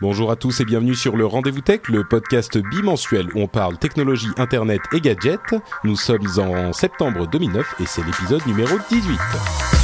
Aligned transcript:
Bonjour 0.00 0.32
à 0.32 0.36
tous 0.36 0.60
et 0.60 0.64
bienvenue 0.64 0.96
sur 0.96 1.16
le 1.16 1.24
Rendez-vous 1.24 1.60
Tech, 1.60 1.82
le 1.88 2.02
podcast 2.02 2.58
bimensuel 2.58 3.28
où 3.34 3.42
on 3.42 3.46
parle 3.46 3.78
technologie, 3.78 4.28
internet 4.38 4.80
et 4.92 5.00
gadgets. 5.00 5.54
Nous 5.84 5.94
sommes 5.94 6.26
en 6.38 6.72
septembre 6.72 7.28
2009 7.28 7.76
et 7.80 7.86
c'est 7.86 8.04
l'épisode 8.04 8.44
numéro 8.46 8.76
18. 8.90 9.83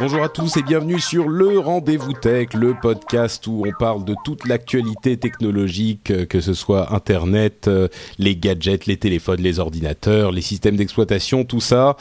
Bonjour 0.00 0.22
à 0.22 0.30
tous 0.30 0.56
et 0.56 0.62
bienvenue 0.62 0.98
sur 0.98 1.28
le 1.28 1.58
Rendez-vous 1.58 2.14
Tech, 2.14 2.54
le 2.54 2.72
podcast 2.72 3.46
où 3.46 3.66
on 3.66 3.70
parle 3.78 4.02
de 4.02 4.14
toute 4.24 4.48
l'actualité 4.48 5.18
technologique, 5.18 6.10
euh, 6.10 6.24
que 6.24 6.40
ce 6.40 6.54
soit 6.54 6.94
Internet, 6.94 7.68
euh, 7.68 7.86
les 8.18 8.34
gadgets, 8.34 8.86
les 8.86 8.96
téléphones, 8.96 9.42
les 9.42 9.58
ordinateurs, 9.58 10.32
les 10.32 10.40
systèmes 10.40 10.76
d'exploitation, 10.76 11.44
tout 11.44 11.60
ça. 11.60 11.98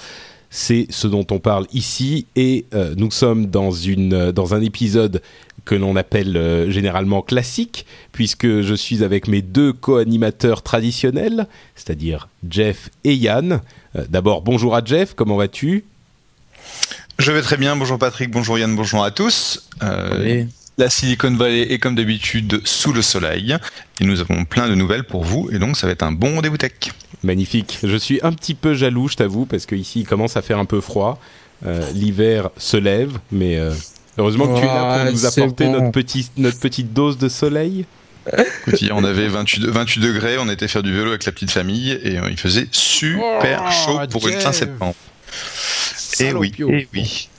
C'est 0.49 0.87
ce 0.89 1.07
dont 1.07 1.27
on 1.29 1.39
parle 1.39 1.67
ici 1.73 2.25
et 2.37 2.63
euh, 2.73 2.95
nous 2.95 3.11
sommes 3.11 3.47
dans, 3.47 3.71
une, 3.71 4.31
dans 4.31 4.53
un 4.53 4.61
épisode 4.61 5.21
que 5.65 5.75
l'on 5.75 5.97
appelle 5.97 6.71
généralement 6.71 7.21
classique, 7.21 7.85
puisque 8.13 8.61
je 8.61 8.75
suis 8.75 9.03
avec 9.03 9.27
mes 9.27 9.41
deux 9.41 9.73
co-animateurs 9.73 10.61
traditionnels, 10.61 11.47
c'est-à-dire 11.75 12.29
Jeff 12.49 12.89
et 13.03 13.13
Yann. 13.13 13.59
D'abord, 14.07 14.41
bonjour 14.41 14.73
à 14.73 14.83
Jeff, 14.83 15.13
comment 15.15 15.35
vas-tu? 15.35 15.83
Je 17.19 17.31
vais 17.33 17.41
très 17.41 17.57
bien, 17.57 17.75
bonjour 17.75 17.99
Patrick, 17.99 18.31
bonjour 18.31 18.57
Yann, 18.57 18.73
bonjour 18.75 19.03
à 19.03 19.11
tous. 19.11 19.67
Euh, 19.83 20.45
la 20.77 20.89
Silicon 20.89 21.35
Valley 21.35 21.73
est 21.73 21.77
comme 21.77 21.95
d'habitude 21.95 22.61
sous 22.63 22.93
le 22.93 23.01
soleil 23.01 23.57
et 23.99 24.05
nous 24.05 24.21
avons 24.21 24.45
plein 24.45 24.69
de 24.69 24.75
nouvelles 24.75 25.03
pour 25.03 25.25
vous 25.25 25.49
et 25.51 25.59
donc 25.59 25.75
ça 25.75 25.85
va 25.85 25.91
être 25.91 26.03
un 26.03 26.13
bon 26.13 26.35
rendez-vous 26.35 26.57
tech. 26.57 26.71
Magnifique. 27.21 27.79
Je 27.83 27.97
suis 27.97 28.21
un 28.23 28.31
petit 28.31 28.53
peu 28.53 28.73
jaloux, 28.73 29.09
je 29.09 29.15
t'avoue, 29.15 29.45
parce 29.45 29.65
qu'ici 29.65 29.99
il 30.01 30.07
commence 30.07 30.37
à 30.37 30.41
faire 30.41 30.59
un 30.59 30.65
peu 30.65 30.79
froid. 30.79 31.19
Euh, 31.65 31.81
l'hiver 31.93 32.51
se 32.57 32.77
lève, 32.77 33.11
mais 33.33 33.59
euh, 33.59 33.73
heureusement 34.17 34.47
que 34.47 34.59
tu 34.59 34.63
es 34.63 34.67
là 34.67 35.03
pour 35.03 35.11
nous 35.11 35.25
apporter 35.25 35.67
notre, 35.67 35.91
petit, 35.91 36.31
notre 36.37 36.59
petite 36.61 36.93
dose 36.93 37.17
de 37.17 37.27
soleil. 37.27 37.85
Écoute, 38.61 38.81
hier 38.81 38.95
on 38.95 39.03
avait 39.03 39.27
28, 39.27 39.65
28 39.65 39.99
degrés, 39.99 40.37
on 40.37 40.47
était 40.47 40.69
faire 40.69 40.83
du 40.83 40.93
vélo 40.93 41.09
avec 41.09 41.25
la 41.25 41.33
petite 41.33 41.51
famille 41.51 41.91
et 41.91 42.17
il 42.29 42.39
faisait 42.39 42.69
super 42.71 43.65
oh, 43.67 43.71
chaud 43.71 43.99
pour 44.09 44.25
une 44.29 44.39
fin 44.39 44.53
septembre. 44.53 44.95
Et 46.19 46.27
eh 46.29 46.33
oui, 46.33 46.51
et 46.57 46.63
eh 46.63 46.87
oui. 46.93 47.29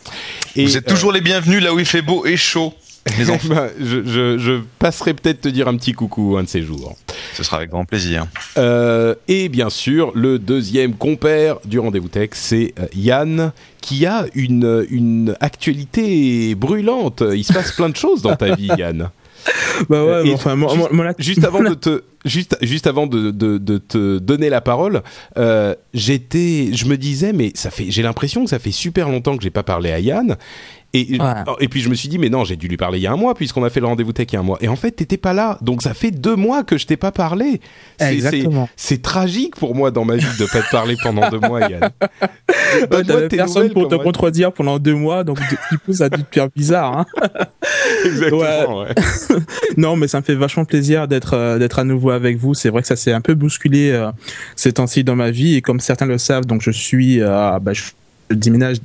Vous 0.57 0.77
êtes 0.77 0.87
toujours 0.87 1.11
euh, 1.11 1.15
les 1.15 1.21
bienvenus 1.21 1.63
là 1.63 1.75
où 1.75 1.79
il 1.79 1.87
fait 1.87 2.03
beau 2.03 2.25
et 2.25 2.37
chaud. 2.37 2.75
Les 3.19 3.31
enfants. 3.31 3.55
Bah, 3.55 3.69
je, 3.79 4.03
je, 4.39 4.61
passerai 4.79 5.15
peut-être 5.15 5.43
te 5.43 5.49
dire 5.49 5.69
un 5.69 5.77
petit 5.77 5.93
coucou 5.93 6.37
un 6.37 6.43
de 6.43 6.49
ces 6.49 6.63
jours. 6.63 6.97
Ce 7.35 7.43
sera 7.43 7.59
avec 7.59 7.71
grand 7.71 7.85
plaisir. 7.85 8.27
Euh, 8.59 9.15
et 9.29 9.49
bien 9.49 9.71
sûr, 9.71 10.13
le 10.15 10.39
deuxième 10.39 10.95
compère 10.95 11.57
du 11.65 11.79
rendez-vous 11.79 12.09
tech, 12.09 12.31
c'est 12.33 12.75
euh, 12.79 12.87
Yann, 12.95 13.53
qui 13.81 14.07
a 14.07 14.27
une, 14.35 14.87
une 14.91 15.37
actualité 15.41 16.55
brûlante. 16.55 17.23
Il 17.35 17.45
se 17.45 17.53
passe 17.53 17.73
plein 17.73 17.89
de 17.89 17.97
choses 17.97 18.23
dans 18.23 18.37
ta 18.37 18.55
vie, 18.55 18.71
Yann. 18.79 19.11
bah 19.89 20.05
ouais, 20.05 20.35
enfin, 20.35 20.57
juste, 21.19 21.45
avant 21.45 21.63
de 21.69 21.75
te, 21.75 22.03
juste, 22.25 22.57
juste 22.63 22.87
avant 22.87 23.07
de, 23.07 23.31
de, 23.31 23.59
de 23.59 23.79
te 23.79 24.19
donner 24.19 24.49
la 24.49 24.61
parole, 24.61 25.03
euh, 25.37 25.75
j'étais, 25.95 26.71
je 26.73 26.87
me 26.87 26.97
disais, 26.97 27.33
mais 27.33 27.53
ça 27.55 27.71
fait, 27.71 27.91
j'ai 27.91 28.03
l'impression 28.03 28.45
que 28.45 28.51
ça 28.51 28.59
fait 28.59 28.71
super 28.71 29.09
longtemps 29.09 29.37
que 29.37 29.43
j'ai 29.43 29.51
pas 29.51 29.63
parlé 29.63 29.91
à 29.91 30.01
Yann, 30.01 30.37
et, 30.93 31.19
et 31.61 31.69
puis 31.69 31.81
je 31.81 31.89
me 31.89 31.95
suis 31.95 32.09
dit, 32.09 32.19
mais 32.19 32.31
non, 32.31 32.45
j'ai 32.45 32.57
dû 32.57 32.67
lui 32.67 32.77
parler 32.77 32.99
il 32.99 33.03
y 33.03 33.07
a 33.07 33.13
un 33.13 33.17
mois, 33.17 33.35
puisqu'on 33.35 33.63
a 33.63 33.71
fait 33.71 33.79
le 33.79 33.87
rendez-vous 33.87 34.13
tech 34.13 34.27
il 34.31 34.35
y 34.35 34.37
a 34.37 34.41
un 34.41 34.43
mois. 34.43 34.59
Et 34.61 34.67
en 34.67 34.75
fait, 34.75 34.91
t'étais 34.91 35.17
pas 35.17 35.33
là. 35.33 35.57
Donc 35.63 35.83
ça 35.83 35.95
fait 35.95 36.11
deux 36.11 36.35
mois 36.35 36.65
que 36.65 36.79
je 36.79 36.87
t'ai 36.87 36.97
pas 36.97 37.13
parlé. 37.13 37.61
Exactement. 38.01 38.69
C'est 38.75 39.01
tragique 39.01 39.55
pour 39.55 39.77
moi 39.77 39.93
dans 39.93 40.05
ma 40.05 40.17
vie 40.17 40.27
de 40.39 40.47
pas 40.47 40.63
te 40.63 40.71
parler 40.71 40.97
pendant 41.01 41.31
deux 41.31 41.39
mois, 41.39 41.61
Yann. 41.61 41.91
Ouais, 42.91 43.05
T'avais 43.05 43.29
personne 43.29 43.71
pour 43.71 43.89
te 43.89 43.97
contredire 43.97 44.53
pendant 44.53 44.79
deux 44.79 44.95
mois, 44.95 45.25
donc 45.25 45.39
du 45.71 45.79
coup, 45.79 45.93
ça 45.93 46.05
a 46.05 46.09
dû 46.09 46.23
te 46.23 46.35
faire 46.35 46.49
bizarre. 46.55 46.99
Hein 46.99 47.07
Exactement, 48.05 48.81
ouais. 48.81 48.95
non, 49.77 49.97
mais 49.97 50.07
ça 50.07 50.19
me 50.21 50.25
fait 50.25 50.35
vachement 50.35 50.65
plaisir 50.65 51.09
d'être 51.09 51.35
euh, 51.35 51.59
d'être 51.59 51.79
à 51.81 51.85
nouveau 51.85 52.10
avec 52.15 52.37
vous. 52.37 52.55
C'est 52.55 52.71
vrai 52.71 52.83
que 52.83 52.89
ça 52.89 52.97
s'est 52.97 53.13
un 53.13 53.21
peu 53.21 53.35
bousculé 53.35 53.91
euh, 53.91 54.11
ces 54.57 54.73
temps-ci 54.73 55.05
dans 55.05 55.17
ma 55.17 55.31
vie. 55.31 55.57
Et 55.57 55.63
comme 55.63 55.81
certains 55.81 56.07
le 56.07 56.19
savent, 56.19 56.47
donc 56.47 56.63
je 56.63 56.71
suis... 56.71 57.21
Euh, 57.21 57.59
bah, 57.61 57.73
je 57.73 57.83
déménage 58.31 58.79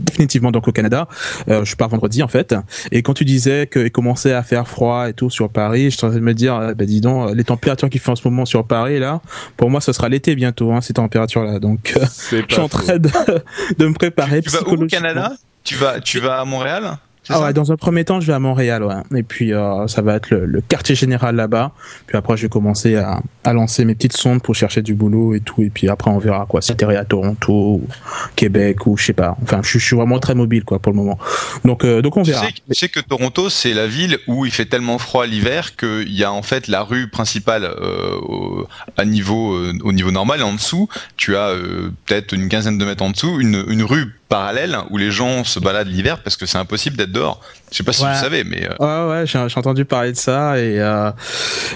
définitivement 0.00 0.50
donc 0.50 0.68
au 0.68 0.72
Canada. 0.72 1.08
Euh, 1.48 1.64
je 1.64 1.76
pars 1.76 1.88
vendredi 1.88 2.22
en 2.22 2.28
fait. 2.28 2.54
Et 2.92 3.02
quand 3.02 3.14
tu 3.14 3.24
disais 3.24 3.68
qu'il 3.70 3.90
commençait 3.90 4.32
à 4.32 4.42
faire 4.42 4.66
froid 4.68 5.08
et 5.08 5.12
tout 5.12 5.30
sur 5.30 5.48
Paris, 5.48 5.90
je 5.90 5.96
suis 5.96 6.06
en 6.06 6.10
train 6.10 6.18
de 6.18 6.24
me 6.24 6.34
dire, 6.34 6.72
bah 6.76 6.84
dis 6.84 7.00
donc, 7.00 7.34
les 7.34 7.44
températures 7.44 7.88
qu'il 7.90 8.00
fait 8.00 8.10
en 8.10 8.16
ce 8.16 8.26
moment 8.26 8.44
sur 8.44 8.66
Paris 8.66 8.98
là, 8.98 9.20
pour 9.56 9.70
moi 9.70 9.80
ce 9.80 9.92
sera 9.92 10.08
l'été 10.08 10.34
bientôt 10.34 10.72
hein, 10.72 10.80
ces 10.80 10.94
températures 10.94 11.44
là. 11.44 11.58
Donc 11.58 11.94
euh, 11.96 12.04
je 12.30 12.54
suis 12.54 12.60
en 12.60 12.68
train 12.68 12.98
de, 12.98 13.10
de, 13.78 13.86
me 13.86 13.94
préparer. 13.94 14.42
Tu 14.42 14.50
vas 14.50 14.62
où 14.68 14.74
au 14.74 14.86
Canada? 14.86 15.32
Tu 15.62 15.76
vas 15.76 16.00
tu 16.00 16.20
vas 16.20 16.40
à 16.40 16.44
Montréal? 16.44 16.98
Ah 17.28 17.42
ouais, 17.42 17.52
dans 17.52 17.72
un 17.72 17.76
premier 17.76 18.04
temps, 18.04 18.20
je 18.20 18.26
vais 18.26 18.32
à 18.32 18.38
Montréal, 18.38 18.82
ouais. 18.82 19.18
Et 19.18 19.22
puis 19.22 19.52
euh, 19.52 19.86
ça 19.86 20.02
va 20.02 20.16
être 20.16 20.30
le, 20.30 20.46
le 20.46 20.60
quartier 20.60 20.94
général 20.94 21.36
là-bas. 21.36 21.72
Puis 22.06 22.16
après, 22.16 22.36
je 22.36 22.42
vais 22.42 22.48
commencer 22.48 22.96
à, 22.96 23.20
à, 23.44 23.52
lancer 23.52 23.84
mes 23.84 23.94
petites 23.94 24.16
sondes 24.16 24.42
pour 24.42 24.54
chercher 24.54 24.82
du 24.82 24.94
boulot 24.94 25.34
et 25.34 25.40
tout. 25.40 25.62
Et 25.62 25.70
puis 25.70 25.88
après, 25.88 26.10
on 26.10 26.18
verra 26.18 26.46
quoi. 26.46 26.60
Si 26.60 26.72
atterrir 26.72 27.00
à 27.00 27.04
Toronto, 27.04 27.52
ou 27.52 27.88
Québec 28.36 28.86
ou 28.86 28.96
je 28.96 29.06
sais 29.06 29.12
pas. 29.12 29.36
Enfin, 29.42 29.60
je, 29.62 29.78
je, 29.78 29.84
suis 29.84 29.96
vraiment 29.96 30.18
très 30.18 30.34
mobile 30.34 30.64
quoi 30.64 30.78
pour 30.78 30.92
le 30.92 30.98
moment. 30.98 31.18
Donc 31.64 31.84
euh, 31.84 32.02
donc 32.02 32.16
on 32.16 32.22
verra. 32.22 32.46
Tu 32.46 32.54
sais, 32.68 32.74
sais, 32.74 32.88
que 32.88 33.00
Toronto, 33.00 33.48
c'est 33.48 33.72
la 33.72 33.86
ville 33.86 34.18
où 34.26 34.44
il 34.44 34.52
fait 34.52 34.66
tellement 34.66 34.98
froid 34.98 35.26
l'hiver 35.26 35.76
qu'il 35.76 36.12
y 36.12 36.24
a 36.24 36.32
en 36.32 36.42
fait 36.42 36.68
la 36.68 36.82
rue 36.82 37.08
principale 37.08 37.64
euh, 37.64 38.18
au, 38.20 38.66
à 38.96 39.04
niveau 39.04 39.54
euh, 39.54 39.72
au 39.82 39.92
niveau 39.92 40.10
normal 40.10 40.40
et 40.40 40.42
en 40.42 40.54
dessous, 40.54 40.88
tu 41.16 41.36
as 41.36 41.48
euh, 41.48 41.90
peut-être 42.06 42.32
une 42.32 42.48
quinzaine 42.48 42.78
de 42.78 42.84
mètres 42.84 43.02
en 43.02 43.10
dessous 43.10 43.40
une, 43.40 43.64
une 43.68 43.82
rue 43.82 44.14
parallèle 44.28 44.78
où 44.90 44.96
les 44.96 45.10
gens 45.10 45.44
se 45.44 45.58
baladent 45.60 45.88
l'hiver 45.88 46.22
parce 46.22 46.36
que 46.36 46.46
c'est 46.46 46.58
impossible 46.58 46.96
d'être 46.96 47.12
dehors. 47.12 47.40
Je 47.74 47.78
sais 47.78 47.82
pas 47.82 47.92
si 47.92 48.04
vous 48.04 48.14
savez, 48.14 48.44
mais 48.44 48.68
euh, 48.70 49.08
ouais, 49.08 49.22
ouais, 49.22 49.26
j'ai 49.26 49.58
entendu 49.58 49.84
parler 49.84 50.12
de 50.12 50.16
ça 50.16 50.56
et 50.60 50.78
euh... 50.78 51.10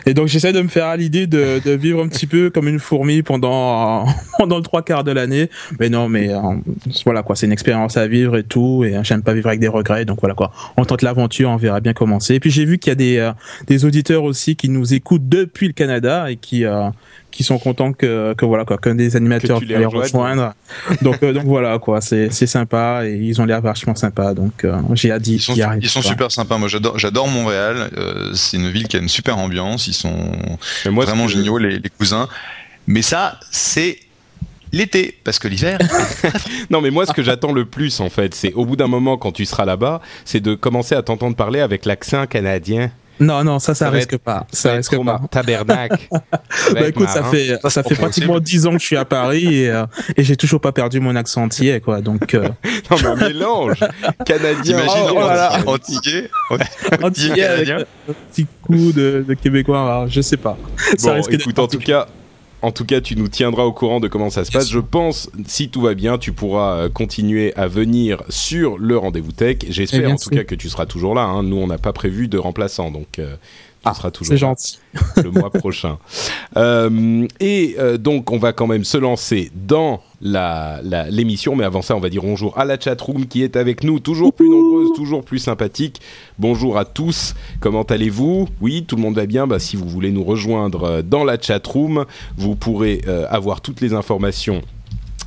et 0.06 0.14
donc 0.14 0.28
j'essaie 0.28 0.52
de 0.52 0.60
me 0.60 0.68
faire 0.68 0.86
à 0.86 0.96
l'idée 0.96 1.26
de, 1.26 1.60
de, 1.64 1.72
vivre 1.72 2.00
un 2.00 2.06
petit 2.06 2.28
peu 2.28 2.50
comme 2.50 2.68
une 2.68 2.78
fourmi 2.78 3.24
pendant 3.24 4.06
pendant 4.38 4.58
le 4.58 4.62
trois 4.62 4.82
quarts 4.82 5.02
de 5.02 5.10
l'année. 5.10 5.50
Mais 5.80 5.88
non, 5.88 6.08
mais 6.08 6.32
euh, 6.32 6.38
voilà 7.04 7.24
quoi, 7.24 7.34
c'est 7.34 7.46
une 7.46 7.52
expérience 7.52 7.96
à 7.96 8.06
vivre 8.06 8.36
et 8.36 8.44
tout. 8.44 8.84
Et 8.84 8.94
j'aime 9.02 9.22
pas 9.22 9.34
vivre 9.34 9.48
avec 9.48 9.58
des 9.58 9.66
regrets, 9.66 10.04
donc 10.04 10.20
voilà 10.20 10.36
quoi. 10.36 10.52
On 10.76 10.84
tente 10.84 11.02
l'aventure, 11.02 11.50
on 11.50 11.56
verra 11.56 11.80
bien 11.80 11.94
commencer. 11.94 12.34
Et 12.34 12.40
puis 12.40 12.52
j'ai 12.52 12.64
vu 12.64 12.78
qu'il 12.78 12.90
y 12.90 12.92
a 12.92 12.94
des 12.94 13.16
euh, 13.16 13.32
des 13.66 13.84
auditeurs 13.84 14.22
aussi 14.22 14.54
qui 14.54 14.68
nous 14.68 14.94
écoutent 14.94 15.28
depuis 15.28 15.66
le 15.66 15.72
Canada 15.72 16.30
et 16.30 16.36
qui 16.36 16.64
qui 17.30 17.44
sont 17.44 17.58
contents 17.58 17.92
que, 17.92 18.34
que 18.34 18.44
voilà 18.44 18.64
quoi, 18.64 18.78
qu'un 18.78 18.94
des 18.94 19.16
animateurs 19.16 19.60
les 19.60 19.84
rejoindre. 19.84 20.54
donc 21.02 21.24
donc 21.24 21.44
voilà 21.44 21.80
quoi, 21.80 22.00
c'est 22.00 22.30
c'est 22.30 22.46
sympa 22.46 23.02
et 23.04 23.16
ils 23.16 23.40
ont 23.40 23.44
l'air 23.44 23.62
vachement 23.62 23.96
sympas. 23.96 24.32
Donc 24.34 24.64
j'ai 24.94 25.10
hâte 25.10 25.22
d'y 25.22 25.60
arriver 25.60 25.87
ils 25.88 26.02
sont 26.02 26.02
super 26.02 26.30
sympas. 26.30 26.58
Moi, 26.58 26.68
j'adore, 26.68 26.98
j'adore 26.98 27.28
Montréal. 27.28 27.90
Euh, 27.96 28.32
c'est 28.34 28.56
une 28.56 28.70
ville 28.70 28.88
qui 28.88 28.96
a 28.96 29.00
une 29.00 29.08
super 29.08 29.38
ambiance. 29.38 29.86
Ils 29.86 29.94
sont 29.94 30.30
vraiment 30.84 31.28
géniaux, 31.28 31.58
les, 31.58 31.78
les, 31.78 31.90
cousins. 31.90 32.28
Mais 32.86 33.02
ça, 33.02 33.38
c'est 33.50 33.98
l'été, 34.72 35.18
parce 35.24 35.38
que 35.38 35.48
l'hiver. 35.48 35.78
non, 36.70 36.80
mais 36.80 36.90
moi, 36.90 37.06
ce 37.06 37.12
que 37.12 37.22
j'attends 37.22 37.52
le 37.52 37.64
plus, 37.64 38.00
en 38.00 38.10
fait, 38.10 38.34
c'est 38.34 38.52
au 38.54 38.64
bout 38.64 38.76
d'un 38.76 38.86
moment, 38.86 39.16
quand 39.16 39.32
tu 39.32 39.44
seras 39.44 39.64
là-bas, 39.64 40.00
c'est 40.24 40.40
de 40.40 40.54
commencer 40.54 40.94
à 40.94 41.02
t'entendre 41.02 41.36
parler 41.36 41.60
avec 41.60 41.84
l'accent 41.84 42.26
canadien. 42.26 42.90
Non, 43.20 43.44
non, 43.44 43.58
ça, 43.58 43.74
ça, 43.74 43.90
risque 43.90 44.16
pas. 44.18 44.46
Ça, 44.52 44.72
risque 44.72 44.96
pas. 45.04 45.20
Tabernacle. 45.30 46.08
bah 46.72 46.88
écoute, 46.88 47.08
ça 47.08 47.24
fait, 47.24 47.58
ça, 47.68 47.82
fait 47.82 47.94
pratiquement 47.94 48.40
dix 48.40 48.66
ans 48.66 48.72
que 48.72 48.78
je 48.78 48.86
suis 48.86 48.96
à 48.96 49.04
Paris 49.04 49.62
et, 49.62 49.70
euh, 49.70 49.86
et 50.16 50.22
j'ai 50.24 50.36
toujours 50.36 50.60
pas 50.60 50.72
perdu 50.72 51.00
mon 51.00 51.16
accent 51.16 51.42
entier, 51.42 51.80
quoi. 51.80 52.00
Donc. 52.00 52.34
Euh... 52.34 52.48
non, 52.90 52.96
mais 53.02 53.06
un 53.06 53.16
mélange. 53.16 53.80
Canadien. 54.24 54.78
Imagine 54.78 55.04
oh, 55.08 55.12
voilà. 55.14 55.58
antillais. 55.66 56.30
Antillais 57.02 57.44
avec 57.44 57.68
un 57.70 57.84
petit 58.30 58.46
coup 58.62 58.92
de, 58.92 59.24
de 59.26 59.34
québécois. 59.34 59.80
Alors, 59.82 60.08
je 60.08 60.20
sais 60.20 60.36
pas. 60.36 60.56
Ça 60.96 61.14
bon, 61.14 61.22
écoute, 61.28 61.58
en 61.58 61.66
tout 61.66 61.78
cas, 61.78 62.06
En 62.60 62.72
tout 62.72 62.84
cas, 62.84 63.00
tu 63.00 63.14
nous 63.14 63.28
tiendras 63.28 63.62
au 63.62 63.72
courant 63.72 64.00
de 64.00 64.08
comment 64.08 64.30
ça 64.30 64.44
se 64.44 64.50
passe. 64.50 64.68
Je 64.68 64.80
pense, 64.80 65.30
si 65.46 65.68
tout 65.68 65.80
va 65.80 65.94
bien, 65.94 66.18
tu 66.18 66.32
pourras 66.32 66.74
euh, 66.74 66.88
continuer 66.88 67.54
à 67.54 67.68
venir 67.68 68.22
sur 68.28 68.78
le 68.78 68.98
rendez-vous 68.98 69.32
tech. 69.32 69.58
J'espère 69.68 70.10
en 70.10 70.16
tout 70.16 70.30
cas 70.30 70.44
que 70.44 70.56
tu 70.56 70.68
seras 70.68 70.86
toujours 70.86 71.14
là. 71.14 71.22
Hein. 71.22 71.44
Nous, 71.44 71.56
on 71.56 71.68
n'a 71.68 71.78
pas 71.78 71.92
prévu 71.92 72.26
de 72.26 72.36
remplaçant, 72.36 72.90
donc 72.90 73.18
euh, 73.18 73.36
Ah, 73.84 73.94
seras 73.94 74.10
toujours 74.10 74.32
C'est 74.32 74.38
gentil. 74.38 74.78
le 75.16 75.30
mois 75.30 75.50
prochain. 75.50 75.98
Euh, 76.56 77.26
et 77.40 77.76
euh, 77.78 77.96
donc, 77.96 78.30
on 78.32 78.38
va 78.38 78.52
quand 78.52 78.66
même 78.66 78.84
se 78.84 78.98
lancer 78.98 79.50
dans 79.54 80.02
la- 80.20 80.80
la- 80.82 81.08
l'émission. 81.10 81.54
Mais 81.56 81.64
avant 81.64 81.80
ça, 81.82 81.94
on 81.96 82.00
va 82.00 82.08
dire 82.10 82.22
bonjour 82.22 82.58
à 82.58 82.64
la 82.64 82.78
chatroom 82.78 83.26
qui 83.26 83.42
est 83.42 83.56
avec 83.56 83.84
nous, 83.84 84.00
toujours 84.00 84.32
plus 84.32 84.48
nombreuse, 84.48 84.88
toujours 84.96 85.24
plus 85.24 85.38
sympathique. 85.38 86.00
Bonjour 86.38 86.76
à 86.76 86.84
tous. 86.84 87.34
Comment 87.60 87.82
allez-vous? 87.84 88.48
Oui, 88.60 88.84
tout 88.86 88.96
le 88.96 89.02
monde 89.02 89.14
va 89.14 89.26
bien. 89.26 89.46
Bah, 89.46 89.58
si 89.58 89.76
vous 89.76 89.88
voulez 89.88 90.10
nous 90.10 90.24
rejoindre 90.24 90.84
euh, 90.84 91.02
dans 91.02 91.24
la 91.24 91.40
chatroom, 91.40 92.04
vous 92.36 92.56
pourrez 92.56 93.02
euh, 93.06 93.26
avoir 93.30 93.60
toutes 93.60 93.80
les 93.80 93.92
informations 93.94 94.62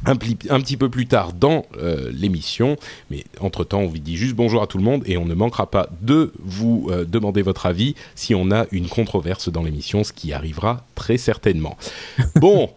un, 0.05 0.15
petit 0.15 0.77
peu 0.77 0.89
plus 0.89 1.05
tard 1.07 1.33
dans 1.33 1.65
euh, 1.77 2.11
l'émission. 2.13 2.77
Mais 3.09 3.23
entre-temps, 3.39 3.81
on 3.81 3.87
vous 3.87 3.97
dit 3.99 4.17
juste 4.17 4.35
bonjour 4.35 4.61
à 4.61 4.67
tout 4.67 4.77
le 4.77 4.83
monde 4.83 5.03
et 5.05 5.17
on 5.17 5.25
ne 5.25 5.33
manquera 5.35 5.69
pas 5.69 5.89
de 6.01 6.33
vous 6.39 6.87
euh, 6.89 7.05
demander 7.05 7.41
votre 7.41 7.65
avis 7.65 7.95
si 8.15 8.33
on 8.35 8.51
a 8.51 8.65
une 8.71 8.87
controverse 8.87 9.49
dans 9.49 9.63
l'émission, 9.63 10.03
ce 10.03 10.13
qui 10.13 10.33
arrivera 10.33 10.85
très 10.95 11.17
certainement. 11.17 11.77
Bon. 12.35 12.69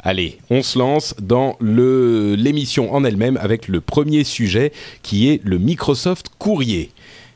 Allez, 0.00 0.38
on 0.48 0.62
se 0.62 0.78
lance 0.78 1.16
dans 1.20 1.56
l'émission 1.60 2.94
en 2.94 3.02
elle-même 3.04 3.36
avec 3.36 3.66
le 3.66 3.80
premier 3.80 4.22
sujet 4.22 4.72
qui 5.02 5.28
est 5.28 5.40
le 5.44 5.58
Microsoft 5.58 6.30
Courrier. 6.38 6.92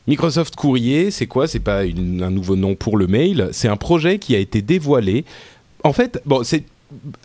Microsoft 0.07 0.55
Courrier, 0.55 1.11
c'est 1.11 1.27
quoi? 1.27 1.49
C'est 1.49 1.59
pas 1.59 1.85
une- 1.85 2.23
un 2.23 2.31
nouveau 2.31 2.55
nom 2.55 2.77
pour 2.77 2.97
le 2.97 3.09
mail, 3.09 3.49
c'est 3.51 3.67
un 3.67 3.77
projet 3.77 4.21
qui 4.21 4.37
a 4.37 4.39
été 4.39 4.63
dévoilé. 4.63 5.25
En 5.83 5.93
fait, 5.93 6.21
bon, 6.25 6.45
c'est 6.45 6.63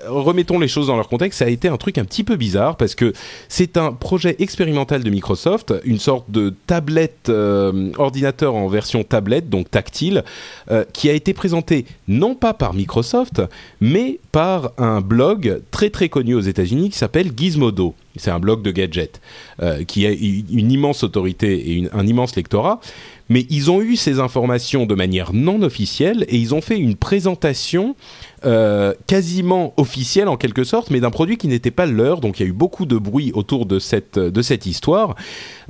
remettons 0.08 0.60
les 0.60 0.68
choses 0.68 0.88
dans 0.88 0.96
leur 0.96 1.08
contexte, 1.08 1.40
ça 1.40 1.46
a 1.46 1.50
été 1.50 1.68
un 1.68 1.78
truc 1.78 1.98
un 1.98 2.06
petit 2.06 2.24
peu 2.24 2.36
bizarre 2.36 2.78
parce 2.78 2.96
que 2.96 3.14
c'est 3.50 3.78
un 3.78 3.94
projet 3.94 4.36
expérimental 4.40 5.04
de 5.04 5.10
Microsoft, 5.10 5.74
une 5.84 6.00
sorte 6.00 6.30
de 6.30 6.54
tablette, 6.68 7.30
euh, 7.30 7.92
ordinateur 7.98 8.56
en 8.56 8.68
version 8.68 9.04
tablette, 9.04 9.50
donc 9.50 9.70
tactile, 9.70 10.24
euh, 10.72 10.84
qui 10.94 11.10
a 11.10 11.14
été 11.14 11.34
présenté 11.34 11.86
non 12.08 12.36
pas 12.36 12.54
par 12.54 12.74
Microsoft, 12.74 13.42
mais 13.82 14.20
par 14.32 14.72
un 14.78 15.02
blog 15.02 15.62
très 15.72 15.90
très 15.90 16.10
connu 16.10 16.36
aux 16.36 16.42
États-Unis 16.42 16.90
qui 16.90 16.98
s'appelle 16.98 17.32
Gizmodo. 17.36 17.96
C'est 18.16 18.32
un 18.32 18.40
blog 18.40 18.62
de 18.64 18.72
gadgets 18.72 19.22
euh, 19.62 19.84
qui 19.84 20.06
a 20.06 20.12
une 20.12 20.72
immense 20.72 21.04
autorité 21.04 21.72
et 21.72 21.90
un 21.94 22.08
immense 22.08 22.36
lectorat. 22.36 22.80
Mais 23.30 23.46
ils 23.50 23.70
ont 23.70 23.82
eu 23.82 23.96
ces 23.96 24.20
informations 24.20 24.86
de 24.86 24.96
manière 24.96 25.34
non 25.34 25.62
officielle 25.62 26.26
et 26.30 26.38
ils 26.38 26.56
ont 26.56 26.62
fait 26.62 26.78
une 26.78 26.96
présentation 26.96 27.96
euh, 28.46 28.94
quasiment 29.08 29.74
officielle 29.78 30.28
en 30.28 30.38
quelque 30.38 30.64
sorte, 30.64 30.90
mais 30.92 31.00
d'un 31.00 31.10
produit 31.12 31.38
qui 31.38 31.48
n'était 31.48 31.72
pas 31.72 31.86
leur. 31.86 32.20
Donc 32.22 32.40
il 32.40 32.44
y 32.44 32.46
a 32.46 32.50
eu 32.50 32.54
beaucoup 32.54 32.86
de 32.86 32.98
bruit 32.98 33.32
autour 33.34 33.66
de 33.66 33.80
cette, 33.80 34.20
de 34.20 34.42
cette 34.42 34.66
histoire. 34.66 35.16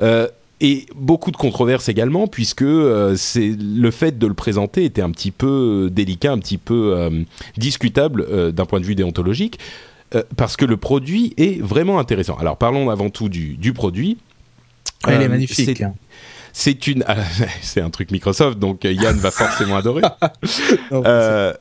Euh, 0.01 0.27
et 0.59 0.87
beaucoup 0.95 1.29
de 1.29 1.37
controverses 1.37 1.87
également, 1.87 2.25
puisque 2.27 2.63
euh, 2.63 3.15
c'est 3.15 3.55
le 3.59 3.91
fait 3.91 4.17
de 4.17 4.25
le 4.25 4.33
présenter 4.33 4.85
était 4.85 5.03
un 5.03 5.11
petit 5.11 5.29
peu 5.31 5.89
délicat, 5.91 6.31
un 6.31 6.39
petit 6.39 6.57
peu 6.57 7.09
discutable 7.57 8.51
d'un 8.53 8.65
point 8.65 8.79
de 8.79 8.85
vue 8.85 8.95
déontologique, 8.95 9.59
parce 10.35 10.57
que 10.57 10.65
le 10.65 10.77
produit 10.77 11.33
est 11.37 11.61
vraiment 11.61 11.99
intéressant. 11.99 12.37
Alors 12.37 12.57
parlons 12.57 12.89
avant 12.89 13.09
tout 13.09 13.29
du, 13.29 13.55
du 13.57 13.73
produit. 13.73 14.17
Elle 15.07 15.21
est 15.21 15.27
magnifique. 15.29 15.55
c'est- 15.65 15.73
C'est 16.53 16.87
une, 16.87 17.05
c'est 17.61 17.81
un 17.81 17.91
truc 17.91 18.09
Microsoft, 18.09 18.57
donc 18.57 18.83
Yann 18.83 19.15
va 19.17 19.29
forcément 19.31 19.75
adorer. 19.77 20.01
Non, 20.91 21.03
Euh, 21.05 21.53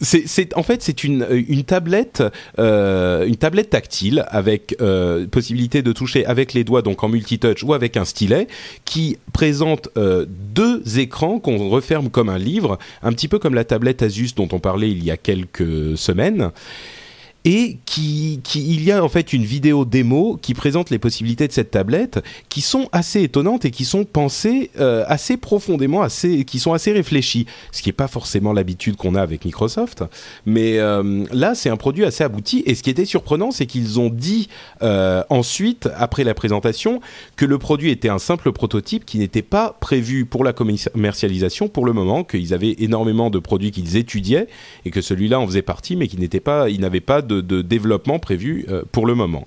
c'est, 0.00 0.54
en 0.56 0.62
fait, 0.62 0.82
c'est 0.82 1.04
une, 1.04 1.26
une 1.30 1.64
tablette, 1.64 2.22
euh, 2.58 3.26
une 3.26 3.36
tablette 3.36 3.70
tactile 3.70 4.24
avec 4.28 4.76
euh, 4.80 5.26
possibilité 5.26 5.82
de 5.82 5.92
toucher 5.92 6.26
avec 6.26 6.52
les 6.52 6.64
doigts, 6.64 6.82
donc 6.82 7.02
en 7.02 7.08
multitouch 7.08 7.62
ou 7.62 7.72
avec 7.72 7.96
un 7.96 8.04
stylet, 8.04 8.46
qui 8.84 9.18
présente 9.32 9.88
euh, 9.96 10.26
deux 10.28 10.98
écrans 10.98 11.38
qu'on 11.38 11.68
referme 11.68 12.10
comme 12.10 12.28
un 12.28 12.38
livre, 12.38 12.78
un 13.02 13.12
petit 13.12 13.28
peu 13.28 13.38
comme 13.38 13.54
la 13.54 13.64
tablette 13.64 14.02
Asus 14.02 14.30
dont 14.36 14.48
on 14.52 14.58
parlait 14.58 14.90
il 14.90 15.02
y 15.02 15.10
a 15.10 15.16
quelques 15.16 15.96
semaines. 15.96 16.50
Et 17.48 17.78
qui, 17.86 18.40
il 18.56 18.82
y 18.82 18.90
a 18.90 19.04
en 19.04 19.08
fait 19.08 19.32
une 19.32 19.44
vidéo 19.44 19.84
démo 19.84 20.36
qui 20.42 20.52
présente 20.52 20.90
les 20.90 20.98
possibilités 20.98 21.46
de 21.46 21.52
cette 21.52 21.70
tablette, 21.70 22.18
qui 22.48 22.60
sont 22.60 22.88
assez 22.90 23.22
étonnantes 23.22 23.64
et 23.64 23.70
qui 23.70 23.84
sont 23.84 24.04
pensées 24.04 24.72
euh, 24.80 25.04
assez 25.06 25.36
profondément, 25.36 26.02
assez, 26.02 26.44
qui 26.44 26.58
sont 26.58 26.72
assez 26.72 26.90
réfléchies, 26.90 27.46
ce 27.70 27.82
qui 27.82 27.88
n'est 27.88 27.92
pas 27.92 28.08
forcément 28.08 28.52
l'habitude 28.52 28.96
qu'on 28.96 29.14
a 29.14 29.22
avec 29.22 29.44
Microsoft. 29.44 30.02
Mais 30.44 30.78
euh, 30.78 31.24
là, 31.30 31.54
c'est 31.54 31.70
un 31.70 31.76
produit 31.76 32.04
assez 32.04 32.24
abouti. 32.24 32.64
Et 32.66 32.74
ce 32.74 32.82
qui 32.82 32.90
était 32.90 33.04
surprenant, 33.04 33.52
c'est 33.52 33.66
qu'ils 33.66 34.00
ont 34.00 34.10
dit 34.10 34.48
euh, 34.82 35.22
ensuite, 35.30 35.88
après 35.96 36.24
la 36.24 36.34
présentation, 36.34 37.00
que 37.36 37.46
le 37.46 37.58
produit 37.58 37.92
était 37.92 38.08
un 38.08 38.18
simple 38.18 38.50
prototype 38.50 39.04
qui 39.04 39.18
n'était 39.18 39.42
pas 39.42 39.76
prévu 39.80 40.26
pour 40.26 40.42
la 40.42 40.52
commercialisation 40.52 41.68
pour 41.68 41.86
le 41.86 41.92
moment, 41.92 42.24
qu'ils 42.24 42.54
avaient 42.54 42.74
énormément 42.80 43.30
de 43.30 43.38
produits 43.38 43.70
qu'ils 43.70 43.96
étudiaient 43.96 44.48
et 44.84 44.90
que 44.90 45.00
celui-là 45.00 45.38
en 45.38 45.46
faisait 45.46 45.62
partie, 45.62 45.94
mais 45.94 46.08
qui 46.08 46.18
n'était 46.18 46.40
pas, 46.40 46.68
il 46.70 46.80
n'avait 46.80 47.00
pas 47.00 47.22
de, 47.22 47.35
de 47.40 47.62
développement 47.62 48.18
prévu 48.18 48.66
euh, 48.68 48.82
pour 48.90 49.06
le 49.06 49.14
moment. 49.14 49.46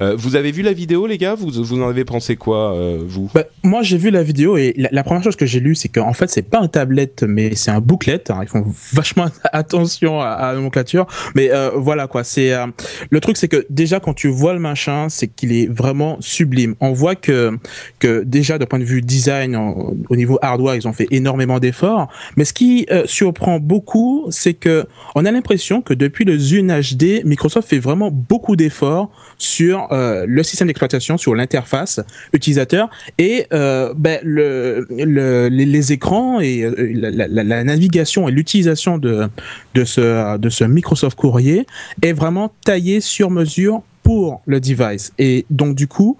Euh, 0.00 0.14
vous 0.16 0.36
avez 0.36 0.52
vu 0.52 0.62
la 0.62 0.72
vidéo, 0.72 1.06
les 1.06 1.18
gars? 1.18 1.34
Vous, 1.34 1.50
vous 1.50 1.82
en 1.82 1.88
avez 1.88 2.04
pensé 2.04 2.36
quoi, 2.36 2.74
euh, 2.74 3.02
vous? 3.06 3.30
Bah, 3.34 3.44
moi, 3.62 3.82
j'ai 3.82 3.96
vu 3.96 4.10
la 4.10 4.22
vidéo 4.22 4.56
et 4.56 4.74
la, 4.76 5.02
première 5.02 5.22
chose 5.22 5.36
que 5.36 5.46
j'ai 5.46 5.60
lu, 5.60 5.74
c'est 5.74 5.88
qu'en 5.88 6.12
fait, 6.12 6.28
c'est 6.28 6.42
pas 6.42 6.60
un 6.60 6.68
tablette, 6.68 7.22
mais 7.22 7.54
c'est 7.54 7.70
un 7.70 7.80
booklet. 7.80 8.30
hein. 8.30 8.40
Ils 8.42 8.48
font 8.48 8.64
vachement 8.92 9.26
attention 9.52 10.20
à, 10.20 10.28
à 10.28 10.52
la 10.52 10.58
nomenclature. 10.58 11.06
Mais 11.34 11.50
euh, 11.50 11.70
voilà 11.74 12.06
quoi. 12.06 12.24
C'est 12.24 12.52
euh, 12.52 12.66
le 13.10 13.20
truc, 13.20 13.36
c'est 13.36 13.48
que 13.48 13.66
déjà 13.70 14.00
quand 14.00 14.14
tu 14.14 14.28
vois 14.28 14.52
le 14.52 14.58
machin, 14.60 15.08
c'est 15.08 15.28
qu'il 15.28 15.52
est 15.52 15.66
vraiment 15.66 16.16
sublime. 16.20 16.74
On 16.80 16.92
voit 16.92 17.14
que 17.14 17.58
que 17.98 18.22
déjà 18.24 18.58
de 18.58 18.64
point 18.64 18.78
de 18.78 18.84
vue 18.84 19.02
design, 19.02 19.56
au 19.56 20.16
niveau 20.16 20.38
hardware, 20.42 20.76
ils 20.76 20.86
ont 20.88 20.92
fait 20.92 21.08
énormément 21.10 21.58
d'efforts. 21.58 22.08
Mais 22.36 22.44
ce 22.44 22.52
qui 22.52 22.86
euh, 22.90 23.04
surprend 23.06 23.58
beaucoup, 23.60 24.26
c'est 24.30 24.54
que 24.54 24.86
on 25.14 25.24
a 25.24 25.30
l'impression 25.30 25.82
que 25.82 25.94
depuis 25.94 26.24
le 26.24 26.38
Zune 26.38 26.72
HD, 26.80 27.24
Microsoft 27.24 27.68
fait 27.68 27.78
vraiment 27.78 28.10
beaucoup 28.10 28.56
d'efforts 28.56 29.10
sur 29.38 29.85
euh, 29.92 30.24
le 30.28 30.42
système 30.42 30.68
d'exploitation, 30.68 31.16
sur 31.18 31.34
l'interface 31.34 32.00
utilisateur 32.32 32.88
et 33.18 33.46
euh, 33.52 33.92
ben, 33.96 34.20
le, 34.22 34.86
le- 34.90 35.48
les, 35.48 35.66
les 35.66 35.92
écrans 35.92 36.40
et 36.40 36.62
euh, 36.62 36.74
la, 36.94 37.26
la- 37.28 37.44
la 37.44 37.64
navigation 37.64 38.28
et 38.28 38.32
l'utilisation 38.32 38.98
de, 38.98 39.28
de, 39.74 39.84
ce, 39.84 40.36
de 40.38 40.48
ce 40.50 40.64
Microsoft 40.64 41.16
Courrier 41.18 41.66
est 42.02 42.12
vraiment 42.12 42.52
taillé 42.64 43.00
sur 43.00 43.30
mesure 43.30 43.82
pour 44.02 44.40
le 44.46 44.60
device. 44.60 45.12
Et 45.18 45.46
donc 45.50 45.74
du 45.74 45.88
coup, 45.88 46.16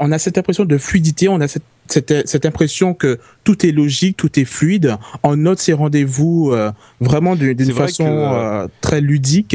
on 0.00 0.10
a 0.10 0.18
cette 0.18 0.38
impression 0.38 0.64
de 0.64 0.78
fluidité, 0.78 1.28
on 1.28 1.40
a 1.42 1.48
cette, 1.48 1.64
cette, 1.86 2.26
cette 2.26 2.46
impression 2.46 2.94
que 2.94 3.18
tout 3.44 3.66
est 3.66 3.72
logique, 3.72 4.16
tout 4.16 4.40
est 4.40 4.46
fluide. 4.46 4.96
On 5.22 5.36
note 5.36 5.58
ces 5.58 5.74
rendez-vous 5.74 6.50
euh, 6.52 6.72
vraiment 7.00 7.36
d'une 7.36 7.54
vrai 7.64 7.88
façon 7.88 8.04
que, 8.04 8.10
euh, 8.10 8.68
très 8.80 9.02
ludique. 9.02 9.54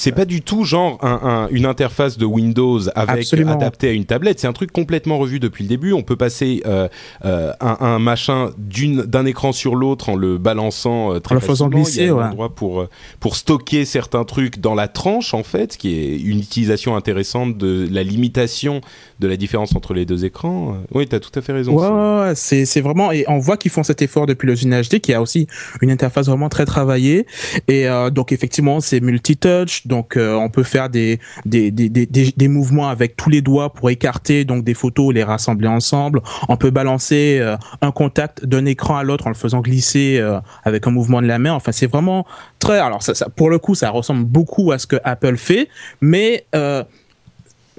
C'est 0.00 0.12
pas 0.12 0.24
du 0.24 0.42
tout 0.42 0.62
genre 0.62 0.96
un, 1.04 1.20
un- 1.22 1.48
une 1.50 1.66
interface 1.66 2.18
de 2.18 2.24
Windows 2.24 2.78
avec 2.94 3.24
Absolument. 3.24 3.52
adaptée 3.54 3.88
à 3.88 3.92
une 3.92 4.04
tablette. 4.04 4.38
C'est 4.38 4.46
un 4.46 4.52
truc 4.52 4.70
complètement 4.70 5.18
revu 5.18 5.40
depuis 5.40 5.64
le 5.64 5.68
début. 5.68 5.92
On 5.92 6.02
peut 6.02 6.14
passer 6.14 6.62
euh, 6.66 6.86
euh, 7.24 7.52
un, 7.60 7.76
un 7.80 7.98
machin 7.98 8.50
d'un 8.56 9.26
écran 9.26 9.50
sur 9.50 9.74
l'autre 9.74 10.08
en 10.08 10.14
le 10.14 10.38
balançant 10.38 11.14
euh, 11.14 11.18
très 11.18 11.34
En 11.34 11.38
le 11.40 11.40
faisant 11.44 11.68
glisser, 11.68 12.02
Il 12.02 12.06
y 12.06 12.08
a 12.10 12.14
ouais. 12.14 12.22
un 12.22 12.28
endroit 12.30 12.54
pour 12.54 12.80
euh, 12.82 12.88
pour 13.18 13.34
stocker 13.34 13.84
certains 13.84 14.22
trucs 14.24 14.60
dans 14.60 14.76
la 14.76 14.86
tranche 14.86 15.34
en 15.34 15.42
fait, 15.42 15.72
ce 15.72 15.78
qui 15.78 15.94
est 15.98 16.16
une 16.20 16.38
utilisation 16.38 16.94
intéressante 16.94 17.58
de 17.58 17.88
la 17.90 18.04
limitation 18.04 18.80
de 19.18 19.26
la 19.26 19.36
différence 19.36 19.74
entre 19.74 19.94
les 19.94 20.06
deux 20.06 20.24
écrans. 20.24 20.76
Oui, 20.94 21.08
t'as 21.08 21.18
tout 21.18 21.36
à 21.36 21.42
fait 21.42 21.52
raison. 21.52 21.72
Ouais, 21.72 22.34
c'est- 22.36 22.76
ouais, 22.76 22.80
vraiment 22.82 23.10
et 23.10 23.24
on 23.26 23.38
voit 23.40 23.56
qu'ils 23.56 23.72
font 23.72 23.82
cet 23.82 24.00
effort 24.00 24.26
depuis 24.26 24.46
le 24.46 24.54
Zune 24.54 24.80
HD 24.80 25.00
qui 25.00 25.12
a 25.12 25.20
aussi 25.20 25.48
une 25.82 25.90
interface 25.90 26.26
vraiment 26.26 26.48
très 26.48 26.66
travaillée 26.66 27.26
et 27.66 27.88
euh, 27.88 28.10
donc 28.10 28.30
effectivement 28.30 28.80
c'est 28.80 29.00
multitouch 29.00 29.87
donc 29.88 30.16
euh, 30.16 30.34
on 30.34 30.48
peut 30.48 30.62
faire 30.62 30.88
des 30.88 31.18
des, 31.44 32.48
mouvements 32.48 32.88
avec 32.88 33.16
tous 33.16 33.30
les 33.30 33.42
doigts 33.42 33.72
pour 33.72 33.90
écarter 33.90 34.44
donc 34.44 34.64
des 34.64 34.74
photos 34.74 35.12
les 35.12 35.24
rassembler 35.24 35.68
ensemble. 35.68 36.22
On 36.48 36.56
peut 36.56 36.70
balancer 36.70 37.38
euh, 37.40 37.56
un 37.80 37.90
contact 37.90 38.44
d'un 38.44 38.64
écran 38.66 38.96
à 38.96 39.02
l'autre 39.02 39.26
en 39.26 39.30
le 39.30 39.34
faisant 39.34 39.60
glisser 39.60 40.18
euh, 40.20 40.38
avec 40.64 40.86
un 40.86 40.90
mouvement 40.90 41.20
de 41.20 41.26
la 41.26 41.38
main. 41.38 41.52
Enfin 41.52 41.72
c'est 41.72 41.86
vraiment 41.86 42.26
très 42.58 42.78
alors 42.78 43.02
ça, 43.02 43.28
pour 43.30 43.50
le 43.50 43.58
coup 43.58 43.74
ça 43.74 43.90
ressemble 43.90 44.24
beaucoup 44.24 44.70
à 44.70 44.78
ce 44.78 44.86
que 44.86 44.96
Apple 45.04 45.36
fait 45.36 45.68
mais 46.00 46.44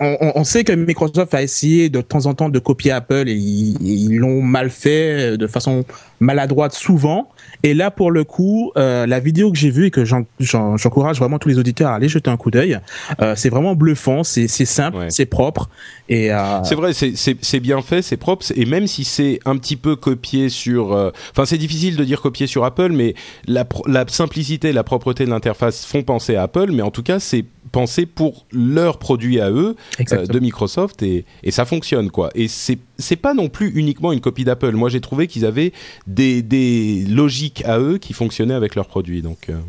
on, 0.02 0.46
sait 0.46 0.64
que 0.64 0.72
Microsoft 0.72 1.34
a 1.34 1.42
essayé 1.42 1.90
de 1.90 2.00
temps 2.00 2.26
en 2.26 2.34
temps 2.34 2.48
de 2.48 2.60
copier 2.60 2.92
Apple 2.92 3.28
et 3.28 3.34
ils 3.34 4.16
l'ont 4.16 4.42
mal 4.42 4.70
fait 4.70 5.38
de 5.38 5.46
façon 5.46 5.84
maladroite 6.20 6.74
souvent. 6.74 7.30
Et 7.64 7.74
là, 7.74 7.92
pour 7.92 8.12
le 8.12 8.24
coup, 8.24 8.72
euh, 8.78 9.06
la 9.06 9.20
vidéo 9.20 9.52
que 9.52 9.58
j'ai 9.58 9.70
vue 9.70 9.88
et 9.88 9.92
que 9.92 10.04
j'encourage 10.06 11.20
vraiment 11.20 11.40
tous 11.40 11.50
les 11.50 11.58
auditeurs 11.58 11.92
à 11.92 11.96
aller 11.96 12.10
jeter 12.10 12.30
un 12.30 12.38
coup 12.38 12.52
d'œil, 12.52 12.80
euh, 13.22 13.34
c'est 13.36 13.50
vraiment 13.50 13.76
bluffant, 13.76 14.24
c'est 14.24 14.48
simple, 14.48 15.06
c'est 15.10 15.26
propre. 15.26 15.70
Et 16.08 16.32
euh... 16.32 16.64
c'est 16.64 16.76
vrai, 16.76 16.94
c'est 16.94 17.60
bien 17.60 17.82
fait, 17.82 18.02
c'est 18.02 18.18
propre. 18.18 18.46
Et 18.56 18.66
même 18.66 18.88
si 18.88 19.04
c'est 19.04 19.40
un 19.46 19.58
petit 19.58 19.76
peu 19.76 19.96
copié 19.96 20.50
sur, 20.50 20.92
enfin, 21.32 21.46
c'est 21.46 21.58
difficile 21.58 21.96
de 21.96 22.04
dire 22.04 22.22
copié 22.22 22.48
sur 22.48 22.66
Apple, 22.66 22.92
mais 22.92 23.16
la, 23.48 23.66
la 23.88 24.06
simplicité, 24.08 24.72
la 24.72 24.84
propreté 24.84 25.26
de 25.26 25.30
l'interface 25.30 25.86
font 25.86 26.04
penser 26.04 26.36
à 26.36 26.44
Apple. 26.44 26.72
Mais 26.72 26.82
en 26.82 26.92
tout 26.92 27.04
cas, 27.04 27.20
c'est 27.20 27.46
pensé 27.72 28.06
pour 28.06 28.46
leurs 28.52 28.98
produits 28.98 29.40
à 29.40 29.52
eux 29.52 29.76
de 30.00 30.40
Microsoft 30.40 31.04
et, 31.04 31.26
et, 31.44 31.52
ça 31.52 31.66
fonctionne 31.66 32.10
quoi. 32.10 32.30
Et 32.36 32.48
c'est 32.48 32.80
c'est 33.00 33.16
pas 33.16 33.34
non 33.34 33.50
plus 33.50 33.72
uniquement 33.74 34.12
une 34.12 34.22
copie 34.22 34.44
d'Apple. 34.44 34.72
Moi 34.72 34.90
j'ai 34.90 35.02
trouvé 35.02 35.28
qu'ils 35.28 35.46
avaient 35.46 35.74
des, 36.08 37.06
logiques 37.08 37.64
à 37.66 37.80
eux 37.80 37.98
qui 37.98 38.14
fonctionnaient 38.14 38.54
avec 38.54 38.76
leurs 38.76 38.88
produits 38.88 39.22
donc. 39.22 39.50
Euh. 39.50 39.60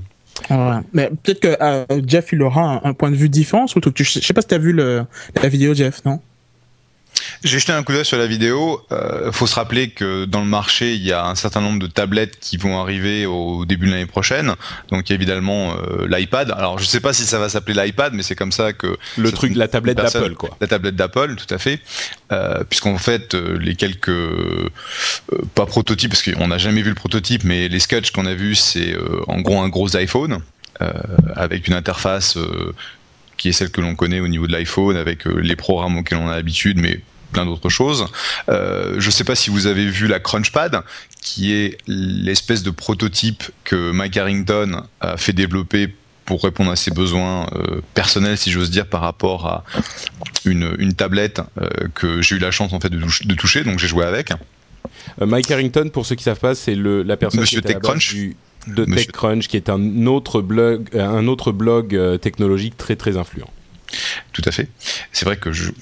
Ouais. 0.50 0.82
Mais 0.92 1.10
peut-être 1.22 1.40
que 1.40 1.56
euh, 1.60 1.84
Jeff 2.06 2.32
il 2.32 2.42
aura 2.42 2.86
un, 2.86 2.94
point 2.94 3.10
de 3.10 3.16
vue 3.16 3.28
différent 3.28 3.66
surtout 3.66 3.92
que 3.92 4.02
je 4.02 4.20
sais 4.20 4.32
pas 4.32 4.40
si 4.40 4.48
tu 4.48 4.54
as 4.54 4.58
vu 4.58 4.72
le, 4.72 5.04
la 5.40 5.48
vidéo 5.48 5.74
Jeff 5.74 6.04
non? 6.04 6.20
J'ai 7.42 7.58
jeté 7.58 7.72
un 7.72 7.82
coup 7.82 7.92
d'œil 7.92 8.04
sur 8.04 8.18
la 8.18 8.26
vidéo. 8.26 8.84
Il 8.90 8.94
euh, 8.94 9.32
faut 9.32 9.46
se 9.46 9.54
rappeler 9.54 9.90
que 9.90 10.26
dans 10.26 10.40
le 10.40 10.46
marché, 10.46 10.94
il 10.94 11.02
y 11.02 11.12
a 11.12 11.24
un 11.26 11.34
certain 11.34 11.60
nombre 11.60 11.78
de 11.78 11.86
tablettes 11.86 12.38
qui 12.38 12.58
vont 12.58 12.80
arriver 12.80 13.24
au 13.24 13.64
début 13.64 13.86
de 13.86 13.92
l'année 13.92 14.06
prochaine. 14.06 14.54
Donc 14.90 15.10
évidemment 15.10 15.74
euh, 15.74 16.06
l'iPad. 16.06 16.50
Alors 16.50 16.78
je 16.78 16.84
ne 16.84 16.88
sais 16.88 17.00
pas 17.00 17.12
si 17.12 17.24
ça 17.24 17.38
va 17.38 17.48
s'appeler 17.48 17.82
l'iPad, 17.82 18.12
mais 18.12 18.22
c'est 18.22 18.34
comme 18.34 18.52
ça 18.52 18.72
que 18.72 18.98
le 19.16 19.32
truc, 19.32 19.54
de 19.54 19.58
la 19.58 19.68
tablette 19.68 19.96
d'Apple, 19.96 20.34
quoi. 20.34 20.50
La 20.60 20.66
tablette 20.66 20.96
d'Apple, 20.96 21.36
tout 21.36 21.52
à 21.54 21.58
fait. 21.58 21.80
Euh, 22.30 22.62
Puisqu'en 22.68 22.98
fait, 22.98 23.34
les 23.34 23.74
quelques 23.74 24.10
pas 25.54 25.66
prototypes, 25.66 26.10
parce 26.10 26.22
qu'on 26.22 26.48
n'a 26.48 26.58
jamais 26.58 26.82
vu 26.82 26.90
le 26.90 26.94
prototype, 26.94 27.44
mais 27.44 27.68
les 27.68 27.80
sketchs 27.80 28.10
qu'on 28.10 28.26
a 28.26 28.34
vus, 28.34 28.54
c'est 28.54 28.94
en 29.28 29.40
gros 29.40 29.60
un 29.60 29.68
gros 29.68 29.96
iPhone 29.96 30.40
avec 31.34 31.68
une 31.68 31.74
interface 31.74 32.38
qui 33.36 33.48
est 33.48 33.52
celle 33.52 33.70
que 33.70 33.80
l'on 33.80 33.94
connaît 33.94 34.20
au 34.20 34.28
niveau 34.28 34.46
de 34.46 34.52
l'iPhone 34.52 34.96
avec 34.96 35.24
les 35.24 35.56
programmes 35.56 35.98
auxquels 35.98 36.18
on 36.18 36.28
a 36.28 36.36
l'habitude, 36.36 36.78
mais 36.78 37.00
plein 37.30 37.46
d'autres 37.46 37.68
choses. 37.68 38.06
Euh, 38.48 38.96
je 38.98 39.06
ne 39.06 39.10
sais 39.10 39.24
pas 39.24 39.34
si 39.34 39.50
vous 39.50 39.66
avez 39.66 39.86
vu 39.86 40.06
la 40.06 40.20
Crunchpad, 40.20 40.82
qui 41.20 41.52
est 41.52 41.78
l'espèce 41.86 42.62
de 42.62 42.70
prototype 42.70 43.44
que 43.64 43.90
Mike 43.92 44.16
Harrington 44.16 44.84
a 45.00 45.16
fait 45.16 45.32
développer 45.32 45.94
pour 46.24 46.42
répondre 46.42 46.70
à 46.70 46.76
ses 46.76 46.90
besoins 46.90 47.48
euh, 47.54 47.80
personnels, 47.94 48.38
si 48.38 48.50
j'ose 48.50 48.70
dire, 48.70 48.86
par 48.86 49.00
rapport 49.00 49.46
à 49.46 49.64
une, 50.44 50.74
une 50.78 50.94
tablette 50.94 51.40
euh, 51.60 51.68
que 51.94 52.22
j'ai 52.22 52.36
eu 52.36 52.38
la 52.38 52.50
chance 52.50 52.72
en 52.72 52.78
fait 52.78 52.88
de, 52.88 53.34
toucher, 53.34 53.64
donc 53.64 53.78
j'ai 53.78 53.88
joué 53.88 54.04
avec. 54.04 54.32
Mike 55.20 55.50
Harrington, 55.50 55.90
pour 55.92 56.06
ceux 56.06 56.14
qui 56.14 56.22
savent 56.22 56.38
pas, 56.38 56.54
c'est 56.54 56.74
la 56.74 57.16
personne 57.16 57.40
Monsieur 57.40 57.60
qui 57.60 57.66
TechCrunch. 57.66 58.14
de 58.68 58.84
TechCrunch, 58.84 59.48
qui 59.48 59.56
est 59.56 59.68
un 59.68 60.06
autre 60.06 60.40
blog, 60.40 60.88
un 60.96 61.26
autre 61.26 61.52
blog 61.52 62.18
technologique 62.20 62.76
très 62.76 62.96
très 62.96 63.16
influent. 63.16 63.50
Tout 64.32 64.42
à 64.44 64.52
fait. 64.52 64.68
C'est 65.12 65.24
vrai 65.24 65.36
que 65.36 65.52
je, 65.52 65.72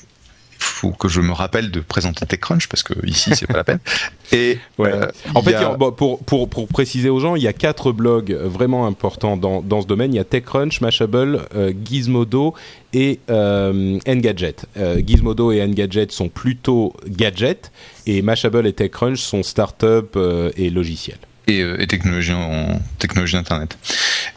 faut 0.59 0.91
que 0.91 1.09
je 1.09 1.21
me 1.21 1.33
rappelle 1.33 1.71
de 1.71 1.81
présenter 1.81 2.27
TechCrunch 2.27 2.69
parce 2.69 2.83
que 2.83 2.95
ici 3.07 3.31
c'est 3.35 3.47
pas 3.47 3.57
la 3.57 3.65
peine. 3.65 3.81
Et 4.33 4.59
euh, 4.81 5.07
en 5.35 5.43
fait, 5.43 5.57
pour, 5.97 6.19
pour, 6.23 6.51
pour 6.51 6.69
préciser 6.69 7.09
aux 7.09 7.21
gens, 7.21 7.35
il 7.35 7.43
y 7.43 7.49
a 7.49 7.53
quatre 7.53 7.93
blogs 7.93 8.33
vraiment 8.33 8.87
importants 8.87 9.37
dans, 9.37 9.63
dans 9.63 9.81
ce 9.81 9.87
domaine. 9.87 10.13
Il 10.13 10.17
y 10.17 10.21
a 10.21 10.25
TechCrunch, 10.25 10.81
Mashable, 10.81 11.47
euh, 11.55 11.73
Gizmodo 11.85 12.55
et 12.93 13.21
euh, 13.31 13.99
Engadget. 14.07 14.57
Euh, 14.77 15.01
Gizmodo 15.05 15.53
et 15.53 15.63
Engadget 15.63 16.09
sont 16.11 16.29
plutôt 16.29 16.95
gadgets 17.07 17.73
et 18.07 18.23
Mashable 18.23 18.67
et 18.67 18.73
TechCrunch 18.73 19.19
sont 19.19 19.43
start-up 19.43 20.17
et 20.57 20.71
logiciels. 20.71 21.19
Et, 21.47 21.61
et, 21.61 21.87
technologie 21.87 22.35
en 22.35 22.79
technologie 22.99 23.37
internet. 23.37 23.79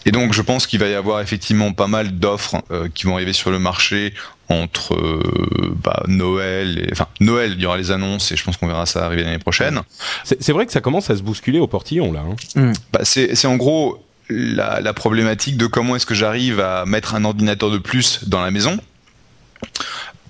Et 0.05 0.11
donc 0.11 0.33
je 0.33 0.41
pense 0.41 0.65
qu'il 0.65 0.79
va 0.79 0.87
y 0.87 0.93
avoir 0.93 1.19
effectivement 1.19 1.73
pas 1.73 1.87
mal 1.87 2.17
d'offres 2.19 2.63
qui 2.93 3.05
vont 3.05 3.15
arriver 3.15 3.33
sur 3.33 3.51
le 3.51 3.59
marché 3.59 4.13
entre 4.51 4.93
euh, 4.93 5.75
bah, 5.83 6.03
Noël, 6.07 6.79
et, 6.79 6.89
enfin 6.91 7.07
Noël, 7.19 7.53
il 7.55 7.61
y 7.61 7.65
aura 7.65 7.77
les 7.77 7.91
annonces 7.91 8.31
et 8.31 8.35
je 8.35 8.43
pense 8.43 8.57
qu'on 8.57 8.67
verra 8.67 8.85
ça 8.85 9.05
arriver 9.05 9.23
l'année 9.23 9.39
prochaine. 9.39 9.81
C'est 10.23 10.51
vrai 10.51 10.65
que 10.65 10.71
ça 10.71 10.81
commence 10.81 11.09
à 11.09 11.15
se 11.15 11.23
bousculer 11.23 11.59
au 11.59 11.67
portillon 11.67 12.11
là. 12.11 12.23
Hein. 12.27 12.35
Mm. 12.55 12.73
Bah, 12.91 12.99
c'est 13.03 13.45
en 13.47 13.55
gros 13.55 14.05
la, 14.29 14.79
la, 14.81 14.93
problématique 14.93 15.57
de 15.57 15.67
comment 15.67 15.95
est-ce 15.95 16.05
que 16.05 16.15
j'arrive 16.15 16.59
à 16.59 16.85
mettre 16.85 17.15
un 17.15 17.25
ordinateur 17.25 17.69
de 17.69 17.77
plus 17.77 18.27
dans 18.27 18.41
la 18.41 18.51
maison. 18.51 18.79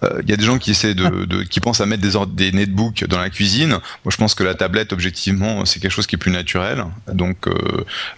Il 0.03 0.07
euh, 0.07 0.21
y 0.27 0.33
a 0.33 0.37
des 0.37 0.45
gens 0.45 0.57
qui 0.57 0.71
essaient 0.71 0.95
de, 0.95 1.25
de, 1.25 1.43
qui 1.43 1.59
pensent 1.59 1.81
à 1.81 1.85
mettre 1.85 2.01
des, 2.01 2.17
des 2.33 2.51
netbooks 2.51 3.05
dans 3.05 3.19
la 3.19 3.29
cuisine. 3.29 3.69
Moi, 3.69 4.11
je 4.11 4.17
pense 4.17 4.33
que 4.33 4.43
la 4.43 4.55
tablette, 4.55 4.93
objectivement, 4.93 5.63
c'est 5.65 5.79
quelque 5.79 5.91
chose 5.91 6.07
qui 6.07 6.15
est 6.15 6.17
plus 6.19 6.31
naturel. 6.31 6.85
Donc, 7.13 7.47
euh, 7.47 7.53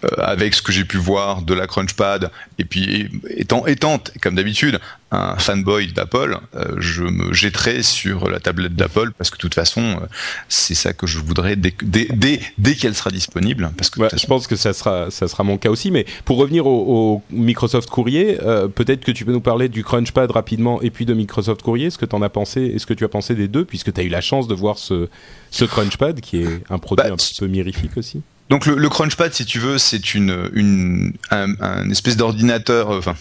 euh 0.05 0.07
avec 0.17 0.53
ce 0.53 0.61
que 0.61 0.71
j'ai 0.71 0.85
pu 0.85 0.97
voir 0.97 1.41
de 1.41 1.53
la 1.53 1.67
Crunchpad, 1.67 2.31
et 2.57 2.65
puis 2.65 3.09
étant, 3.35 3.65
étant 3.65 4.01
comme 4.21 4.35
d'habitude, 4.35 4.79
un 5.13 5.37
fanboy 5.37 5.93
d'Apple, 5.93 6.39
euh, 6.55 6.75
je 6.79 7.03
me 7.03 7.33
jetterai 7.33 7.83
sur 7.83 8.29
la 8.29 8.39
tablette 8.39 8.75
d'Apple 8.75 9.11
parce 9.17 9.29
que 9.29 9.35
de 9.35 9.41
toute 9.41 9.53
façon, 9.53 9.81
euh, 9.81 10.05
c'est 10.49 10.73
ça 10.73 10.93
que 10.93 11.05
je 11.05 11.19
voudrais 11.19 11.55
dès, 11.55 11.73
dès, 11.83 12.07
dès, 12.13 12.39
dès 12.57 12.75
qu'elle 12.75 12.95
sera 12.95 13.11
disponible. 13.11 13.71
Parce 13.77 13.89
que 13.89 14.01
je 14.15 14.25
pense 14.25 14.47
que 14.47 14.55
ça 14.55 14.73
sera, 14.73 15.11
ça 15.11 15.27
sera 15.27 15.43
mon 15.43 15.57
cas 15.57 15.69
aussi. 15.69 15.91
Mais 15.91 16.05
pour 16.25 16.37
revenir 16.37 16.65
au, 16.65 17.21
Microsoft 17.29 17.89
Courrier, 17.89 18.37
euh, 18.41 18.67
peut-être 18.67 19.03
que 19.03 19.11
tu 19.11 19.23
peux 19.25 19.31
nous 19.31 19.41
parler 19.41 19.69
du 19.69 19.83
Crunchpad 19.83 20.31
rapidement 20.31 20.81
et 20.81 20.89
puis 20.89 21.05
de 21.05 21.13
Microsoft 21.13 21.61
Courrier. 21.61 21.87
Est-ce 21.87 21.97
que 21.97 22.05
tu 22.05 22.15
en 22.15 22.21
as 22.21 22.29
pensé 22.29 22.61
Est-ce 22.61 22.87
que 22.87 22.93
tu 22.93 23.03
as 23.03 23.09
pensé 23.09 23.35
des 23.35 23.47
deux 23.47 23.65
puisque 23.65 23.93
tu 23.93 24.01
as 24.01 24.03
eu 24.03 24.09
la 24.09 24.21
chance 24.21 24.47
de 24.47 24.55
voir 24.55 24.77
ce, 24.77 25.09
ce 25.51 25.65
Crunchpad 25.65 26.21
qui 26.21 26.37
est 26.37 26.63
un 26.69 26.79
produit 26.79 27.05
bah, 27.07 27.13
un 27.13 27.17
petit 27.17 27.35
peu 27.39 27.47
mirifique 27.47 27.97
aussi? 27.97 28.21
Donc 28.49 28.65
le, 28.65 28.89
Crunchpad, 28.89 29.33
si 29.33 29.45
tu 29.45 29.59
veux, 29.59 29.77
c'est 29.77 30.13
une, 30.13 31.13
un, 31.31 31.89
espèce 31.89 32.17
d'ordinateur. 32.17 32.89
enfin, 32.89 33.15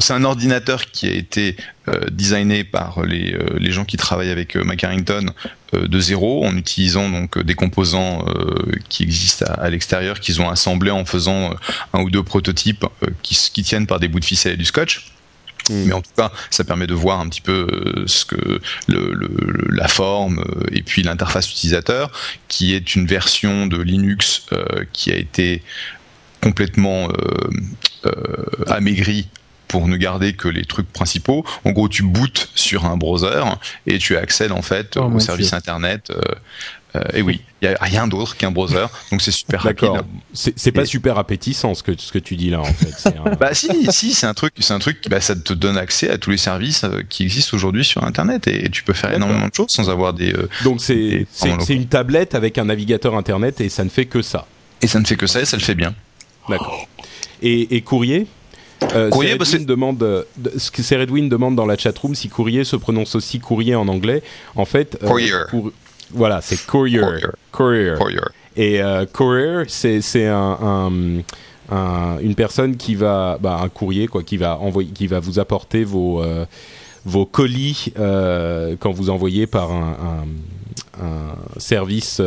c'est 0.00 0.14
un 0.14 0.24
ordinateur 0.24 0.86
qui 0.86 1.06
a 1.06 1.12
été 1.12 1.56
euh, 1.88 2.06
designé 2.10 2.64
par 2.64 3.02
les, 3.02 3.34
euh, 3.34 3.58
les, 3.58 3.72
gens 3.72 3.84
qui 3.84 3.96
travaillent 3.96 4.30
avec 4.30 4.56
euh, 4.56 4.64
euh, 4.64 5.88
de 5.88 6.00
zéro 6.00 6.44
en 6.44 6.56
utilisant 6.56 7.08
donc 7.08 7.38
des 7.38 7.54
composants 7.54 8.24
qui 8.88 9.02
existent 9.02 9.46
à, 9.48 9.68
l'extérieur 9.70 10.20
qu'ils 10.20 10.40
ont 10.40 10.48
assemblés 10.48 10.90
en 10.90 11.04
faisant 11.04 11.54
un 11.92 12.00
ou 12.00 12.10
deux 12.10 12.22
prototypes 12.22 12.84
qui 13.22 13.62
tiennent 13.62 13.86
par 13.86 14.00
des 14.00 14.08
bouts 14.08 14.20
de 14.20 14.24
ficelle 14.24 14.54
et 14.54 14.56
du 14.56 14.64
scotch. 14.64 15.12
Mm. 15.70 15.84
Mais 15.86 15.92
en 15.92 16.02
tout 16.02 16.10
cas, 16.16 16.32
ça 16.50 16.64
permet 16.64 16.86
de 16.86 16.94
voir 16.94 17.20
un 17.20 17.28
petit 17.28 17.40
peu 17.40 17.66
ce 18.06 18.24
que 18.24 18.60
le, 18.88 19.12
le, 19.12 19.30
la 19.70 19.88
forme 19.88 20.44
et 20.70 20.82
puis 20.82 21.02
l'interface 21.02 21.50
utilisateur, 21.50 22.10
qui 22.48 22.74
est 22.74 22.94
une 22.94 23.06
version 23.06 23.66
de 23.66 23.80
Linux 23.80 24.46
qui 24.92 25.12
a 25.12 25.16
été 25.16 25.62
complètement 26.42 27.08
euh, 27.08 27.50
euh, 28.06 28.64
amaigri 28.66 29.28
pour 29.68 29.88
ne 29.88 29.96
garder 29.96 30.34
que 30.34 30.48
les 30.48 30.66
trucs 30.66 30.92
principaux. 30.92 31.46
En 31.64 31.70
gros, 31.70 31.88
tu 31.88 32.02
bootes 32.02 32.50
sur 32.54 32.84
un 32.84 32.98
browser 32.98 33.42
et 33.86 33.98
tu 33.98 34.16
accèdes 34.16 34.52
en 34.52 34.60
fait 34.60 34.96
oh, 34.96 35.04
au 35.04 35.20
service 35.20 35.54
internet. 35.54 36.12
Euh, 36.94 37.00
et 37.14 37.22
oui, 37.22 37.40
il 37.62 37.68
n'y 37.68 37.74
a 37.74 37.78
rien 37.80 38.06
d'autre 38.06 38.36
qu'un 38.36 38.50
browser, 38.50 38.86
donc 39.10 39.22
c'est 39.22 39.30
super 39.30 39.62
rapide. 39.62 40.02
C'est 40.34 40.72
pas 40.72 40.84
super 40.84 41.18
appétissant 41.18 41.74
ce 41.74 41.82
que, 41.82 41.92
ce 41.96 42.12
que 42.12 42.18
tu 42.18 42.36
dis 42.36 42.50
là 42.50 42.60
en 42.60 42.64
fait. 42.64 43.14
bah 43.40 43.54
si, 43.54 43.68
si, 43.90 44.12
c'est 44.12 44.26
un 44.26 44.34
truc, 44.34 44.52
c'est 44.58 44.74
un 44.74 44.78
truc, 44.78 44.98
bah, 45.08 45.20
ça 45.20 45.34
te 45.34 45.54
donne 45.54 45.78
accès 45.78 46.10
à 46.10 46.18
tous 46.18 46.30
les 46.30 46.36
services 46.36 46.84
qui 47.08 47.22
existent 47.22 47.56
aujourd'hui 47.56 47.84
sur 47.84 48.04
Internet 48.04 48.46
et, 48.46 48.68
tu 48.70 48.82
peux 48.82 48.92
faire 48.92 49.12
énormément 49.12 49.48
de 49.48 49.54
choses 49.54 49.70
sans 49.70 49.90
avoir 49.90 50.12
des. 50.12 50.34
donc 50.64 50.80
c'est 50.80 51.26
une 51.68 51.86
tablette 51.86 52.34
avec 52.34 52.58
un 52.58 52.66
navigateur 52.66 53.16
Internet 53.16 53.60
et 53.60 53.68
ça 53.68 53.84
ne 53.84 53.90
fait 53.90 54.06
que 54.06 54.22
ça. 54.22 54.46
Et 54.82 54.86
ça 54.86 54.98
ne 54.98 55.04
fait 55.04 55.16
que 55.16 55.26
ça 55.26 55.40
et 55.40 55.44
ça 55.44 55.56
le 55.56 55.62
fait 55.62 55.74
bien. 55.74 55.94
D'accord. 56.48 56.86
Et, 57.42 57.80
courrier 57.82 58.26
euh, 58.94 59.10
courrier, 59.10 59.36
bah 59.36 59.44
demande, 59.60 60.02
euh, 60.02 60.24
ce 60.56 60.72
que 60.72 60.82
Redwin 60.98 61.28
demande 61.28 61.54
dans 61.54 61.66
la 61.66 61.76
chatroom 61.76 62.16
si 62.16 62.28
courrier 62.28 62.64
se 62.64 62.74
prononce 62.74 63.14
aussi 63.14 63.38
courrier 63.38 63.76
en 63.76 63.86
anglais. 63.86 64.24
En 64.56 64.64
fait, 64.64 64.98
euh, 65.02 65.06
courier. 65.06 65.30
Voilà, 66.12 66.40
c'est 66.40 66.66
courier. 66.66 67.00
Courier. 67.50 67.94
Et 68.56 68.80
courier, 69.12 69.64
c'est 69.68 70.26
un, 70.26 70.90
une 71.70 72.34
personne 72.36 72.76
qui 72.76 72.94
va, 72.94 73.38
bah, 73.40 73.60
un 73.62 73.68
courrier 73.68 74.06
quoi, 74.08 74.22
qui 74.22 74.36
va 74.36 74.58
envoyer, 74.58 74.90
qui 74.90 75.06
va 75.06 75.20
vous 75.20 75.38
apporter 75.38 75.84
vos 75.84 76.22
vos 77.04 77.26
colis 77.26 77.92
quand 77.96 78.92
vous 78.92 79.10
envoyez 79.10 79.46
par 79.46 79.72
un, 79.72 80.26
un 81.00 81.58
service 81.58 82.20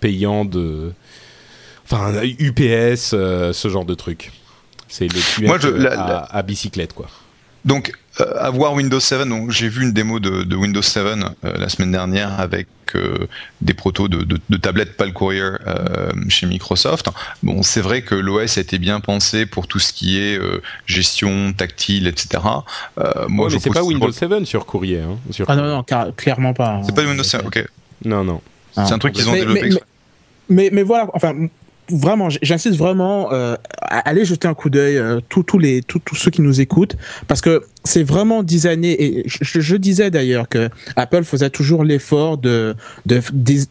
payant 0.00 0.44
de 0.44 0.92
enfin 1.90 2.12
UPS, 2.22 3.12
euh, 3.12 3.52
ce 3.52 3.68
genre 3.68 3.84
de 3.84 3.94
truc. 3.94 4.32
C'est 4.88 5.08
le 5.12 5.46
Moi, 5.46 5.58
à, 6.30 6.42
bicyclette, 6.42 6.92
quoi. 6.92 7.08
Donc, 7.64 7.90
euh, 7.90 8.09
avoir 8.20 8.74
Windows 8.74 9.00
7, 9.00 9.28
donc 9.28 9.50
j'ai 9.50 9.68
vu 9.68 9.82
une 9.82 9.92
démo 9.92 10.20
de, 10.20 10.54
Windows 10.54 10.82
7 10.82 11.04
euh, 11.04 11.16
la 11.42 11.68
semaine 11.68 11.92
dernière 11.92 12.40
avec 12.40 12.66
des 13.60 13.72
protos 13.72 14.08
de, 14.08 14.24
de, 14.24 14.56
tablettes 14.56 14.96
PAL 14.96 15.12
Courier 15.12 15.50
chez 16.28 16.48
Microsoft. 16.48 17.08
Bon, 17.44 17.62
c'est 17.62 17.82
vrai 17.82 18.02
que 18.02 18.16
l'OS 18.16 18.58
a 18.58 18.60
été 18.60 18.78
bien 18.78 18.98
pensé 18.98 19.46
pour 19.46 19.68
tout 19.68 19.78
ce 19.78 19.92
qui 19.92 20.18
est 20.18 20.40
gestion 20.86 21.52
tactile, 21.52 22.08
etc. 22.08 22.42
moi, 23.28 23.48
mais 23.48 23.60
c'est 23.60 23.72
pas 23.72 23.84
Windows 23.84 24.10
7 24.10 24.44
sur 24.44 24.66
Courrier. 24.66 25.02
Hein, 25.02 25.18
ah 25.46 25.54
non, 25.54 25.66
non, 25.68 25.84
clairement 26.16 26.52
pas. 26.52 26.80
C'est 26.84 26.94
pas 26.96 27.02
Windows 27.02 27.22
7, 27.22 27.46
ok. 27.46 27.64
Non, 28.04 28.24
non. 28.24 28.40
C'est 28.72 28.92
un 28.92 28.98
truc 28.98 29.14
qu'ils 29.14 29.28
ont 29.28 29.34
développé. 29.34 29.70
mais 30.48 30.70
mais 30.72 30.82
voilà, 30.82 31.06
enfin 31.14 31.34
vraiment, 31.92 32.28
j'insiste 32.42 32.76
vraiment, 32.76 33.32
euh, 33.32 33.56
allez 33.80 34.24
jeter 34.24 34.48
un 34.48 34.54
coup 34.54 34.70
d'œil, 34.70 34.96
euh, 34.96 35.20
tous 35.28 35.58
les, 35.58 35.82
tous 35.82 36.14
ceux 36.14 36.30
qui 36.30 36.42
nous 36.42 36.60
écoutent, 36.60 36.96
parce 37.26 37.40
que 37.40 37.62
c'est 37.84 38.02
vraiment 38.02 38.42
designé. 38.42 39.02
Et 39.02 39.22
je, 39.26 39.60
je 39.60 39.76
disais 39.76 40.10
d'ailleurs 40.10 40.48
que 40.48 40.68
Apple 40.96 41.24
faisait 41.24 41.50
toujours 41.50 41.84
l'effort 41.84 42.38
de, 42.38 42.74
de, 43.06 43.20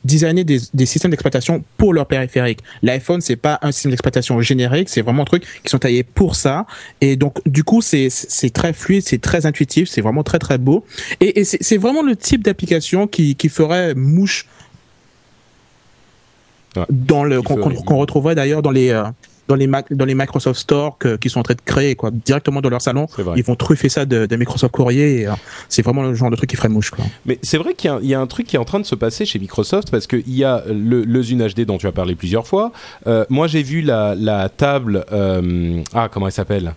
designer 0.03 0.43
des, 0.43 0.59
des 0.73 0.85
systèmes 0.85 1.11
d'exploitation 1.11 1.63
pour 1.77 1.93
leur 1.93 2.07
périphérique. 2.07 2.59
L'iPhone, 2.81 3.21
c'est 3.21 3.35
pas 3.35 3.59
un 3.61 3.71
système 3.71 3.91
d'exploitation 3.91 4.41
générique, 4.41 4.89
c'est 4.89 5.01
vraiment 5.01 5.23
un 5.23 5.25
truc 5.25 5.43
qui 5.63 5.69
sont 5.69 5.79
taillés 5.79 6.03
pour 6.03 6.35
ça. 6.35 6.65
Et 7.01 7.15
donc, 7.15 7.37
du 7.47 7.63
coup, 7.63 7.81
c'est 7.81 8.09
c'est 8.09 8.49
très 8.49 8.73
fluide, 8.73 9.03
c'est 9.05 9.21
très 9.21 9.45
intuitif, 9.45 9.89
c'est 9.89 10.01
vraiment 10.01 10.23
très 10.23 10.39
très 10.39 10.57
beau. 10.57 10.85
Et, 11.19 11.39
et 11.39 11.43
c'est 11.43 11.77
vraiment 11.77 12.01
le 12.01 12.15
type 12.15 12.43
d'application 12.43 13.07
qui, 13.07 13.35
qui 13.35 13.49
ferait 13.49 13.93
mouche 13.95 14.47
dans 16.89 17.23
le 17.23 17.41
qu'on 17.41 17.97
retrouverait 17.97 18.35
d'ailleurs 18.35 18.61
dans 18.61 18.71
les 18.71 18.89
euh, 18.89 19.03
dans 19.47 19.55
les 19.55 19.67
dans 19.91 20.05
les 20.05 20.15
Microsoft 20.15 20.59
Store 20.59 20.97
qui 21.19 21.29
sont 21.29 21.39
en 21.39 21.43
train 21.43 21.55
de 21.55 21.61
créer 21.65 21.95
quoi 21.95 22.11
directement 22.11 22.61
dans 22.61 22.69
leur 22.69 22.81
salon. 22.81 23.07
Ils 23.35 23.43
vont 23.43 23.55
truffer 23.55 23.89
ça 23.89 24.05
de, 24.05 24.25
de 24.25 24.35
Microsoft 24.35 24.73
Courrier 24.73 25.27
euh, 25.27 25.31
c'est 25.67 25.81
vraiment 25.81 26.03
le 26.03 26.13
genre 26.13 26.29
de 26.29 26.35
truc 26.35 26.49
qui 26.49 26.55
ferait 26.55 26.69
mouche 26.69 26.91
quoi. 26.91 27.03
Mais 27.25 27.39
c'est 27.41 27.57
vrai 27.57 27.73
qu'il 27.73 27.91
y, 28.03 28.07
y, 28.07 28.13
a 28.13 28.19
un 28.19 28.27
truc 28.27 28.45
qui 28.47 28.55
est 28.55 28.59
en 28.59 28.65
train 28.65 28.79
de 28.79 28.85
se 28.85 28.95
passer 28.95 29.25
chez 29.25 29.39
Microsoft 29.39 29.89
parce 29.89 30.05
qu'il 30.05 30.29
y 30.31 30.43
a 30.43 30.63
le, 30.67 31.03
le 31.03 31.23
Zune 31.23 31.45
HD 31.47 31.61
dont 31.61 31.77
tu 31.77 31.87
as 31.87 31.91
parlé 31.91 32.15
plusieurs 32.15 32.45
fois. 32.47 32.71
Euh, 33.07 33.25
moi 33.29 33.47
j'ai 33.47 33.63
vu 33.63 33.81
la, 33.81 34.13
la 34.15 34.49
table 34.49 35.05
ah 35.93 36.09
comment 36.11 36.27
elle 36.27 36.33
s'appelle? 36.33 36.73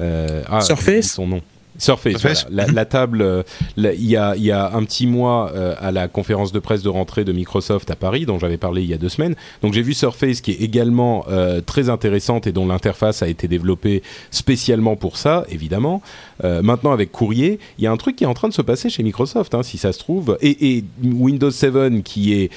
Ah, 0.00 0.60
Surface. 0.60 1.12
son 1.12 1.26
nom 1.28 1.42
Surface, 1.78 2.46
La, 2.50 2.84
table, 2.84 3.22
euh, 3.22 3.42
il 3.76 4.04
y, 4.04 4.16
a, 4.16 4.36
y, 4.36 4.50
a, 4.50 4.72
un 4.74 4.84
petit 4.84 5.06
mois 5.06 5.50
euh, 5.54 5.74
à 5.80 5.90
la 5.90 6.06
conférence 6.06 6.52
de 6.52 6.58
presse 6.58 6.82
de 6.82 6.88
rentrée 6.88 7.24
de 7.24 7.32
Microsoft 7.32 7.90
à 7.90 7.96
Paris, 7.96 8.26
dont 8.26 8.38
j'avais 8.38 8.58
parlé 8.58 8.82
il 8.82 8.90
y 8.90 8.94
a 8.94 8.98
deux 8.98 9.08
semaines. 9.08 9.34
Donc 9.62 9.72
j'ai 9.72 9.82
vu 9.82 9.94
Surface 9.94 10.40
qui 10.40 10.52
est 10.52 10.60
également 10.60 11.24
euh, 11.28 11.60
très 11.60 11.88
intéressante 11.88 12.46
et 12.46 12.52
dont 12.52 12.66
l'interface 12.66 13.22
a 13.22 13.28
été 13.28 13.48
développée 13.48 14.02
spécialement 14.30 14.96
pour 14.96 15.16
ça, 15.16 15.44
évidemment. 15.48 16.02
maintenant 16.42 16.92
avec 16.92 17.12
Courrier, 17.12 17.58
il 17.78 17.84
y 17.84 17.86
a 17.86 17.92
un 17.92 17.96
truc 17.96 18.16
qui 18.16 18.24
est 18.24 18.26
en 18.26 18.34
train 18.34 18.48
de 18.48 18.54
se 18.54 18.62
passer 18.62 18.90
chez 18.90 19.02
Microsoft, 19.02 19.54
hein, 19.54 19.62
si 19.62 19.78
ça 19.78 19.92
se 19.92 19.98
trouve, 19.98 20.36
et, 20.40 20.76
et 20.76 20.84
Windows 21.02 21.50
7 21.50 22.02
qui 22.02 22.34
est 22.34 22.50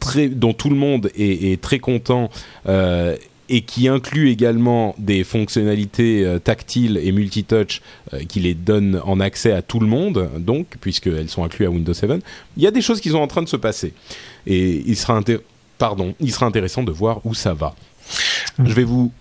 très, 0.00 0.28
dont 0.28 0.52
tout 0.52 0.70
le 0.70 0.76
monde 0.76 1.10
est, 1.16 1.52
est 1.52 1.60
très 1.60 1.78
content 1.78 2.28
et 3.52 3.60
qui 3.60 3.86
inclut 3.86 4.30
également 4.30 4.94
des 4.96 5.24
fonctionnalités 5.24 6.24
euh, 6.24 6.38
tactiles 6.38 6.96
et 6.96 7.12
multitouch 7.12 7.82
euh, 8.14 8.24
qui 8.26 8.40
les 8.40 8.54
donnent 8.54 8.98
en 9.04 9.20
accès 9.20 9.52
à 9.52 9.60
tout 9.60 9.78
le 9.78 9.86
monde, 9.86 10.30
donc, 10.38 10.78
puisqu'elles 10.80 11.28
sont 11.28 11.44
incluses 11.44 11.66
à 11.66 11.70
Windows 11.70 11.92
7. 11.92 12.12
Il 12.56 12.62
y 12.62 12.66
a 12.66 12.70
des 12.70 12.80
choses 12.80 13.02
qui 13.02 13.10
sont 13.10 13.18
en 13.18 13.26
train 13.26 13.42
de 13.42 13.48
se 13.48 13.58
passer. 13.58 13.92
Et 14.46 14.82
il 14.86 14.96
sera, 14.96 15.20
Pardon, 15.76 16.14
il 16.18 16.32
sera 16.32 16.46
intéressant 16.46 16.82
de 16.82 16.92
voir 16.92 17.20
où 17.26 17.34
ça 17.34 17.52
va. 17.52 17.74
Mmh. 18.58 18.68
Je 18.68 18.72
vais 18.72 18.84
vous 18.84 19.12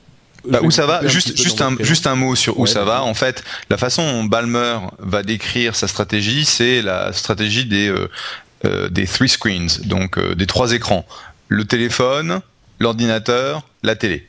bah, 0.45 0.59
où 0.63 0.71
ça 0.71 0.85
va 0.85 1.05
Juste, 1.05 1.37
juste 1.37 1.61
un, 1.61 1.75
juste 1.81 2.07
un 2.07 2.15
mot 2.15 2.33
sur 2.33 2.57
où 2.57 2.65
ça 2.65 2.85
va. 2.85 3.03
En 3.03 3.13
fait, 3.13 3.43
la 3.69 3.77
façon 3.77 4.01
dont 4.01 4.23
Balmer 4.23 4.77
va 4.97 5.23
décrire 5.23 5.75
sa 5.75 5.87
stratégie, 5.87 6.45
c'est 6.45 6.81
la 6.81 7.11
stratégie 7.11 7.65
des 7.65 7.93
euh, 8.63 8.89
des 8.89 9.05
three 9.05 9.27
screens, 9.27 9.81
donc 9.85 10.17
des 10.35 10.47
trois 10.47 10.71
écrans. 10.71 11.05
Le 11.47 11.65
téléphone, 11.65 12.41
l'ordinateur, 12.81 13.63
la 13.83 13.95
télé. 13.95 14.27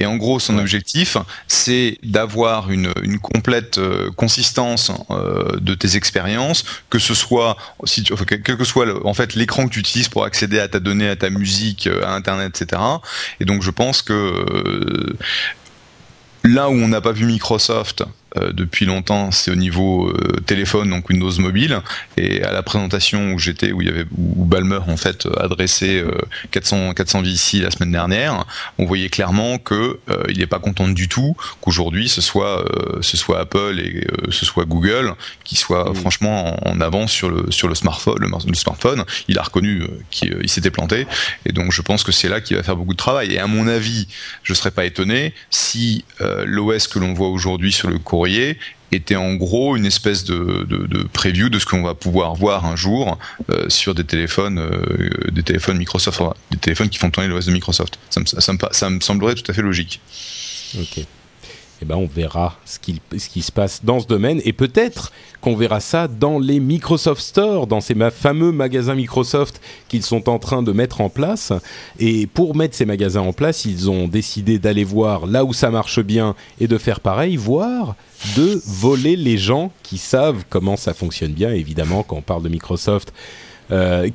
Et 0.00 0.06
en 0.06 0.16
gros, 0.16 0.40
son 0.40 0.58
objectif, 0.58 1.18
c'est 1.46 1.98
d'avoir 2.02 2.70
une, 2.70 2.90
complète 3.20 3.76
euh, 3.76 4.10
consistance 4.12 4.90
euh, 5.10 5.58
de 5.60 5.74
tes 5.74 5.96
expériences, 5.96 6.64
que 6.88 6.98
ce 6.98 7.12
soit, 7.12 7.58
si 7.84 8.02
tu, 8.02 8.14
quel 8.26 8.56
que 8.56 8.64
soit 8.64 8.86
en 9.06 9.12
fait 9.12 9.34
l'écran 9.34 9.66
que 9.66 9.74
tu 9.74 9.80
utilises 9.80 10.08
pour 10.08 10.24
accéder 10.24 10.58
à 10.58 10.68
ta 10.68 10.80
donnée, 10.80 11.08
à 11.08 11.16
ta 11.16 11.28
musique, 11.28 11.86
euh, 11.86 12.02
à 12.02 12.14
Internet, 12.14 12.62
etc. 12.62 12.80
Et 13.40 13.44
donc, 13.44 13.62
je 13.62 13.70
pense 13.70 14.00
que 14.00 15.14
là 16.44 16.70
où 16.70 16.72
on 16.72 16.88
n'a 16.88 17.02
pas 17.02 17.12
vu 17.12 17.26
Microsoft 17.26 18.02
euh, 18.36 18.52
depuis 18.52 18.86
longtemps, 18.86 19.32
c'est 19.32 19.50
au 19.50 19.56
niveau 19.56 20.08
euh, 20.08 20.40
téléphone, 20.46 20.90
donc 20.90 21.08
Windows 21.08 21.32
Mobile. 21.40 21.80
Et 22.16 22.42
à 22.42 22.52
la 22.52 22.62
présentation 22.62 23.32
où 23.32 23.38
j'étais, 23.38 23.72
où 23.72 23.82
il 23.82 23.88
y 23.88 23.90
avait 23.90 24.06
où 24.16 24.44
Balmer 24.44 24.80
en 24.86 24.96
fait 24.96 25.26
adressé 25.38 26.04
400 26.50 26.94
400 26.94 27.22
VC 27.22 27.60
la 27.60 27.70
semaine 27.70 27.92
dernière, 27.92 28.44
on 28.78 28.84
voyait 28.84 29.08
clairement 29.08 29.58
que 29.58 29.98
euh, 30.08 30.22
il 30.28 30.38
n'est 30.38 30.46
pas 30.46 30.58
content 30.58 30.88
du 30.88 31.08
tout 31.08 31.36
qu'aujourd'hui 31.60 32.08
ce 32.08 32.20
soit 32.20 32.64
ce 33.00 33.16
soit 33.16 33.40
Apple 33.40 33.80
et 33.80 34.06
ce 34.30 34.44
soit 34.44 34.64
Google 34.64 35.14
qui 35.44 35.56
soit 35.56 35.92
franchement 35.94 36.56
en, 36.66 36.80
avance 36.80 37.12
sur 37.12 37.30
le 37.30 37.50
sur 37.50 37.68
le 37.68 37.74
smartphone. 37.74 38.16
Le, 38.20 38.54
smartphone, 38.54 39.04
il 39.28 39.38
a 39.38 39.42
reconnu 39.42 39.86
qu'il 40.10 40.48
s'était 40.48 40.70
planté. 40.70 41.06
Et 41.46 41.52
donc 41.52 41.72
je 41.72 41.82
pense 41.82 42.02
que 42.02 42.12
c'est 42.12 42.28
là 42.28 42.40
qu'il 42.40 42.56
va 42.56 42.62
faire 42.62 42.76
beaucoup 42.76 42.92
de 42.92 42.98
travail. 42.98 43.32
Et 43.32 43.38
à 43.38 43.46
mon 43.46 43.66
avis, 43.66 44.06
je 44.42 44.54
serais 44.54 44.70
pas 44.70 44.84
étonné 44.84 45.34
si 45.50 46.04
l'OS 46.44 46.86
que 46.88 46.98
l'on 46.98 47.12
voit 47.12 47.28
aujourd'hui 47.28 47.72
sur 47.72 47.88
le 47.88 47.98
cours 47.98 48.19
était 48.92 49.16
en 49.16 49.34
gros 49.34 49.76
une 49.76 49.86
espèce 49.86 50.24
de, 50.24 51.06
preview 51.12 51.48
de 51.48 51.58
ce 51.58 51.66
qu'on 51.66 51.82
va 51.82 51.94
pouvoir 51.94 52.34
voir 52.34 52.66
un 52.66 52.76
jour 52.76 53.18
euh, 53.50 53.68
sur 53.68 53.94
des 53.94 54.04
téléphones, 54.04 54.58
euh, 54.58 55.30
des 55.30 55.42
téléphones 55.42 55.78
Microsoft, 55.78 56.20
des 56.50 56.58
téléphones 56.58 56.88
qui 56.88 56.98
font 56.98 57.10
tourner 57.10 57.28
l'OS 57.28 57.46
de 57.46 57.52
Microsoft. 57.52 57.98
Ça 58.10 58.20
me, 58.20 58.94
me, 58.94 59.00
semblerait 59.00 59.34
tout 59.34 59.48
à 59.50 59.54
fait 59.54 59.62
logique. 59.62 60.00
Eh 61.82 61.86
ben, 61.86 61.96
on 61.96 62.06
verra 62.06 62.56
ce 62.66 62.78
qui, 62.78 63.42
se 63.42 63.52
passe 63.52 63.84
dans 63.84 64.00
ce 64.00 64.06
domaine 64.06 64.40
et 64.44 64.52
peut-être 64.52 65.12
qu'on 65.40 65.56
verra 65.56 65.80
ça 65.80 66.08
dans 66.08 66.38
les 66.38 66.60
Microsoft 66.60 67.22
Store, 67.22 67.66
dans 67.66 67.80
ces 67.80 67.94
fameux 68.10 68.52
magasins 68.52 68.94
Microsoft 68.94 69.62
qu'ils 69.88 70.02
sont 70.02 70.28
en 70.28 70.38
train 70.38 70.62
de 70.62 70.72
mettre 70.72 71.00
en 71.00 71.08
place. 71.08 71.52
Et 71.98 72.26
pour 72.26 72.54
mettre 72.54 72.74
ces 72.74 72.84
magasins 72.84 73.22
en 73.22 73.32
place, 73.32 73.64
ils 73.64 73.88
ont 73.88 74.08
décidé 74.08 74.58
d'aller 74.58 74.84
voir 74.84 75.26
là 75.26 75.44
où 75.44 75.54
ça 75.54 75.70
marche 75.70 76.00
bien 76.00 76.34
et 76.60 76.68
de 76.68 76.76
faire 76.76 77.00
pareil, 77.00 77.36
voire 77.36 77.94
de 78.36 78.60
voler 78.66 79.16
les 79.16 79.38
gens 79.38 79.72
qui 79.82 79.96
savent 79.96 80.44
comment 80.50 80.76
ça 80.76 80.92
fonctionne 80.92 81.32
bien. 81.32 81.52
Évidemment, 81.52 82.02
quand 82.02 82.16
on 82.16 82.22
parle 82.22 82.42
de 82.42 82.50
Microsoft, 82.50 83.14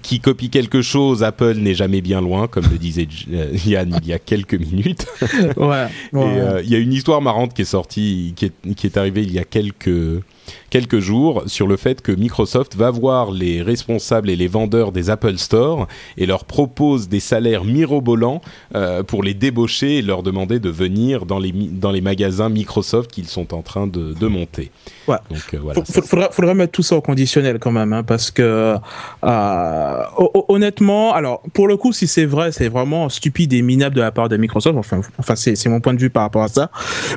qui 0.02 0.20
copie 0.20 0.50
quelque 0.50 0.82
chose, 0.82 1.24
Apple 1.24 1.56
n'est 1.56 1.76
jamais 1.76 2.02
bien 2.02 2.22
loin, 2.22 2.48
comme 2.48 2.66
le 2.72 2.78
disait 2.78 3.08
euh, 3.32 3.56
Yann 3.66 3.98
il 4.02 4.08
y 4.08 4.14
a 4.14 4.20
quelques 4.20 4.56
minutes. 4.56 5.08
ouais. 5.58 5.88
Euh, 6.14 6.62
il 6.64 6.70
y 6.70 6.76
a 6.76 6.80
une 6.80 6.94
histoire 6.94 7.22
marrante 7.22 7.54
qui 7.54 7.62
est 7.62 7.66
sortie, 7.66 8.34
qui 8.36 8.46
est, 8.46 8.74
qui 8.76 8.88
est 8.88 8.98
arrivée 8.98 9.24
il 9.24 9.32
y 9.32 9.40
a 9.40 9.44
quelques 9.44 10.22
quelques 10.70 11.00
jours 11.00 11.44
sur 11.48 11.68
le 11.68 11.78
fait 11.78 12.02
que 12.02 12.12
Microsoft 12.12 12.76
va 12.76 12.92
voir 12.92 13.32
les 13.32 13.62
responsables 13.62 14.30
et 14.30 14.36
les 14.36 14.48
vendeurs 14.48 14.92
des 14.92 15.10
Apple 15.10 15.38
Store 15.38 15.88
et 16.18 16.26
leur 16.26 16.46
propose 16.46 17.08
des 17.08 17.20
salaires 17.20 17.64
mirobolants 17.64 18.42
euh, 18.76 19.04
pour 19.04 19.24
les 19.24 19.34
débaucher 19.34 19.98
et 19.98 20.02
leur 20.02 20.24
demander 20.24 20.60
de 20.60 20.70
venir 20.70 21.26
dans 21.26 21.40
les, 21.40 21.52
dans 21.52 21.92
les 21.92 22.02
magasins 22.02 22.50
Microsoft 22.50 23.12
qu'ils 23.12 23.28
sont 23.28 23.54
en 23.54 23.62
train 23.62 23.88
de, 23.88 24.14
de 24.14 24.28
monter. 24.28 24.72
Ouais. 25.08 25.18
Donc, 25.30 25.54
euh, 25.54 25.60
voilà, 25.62 26.54
mettre 26.54 26.72
tout 26.72 26.84
ça 26.84 26.96
au 26.96 27.02
conditionnel 27.02 27.60
quand 27.60 27.72
même, 27.72 27.94
hein, 27.94 28.04
parce 28.04 28.32
que 28.32 28.76
euh, 29.24 30.04
honnêtement, 30.48 31.14
alors 31.14 31.42
pour 31.54 31.68
le 31.68 31.78
coup, 31.78 31.92
si 31.92 32.08
c'est 32.08 32.26
vrai, 32.26 32.52
c'est 32.52 32.70
vraiment 32.70 33.10
stupide 33.10 33.54
et 33.54 33.62
minable 33.62 33.96
de 33.96 34.02
la 34.02 34.12
part 34.12 34.30
de 34.30 34.38
Microsoft. 34.38 34.78
Enfin, 34.78 35.02
enfin 35.18 35.36
c'est 35.36 35.68
mon 35.68 35.82
point 35.82 35.94
de 35.94 36.00
vue 36.00 36.10
par 36.10 36.24
rapport 36.24 36.44
à 36.44 36.48
ça. 36.48 36.70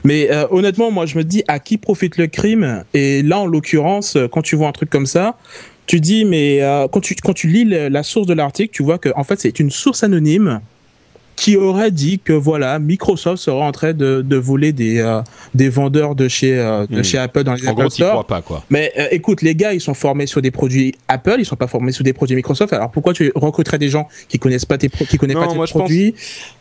Mais 0.04 0.28
honnêtement, 0.50 0.90
moi, 0.90 1.06
je 1.06 1.16
me 1.18 1.24
dis 1.24 1.42
à 1.48 1.58
qui 1.58 1.78
profite 1.78 2.16
le 2.16 2.26
crime 2.26 2.84
Et 2.94 3.17
là, 3.22 3.40
en 3.40 3.46
l'occurrence, 3.46 4.16
euh, 4.16 4.28
quand 4.28 4.42
tu 4.42 4.56
vois 4.56 4.68
un 4.68 4.72
truc 4.72 4.90
comme 4.90 5.06
ça, 5.06 5.36
tu 5.86 6.00
dis, 6.00 6.24
mais 6.24 6.62
euh, 6.62 6.86
quand, 6.88 7.00
tu, 7.00 7.14
quand 7.14 7.32
tu 7.32 7.48
lis 7.48 7.64
la 7.64 8.02
source 8.02 8.26
de 8.26 8.34
l'article, 8.34 8.72
tu 8.72 8.82
vois 8.82 8.98
que 8.98 9.08
en 9.16 9.24
fait, 9.24 9.40
c'est 9.40 9.58
une 9.58 9.70
source 9.70 10.02
anonyme 10.02 10.60
qui 11.38 11.56
aurait 11.56 11.92
dit 11.92 12.18
que 12.18 12.32
voilà 12.32 12.80
Microsoft 12.80 13.40
serait 13.40 13.62
en 13.62 13.70
train 13.70 13.92
de, 13.92 14.22
de 14.22 14.36
voler 14.36 14.72
des 14.72 14.98
euh, 14.98 15.20
des 15.54 15.68
vendeurs 15.68 16.16
de 16.16 16.26
chez 16.26 16.58
euh, 16.58 16.84
de 16.88 16.98
hmm. 16.98 17.04
chez 17.04 17.18
Apple 17.18 17.44
dans 17.44 17.54
les 17.54 17.68
en 17.68 17.70
Apple 17.70 17.90
Store. 17.90 18.24
pas 18.24 18.42
quoi. 18.42 18.64
Mais 18.70 18.92
euh, 18.98 19.06
écoute, 19.12 19.42
les 19.42 19.54
gars, 19.54 19.72
ils 19.72 19.80
sont 19.80 19.94
formés 19.94 20.26
sur 20.26 20.42
des 20.42 20.50
produits 20.50 20.96
Apple, 21.06 21.36
ils 21.38 21.44
sont 21.44 21.54
pas 21.54 21.68
formés 21.68 21.92
sur 21.92 22.02
des 22.02 22.12
produits 22.12 22.34
Microsoft. 22.34 22.72
Alors 22.72 22.90
pourquoi 22.90 23.12
tu 23.12 23.30
recruterais 23.36 23.78
des 23.78 23.88
gens 23.88 24.08
qui 24.28 24.40
connaissent 24.40 24.64
pas 24.64 24.78
tes 24.78 24.88
qui 24.88 25.16
connaissent 25.16 25.36
pas 25.36 25.46
tes 25.46 25.70
produits? 25.70 26.14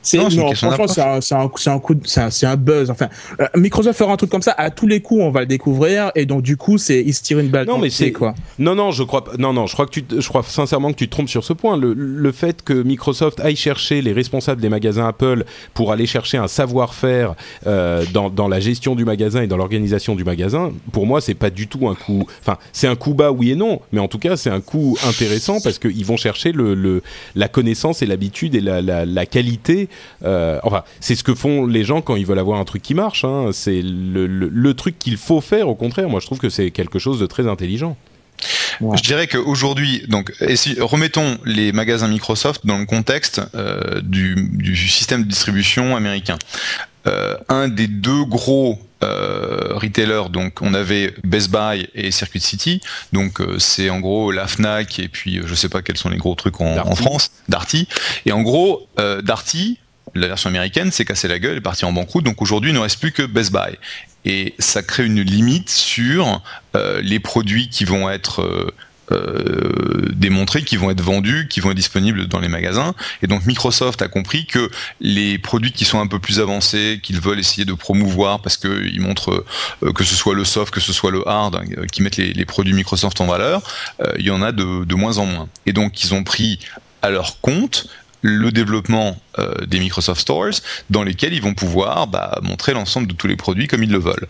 C'est 0.04 0.18
non, 0.20 0.30
franchement 0.30 0.88
c'est 0.88 1.02
un 1.02 1.22
c'est 1.22 1.34
un 1.34 1.50
c'est 1.56 1.70
un 1.72 1.80
coup 1.80 1.96
c'est 2.06 2.46
un, 2.46 2.56
buzz. 2.56 2.92
Enfin, 2.92 3.10
Microsoft 3.56 3.98
fera 3.98 4.14
un 4.14 4.18
truc 4.18 4.30
comme 4.30 4.44
ça 4.44 4.54
à 4.60 4.70
tous 4.70 4.86
les 4.86 5.02
coups, 5.02 5.22
on 5.24 5.32
va 5.32 5.40
le 5.40 5.48
découvrir 5.48 6.12
et 6.14 6.28
donc 6.28 6.44
du 6.44 6.56
coup 6.56 6.78
c'est 6.78 7.02
ils 7.02 7.16
se 7.16 7.24
tirent 7.24 7.40
une 7.40 7.50
balle. 7.50 7.66
Non 7.66 7.80
mais 7.80 7.90
c'est 7.90 8.12
quoi 8.12 8.36
Non 8.60 8.76
non, 8.76 8.92
je 8.92 9.02
crois 9.02 9.24
non 9.40 9.54
non, 9.54 9.66
je 9.66 9.74
crois 9.74 9.88
que 9.88 9.92
tu 10.00 10.06
je 10.16 10.28
crois 10.28 10.44
sincèrement 10.44 10.92
que 10.92 10.98
tu 10.98 11.08
te 11.08 11.12
trompes 11.12 11.30
sur 11.30 11.44
ce 11.44 11.54
point. 11.54 11.78
Le, 11.78 11.94
le 11.96 12.32
fait 12.32 12.62
que 12.62 12.74
Microsoft 12.74 13.40
aille 13.40 13.56
chercher 13.56 14.04
les 14.04 14.14
responsables 14.14 14.62
des 14.62 14.67
magasins 14.70 15.08
Apple 15.08 15.46
pour 15.74 15.92
aller 15.92 16.06
chercher 16.06 16.38
un 16.38 16.48
savoir-faire 16.48 17.36
euh, 17.66 18.06
dans, 18.14 18.30
dans, 18.30 18.48
la 18.48 18.60
gestion 18.60 18.96
du 18.96 19.06
magasin 19.06 19.42
et 19.42 19.48
dans 19.48 19.58
l'organisation 19.58 20.16
du 20.16 20.24
magasin, 20.24 20.72
pour 20.92 21.06
moi, 21.06 21.22
c'est 21.22 21.34
pas 21.34 21.50
du 21.50 21.68
tout 21.68 21.88
un 21.88 21.96
coup. 21.96 22.26
Enfin, 22.42 22.58
c'est 22.74 22.88
un 22.88 22.96
coup 22.96 23.14
bas, 23.14 23.32
oui 23.32 23.52
et 23.52 23.56
non, 23.56 23.82
mais 23.92 24.00
en 24.00 24.08
tout 24.08 24.20
cas, 24.20 24.38
c'est 24.38 24.50
un 24.50 24.62
coup 24.62 24.98
intéressant 25.08 25.60
parce 25.62 25.80
qu'ils 25.80 26.06
vont 26.06 26.18
chercher 26.18 26.52
le, 26.52 27.02
la 27.36 27.48
connaissance 27.48 28.02
et 28.02 28.06
l'habitude 28.06 28.56
et 28.56 28.62
la, 28.62 28.82
la, 28.82 29.26
qualité. 29.26 29.90
Euh, 30.24 30.60
enfin, 30.64 30.84
c'est 31.00 31.16
ce 31.16 31.24
que 31.24 31.36
font 31.36 31.66
les 31.66 31.84
gens 31.84 32.02
quand 32.02 32.16
ils 32.16 32.26
veulent 32.26 32.40
avoir 32.40 32.60
un 32.60 32.66
truc 32.66 32.82
qui 32.82 32.94
marche. 32.94 33.24
Hein. 33.26 33.50
C'est 33.52 33.82
le, 33.82 34.28
le 34.28 34.74
truc 34.74 34.98
qu'il 35.00 35.18
faut 35.18 35.42
faire. 35.42 35.70
Au 35.70 35.76
contraire, 35.76 36.10
moi, 36.10 36.20
je 36.20 36.26
trouve 36.26 36.40
que 36.40 36.50
c'est 36.50 36.72
quelque 36.72 37.00
chose 37.00 37.20
de 37.20 37.26
très 37.26 37.48
intelligent. 37.48 37.98
Je 38.82 39.02
dirais 39.02 39.28
qu'aujourd'hui, 39.28 40.04
donc, 40.08 40.34
remettons 40.80 41.38
les 41.46 41.72
magasins 41.72 42.08
Microsoft 42.08 42.66
dans 42.66 42.78
le 42.78 42.86
contexte 42.86 43.42
euh, 43.56 44.02
du, 44.02 44.36
du, 44.54 44.76
système 44.76 45.24
de 45.24 45.28
distribution 45.28 45.96
américain. 45.96 46.38
Euh, 47.08 47.38
un 47.48 47.68
des 47.70 47.88
deux 47.88 48.26
gros 48.26 48.80
euh, 49.04 49.76
retailers, 49.76 50.30
donc 50.30 50.62
on 50.62 50.74
avait 50.74 51.14
Best 51.24 51.52
Buy 51.52 51.88
et 51.94 52.12
Circuit 52.12 52.42
City, 52.42 52.82
donc 53.14 53.40
euh, 53.40 53.60
c'est 53.60 53.90
en 53.90 54.00
gros 54.00 54.32
la 54.32 54.48
Fnac 54.48 55.00
et 55.00 55.08
puis 55.08 55.40
je 55.46 55.56
sais 55.56 55.70
pas 55.70 55.82
quels 55.82 55.98
sont 55.98 56.10
les 56.10 56.18
gros 56.18 56.36
trucs 56.36 56.60
en, 56.60 56.78
en 56.78 56.96
France, 56.96 57.32
Darty. 57.48 57.88
Et 58.26 58.32
en 58.32 58.42
gros, 58.42 58.88
Darty, 59.24 59.80
la 60.16 60.28
version 60.28 60.50
américaine 60.50 60.92
s'est 60.92 61.06
cassé 61.06 61.28
la 61.28 61.40
gueule, 61.40 61.58
est 61.58 61.62
partie 61.62 61.86
en 61.86 61.94
banqueroute, 61.94 62.26
donc 62.26 62.42
aujourd'hui 62.42 62.72
il 62.72 62.74
ne 62.74 62.80
reste 62.80 63.00
plus 63.00 63.12
que 63.12 63.24
Best 63.24 63.52
Buy. 63.52 63.78
Et 64.28 64.54
ça 64.60 64.84
crée 64.84 65.06
une 65.06 65.22
limite 65.22 65.70
sur 65.70 66.42
euh, 66.76 67.02
les 67.02 67.22
produits 67.22 67.70
qui 67.70 67.86
vont 67.86 68.10
être 68.10 68.42
euh, 68.42 68.74
euh, 69.14 70.10
démontrés, 70.14 70.64
qui 70.64 70.76
vont 70.76 70.92
être 70.92 71.00
vendus, 71.00 71.48
qui 71.50 71.62
vont 71.62 71.72
être 71.72 71.78
disponibles 71.78 72.28
dans 72.28 72.42
les 72.42 72.50
magasins. 72.50 72.94
Et 73.22 73.28
donc 73.28 73.46
Microsoft 73.46 74.02
a 74.02 74.10
compris 74.10 74.46
que 74.46 74.70
les 75.00 75.38
produits 75.38 75.72
qui 75.72 75.86
sont 75.86 76.02
un 76.02 76.08
peu 76.08 76.20
plus 76.20 76.42
avancés, 76.42 77.00
qu'ils 77.02 77.22
veulent 77.22 77.40
essayer 77.40 77.64
de 77.64 77.72
promouvoir 77.72 78.42
parce 78.42 78.58
qu'ils 78.58 79.00
montrent 79.00 79.46
que 79.96 80.04
ce 80.04 80.14
soit 80.14 80.36
le 80.36 80.44
soft, 80.44 80.74
que 80.74 80.82
ce 80.82 80.92
soit 80.92 81.12
le 81.12 81.26
hard, 81.26 81.56
hein, 81.56 81.86
qui 81.90 82.02
mettent 82.02 82.18
les, 82.18 82.46
produits 82.46 82.74
Microsoft 82.74 83.22
en 83.22 83.28
valeur, 83.28 83.62
il 84.20 84.26
y 84.26 84.32
en 84.32 84.42
a 84.42 84.52
de, 84.52 84.84
de 84.84 84.96
moins 84.96 85.20
en 85.20 85.26
moins. 85.26 85.48
Et 85.66 85.72
donc 85.72 86.04
ils 86.04 86.14
ont 86.14 86.26
pris 86.26 86.60
à 87.02 87.10
leur 87.10 87.40
compte 87.40 87.88
le 88.28 88.52
développement 88.52 89.20
euh, 89.40 89.66
des 89.66 89.80
Microsoft 89.80 90.22
Stores 90.22 90.62
dans 90.90 91.04
lesquels 91.04 91.34
ils 91.34 91.42
vont 91.42 91.54
pouvoir 91.54 92.08
bah, 92.08 92.40
montrer 92.44 92.74
l'ensemble 92.74 93.08
de 93.08 93.14
tous 93.14 93.28
les 93.28 93.36
produits 93.36 93.68
comme 93.68 93.84
ils 93.84 93.92
le 93.92 94.00
veulent. 94.00 94.28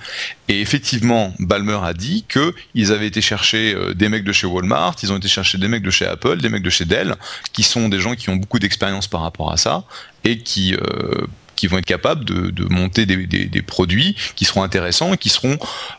Et 0.48 0.62
effectivement, 0.62 1.34
Balmer 1.40 1.80
a 1.84 1.94
dit 1.94 2.26
qu'ils 2.28 2.92
avaient 2.92 3.08
été 3.08 3.22
chercher 3.22 3.74
euh, 3.74 3.94
des 3.94 4.10
mecs 4.10 4.24
de 4.24 4.32
chez 4.32 4.48
Walmart, 4.48 4.96
ils 5.04 5.12
ont 5.12 5.18
été 5.18 5.28
chercher 5.28 5.58
des 5.58 5.68
mecs 5.68 5.84
de 5.84 5.92
chez 5.92 6.06
Apple, 6.06 6.38
des 6.38 6.50
mecs 6.50 6.64
de 6.64 6.70
chez 6.70 6.86
Dell, 6.86 7.16
qui 7.54 7.64
sont 7.64 7.90
des 7.90 8.00
gens 8.00 8.16
qui 8.16 8.30
ont 8.30 8.36
beaucoup 8.36 8.60
d'expérience 8.60 9.08
par 9.08 9.22
rapport 9.22 9.52
à 9.52 9.58
ça 9.58 9.84
et 10.24 10.40
qui 10.40 10.76
euh, 10.76 11.26
qui 11.58 11.68
vont 11.68 11.78
être 11.78 11.86
capables 11.86 12.24
de, 12.24 12.52
de 12.52 12.64
monter 12.66 13.06
des, 13.06 13.28
des, 13.28 13.46
des, 13.46 13.62
produits 13.62 14.16
qui 14.36 14.46
seront 14.46 14.64
intéressants 14.64 15.14
et 15.14 15.18
qui 15.18 15.28
seront 15.28 15.58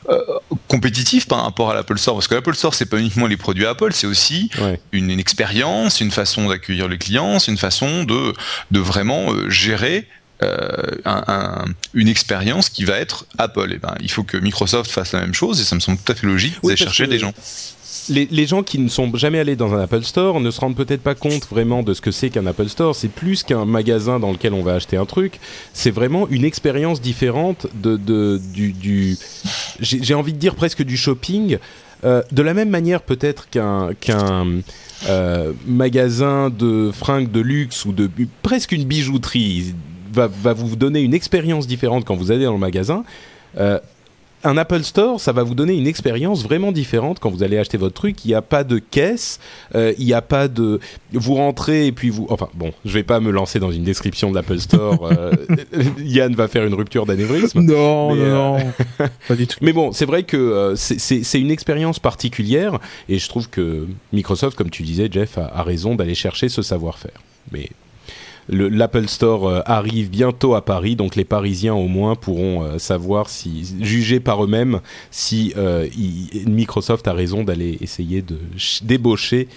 euh, 0.08 0.22
compétitifs 0.68 1.26
par 1.26 1.42
rapport 1.42 1.70
à 1.70 1.74
l'Apple 1.74 1.98
Store. 1.98 2.14
Parce 2.14 2.28
que 2.28 2.34
l'Apple 2.34 2.54
Store, 2.54 2.72
c'est 2.72 2.86
pas 2.86 2.98
uniquement 2.98 3.26
les 3.26 3.36
produits 3.36 3.66
Apple, 3.66 3.92
c'est 3.92 4.06
aussi 4.06 4.50
une, 4.92 5.10
une, 5.10 5.20
expérience, 5.20 6.00
une 6.00 6.12
façon 6.12 6.48
d'accueillir 6.48 6.88
les 6.88 6.96
clients, 6.96 7.38
c'est 7.38 7.50
une 7.50 7.58
façon 7.58 8.04
de, 8.04 8.32
de 8.70 8.80
vraiment 8.80 9.32
euh, 9.32 9.50
gérer 9.50 10.06
euh, 10.42 10.68
un, 11.04 11.24
un, 11.26 11.64
une 11.94 12.06
expérience 12.06 12.68
qui 12.70 12.84
va 12.84 12.96
être 12.96 13.26
Apple. 13.38 13.72
Et 13.72 13.74
eh 13.74 13.78
ben, 13.78 13.94
il 14.00 14.10
faut 14.10 14.22
que 14.22 14.36
Microsoft 14.36 14.88
fasse 14.90 15.12
la 15.12 15.20
même 15.20 15.34
chose 15.34 15.60
et 15.60 15.64
ça 15.64 15.74
me 15.74 15.80
semble 15.80 15.98
tout 15.98 16.12
à 16.12 16.14
fait 16.14 16.28
logique 16.28 16.54
d'aller 16.62 16.76
chercher 16.76 17.08
des 17.08 17.18
gens 17.18 17.34
les, 18.08 18.46
gens 18.46 18.62
qui 18.62 18.78
ne 18.78 18.88
sont 18.88 19.14
jamais 19.14 19.38
allés 19.38 19.56
dans 19.56 19.74
un 19.74 19.80
Apple 19.80 20.02
Store 20.02 20.40
ne 20.40 20.50
se 20.50 20.60
rendent 20.60 20.76
peut-être 20.76 21.02
pas 21.02 21.14
compte 21.14 21.46
vraiment 21.48 21.82
de 21.82 21.94
ce 21.94 22.00
que 22.00 22.10
c'est 22.10 22.30
qu'un 22.30 22.46
Apple 22.46 22.68
Store. 22.68 22.94
C'est 22.94 23.08
plus 23.08 23.42
qu'un 23.42 23.64
magasin 23.64 24.18
dans 24.18 24.32
lequel 24.32 24.54
on 24.54 24.62
va 24.62 24.74
acheter 24.74 24.96
un 24.96 25.06
truc. 25.06 25.40
C'est 25.72 25.90
vraiment 25.90 26.28
une 26.28 26.44
expérience 26.44 27.00
différente 27.00 27.66
de, 27.74 27.96
du, 28.52 29.16
j'ai 29.80 30.14
envie 30.14 30.32
de 30.32 30.38
dire 30.38 30.54
presque 30.54 30.82
du 30.82 30.96
shopping. 30.96 31.58
Euh, 32.04 32.22
de 32.30 32.42
la 32.42 32.54
même 32.54 32.70
manière 32.70 33.02
peut-être 33.02 33.50
qu'un 33.50 33.90
qu'un 33.98 34.46
euh, 35.08 35.52
magasin 35.66 36.48
de 36.48 36.92
fringues 36.92 37.32
de 37.32 37.40
luxe 37.40 37.84
ou 37.84 37.92
de 37.92 38.08
presque 38.44 38.70
une 38.70 38.84
bijouterie 38.84 39.74
va, 40.12 40.28
va 40.28 40.52
vous 40.52 40.76
donner 40.76 41.00
une 41.00 41.12
expérience 41.12 41.66
différente 41.66 42.04
quand 42.04 42.14
vous 42.14 42.30
allez 42.30 42.44
dans 42.44 42.52
le 42.52 42.58
magasin. 42.58 43.02
Euh, 43.56 43.80
un 44.44 44.56
Apple 44.56 44.82
Store, 44.82 45.20
ça 45.20 45.32
va 45.32 45.42
vous 45.42 45.54
donner 45.54 45.74
une 45.74 45.86
expérience 45.86 46.42
vraiment 46.42 46.72
différente 46.72 47.18
quand 47.18 47.30
vous 47.30 47.42
allez 47.42 47.58
acheter 47.58 47.76
votre 47.76 47.94
truc. 47.94 48.24
Il 48.24 48.28
n'y 48.28 48.34
a 48.34 48.42
pas 48.42 48.64
de 48.64 48.78
caisse, 48.78 49.40
euh, 49.74 49.92
il 49.98 50.06
n'y 50.06 50.12
a 50.12 50.22
pas 50.22 50.48
de. 50.48 50.80
Vous 51.12 51.34
rentrez 51.34 51.86
et 51.86 51.92
puis 51.92 52.10
vous. 52.10 52.26
Enfin 52.30 52.48
bon, 52.54 52.72
je 52.84 52.92
vais 52.92 53.02
pas 53.02 53.20
me 53.20 53.30
lancer 53.30 53.58
dans 53.58 53.72
une 53.72 53.84
description 53.84 54.30
de 54.30 54.36
l'Apple 54.36 54.58
Store. 54.58 55.08
Euh, 55.10 55.32
Yann 55.98 56.34
va 56.34 56.48
faire 56.48 56.64
une 56.64 56.74
rupture 56.74 57.06
d'anévrisme. 57.06 57.60
Non, 57.60 58.14
non, 58.14 58.58
euh, 58.58 59.06
pas 59.28 59.34
du 59.34 59.46
tout. 59.46 59.58
Mais 59.60 59.72
bon, 59.72 59.92
c'est 59.92 60.06
vrai 60.06 60.22
que 60.22 60.74
c'est 60.76 61.40
une 61.40 61.50
expérience 61.50 61.98
particulière 61.98 62.78
et 63.08 63.18
je 63.18 63.28
trouve 63.28 63.48
que 63.48 63.86
Microsoft, 64.12 64.56
comme 64.56 64.70
tu 64.70 64.82
disais, 64.82 65.08
Jeff, 65.10 65.38
a, 65.38 65.50
a 65.54 65.62
raison 65.62 65.94
d'aller 65.94 66.14
chercher 66.14 66.48
ce 66.48 66.62
savoir-faire. 66.62 67.20
Mais 67.50 67.70
l'Apple 68.48 69.08
Store 69.08 69.46
euh, 69.46 69.60
arrive 69.66 70.10
bientôt 70.10 70.54
à 70.54 70.64
Paris, 70.64 70.96
donc 70.96 71.16
les 71.16 71.24
Parisiens 71.24 71.74
au 71.74 71.88
moins 71.88 72.14
pourront 72.14 72.64
euh, 72.64 72.78
savoir 72.78 73.28
si, 73.28 73.74
juger 73.80 74.20
par 74.20 74.42
eux-mêmes 74.44 74.80
si 75.10 75.52
euh, 75.56 75.86
Microsoft 76.46 77.06
a 77.08 77.12
raison 77.12 77.44
d'aller 77.44 77.78
essayer 77.80 78.22
de 78.22 78.38
débaucher 78.82 79.48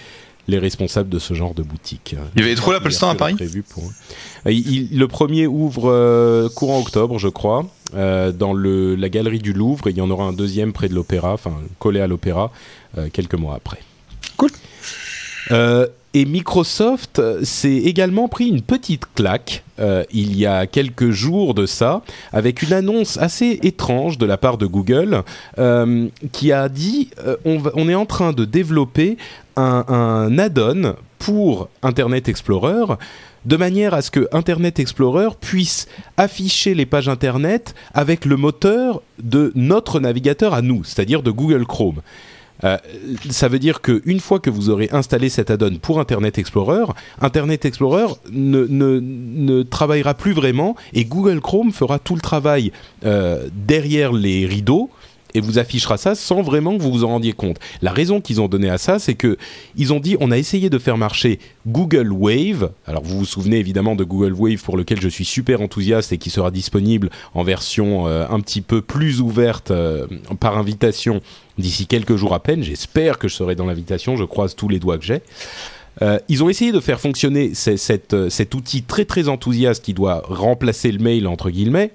les 0.48 0.58
responsables 0.58 1.10
de 1.10 1.20
ce 1.20 1.34
genre 1.34 1.54
de 1.54 1.62
boutique. 1.62 2.16
Il 2.36 2.42
y 2.42 2.44
avait 2.44 2.56
trop 2.56 2.74
l'Apple 2.74 2.92
Store 2.92 3.12
à 3.12 3.16
Paris? 3.16 3.36
Le 4.46 5.06
premier 5.06 5.48
ouvre 5.48 6.50
courant 6.56 6.80
octobre, 6.80 7.20
je 7.20 7.28
crois, 7.28 7.68
dans 7.94 8.52
le, 8.52 8.96
la 8.96 9.10
galerie 9.10 9.40
du 9.40 9.54
Louvre. 9.54 9.88
Et 9.88 9.92
il 9.92 9.98
y 9.98 10.02
en 10.02 10.10
aura 10.10 10.26
un 10.26 10.34
deuxième 10.34 10.74
près 10.74 10.90
de 10.90 10.96
l'Opéra, 10.96 11.34
enfin 11.34 11.54
collé 11.78 12.02
à 12.02 12.08
l'Opéra, 12.08 12.52
quelques 13.14 13.36
mois 13.36 13.54
après. 13.54 13.78
Cool. 14.36 14.50
Et 16.14 16.26
Microsoft 16.26 17.20
euh, 17.20 17.40
s'est 17.44 17.78
également 17.78 18.28
pris 18.28 18.48
une 18.48 18.62
petite 18.62 19.06
claque 19.16 19.64
euh, 19.80 20.04
il 20.12 20.38
y 20.38 20.46
a 20.46 20.68
quelques 20.68 21.12
jours 21.12 21.54
de 21.54 21.66
ça, 21.66 22.02
avec 22.34 22.62
une 22.62 22.74
annonce 22.74 23.18
assez 23.18 23.60
étrange 23.64 24.18
de 24.18 24.26
la 24.26 24.38
part 24.38 24.58
de 24.58 24.66
Google, 24.66 25.24
euh, 25.58 26.08
qui 26.34 26.52
a 26.52 26.68
dit 26.68 27.10
on, 27.46 27.62
on, 27.76 27.88
est 27.88 27.96
en 27.96 28.06
train 28.06 28.34
de 28.34 28.46
développer 28.46 29.18
un 29.56 30.38
add-on 30.38 30.96
pour 31.18 31.70
Internet 31.82 32.30
Explorer 32.30 32.96
de 33.46 33.58
manière 33.58 33.94
à 33.94 34.02
ce 34.02 34.12
que 34.12 34.28
Internet 34.32 34.80
Explorer 34.80 35.30
puisse 35.40 35.88
afficher 36.18 36.76
les 36.76 36.86
pages 36.86 37.10
Internet 37.10 37.74
avec 37.94 38.26
le 38.26 38.38
moteur 38.38 39.02
de 39.22 39.52
notre 39.56 40.00
navigateur 40.00 40.54
à 40.54 40.62
nous, 40.62 40.84
c'est-à-dire 40.84 41.24
de 41.24 41.32
Google 41.32 41.66
Chrome. 41.66 42.02
Euh, 42.64 42.78
ça 43.30 43.48
veut 43.48 43.60
dire 43.60 43.82
qu'une 43.82 44.20
fois 44.20 44.40
que 44.40 44.50
vous 44.50 44.70
aurez 44.70 44.90
installé 44.92 45.30
cet 45.30 45.50
add-on 45.50 45.76
pour 45.76 46.00
Internet 46.00 46.38
Explorer, 46.38 46.86
Internet 47.20 47.66
Explorer 47.66 48.08
ne, 48.32 48.66
ne, 48.70 49.00
ne, 49.02 49.64
travaillera 49.64 50.14
plus 50.14 50.34
vraiment 50.34 50.76
et 50.94 51.06
Google 51.06 51.42
Chrome 51.42 51.72
fera 51.72 52.00
tout 52.00 52.16
le 52.16 52.22
travail 52.22 52.72
euh, 53.06 53.48
derrière 53.54 54.14
les 54.14 54.46
rideaux 54.46 54.90
et 55.34 55.42
vous 55.42 55.60
affichera 55.60 55.98
ça 55.98 56.16
sans 56.16 56.42
vraiment 56.42 56.78
que 56.78 56.82
vous 56.82 56.92
vous 56.92 57.04
en 57.04 57.10
rendiez 57.10 57.34
compte. 57.34 57.58
La 57.82 57.92
raison 57.92 58.22
qu'ils 58.22 58.42
ont 58.42 58.48
donné 58.48 58.70
à 58.70 58.78
ça, 58.78 59.00
c'est 59.00 59.16
que 59.16 59.38
ils 59.76 59.94
ont 59.94 60.00
dit 60.00 60.18
on 60.20 60.32
a 60.32 60.38
essayé 60.38 60.70
de 60.70 60.78
faire 60.78 60.98
marcher 60.98 61.40
Google 61.68 62.12
Wave. 62.12 62.72
Alors 62.86 63.04
vous 63.04 63.20
vous 63.20 63.26
souvenez 63.26 63.58
évidemment 63.58 63.96
de 63.96 64.04
Google 64.04 64.34
Wave 64.34 64.64
pour 64.64 64.78
lequel 64.78 65.02
je 65.02 65.10
suis 65.10 65.26
super 65.26 65.62
enthousiaste 65.62 66.14
et 66.14 66.18
qui 66.18 66.30
sera 66.30 66.52
disponible 66.52 67.10
en 67.34 67.44
version 67.44 68.08
euh, 68.08 68.26
un 68.30 68.40
petit 68.40 68.62
peu 68.62 68.82
plus 68.82 69.22
ouverte 69.22 69.72
par 70.40 70.58
invitation 70.58 71.22
d'ici 71.58 71.88
quelques 71.88 72.16
jours 72.16 72.34
à 72.34 72.42
peine. 72.42 72.64
J'espère 72.64 73.20
que 73.20 73.28
je 73.28 73.36
serai 73.36 73.56
dans 73.56 73.66
l'invitation, 73.66 74.16
je 74.18 74.24
croise 74.24 74.56
tous 74.56 74.68
les 74.68 74.80
doigts 74.80 74.98
que 74.98 75.06
j'ai. 75.06 75.22
Euh, 76.02 76.20
ils 76.30 76.44
ont 76.44 76.50
essayé 76.50 76.72
de 76.72 76.80
faire 76.80 77.02
fonctionner 77.02 77.52
euh, 77.68 78.30
cet 78.30 78.56
outil 78.56 78.84
très 78.84 79.06
très 79.06 79.28
enthousiaste 79.28 79.84
qui 79.84 79.94
doit 79.94 80.24
remplacer 80.26 80.92
le 80.92 81.00
mail 81.00 81.28
entre 81.28 81.50
guillemets 81.50 81.92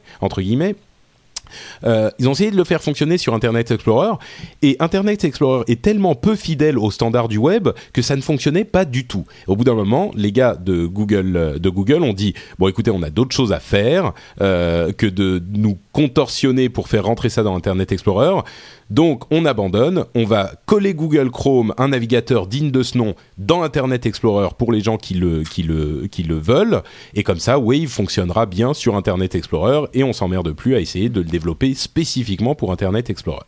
euh, 1.85 2.11
ils 2.19 2.29
ont 2.29 2.33
essayé 2.33 2.51
de 2.51 2.57
le 2.57 2.65
faire 2.65 2.83
fonctionner 2.83 3.19
sur 3.19 3.35
Internet 3.35 3.71
Explorer 3.71 4.17
et 4.63 4.77
Internet 4.81 5.25
Explorer 5.25 5.65
est 5.69 5.83
tellement 5.83 6.15
peu 6.15 6.37
fidèle 6.37 6.79
aux 6.79 6.91
standards 6.91 7.29
du 7.29 7.39
web 7.39 7.69
que 7.93 8.03
ça 8.03 8.17
ne 8.17 8.23
fonctionnait 8.23 8.65
pas 8.65 8.85
du 8.85 9.07
tout. 9.07 9.25
Au 9.47 9.57
bout 9.57 9.65
d'un 9.65 9.75
moment, 9.75 10.11
les 10.15 10.33
gars 10.33 10.55
de 10.55 10.87
Google, 10.87 11.37
euh, 11.37 11.59
de 11.59 11.69
Google 11.69 12.03
ont 12.03 12.13
dit 12.13 12.35
bon 12.59 12.69
écoutez, 12.69 12.91
on 12.91 13.03
a 13.03 13.11
d'autres 13.11 13.35
choses 13.35 13.53
à 13.53 13.61
faire 13.61 14.13
euh, 14.41 14.93
que 14.93 15.07
de 15.07 15.43
nous 15.53 15.79
contorsionner 15.93 16.69
pour 16.69 16.89
faire 16.89 17.05
rentrer 17.05 17.29
ça 17.29 17.43
dans 17.43 17.57
Internet 17.57 17.93
Explorer. 17.93 18.43
Donc 18.91 19.25
on 19.31 19.45
abandonne, 19.45 20.05
on 20.15 20.25
va 20.25 20.53
coller 20.67 20.95
Google 20.95 21.31
Chrome, 21.31 21.75
un 21.77 21.89
navigateur 21.89 22.47
digne 22.47 22.71
de 22.71 22.83
ce 22.83 22.97
nom, 22.97 23.15
dans 23.39 23.63
Internet 23.63 24.07
Explorer 24.07 24.49
pour 24.57 24.73
les 24.73 24.81
gens 24.81 24.97
qui 24.97 25.15
le, 25.15 25.43
qui 25.43 25.63
le, 25.63 26.07
qui 26.11 26.23
le 26.23 26.39
veulent, 26.39 26.83
et 27.15 27.23
comme 27.23 27.39
ça 27.39 27.59
Wave 27.59 27.89
fonctionnera 27.89 28.47
bien 28.47 28.75
sur 28.75 28.97
Internet 28.97 29.35
Explorer 29.35 29.89
et 29.93 30.05
on 30.05 30.13
s'emmerde 30.13 30.53
plus 30.53 30.75
à 30.75 30.81
essayer 30.81 31.09
de 31.09 31.21
le 31.21 31.27
développer 31.27 31.75
spécifiquement 31.75 32.55
pour 32.55 32.73
Internet 32.73 33.11
Explorer. 33.11 33.45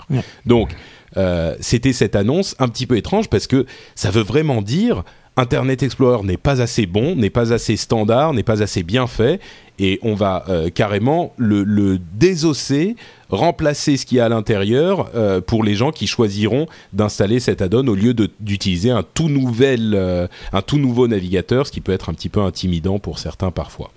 Donc 0.46 0.74
euh, 1.16 1.57
c'était 1.61 1.92
cette 1.92 2.16
annonce 2.16 2.55
un 2.59 2.68
petit 2.68 2.87
peu 2.87 2.96
étrange 2.96 3.29
parce 3.29 3.46
que 3.46 3.66
ça 3.94 4.11
veut 4.11 4.22
vraiment 4.22 4.62
dire 4.62 5.05
Internet 5.38 5.85
Explorer 5.85 6.24
n'est 6.24 6.37
pas 6.37 6.61
assez 6.61 6.87
bon, 6.87 7.14
n'est 7.14 7.31
pas 7.31 7.53
assez 7.53 7.77
standard, 7.77 8.35
n'est 8.35 8.42
pas 8.42 8.61
assez 8.61 8.83
bien 8.83 9.07
fait, 9.07 9.40
et 9.79 10.01
on 10.03 10.14
va 10.14 10.44
euh, 10.48 10.68
carrément 10.68 11.33
le, 11.37 11.62
le, 11.62 12.01
désosser, 12.14 12.96
remplacer 13.31 13.96
ce 13.96 14.05
qu'il 14.05 14.18
y 14.18 14.20
a 14.20 14.24
à 14.24 14.29
l'intérieur 14.29 15.11
euh, 15.14 15.40
pour 15.40 15.62
les 15.62 15.77
gens 15.77 15.92
qui 15.92 16.09
choisiront 16.09 16.66
d'installer 16.92 17.38
cet 17.38 17.62
add-on 17.62 17.87
au 17.87 17.94
lieu 17.94 18.14
d'utiliser 18.40 18.90
un 18.90 19.05
tout 19.05 19.29
nouvel, 19.29 19.92
euh, 19.94 20.27
un 20.53 20.62
tout 20.62 20.79
nouveau 20.79 21.07
navigateur, 21.07 21.68
ce 21.68 21.72
qui 21.72 21.81
peut 21.81 21.92
être 21.92 22.09
un 22.09 22.14
petit 22.14 22.29
peu 22.29 22.40
intimidant 22.40 22.98
pour 22.98 23.20
certains 23.20 23.53
parfois. 23.53 23.92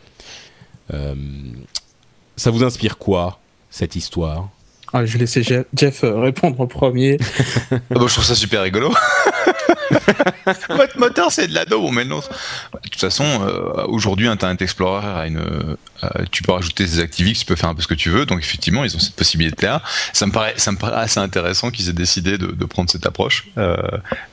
ça 2.36 2.52
vous 2.52 2.64
inspire 2.64 3.00
quoi 3.00 3.40
cette 3.72 3.96
histoire? 3.96 4.50
Ah, 4.94 5.06
Je 5.06 5.14
vais 5.14 5.20
laisser 5.20 5.42
Jeff, 5.42 6.02
répondre 6.04 6.62
en 6.62 6.68
premier. 6.68 7.18
ah 7.72 7.78
bah, 7.90 8.06
je 8.08 8.14
trouve 8.14 8.26
ça 8.26 8.36
super 8.36 8.62
rigolo. 8.62 8.94
Votre 10.70 10.98
moteur, 10.98 11.32
c'est 11.32 11.48
de 11.48 11.54
la 11.54 11.66
dos, 11.66 11.90
mais 11.92 12.06
non. 12.06 12.20
De 12.20 12.90
toute 12.90 13.00
façon, 13.00 13.24
euh, 13.26 13.86
aujourd'hui, 13.88 14.28
Internet 14.28 14.62
Explorer 14.62 15.06
a 15.06 15.28
une, 15.28 15.40
euh, 15.40 16.26
tu 16.32 16.44
peux 16.44 16.52
rajouter 16.52 16.84
des 16.84 17.00
ActiveX, 17.00 17.40
tu 17.40 17.46
peux 17.46 17.56
faire 17.56 17.70
un 17.70 17.76
peu 17.76 17.82
ce 17.82 17.88
que 17.88 17.94
tu 17.94 18.10
veux. 18.10 18.26
Donc 18.26 18.40
effectivement, 18.40 18.84
ils 18.84 18.96
ont 18.96 19.00
cette 19.00 19.16
possibilité-là. 19.16 19.82
Ça 20.14 20.26
me 20.26 20.32
paraît, 20.32 20.54
ça 20.58 20.72
me 20.72 20.78
paraît 20.78 21.02
assez 21.02 21.20
intéressant 21.20 21.72
qu'ils 21.72 21.90
aient 21.90 21.94
décidé 21.94 22.38
de, 22.38 22.66
prendre 22.66 22.90
cette 22.90 23.06
approche. 23.06 23.48
Euh, 23.58 23.76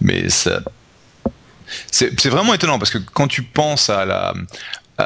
mais 0.01 0.29
ça, 0.29 0.61
c'est 1.91 2.29
vraiment 2.29 2.55
étonnant 2.55 2.79
parce 2.79 2.91
que 2.91 2.99
quand 2.99 3.29
tu 3.29 3.43
penses 3.43 3.91
à 3.91 4.05
la, 4.05 4.35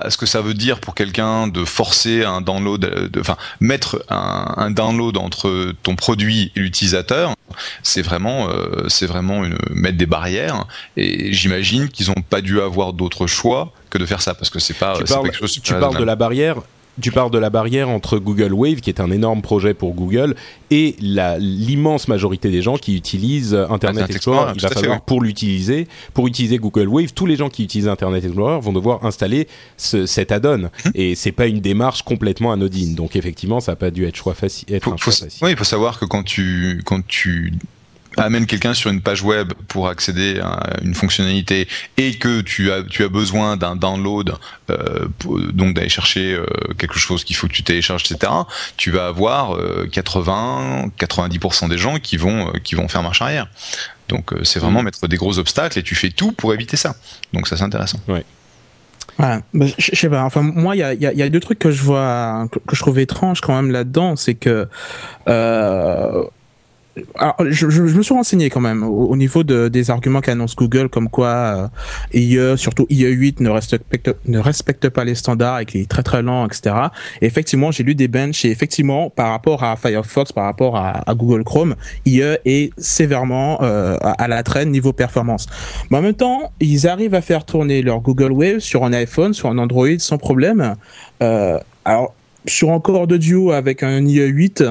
ce 0.08 0.16
que 0.16 0.26
ça 0.26 0.40
veut 0.40 0.54
dire 0.54 0.80
pour 0.80 0.94
quelqu'un 0.94 1.46
de 1.48 1.64
forcer 1.64 2.24
un 2.24 2.40
download, 2.40 3.10
enfin 3.18 3.36
mettre 3.60 4.04
un, 4.08 4.54
un, 4.56 4.70
download 4.70 5.16
entre 5.18 5.72
ton 5.82 5.96
produit 5.96 6.50
et 6.56 6.60
l'utilisateur, 6.60 7.34
c'est 7.82 8.02
vraiment, 8.02 8.48
euh, 8.48 8.88
c'est 8.88 9.06
vraiment 9.06 9.44
une, 9.44 9.58
mettre 9.70 9.98
des 9.98 10.06
barrières. 10.06 10.66
Et 10.96 11.32
j'imagine 11.32 11.88
qu'ils 11.88 12.08
n'ont 12.08 12.22
pas 12.22 12.40
dû 12.40 12.60
avoir 12.60 12.92
d'autre 12.92 13.26
choix 13.26 13.72
que 13.90 13.98
de 13.98 14.06
faire 14.06 14.22
ça 14.22 14.34
parce 14.34 14.50
que 14.50 14.58
c'est 14.58 14.74
pas, 14.74 14.96
tu 14.96 15.04
parles, 15.04 15.24
quelque 15.24 15.38
chose. 15.38 15.60
Tu 15.62 15.74
parles 15.74 15.98
de 15.98 16.04
la 16.04 16.16
barrière 16.16 16.56
tu 17.00 17.10
parles 17.10 17.30
de 17.30 17.38
la 17.38 17.50
barrière 17.50 17.88
entre 17.88 18.18
Google 18.18 18.52
Wave, 18.52 18.80
qui 18.80 18.90
est 18.90 19.00
un 19.00 19.10
énorme 19.10 19.42
projet 19.42 19.74
pour 19.74 19.94
Google, 19.94 20.34
et 20.70 20.96
l'immense 21.00 22.08
majorité 22.08 22.50
des 22.50 22.62
gens 22.62 22.76
qui 22.76 22.96
utilisent 22.96 23.54
Internet 23.54 24.10
Explorer. 24.10 24.52
Il 24.54 24.60
va 24.60 24.68
falloir 24.68 25.00
pour 25.02 25.22
l'utiliser, 25.22 25.88
pour 26.14 26.26
utiliser 26.26 26.58
Google 26.58 26.88
Wave, 26.88 27.12
tous 27.12 27.26
les 27.26 27.36
gens 27.36 27.48
qui 27.48 27.64
utilisent 27.64 27.88
Internet 27.88 28.24
Explorer 28.24 28.60
vont 28.60 28.72
devoir 28.72 29.04
installer 29.04 29.48
ce, 29.76 30.06
cet 30.06 30.32
add-on, 30.32 30.58
mmh. 30.58 30.90
et 30.94 31.14
c'est 31.14 31.32
pas 31.32 31.46
une 31.46 31.60
démarche 31.60 32.02
complètement 32.02 32.52
anodine. 32.52 32.94
Donc 32.94 33.16
effectivement, 33.16 33.60
ça 33.60 33.72
n'a 33.72 33.76
pas 33.76 33.90
dû 33.90 34.04
être, 34.04 34.16
choix 34.16 34.34
facile, 34.34 34.72
être 34.72 34.92
un 34.92 34.96
choix 34.96 35.12
facile. 35.12 35.40
Oui, 35.42 35.50
il 35.52 35.56
faut 35.56 35.64
savoir 35.64 35.98
que 35.98 36.04
quand 36.04 36.22
tu 36.22 36.82
quand 36.84 37.06
tu 37.06 37.52
amène 38.16 38.46
quelqu'un 38.46 38.74
sur 38.74 38.90
une 38.90 39.00
page 39.00 39.22
web 39.22 39.52
pour 39.68 39.88
accéder 39.88 40.40
à 40.40 40.76
une 40.82 40.94
fonctionnalité 40.94 41.68
et 41.96 42.14
que 42.14 42.40
tu 42.40 42.70
as 42.70 42.82
tu 42.82 43.04
as 43.04 43.08
besoin 43.08 43.56
d'un 43.56 43.76
download 43.76 44.34
euh, 44.70 45.08
donc 45.52 45.74
d'aller 45.74 45.88
chercher 45.88 46.34
euh, 46.34 46.46
quelque 46.78 46.98
chose 46.98 47.24
qu'il 47.24 47.36
faut 47.36 47.46
que 47.46 47.52
tu 47.52 47.62
télécharges 47.62 48.04
etc 48.04 48.32
tu 48.76 48.90
vas 48.90 49.06
avoir 49.06 49.56
80 49.90 50.84
euh, 50.84 51.06
90% 51.06 51.68
des 51.68 51.78
gens 51.78 51.98
qui 51.98 52.16
vont 52.16 52.48
euh, 52.48 52.58
qui 52.62 52.74
vont 52.74 52.88
faire 52.88 53.02
marche 53.02 53.22
arrière 53.22 53.48
donc 54.08 54.32
c'est 54.42 54.58
vraiment 54.58 54.82
mmh. 54.82 54.84
mettre 54.84 55.08
des 55.08 55.16
gros 55.16 55.38
obstacles 55.38 55.78
et 55.78 55.82
tu 55.82 55.94
fais 55.94 56.10
tout 56.10 56.32
pour 56.32 56.52
éviter 56.52 56.76
ça 56.76 56.96
donc 57.32 57.48
ça 57.48 57.56
c'est 57.56 57.64
intéressant 57.64 58.00
ouais. 58.08 58.24
Bah, 59.18 59.40
je, 59.78 59.94
sais 59.94 60.08
pas. 60.08 60.24
Enfin, 60.24 60.42
moi, 60.42 60.74
il 60.74 60.78
y 60.78 60.82
a, 60.82 60.94
y, 60.94 60.98
y 60.98 61.22
a, 61.22 61.28
deux 61.28 61.40
trucs 61.40 61.58
que 61.58 61.70
je 61.70 61.82
vois, 61.82 62.48
que, 62.50 62.58
que 62.58 62.74
je 62.74 62.80
trouve 62.80 62.98
étranges 62.98 63.40
quand 63.40 63.54
même 63.54 63.70
là-dedans, 63.70 64.16
c'est 64.16 64.34
que 64.34 64.68
euh, 65.28 66.24
alors, 67.16 67.36
je, 67.48 67.70
je, 67.70 67.82
me 67.82 68.02
suis 68.02 68.12
renseigné 68.12 68.50
quand 68.50 68.60
même 68.60 68.82
au, 68.82 69.16
niveau 69.16 69.44
de, 69.44 69.68
des 69.68 69.90
arguments 69.90 70.20
qu'annonce 70.20 70.54
Google, 70.54 70.90
comme 70.90 71.08
quoi 71.08 71.28
euh, 71.28 71.68
IE, 72.12 72.58
surtout 72.58 72.86
IE 72.90 73.06
8, 73.06 73.40
ne 73.40 73.48
respecte, 73.48 74.14
ne 74.26 74.38
respecte 74.38 74.90
pas 74.90 75.04
les 75.04 75.14
standards 75.14 75.60
et 75.60 75.64
qu'il 75.64 75.80
est 75.80 75.90
très 75.90 76.02
très 76.02 76.20
lent, 76.20 76.46
etc. 76.46 76.74
Et 77.22 77.26
effectivement, 77.26 77.70
j'ai 77.70 77.82
lu 77.82 77.94
des 77.94 78.08
benches 78.08 78.44
et 78.44 78.50
effectivement, 78.50 79.08
par 79.08 79.30
rapport 79.30 79.64
à 79.64 79.76
Firefox, 79.76 80.32
par 80.32 80.44
rapport 80.44 80.76
à, 80.76 81.02
Google 81.14 81.44
Chrome, 81.44 81.76
IE 82.04 82.36
est 82.44 82.72
sévèrement 82.78 83.62
euh, 83.62 83.96
à, 84.02 84.28
la 84.28 84.42
traîne 84.42 84.70
niveau 84.70 84.92
performance. 84.92 85.46
Mais 85.90 85.98
en 85.98 86.02
même 86.02 86.14
temps, 86.14 86.52
ils 86.60 86.86
arrivent 86.86 87.14
à 87.14 87.22
faire 87.22 87.44
tourner 87.44 87.82
leur 87.82 88.00
Google 88.00 88.32
Wave 88.32 88.58
sur 88.58 88.84
un 88.84 88.92
iPhone, 88.92 89.32
sur 89.32 89.48
un 89.48 89.58
Android 89.58 89.98
sans 89.98 90.18
problème. 90.18 90.76
Euh, 91.22 91.58
alors, 91.84 92.14
sur 92.46 92.70
un 92.70 93.06
de 93.06 93.16
duo 93.16 93.52
avec 93.52 93.82
un 93.82 94.04
IE 94.04 94.26
8, 94.26 94.64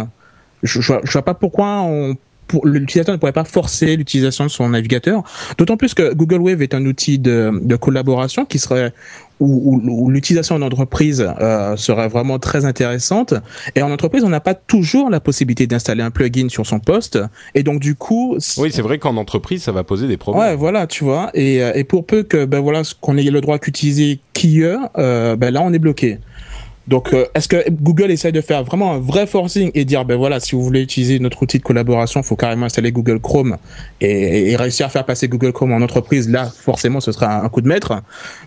je, 0.63 0.82
je, 0.82 1.12
vois 1.12 1.26
pas 1.26 1.34
pourquoi 1.34 1.82
on 1.82 2.15
l'utilisateur 2.63 3.13
ne 3.13 3.19
pourrait 3.19 3.32
pas 3.32 3.43
forcer 3.43 3.95
l'utilisation 3.95 4.45
de 4.45 4.50
son 4.50 4.69
navigateur. 4.69 5.24
D'autant 5.58 5.78
plus 5.78 5.93
que 5.93 6.13
Google 6.13 6.41
Wave 6.41 6.62
est 6.62 6.74
un 6.74 6.86
outil 6.86 7.19
de, 7.19 7.52
de 7.62 7.76
collaboration 7.76 8.45
qui 8.45 8.60
serait 8.60 8.93
où, 9.39 9.80
où, 9.88 10.10
l'utilisation 10.12 10.56
en 10.56 10.62
entreprise 10.62 11.28
euh, 11.39 11.76
serait 11.76 12.08
vraiment 12.08 12.38
très 12.38 12.65
intéressante. 12.65 13.34
Et 13.76 13.82
en 13.82 13.91
entreprise, 13.91 14.24
on 14.24 14.30
n'a 14.30 14.39
pas 14.39 14.54
toujours 14.54 15.10
la 15.10 15.19
possibilité 15.19 15.65
d'installer 15.65 16.04
un 16.04 16.12
plugin 16.12 16.47
sur 16.47 16.67
son 16.67 16.80
poste. 16.80 17.17
Et 17.56 17.63
donc 17.63 17.80
du 17.80 17.95
coup, 17.95 18.38
oui, 18.58 18.69
c'est 18.71 18.84
vrai 18.84 19.00
qu'en 19.00 19.17
entreprise, 19.17 19.63
ça 19.63 19.71
va 19.71 19.84
poser 19.84 20.08
des 20.08 20.17
problèmes. 20.17 20.43
Ouais, 20.43 20.56
voilà, 20.56 20.86
tu 20.86 21.04
vois. 21.04 21.32
Et, 21.34 21.63
euh, 21.63 21.71
et 21.74 21.84
pour 21.84 22.06
peu 22.06 22.21
que 22.21 22.45
ben 22.45 22.60
voilà 22.60 22.84
qu'on 23.02 23.17
ait 23.17 23.24
le 23.24 23.41
droit 23.41 23.58
qu'utiliser 23.58 24.19
qui 24.34 24.62
euh, 24.63 25.36
ben 25.36 25.52
là 25.52 25.62
on 25.63 25.74
est 25.74 25.80
bloqué. 25.80 26.19
Donc, 26.92 27.14
euh, 27.14 27.26
est-ce 27.34 27.48
que 27.48 27.70
Google 27.70 28.12
essaie 28.12 28.34
de 28.34 28.42
faire 28.42 28.66
vraiment 28.66 28.92
un 28.92 29.00
vrai 29.00 29.26
forcing 29.26 29.72
et 29.76 29.86
dire, 29.86 30.04
ben 30.04 30.18
voilà, 30.18 30.42
si 30.42 30.56
vous 30.56 30.62
voulez 30.62 30.82
utiliser 30.82 31.20
notre 31.20 31.42
outil 31.42 31.58
de 31.58 31.64
collaboration, 31.64 32.20
il 32.20 32.26
faut 32.26 32.36
carrément 32.36 32.66
installer 32.66 32.92
Google 32.92 33.22
Chrome 33.22 33.56
et, 34.02 34.58
réussir 34.58 34.88
à 34.88 34.90
faire 34.90 35.06
passer 35.06 35.30
Google 35.30 35.54
Chrome 35.54 35.72
en 35.72 35.78
entreprise. 35.78 36.30
Là, 36.30 36.48
forcément, 36.48 37.00
ce 37.00 37.14
sera 37.14 37.46
un, 37.46 37.48
coup 37.48 37.62
de 37.62 37.68
maître. 37.70 37.94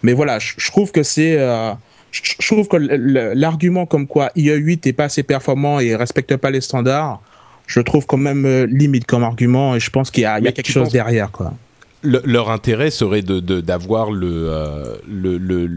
Mais 0.02 0.12
voilà, 0.12 0.38
je, 0.38 0.70
trouve 0.70 0.92
que 0.92 1.02
c'est, 1.02 1.38
euh, 1.38 1.72
je, 2.12 2.46
trouve 2.46 2.68
que 2.68 2.76
l'argument 2.76 3.86
comme 3.86 4.06
quoi 4.06 4.30
IE8 4.36 4.88
est 4.88 4.92
pas 4.92 5.04
assez 5.04 5.22
performant 5.22 5.80
et 5.80 5.96
respecte 5.96 6.36
pas 6.36 6.50
les 6.50 6.60
standards, 6.60 7.22
je 7.66 7.80
trouve 7.80 8.04
quand 8.04 8.18
même 8.18 8.44
euh, 8.44 8.66
limite 8.66 9.06
comme 9.06 9.24
argument 9.24 9.74
et 9.74 9.80
je 9.80 9.88
pense 9.88 10.10
qu'il 10.10 10.24
y 10.24 10.26
a, 10.26 10.38
il 10.38 10.44
y 10.44 10.48
a 10.48 10.52
quelque 10.52 10.70
chose 10.70 10.90
derrière, 10.90 11.30
quoi. 11.30 11.54
leur 12.02 12.50
intérêt 12.50 12.90
serait 12.90 13.22
de 13.22 13.40
d'avoir 13.40 14.10
le, 14.10 15.00
le, 15.08 15.38
le 15.38 15.70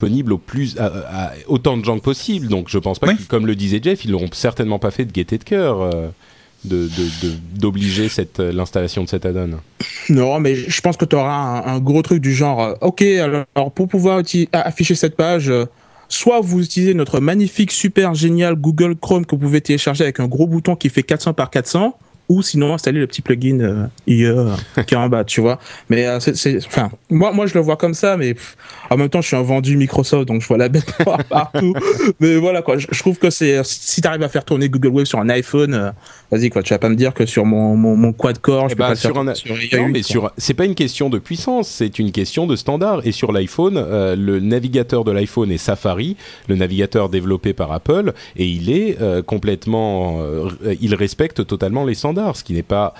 disponible 0.00 0.32
au 0.32 0.38
plus 0.38 0.78
à, 0.78 1.32
autant 1.46 1.76
de 1.76 1.84
gens 1.84 1.98
que 1.98 2.04
possible. 2.04 2.48
Donc 2.48 2.68
je 2.68 2.78
pense 2.78 2.98
pas 2.98 3.14
que, 3.14 3.22
comme 3.22 3.46
le 3.46 3.54
disait 3.54 3.80
Jeff, 3.82 4.04
ils 4.04 4.10
l'auront 4.10 4.28
certainement 4.32 4.78
pas 4.78 4.90
fait 4.90 5.04
de 5.04 5.12
gaieté 5.12 5.38
de 5.38 5.44
cœur. 5.44 5.82
Euh, 5.82 6.08
de 6.62 6.90
d'obliger 7.54 8.10
cette 8.10 8.38
euh, 8.38 8.52
l'installation 8.52 9.04
de 9.04 9.08
cet 9.08 9.24
add-on. 9.24 9.60
Non, 10.10 10.40
mais 10.40 10.54
je 10.54 10.80
pense 10.82 10.98
que 10.98 11.06
tu 11.06 11.16
auras 11.16 11.62
un, 11.64 11.78
gros 11.80 12.02
truc 12.02 12.20
du 12.20 12.34
genre 12.34 12.60
euh, 12.60 12.74
OK, 12.82 13.00
alors 13.02 13.72
pour 13.74 13.88
pouvoir 13.88 14.22
afficher 14.52 14.94
cette 14.94 15.16
page 15.16 15.50
soit 16.10 16.40
vous 16.42 16.62
utilisez 16.62 16.92
notre 16.92 17.20
magnifique 17.20 17.70
super 17.70 18.14
génial 18.14 18.56
Google 18.56 18.94
Chrome 18.94 19.24
que 19.24 19.36
vous 19.36 19.40
pouvez 19.40 19.62
télécharger 19.62 20.04
avec 20.04 20.20
un 20.20 20.26
gros 20.26 20.46
bouton 20.46 20.76
qui 20.76 20.90
fait 20.90 21.02
400 21.02 21.32
par 21.32 21.48
400 21.48 21.96
ou 22.30 22.42
sinon 22.42 22.72
installer 22.72 23.00
le 23.00 23.08
petit 23.08 23.22
plugin 23.22 23.58
euh, 23.58 23.86
IE 24.06 24.24
euh, 24.24 24.54
qui 24.86 24.94
est 24.94 24.96
en 24.96 25.08
bas, 25.08 25.24
tu 25.24 25.40
vois. 25.40 25.58
Mais 25.88 26.06
euh, 26.06 26.20
c'est, 26.20 26.64
enfin, 26.64 26.88
moi, 27.10 27.32
moi 27.32 27.46
je 27.46 27.54
le 27.54 27.60
vois 27.60 27.76
comme 27.76 27.92
ça, 27.92 28.16
mais 28.16 28.36
en 28.88 28.96
même 28.96 29.08
temps, 29.08 29.20
je 29.20 29.26
suis 29.26 29.36
un 29.36 29.42
vendu 29.42 29.76
Microsoft, 29.76 30.28
donc 30.28 30.40
je 30.40 30.46
vois 30.46 30.56
la 30.56 30.68
bête 30.68 30.94
partout. 31.28 31.74
mais 32.20 32.36
voilà 32.36 32.62
quoi, 32.62 32.78
je, 32.78 32.98
trouve 33.00 33.18
que 33.18 33.30
c'est 33.30 33.60
si 33.64 34.00
tu 34.00 34.06
arrives 34.06 34.22
à 34.22 34.28
faire 34.28 34.44
tourner 34.44 34.68
Google 34.68 34.90
Wave 34.90 35.06
sur 35.06 35.18
un 35.18 35.28
iPhone, 35.28 35.92
vas-y 36.30 36.50
quoi, 36.50 36.62
tu 36.62 36.72
vas 36.74 36.78
pas 36.78 36.88
me 36.88 36.96
dire 36.96 37.14
que 37.14 37.26
sur 37.26 37.44
mon 37.44 37.76
mon, 37.76 37.96
mon 37.96 38.12
quad 38.12 38.38
core, 38.38 38.68
je 38.68 38.74
eh 38.74 38.76
peux 38.76 38.82
ben, 38.82 38.88
pas 38.90 38.96
sur 38.96 39.18
un 39.18 39.34
sur 39.34 39.54
non, 39.78 39.88
mais 39.88 40.02
sur 40.02 40.32
c'est 40.36 40.54
pas 40.54 40.64
une 40.64 40.74
question 40.74 41.10
de 41.10 41.18
puissance, 41.18 41.68
c'est 41.68 41.98
une 41.98 42.12
question 42.12 42.46
de 42.46 42.56
standard. 42.56 43.06
Et 43.06 43.12
sur 43.12 43.32
l'iPhone, 43.32 43.74
le 43.74 44.40
navigateur 44.40 45.04
de 45.04 45.12
l'iPhone 45.12 45.50
est 45.50 45.58
Safari, 45.58 46.16
le 46.48 46.56
navigateur 46.56 47.08
développé 47.08 47.52
par 47.52 47.72
Apple, 47.72 48.12
et 48.36 48.46
il 48.46 48.70
est 48.70 48.98
complètement, 49.22 50.20
il 50.80 50.94
respecte 50.94 51.46
totalement 51.46 51.84
les 51.84 51.94
standards 51.94 52.36
ce 52.36 52.44
qui 52.44 52.52
n'est 52.52 52.62
pas 52.62 52.94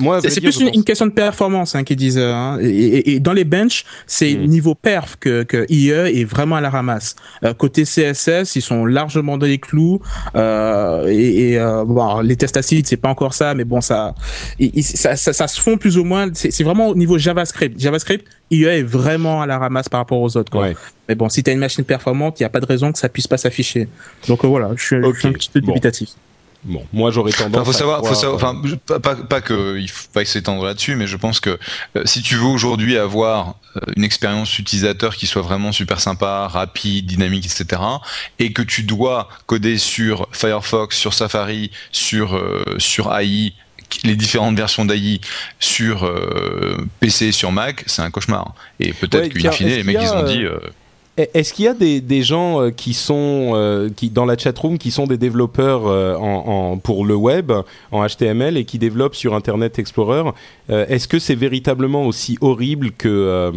moi, 0.00 0.20
c'est 0.22 0.40
plus 0.40 0.60
une, 0.60 0.84
question 0.84 1.06
de 1.06 1.12
performance 1.12 1.74
hein, 1.74 1.84
qu'ils 1.84 1.96
disent. 1.96 2.18
Hein. 2.18 2.58
Et, 2.62 3.20
dans 3.20 3.32
les 3.32 3.44
benches, 3.44 3.84
c'est 4.06 4.34
hmm. 4.34 4.44
niveau 4.46 4.74
perf 4.74 5.16
que, 5.20 5.42
que 5.42 5.66
IE 5.68 5.90
est 5.90 6.24
vraiment 6.24 6.56
à 6.56 6.60
la 6.60 6.70
ramasse. 6.70 7.16
Euh, 7.44 7.52
côté 7.52 7.84
CSS, 7.84 8.56
ils 8.56 8.62
sont 8.62 8.86
largement 8.86 9.36
dans 9.36 9.46
les 9.46 9.58
clous. 9.58 10.00
Euh, 10.34 11.06
et, 11.08 11.58
euh, 11.58 11.84
bon, 11.84 12.20
les 12.20 12.36
tests 12.36 12.56
acides, 12.56 12.86
c'est 12.86 12.96
pas 12.96 13.10
encore 13.10 13.34
ça, 13.34 13.54
mais 13.54 13.64
bon, 13.64 13.80
ça, 13.80 14.14
ça, 14.80 15.16
ça, 15.16 15.48
se 15.48 15.60
fond 15.60 15.76
plus 15.76 15.98
ou 15.98 16.04
moins. 16.04 16.28
C'est 16.32 16.64
vraiment 16.64 16.88
au 16.88 16.94
niveau 16.94 17.18
JavaScript. 17.18 17.78
JavaScript, 17.78 18.26
IE 18.50 18.64
est 18.64 18.82
vraiment 18.82 19.42
à 19.42 19.46
la 19.46 19.58
ramasse 19.58 19.88
par 19.88 20.00
rapport 20.00 20.20
aux 20.20 20.36
autres. 20.36 20.50
Quoi. 20.50 20.68
Mais 21.08 21.14
bon, 21.14 21.28
si 21.28 21.42
tu 21.42 21.50
as 21.50 21.52
une 21.52 21.58
machine 21.58 21.84
performante, 21.84 22.40
il 22.40 22.44
n'y 22.44 22.46
a 22.46 22.50
pas 22.50 22.60
de 22.60 22.66
raison 22.66 22.92
que 22.92 22.98
ça 22.98 23.08
puisse 23.08 23.26
pas 23.26 23.36
s'afficher. 23.36 23.88
Donc 24.28 24.44
voilà, 24.44 24.70
je 24.76 24.84
suis, 24.84 24.96
un 24.96 25.32
petit 25.32 25.50
peu 25.50 25.60
dubitatif. 25.60 26.10
Bon, 26.10 26.14
moi 26.92 27.10
j'aurais 27.10 27.32
tendance. 27.32 27.64
faut 27.64 27.72
savoir, 27.72 28.04
faut 28.04 28.14
savoir, 28.14 28.36
enfin, 28.36 28.60
pas, 28.98 29.14
pas 29.14 29.40
que 29.40 29.78
il 29.78 29.88
faut 29.88 30.08
pas 30.12 30.24
s'étendre 30.24 30.64
là-dessus, 30.64 30.96
mais 30.96 31.06
je 31.06 31.16
pense 31.16 31.40
que 31.40 31.58
euh, 31.96 32.02
si 32.04 32.22
tu 32.22 32.36
veux 32.36 32.46
aujourd'hui 32.46 32.98
avoir 32.98 33.56
euh, 33.76 33.80
une 33.96 34.04
expérience 34.04 34.58
utilisateur 34.58 35.16
qui 35.16 35.26
soit 35.26 35.42
vraiment 35.42 35.72
super 35.72 36.00
sympa, 36.00 36.48
rapide, 36.48 37.06
dynamique, 37.06 37.46
etc., 37.46 37.82
et 38.38 38.52
que 38.52 38.62
tu 38.62 38.82
dois 38.82 39.28
coder 39.46 39.78
sur 39.78 40.28
Firefox, 40.32 40.96
sur 40.96 41.14
Safari, 41.14 41.70
sur 41.92 42.36
euh, 42.36 42.64
sur 42.78 43.14
AI, 43.16 43.52
les 44.02 44.16
différentes 44.16 44.56
versions 44.56 44.84
d'AI 44.84 45.20
sur 45.60 46.10
PC, 46.98 47.30
sur 47.30 47.52
Mac, 47.52 47.84
c'est 47.86 48.02
un 48.02 48.10
cauchemar. 48.10 48.54
Et 48.80 48.92
peut-être 48.92 49.28
qu'une 49.28 49.52
fine, 49.52 49.68
les 49.68 49.84
mecs 49.84 49.98
ils 50.00 50.08
ont 50.08 50.24
dit. 50.24 50.44
Est-ce 51.16 51.54
qu'il 51.54 51.64
y 51.64 51.68
a 51.68 51.74
des, 51.74 52.22
gens 52.22 52.60
euh, 52.60 52.70
qui 52.70 52.92
sont 52.92 53.52
euh, 53.54 53.88
dans 54.12 54.26
la 54.26 54.36
chatroom 54.36 54.76
qui 54.76 54.90
sont 54.90 55.06
des 55.06 55.16
développeurs 55.16 55.86
euh, 55.86 56.76
pour 56.82 57.06
le 57.06 57.14
web 57.14 57.52
en 57.90 58.06
HTML 58.06 58.58
et 58.58 58.66
qui 58.66 58.78
développent 58.78 59.14
sur 59.14 59.34
Internet 59.34 59.78
Explorer 59.78 60.30
Est-ce 60.68 61.08
que 61.08 61.18
c'est 61.18 61.34
véritablement 61.34 62.06
aussi 62.06 62.36
horrible 62.42 62.90
que 62.92 63.50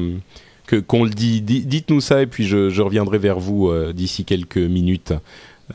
que 0.68 0.78
qu'on 0.78 1.04
le 1.04 1.10
dit? 1.10 1.42
Dites-nous 1.42 2.00
ça 2.00 2.22
et 2.22 2.28
puis 2.28 2.46
je, 2.46 2.70
je 2.70 2.82
reviendrai 2.82 3.18
vers 3.18 3.40
vous 3.40 3.72
d'ici 3.94 4.24
quelques 4.24 4.58
minutes. 4.58 5.14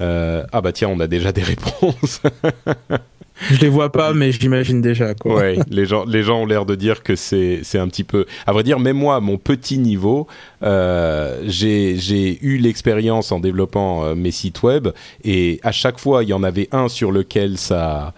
ah 0.00 0.60
bah 0.62 0.72
tiens, 0.72 0.88
on 0.88 1.00
a 1.00 1.06
déjà 1.06 1.32
des 1.32 1.42
réponses. 1.42 2.22
Je 3.50 3.58
les 3.60 3.68
vois 3.68 3.90
pas, 3.90 4.14
mais 4.14 4.30
j'imagine 4.30 4.80
déjà. 4.80 5.14
Quoi. 5.14 5.36
Ouais, 5.36 5.58
les 5.68 5.86
gens, 5.86 6.04
les 6.04 6.22
gens 6.22 6.42
ont 6.42 6.46
l'air 6.46 6.64
de 6.66 6.74
dire 6.74 7.02
que 7.02 7.16
c'est, 7.16 7.60
c'est 7.62 7.78
un 7.78 7.88
petit 7.88 8.04
peu. 8.04 8.26
À 8.46 8.52
vrai 8.52 8.62
dire, 8.62 8.78
même 8.78 8.96
moi, 8.96 9.16
à 9.16 9.20
mon 9.20 9.38
petit 9.38 9.78
niveau, 9.78 10.28
euh, 10.62 11.42
j'ai, 11.46 11.96
j'ai 11.96 12.38
eu 12.44 12.58
l'expérience 12.58 13.32
en 13.32 13.40
développant 13.40 14.04
euh, 14.04 14.14
mes 14.14 14.30
sites 14.30 14.62
web, 14.62 14.88
et 15.24 15.58
à 15.62 15.72
chaque 15.72 15.98
fois, 15.98 16.22
il 16.22 16.28
y 16.28 16.32
en 16.32 16.44
avait 16.44 16.68
un 16.70 16.88
sur 16.88 17.10
lequel 17.10 17.58
ça, 17.58 18.14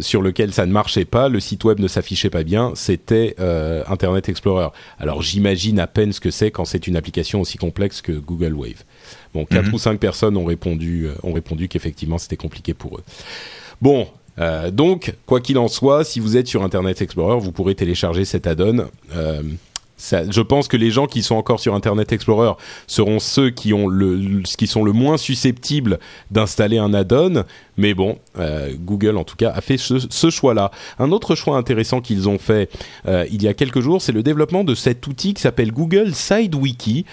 sur 0.00 0.20
lequel 0.20 0.52
ça 0.52 0.66
ne 0.66 0.72
marchait 0.72 1.06
pas, 1.06 1.30
le 1.30 1.40
site 1.40 1.64
web 1.64 1.80
ne 1.80 1.88
s'affichait 1.88 2.30
pas 2.30 2.42
bien, 2.42 2.72
c'était 2.74 3.36
euh, 3.40 3.82
Internet 3.88 4.28
Explorer. 4.28 4.68
Alors 4.98 5.22
j'imagine 5.22 5.80
à 5.80 5.86
peine 5.86 6.12
ce 6.12 6.20
que 6.20 6.30
c'est 6.30 6.50
quand 6.50 6.66
c'est 6.66 6.86
une 6.86 6.96
application 6.96 7.40
aussi 7.40 7.56
complexe 7.56 8.02
que 8.02 8.12
Google 8.12 8.52
Wave. 8.52 8.84
Bon, 9.32 9.46
quatre 9.46 9.68
mhm. 9.68 9.74
ou 9.74 9.78
cinq 9.78 9.98
personnes 9.98 10.36
ont 10.36 10.44
répondu, 10.44 11.08
ont 11.22 11.32
répondu 11.32 11.68
qu'effectivement 11.68 12.18
c'était 12.18 12.36
compliqué 12.36 12.74
pour 12.74 12.98
eux. 12.98 13.02
Bon, 13.80 14.06
euh, 14.40 14.70
donc, 14.70 15.14
quoi 15.26 15.40
qu'il 15.40 15.58
en 15.58 15.68
soit, 15.68 16.04
si 16.04 16.20
vous 16.20 16.36
êtes 16.36 16.46
sur 16.46 16.62
Internet 16.62 17.02
Explorer, 17.02 17.38
vous 17.38 17.52
pourrez 17.52 17.74
télécharger 17.74 18.24
cet 18.24 18.46
add-on. 18.46 18.86
Euh, 19.14 19.42
je 20.02 20.40
pense 20.40 20.66
que 20.66 20.78
les 20.78 20.90
gens 20.90 21.06
qui 21.06 21.22
sont 21.22 21.34
encore 21.34 21.60
sur 21.60 21.74
Internet 21.74 22.10
Explorer 22.10 22.52
seront 22.86 23.18
ceux 23.18 23.50
qui 23.50 23.74
ont 23.74 23.86
qui 24.56 24.66
sont 24.66 24.82
le 24.82 24.92
moins 24.92 25.18
susceptibles 25.18 25.98
d'installer 26.30 26.78
un 26.78 26.94
add-on. 26.94 27.44
Mais 27.76 27.92
bon, 27.92 28.18
euh, 28.38 28.72
Google 28.78 29.18
en 29.18 29.24
tout 29.24 29.36
cas 29.36 29.50
a 29.50 29.60
fait 29.60 29.76
ce, 29.76 30.30
choix-là. 30.30 30.70
Un 30.98 31.12
autre 31.12 31.34
choix 31.34 31.58
intéressant 31.58 32.00
qu'ils 32.00 32.30
ont 32.30 32.38
fait 32.38 32.70
il 33.06 33.42
y 33.42 33.48
a 33.48 33.52
quelques 33.52 33.80
jours, 33.80 34.00
c'est 34.00 34.12
le 34.12 34.22
développement 34.22 34.64
de 34.64 34.74
cet 34.74 35.06
outil 35.06 35.34
qui 35.34 35.42
s'appelle 35.42 35.70
Google 35.70 36.14
SideWiki, 36.14 37.04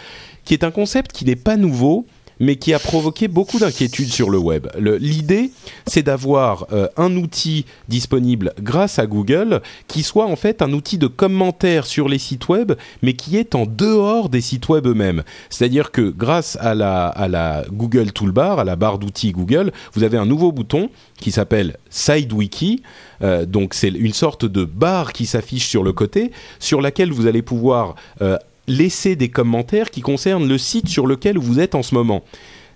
qui 0.46 0.54
est 0.54 0.64
un 0.64 0.72
concept 0.72 1.12
qui 1.12 1.26
n'est 1.26 1.36
pas 1.36 1.58
nouveau, 1.58 2.06
mais 2.40 2.56
qui 2.56 2.74
a 2.74 2.80
provoqué 2.80 3.28
beaucoup 3.28 3.60
d'inquiétudes 3.60 4.12
sur 4.12 4.30
le 4.30 4.38
web. 4.38 4.68
L'idée, 4.78 5.52
c'est 5.86 6.04
d'avoir 6.04 6.68
euh, 6.72 6.88
un 6.98 7.16
outil 7.16 7.66
disponible 7.88 8.54
grâce 8.62 9.00
à 9.00 9.08
Google 9.08 9.62
qui 9.88 10.04
soit 10.04 10.26
en 10.26 10.36
fait 10.36 10.62
un 10.62 10.74
outil 10.74 10.98
de 10.98 11.08
commentaire 11.08 11.86
sur 11.86 12.08
les 12.08 12.20
sites 12.20 12.48
web, 12.50 12.74
mais 13.02 13.14
qui 13.14 13.38
est 13.38 13.56
en 13.56 13.66
dehors 13.66 14.30
des 14.30 14.42
sites 14.42 14.70
web 14.70 14.88
eux-mêmes. 14.88 15.24
C'est-à-dire 15.50 15.92
que 15.92 16.10
grâce 16.10 16.58
à 16.62 16.76
la, 16.76 17.66
Google 17.72 18.12
Toolbar, 18.12 18.60
à 18.60 18.64
la 18.64 18.76
barre 18.76 19.00
d'outils 19.00 19.32
Google, 19.32 19.72
vous 19.94 20.04
avez 20.04 20.18
un 20.18 20.26
nouveau 20.26 20.52
bouton 20.52 20.90
qui 21.20 21.32
s'appelle 21.32 21.78
SideWiki. 21.90 22.84
Euh, 23.24 23.46
donc 23.46 23.74
c'est 23.74 23.90
une 23.90 24.14
sorte 24.14 24.46
de 24.46 24.64
barre 24.64 25.14
qui 25.14 25.26
s'affiche 25.26 25.68
sur 25.68 25.84
le 25.84 25.94
côté, 25.94 26.32
sur 26.60 26.82
laquelle 26.82 27.12
vous 27.12 27.28
allez 27.28 27.42
pouvoir 27.42 27.96
euh, 28.22 28.38
laisser 28.68 29.16
des 29.16 29.30
commentaires 29.30 29.92
qui 29.92 30.02
concernent 30.02 30.48
le 30.48 30.58
site 30.58 30.88
sur 30.88 31.08
lequel 31.08 31.38
vous 31.38 31.60
êtes 31.60 31.76
en 31.76 31.84
ce 31.84 31.96
moment. 31.96 32.24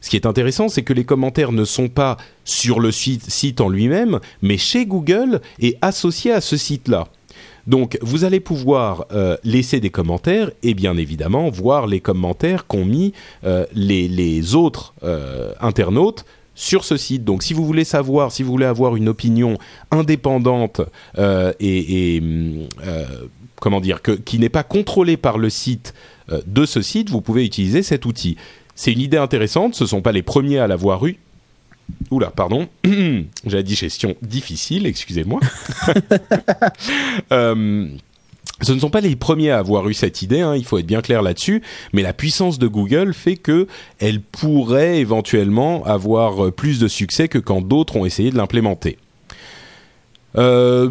Ce 0.02 0.10
qui 0.10 0.16
est 0.16 0.26
intéressant, 0.26 0.68
c'est 0.68 0.82
que 0.82 0.94
les 0.94 1.06
commentaires 1.06 1.52
ne 1.52 1.64
sont 1.64 1.88
pas 1.88 2.18
sur 2.44 2.80
le 2.80 2.92
site, 2.92 3.62
en 3.62 3.70
lui-même, 3.70 4.20
mais 4.42 4.58
chez 4.58 4.86
Google 4.86 5.42
et 5.60 5.78
associés 5.82 6.32
à 6.32 6.42
ce 6.42 6.58
site-là. 6.58 7.08
Donc, 7.68 8.00
vous 8.02 8.24
allez 8.24 8.40
pouvoir 8.40 9.06
euh, 9.12 9.38
laisser 9.44 9.80
des 9.80 9.92
commentaires 9.92 10.50
et 10.64 10.74
bien 10.74 10.98
évidemment 10.98 11.52
voir 11.52 11.86
les 11.86 12.00
commentaires 12.00 12.66
qu'ont 12.66 12.86
mis 12.86 13.14
euh, 13.44 13.68
les, 13.74 14.56
autres 14.56 14.96
euh, 15.04 15.54
internautes 15.62 16.26
sur 16.56 16.84
ce 16.84 16.98
site. 16.98 17.24
Donc, 17.24 17.44
si 17.44 17.54
vous 17.54 17.64
voulez 17.64 17.84
savoir, 17.84 18.32
si 18.32 18.42
vous 18.42 18.52
voulez 18.52 18.66
avoir 18.66 18.96
une 18.96 19.08
opinion 19.08 19.60
indépendante 19.92 20.82
et, 21.16 22.16
et 22.16 22.24
comment 23.62 23.80
dire, 23.80 24.02
que, 24.02 24.12
qui 24.12 24.40
n'est 24.40 24.50
pas 24.50 24.64
contrôlé 24.64 25.16
par 25.16 25.38
le 25.38 25.50
site 25.50 25.94
euh, 26.32 26.42
de 26.46 26.66
ce 26.66 26.82
site, 26.82 27.10
vous 27.10 27.22
pouvez 27.22 27.46
utiliser 27.46 27.84
cet 27.84 28.06
outil. 28.06 28.36
C'est 28.76 28.92
une 28.92 29.00
idée 29.00 29.18
intéressante, 29.18 29.76
ce 29.76 29.86
ne 29.86 29.90
sont 29.90 30.02
pas 30.02 30.12
les 30.12 30.24
premiers 30.24 30.58
à 30.58 30.68
l'avoir 30.68 31.06
eu. 31.06 31.18
Oula, 32.10 32.32
pardon, 32.32 32.68
j'ai 32.84 33.24
la 33.46 33.64
digestion 33.64 34.16
difficile, 34.22 34.86
excusez-moi. 34.86 35.40
euh, 37.32 37.88
ce 38.62 38.72
ne 38.72 38.80
sont 38.80 38.90
pas 38.90 39.02
les 39.02 39.16
premiers 39.16 39.52
à 39.52 39.60
avoir 39.60 39.88
eu 39.90 39.94
cette 39.94 40.24
idée, 40.24 40.42
hein, 40.42 40.56
il 40.56 40.66
faut 40.66 40.80
être 40.80 40.88
bien 40.88 41.02
clair 41.02 41.22
là-dessus, 41.22 41.62
mais 41.94 42.02
la 42.02 42.14
puissance 42.14 42.58
de 42.58 42.68
Google 42.68 43.14
fait 43.14 43.36
que 43.36 43.68
elle 44.00 44.22
pourrait 44.22 45.00
éventuellement 45.00 45.86
avoir 45.86 46.46
euh, 46.46 46.52
plus 46.52 46.80
de 46.80 46.88
succès 46.88 47.28
que 47.28 47.38
quand 47.38 47.62
d'autres 47.62 47.96
ont 47.96 48.06
essayé 48.06 48.32
de 48.32 48.38
l'implémenter. 48.38 48.98
Euh, 50.38 50.90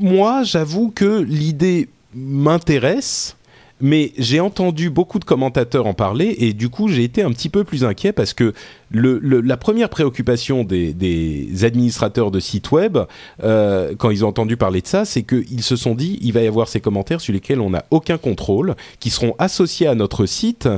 moi, 0.00 0.42
j'avoue 0.42 0.90
que 0.90 1.20
l'idée 1.20 1.88
m'intéresse, 2.14 3.36
mais 3.80 4.12
j'ai 4.18 4.40
entendu 4.40 4.90
beaucoup 4.90 5.18
de 5.18 5.24
commentateurs 5.24 5.86
en 5.86 5.94
parler 5.94 6.34
et 6.38 6.52
du 6.52 6.68
coup 6.68 6.88
j'ai 6.88 7.04
été 7.04 7.22
un 7.22 7.30
petit 7.30 7.48
peu 7.48 7.64
plus 7.64 7.84
inquiet 7.84 8.12
parce 8.12 8.34
que 8.34 8.52
la 8.92 9.56
première 9.56 9.88
préoccupation 9.88 10.64
des, 10.64 11.64
administrateurs 11.64 12.30
de 12.30 12.40
sites 12.40 12.72
web 12.72 12.98
euh, 13.42 13.94
quand 13.96 14.10
ils 14.10 14.24
ont 14.24 14.28
entendu 14.28 14.56
parler 14.56 14.80
de 14.80 14.86
ça, 14.86 15.04
c'est 15.04 15.22
qu'ils 15.22 15.62
se 15.62 15.76
sont 15.76 15.94
dit 15.94 16.18
il 16.22 16.32
va 16.32 16.42
y 16.42 16.46
avoir 16.46 16.68
ces 16.68 16.80
commentaires 16.80 17.20
sur 17.20 17.32
lesquels 17.32 17.60
on 17.60 17.70
n'a 17.70 17.84
aucun 17.90 18.18
contrôle, 18.18 18.74
qui 18.98 19.10
seront 19.10 19.34
associés 19.38 19.86
à 19.86 19.94
notre 19.94 20.26
site 20.26 20.68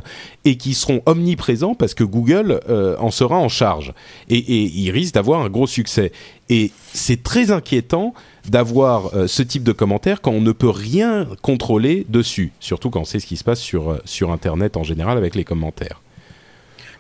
et 0.45 0.57
qui 0.57 0.75
seront 0.75 1.03
omniprésents 1.07 1.75
parce 1.75 1.95
que 1.95 2.05
Google 2.05 2.61
euh, 2.69 2.97
en 2.99 3.11
sera 3.11 3.39
en 3.39 3.49
charge 3.49 3.95
et, 4.29 4.39
ils 4.39 4.91
risquent 4.91 5.15
d'avoir 5.15 5.41
un 5.43 5.49
gros 5.49 5.67
succès. 5.67 6.13
Et 6.49 6.71
c'est 6.93 7.23
très 7.23 7.51
inquiétant 7.51 8.13
d'avoir 8.49 9.15
euh, 9.15 9.27
ce 9.27 9.43
type 9.43 9.63
de 9.63 9.73
commentaires 9.73 10.21
quand 10.21 10.33
on 10.33 10.41
ne 10.41 10.53
peut 10.53 10.69
rien 10.69 11.29
contrôler 11.41 12.05
dessus, 12.09 12.53
surtout 12.61 12.91
quand 12.91 13.05
c'est 13.05 13.21
ce 13.21 13.27
qui 13.27 13.37
se 13.37 13.45
passe 13.45 13.61
sur 13.61 14.31
Internet 14.31 14.77
en 14.77 14.83
général 14.83 15.17
avec 15.17 15.35
les 15.35 15.45
commentaires. 15.45 16.03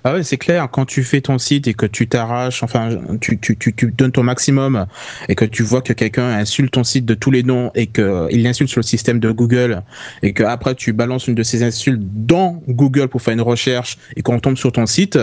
Ah 0.05 0.15
ouais, 0.15 0.23
c'est 0.23 0.37
clair. 0.37 0.69
Quand 0.71 0.85
tu 0.85 1.05
fais 1.05 1.21
ton 1.21 1.39
site 1.39 1.69
et 1.69 1.75
que 1.75 1.87
tu 1.87 2.09
t'arraches, 2.09 2.63
enfin, 2.63 2.99
tu, 3.21 3.39
tu, 3.39 3.57
tu, 3.57 3.73
tu, 3.73 3.93
donnes 3.93 4.11
ton 4.11 4.25
maximum 4.25 4.87
et 5.29 5.35
que 5.35 5.45
tu 5.45 5.63
vois 5.63 5.81
que 5.81 5.93
quelqu'un 5.93 6.29
insulte 6.29 6.73
ton 6.73 6.83
site 6.83 7.05
de 7.05 7.15
tous 7.15 7.31
les 7.31 7.43
noms 7.43 7.71
et 7.75 7.87
qu'il 7.87 8.43
l'insulte 8.43 8.71
sur 8.71 8.81
le 8.81 8.87
système 8.87 9.21
de 9.21 9.31
Google 9.31 9.83
et 10.23 10.33
que 10.33 10.43
après 10.43 10.75
tu 10.75 10.93
balances 10.93 11.29
une 11.29 11.37
de 11.37 11.43
ces 11.43 11.63
insultes 11.63 12.03
dans 12.03 12.63
Google 12.69 13.09
pour 13.09 13.23
faire 13.23 13.35
une 13.35 13.41
recherche 13.43 13.97
et 14.17 14.23
qu'on 14.23 14.41
tombe 14.41 14.57
sur 14.57 14.73
ton 14.73 14.87
site, 14.87 15.19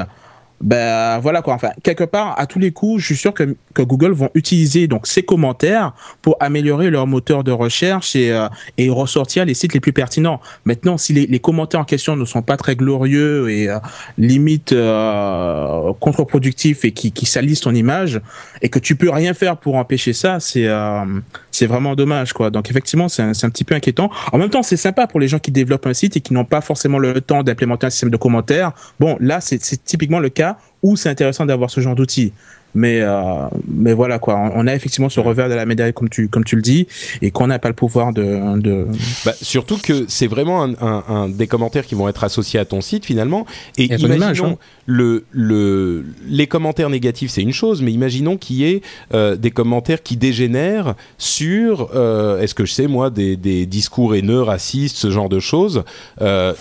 ben 0.61 1.19
voilà 1.19 1.41
quoi. 1.41 1.53
Enfin, 1.53 1.69
quelque 1.83 2.03
part, 2.03 2.39
à 2.39 2.45
tous 2.45 2.59
les 2.59 2.71
coups, 2.71 3.01
je 3.01 3.05
suis 3.05 3.15
sûr 3.15 3.33
que, 3.33 3.55
que 3.73 3.81
Google 3.81 4.11
vont 4.11 4.29
utiliser 4.33 4.87
donc 4.87 5.07
ces 5.07 5.23
commentaires 5.23 5.93
pour 6.21 6.35
améliorer 6.39 6.89
leur 6.89 7.07
moteur 7.07 7.43
de 7.43 7.51
recherche 7.51 8.15
et, 8.15 8.31
euh, 8.31 8.47
et 8.77 8.89
ressortir 8.89 9.45
les 9.45 9.53
sites 9.53 9.73
les 9.73 9.79
plus 9.79 9.93
pertinents. 9.93 10.41
Maintenant, 10.65 10.97
si 10.97 11.13
les, 11.13 11.27
les 11.27 11.39
commentaires 11.39 11.79
en 11.79 11.85
question 11.85 12.15
ne 12.15 12.25
sont 12.25 12.41
pas 12.41 12.57
très 12.57 12.75
glorieux 12.75 13.49
et 13.49 13.69
euh, 13.69 13.79
limite 14.17 14.73
euh, 14.73 15.93
contre-productifs 15.99 16.83
et 16.83 16.91
qui, 16.91 17.11
qui 17.11 17.25
salissent 17.25 17.61
ton 17.61 17.73
image 17.73 18.19
et 18.61 18.69
que 18.69 18.79
tu 18.79 18.95
peux 18.95 19.09
rien 19.09 19.33
faire 19.33 19.57
pour 19.57 19.75
empêcher 19.75 20.13
ça, 20.13 20.39
c'est 20.39 20.67
euh, 20.67 21.05
c'est 21.51 21.67
vraiment 21.67 21.95
dommage 21.95 22.33
quoi. 22.33 22.49
Donc 22.49 22.69
effectivement, 22.69 23.07
c'est 23.07 23.21
un, 23.23 23.31
un 23.31 23.49
petit 23.49 23.63
peu 23.63 23.75
inquiétant. 23.75 24.09
En 24.31 24.37
même 24.37 24.49
temps, 24.49 24.63
c'est 24.63 24.77
sympa 24.77 25.07
pour 25.07 25.19
les 25.19 25.27
gens 25.27 25.39
qui 25.39 25.51
développent 25.51 25.87
un 25.87 25.93
site 25.93 26.17
et 26.17 26.21
qui 26.21 26.33
n'ont 26.33 26.45
pas 26.45 26.61
forcément 26.61 26.97
le 26.99 27.21
temps 27.21 27.43
d'implémenter 27.43 27.87
un 27.87 27.89
système 27.89 28.09
de 28.09 28.17
commentaires. 28.17 28.71
Bon, 28.99 29.15
là, 29.19 29.39
c'est 29.41 29.59
typiquement 29.85 30.19
le 30.19 30.29
cas 30.29 30.48
où 30.83 30.95
c'est 30.95 31.09
intéressant 31.09 31.45
d'avoir 31.45 31.69
ce 31.69 31.81
genre 31.81 31.95
d'outils. 31.95 32.33
Mais 32.75 33.01
euh, 33.01 33.47
mais 33.67 33.93
voilà 33.93 34.19
quoi, 34.19 34.51
on 34.53 34.67
a 34.67 34.75
effectivement 34.75 35.09
ce 35.09 35.19
revers 35.19 35.49
de 35.49 35.55
la 35.55 35.65
médaille 35.65 35.93
comme 35.93 36.09
tu 36.09 36.27
comme 36.27 36.43
tu 36.43 36.55
le 36.55 36.61
dis 36.61 36.87
et 37.21 37.31
qu'on 37.31 37.47
n'a 37.47 37.57
pas 37.57 37.69
le 37.69 37.75
pouvoir 37.75 38.13
de. 38.13 38.59
de... 38.59 38.85
Bah, 39.25 39.33
surtout 39.41 39.77
que 39.77 40.05
c'est 40.07 40.27
vraiment 40.27 40.63
un, 40.63 40.75
un, 40.79 41.29
des 41.29 41.47
commentaires 41.47 41.85
qui 41.85 41.95
vont 41.95 42.07
être 42.07 42.23
associés 42.23 42.59
à 42.59 42.65
ton 42.65 42.81
site 42.81 43.05
finalement. 43.05 43.45
Et, 43.77 43.85
imaginons 43.85 44.51
hein. 44.51 44.57
le 44.85 45.25
le 45.31 46.05
les 46.27 46.45
commentaires 46.45 46.89
négatifs 46.91 47.31
c'est 47.31 47.41
une 47.41 47.53
chose, 47.53 47.81
mais 47.81 47.91
imaginons 47.91 48.37
qu'il 48.37 48.57
y 48.57 48.65
ait 48.65 48.81
euh, 49.13 49.35
des 49.35 49.51
commentaires 49.51 50.03
qui 50.03 50.15
dégénèrent 50.15 50.93
sur 51.17 51.89
euh, 51.95 52.39
est-ce 52.39 52.53
que 52.53 52.65
je 52.65 52.73
sais 52.73 52.87
moi 52.87 53.09
des 53.09 53.35
des 53.35 53.65
discours 53.65 54.13
haineux, 54.13 54.43
racistes, 54.43 54.97
ce 54.97 55.09
genre 55.09 55.29
de 55.29 55.39
choses. 55.39 55.83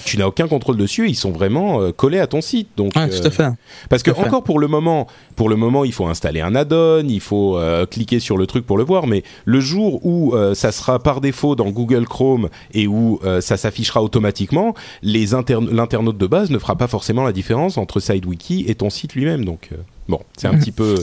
Tu 0.05 0.17
n'as 0.17 0.27
aucun 0.27 0.49
contrôle 0.49 0.79
dessus, 0.79 1.09
ils 1.09 1.15
sont 1.15 1.33
vraiment 1.33 1.93
collés 1.93 2.19
à 2.19 2.27
ton 2.27 2.41
site. 2.41 2.69
Donc 2.79 2.93
ah, 2.95 3.09
tout 3.09 3.27
à 3.27 3.31
fait. 3.31 3.49
Parce 3.91 4.03
que 4.03 4.11
encore 4.11 4.43
pour 4.43 4.59
le 4.59 4.69
moment, 4.69 5.07
pour 5.37 5.51
le 5.51 5.57
moment 5.57 5.85
il 5.85 5.93
faut 5.93 5.98
installer 6.07 6.41
un 6.41 6.55
add-on, 6.55 7.05
il 7.09 7.21
faut 7.21 7.59
euh, 7.59 7.87
cliquer 7.87 8.21
sur 8.21 8.37
le 8.37 8.47
truc 8.47 8.65
pour 8.65 8.79
le 8.79 8.85
voir, 8.85 9.07
mais 9.07 9.25
le 9.45 9.61
jour 9.61 10.05
où 10.07 10.35
euh, 10.35 10.55
ça 10.55 10.71
sera 10.71 10.99
par 10.99 11.21
défaut 11.21 11.57
dans 11.57 11.71
Google 11.71 12.07
Chrome 12.07 12.49
et 12.73 12.87
où 12.87 13.19
euh, 13.25 13.41
ça 13.41 13.57
s'affichera 13.57 14.03
automatiquement, 14.03 14.75
l'internaute 15.03 16.19
de 16.19 16.27
base 16.27 16.51
ne 16.51 16.59
fera 16.59 16.77
pas 16.77 16.87
forcément 16.87 17.25
la 17.25 17.33
différence 17.33 17.79
entre 17.79 17.99
SideWiki 18.01 18.65
et 18.69 18.75
ton 18.75 18.91
site 18.91 19.15
lui-même. 19.15 19.45
Donc 19.45 19.71
bon, 20.09 20.21
c'est 20.37 20.47
un 20.47 20.55
petit 20.55 20.73
peu 20.73 20.97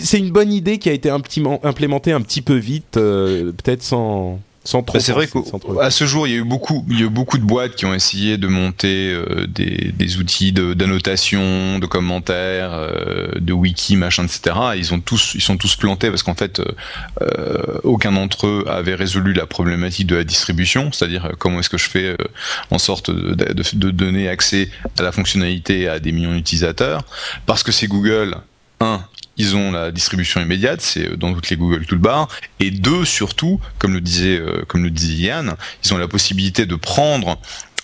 c'est 0.00 0.18
une 0.18 0.32
bonne 0.32 0.52
idée 0.52 0.78
qui 0.78 0.88
a 0.88 0.92
été 0.92 1.08
implémentée 1.10 2.10
un 2.10 2.20
petit 2.20 2.42
peu 2.42 2.56
vite, 2.56 2.92
peut-être 2.92 3.84
sans 3.84 4.40
Bah, 4.72 5.00
c'est 5.00 5.12
vrai 5.12 5.28
qu'à 5.28 5.90
ce 5.90 6.06
jour, 6.06 6.26
il 6.26 6.32
y 6.32 6.34
a 6.34 6.38
eu 6.38 6.44
beaucoup, 6.44 6.84
il 6.90 6.98
y 6.98 7.02
a 7.02 7.06
eu 7.06 7.10
beaucoup 7.10 7.38
de 7.38 7.44
boîtes 7.44 7.76
qui 7.76 7.86
ont 7.86 7.94
essayé 7.94 8.36
de 8.36 8.48
monter 8.48 9.12
euh, 9.12 9.46
des, 9.46 9.92
des, 9.96 10.18
outils 10.18 10.52
d'annotation, 10.52 11.78
de, 11.78 11.86
commentaires, 11.86 12.72
euh, 12.72 13.28
de 13.36 13.52
wiki, 13.52 13.96
machin, 13.96 14.24
etc. 14.24 14.56
ils 14.76 14.92
ont 14.92 15.00
tous, 15.00 15.34
ils 15.34 15.40
sont 15.40 15.56
tous 15.56 15.76
plantés 15.76 16.10
parce 16.10 16.22
qu'en 16.22 16.34
fait, 16.34 16.60
euh, 17.22 17.78
aucun 17.84 18.12
d'entre 18.12 18.46
eux 18.46 18.64
avait 18.66 18.94
résolu 18.94 19.32
la 19.32 19.46
problématique 19.46 20.06
de 20.06 20.16
la 20.16 20.24
distribution, 20.24 20.90
c'est-à-dire 20.92 21.32
comment 21.38 21.60
est-ce 21.60 21.70
que 21.70 21.78
je 21.78 21.88
fais 21.88 22.16
en 22.70 22.78
sorte 22.78 23.10
de, 23.10 23.34
de, 23.34 23.64
de, 23.72 23.90
donner 23.90 24.28
accès 24.28 24.70
à 24.98 25.02
la 25.02 25.12
fonctionnalité 25.12 25.88
à 25.88 26.00
des 26.00 26.12
millions 26.12 26.34
d'utilisateurs, 26.34 27.04
parce 27.46 27.62
que 27.62 27.72
c'est 27.72 27.86
Google. 27.86 28.36
Un, 28.80 29.00
ils 29.36 29.56
ont 29.56 29.72
la 29.72 29.90
distribution 29.92 30.40
immédiate, 30.40 30.80
c'est 30.80 31.10
euh, 31.10 31.16
dans 31.16 31.32
toutes 31.34 31.50
les 31.50 31.56
Google 31.56 31.84
Toolbar, 31.86 32.28
et 32.60 32.70
deux 32.70 33.04
surtout, 33.04 33.60
comme 33.78 33.92
le 33.92 34.00
disait 34.00 34.38
euh, 34.38 34.64
comme 34.66 34.84
le 34.84 34.90
disait 34.90 35.26
Yann, 35.26 35.56
ils 35.84 35.94
ont 35.94 35.98
la 35.98 36.08
possibilité 36.08 36.66
de 36.66 36.74
prendre 36.74 37.38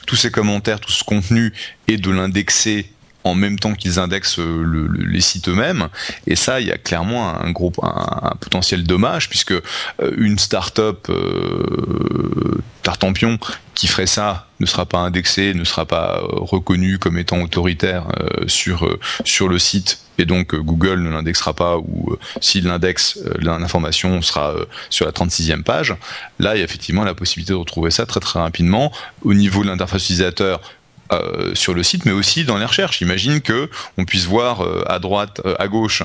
tous 0.06 0.16
ces 0.16 0.30
commentaires, 0.30 0.80
tout 0.80 0.90
ce 0.90 1.04
contenu 1.04 1.52
et 1.88 1.96
de 1.96 2.10
l'indexer 2.10 2.90
en 3.24 3.34
même 3.34 3.58
temps 3.58 3.74
qu'ils 3.74 3.98
indexent 3.98 4.40
euh, 4.40 4.88
les 4.98 5.20
sites 5.20 5.48
eux-mêmes. 5.48 5.88
Et 6.26 6.34
ça, 6.34 6.60
il 6.60 6.66
y 6.66 6.72
a 6.72 6.78
clairement 6.78 7.40
un 7.40 7.50
gros 7.52 7.72
un, 7.82 8.34
potentiel 8.40 8.82
dommage 8.82 9.28
puisque 9.28 9.54
une 10.16 10.38
start-up 10.38 11.06
euh, 11.08 12.60
Tartampion 12.82 13.38
qui 13.82 13.88
ferait 13.88 14.06
ça 14.06 14.46
ne 14.60 14.66
sera 14.66 14.86
pas 14.86 14.98
indexé, 14.98 15.54
ne 15.54 15.64
sera 15.64 15.86
pas 15.86 16.20
euh, 16.20 16.26
reconnu 16.30 17.00
comme 17.00 17.18
étant 17.18 17.42
autoritaire 17.42 18.06
euh, 18.20 18.46
sur 18.46 18.86
euh, 18.86 19.00
sur 19.24 19.48
le 19.48 19.58
site 19.58 19.98
et 20.18 20.24
donc 20.24 20.54
Google 20.54 21.02
ne 21.02 21.10
l'indexera 21.10 21.52
pas 21.52 21.78
ou 21.78 22.16
s'il 22.40 22.66
l'indexe 22.66 23.18
l'information 23.40 24.22
sera 24.22 24.54
sur 24.88 25.04
la 25.04 25.10
36e 25.10 25.64
page. 25.64 25.96
Là, 26.38 26.54
il 26.54 26.58
y 26.58 26.60
a 26.60 26.64
effectivement 26.64 27.02
la 27.02 27.14
possibilité 27.14 27.54
de 27.54 27.58
retrouver 27.58 27.90
ça 27.90 28.06
très 28.06 28.20
très 28.20 28.38
rapidement 28.38 28.92
au 29.22 29.34
niveau 29.34 29.64
de 29.64 29.66
l'interface 29.66 30.04
utilisateur 30.04 30.60
sur 31.52 31.74
le 31.74 31.82
site, 31.82 32.06
mais 32.06 32.12
aussi 32.12 32.44
dans 32.44 32.56
les 32.56 32.64
recherches. 32.64 33.02
Imagine 33.02 33.42
que 33.42 33.68
on 33.98 34.04
puisse 34.06 34.24
voir 34.24 34.66
à 34.86 34.98
droite, 34.98 35.42
à 35.58 35.68
gauche 35.68 36.02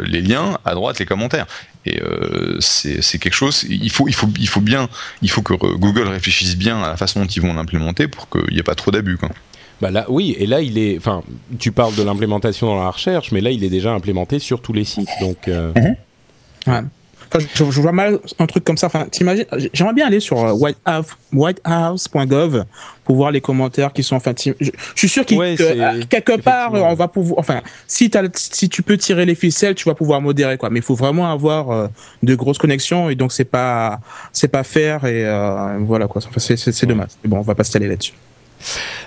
les 0.00 0.20
liens, 0.20 0.58
à 0.66 0.74
droite 0.74 0.98
les 0.98 1.06
commentaires. 1.06 1.46
Et 1.86 2.00
euh, 2.02 2.58
c'est 2.60 3.18
quelque 3.18 3.34
chose. 3.34 3.64
Il 3.68 3.90
faut, 3.90 4.06
il 4.06 4.14
faut, 4.14 4.28
il 4.38 4.48
faut 4.48 4.60
bien, 4.60 4.88
il 5.22 5.30
faut 5.30 5.42
que 5.42 5.54
Google 5.54 6.08
réfléchisse 6.08 6.56
bien 6.56 6.82
à 6.82 6.88
la 6.88 6.96
façon 6.96 7.20
dont 7.20 7.26
ils 7.26 7.40
vont 7.40 7.54
l'implémenter 7.54 8.06
pour 8.06 8.28
qu'il 8.28 8.52
n'y 8.52 8.58
ait 8.58 8.62
pas 8.62 8.74
trop 8.74 8.90
d'abus. 8.90 9.18
Bah 9.80 9.90
là, 9.90 10.04
oui, 10.08 10.36
et 10.38 10.46
là 10.46 10.60
il 10.60 10.76
est. 10.76 10.98
Enfin, 10.98 11.22
tu 11.58 11.72
parles 11.72 11.94
de 11.94 12.02
l'implémentation 12.02 12.66
dans 12.66 12.82
la 12.82 12.90
recherche, 12.90 13.32
mais 13.32 13.40
là 13.40 13.50
il 13.50 13.64
est 13.64 13.70
déjà 13.70 13.92
implémenté 13.92 14.38
sur 14.38 14.60
tous 14.60 14.74
les 14.74 14.84
sites. 14.84 15.08
Donc. 15.20 15.48
Euh... 15.48 15.72
Mhm. 15.74 15.96
Ouais 16.66 16.82
je, 17.38 17.64
vois 17.80 17.92
mal 17.92 18.18
un 18.38 18.46
truc 18.46 18.64
comme 18.64 18.76
ça. 18.76 18.86
Enfin, 18.86 19.06
t'imagines, 19.10 19.46
j'aimerais 19.72 19.94
bien 19.94 20.06
aller 20.06 20.20
sur 20.20 20.44
euh, 20.44 20.72
whitehouse.gov 21.32 22.64
pour 23.04 23.16
voir 23.16 23.30
les 23.30 23.40
commentaires 23.40 23.92
qui 23.92 24.02
sont. 24.02 24.16
Enfin, 24.16 24.34
je, 24.36 24.52
suis 24.94 25.08
sûr 25.08 25.24
qu'il 25.24 25.40
euh, 25.40 26.02
quelque 26.08 26.40
part 26.40 26.74
on 26.74 26.94
va 26.94 27.08
pouvoir. 27.08 27.38
Enfin, 27.38 27.60
si 27.86 28.10
si 28.34 28.68
tu 28.68 28.82
peux 28.82 28.96
tirer 28.96 29.24
les 29.24 29.34
ficelles, 29.34 29.74
tu 29.74 29.88
vas 29.88 29.94
pouvoir 29.94 30.20
modérer 30.20 30.58
quoi. 30.58 30.70
Mais 30.70 30.80
il 30.80 30.84
faut 30.84 30.96
vraiment 30.96 31.30
avoir 31.30 31.70
euh, 31.70 31.88
de 32.22 32.34
grosses 32.34 32.58
connexions 32.58 33.10
et 33.10 33.14
donc 33.14 33.32
c'est 33.32 33.44
pas 33.44 34.00
c'est 34.32 34.48
pas 34.48 34.64
faire 34.64 35.04
et 35.04 35.24
voilà 35.80 36.08
quoi. 36.08 36.22
Enfin, 36.26 36.40
c'est 36.40 36.86
dommage. 36.86 37.10
Mais 37.22 37.30
bon, 37.30 37.38
on 37.38 37.42
va 37.42 37.54
pas 37.54 37.64
s'aller 37.64 37.88
là-dessus. 37.88 38.14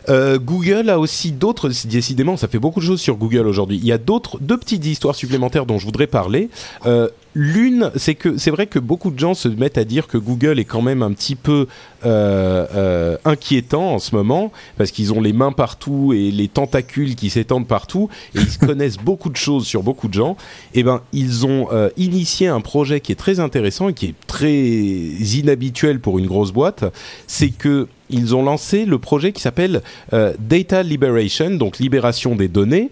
Euh, 0.10 0.40
Google 0.40 0.90
a 0.90 1.00
aussi 1.00 1.32
d'autres, 1.32 1.70
décidément, 1.86 2.38
ça 2.38 2.48
fait 2.48 2.60
beaucoup 2.60 2.80
de 2.80 2.86
choses 2.86 3.02
sur 3.02 3.16
Google 3.16 3.48
aujourd'hui. 3.48 3.78
Il 3.78 3.86
y 3.86 3.92
a 3.92 3.98
d'autres, 3.98 4.38
deux 4.40 4.58
petites 4.58 4.86
histoires 4.86 5.16
supplémentaires 5.16 5.66
dont 5.66 5.78
je 5.78 5.86
voudrais 5.86 6.08
parler. 6.08 6.50
Euh, 6.86 7.10
L'une, 7.36 7.92
c'est 7.96 8.16
que 8.16 8.38
c'est 8.38 8.52
vrai 8.52 8.68
que 8.68 8.78
beaucoup 8.78 9.10
de 9.10 9.18
gens 9.18 9.34
se 9.34 9.48
mettent 9.48 9.80
à 9.80 9.86
dire 9.86 10.08
que 10.08 10.18
Google 10.18 10.60
est 10.60 10.66
quand 10.66 10.84
même 10.84 11.02
un 11.02 11.12
petit 11.14 11.36
peu 11.36 11.68
euh, 12.06 12.68
euh, 12.76 13.18
inquiétant 13.26 13.94
en 13.94 14.00
ce 14.00 14.16
moment 14.16 14.52
parce 14.78 14.92
qu'ils 14.92 15.14
ont 15.14 15.22
les 15.22 15.34
mains 15.34 15.52
partout 15.52 16.14
et 16.14 16.30
les 16.30 16.48
tentacules 16.48 17.16
qui 17.16 17.32
s'étendent 17.32 17.68
partout 17.68 18.10
et 18.36 18.40
ils 18.40 18.58
connaissent 18.68 18.98
beaucoup 18.98 19.30
de 19.30 19.36
choses 19.36 19.66
sur 19.66 19.82
beaucoup 19.82 20.08
de 20.08 20.14
gens. 20.14 20.38
Et 20.76 20.82
eh 20.82 20.84
ben, 20.84 21.02
ils 21.12 21.46
ont 21.46 21.70
euh, 21.72 21.90
initié 21.98 22.48
un 22.48 22.62
projet 22.62 23.00
qui 23.00 23.12
est 23.12 23.16
très 23.16 23.40
intéressant 23.40 23.90
et 23.90 23.94
qui 23.94 24.08
est 24.08 24.16
très 24.28 24.54
inhabituel 24.54 26.00
pour 26.00 26.20
une 26.20 26.28
grosse 26.28 26.52
boîte. 26.52 26.86
C'est 27.26 27.50
que 27.50 27.88
ils 28.14 28.36
ont 28.36 28.44
lancé 28.44 28.86
le 28.86 29.00
projet 29.00 29.32
qui 29.32 29.42
s'appelle 29.42 29.82
euh, 30.14 30.34
Data 30.40 30.84
Liberation, 30.84 31.52
donc 31.52 31.80
libération 31.80 32.36
des 32.36 32.48
données, 32.48 32.92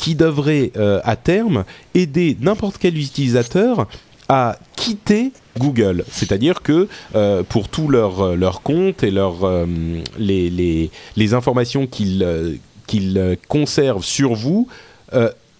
qui 0.00 0.14
devrait 0.14 0.72
euh, 0.78 1.00
à 1.04 1.14
terme 1.14 1.64
aider 1.94 2.34
n'importe 2.40 2.78
quel 2.78 2.96
utilisateur 2.96 3.86
à 4.30 4.56
quitter 4.74 5.32
Google. 5.58 6.04
C'est-à-dire 6.10 6.62
que 6.62 6.88
euh, 7.14 7.42
pour 7.42 7.68
tous 7.68 7.88
leurs 7.88 8.34
leur 8.34 8.62
comptes 8.62 9.02
et 9.02 9.10
les, 9.10 10.48
les, 10.48 10.90
les, 11.16 11.34
informations 11.34 11.86
qu'ils 11.86 13.36
conservent 13.48 14.04
sur 14.04 14.34
vous, 14.34 14.68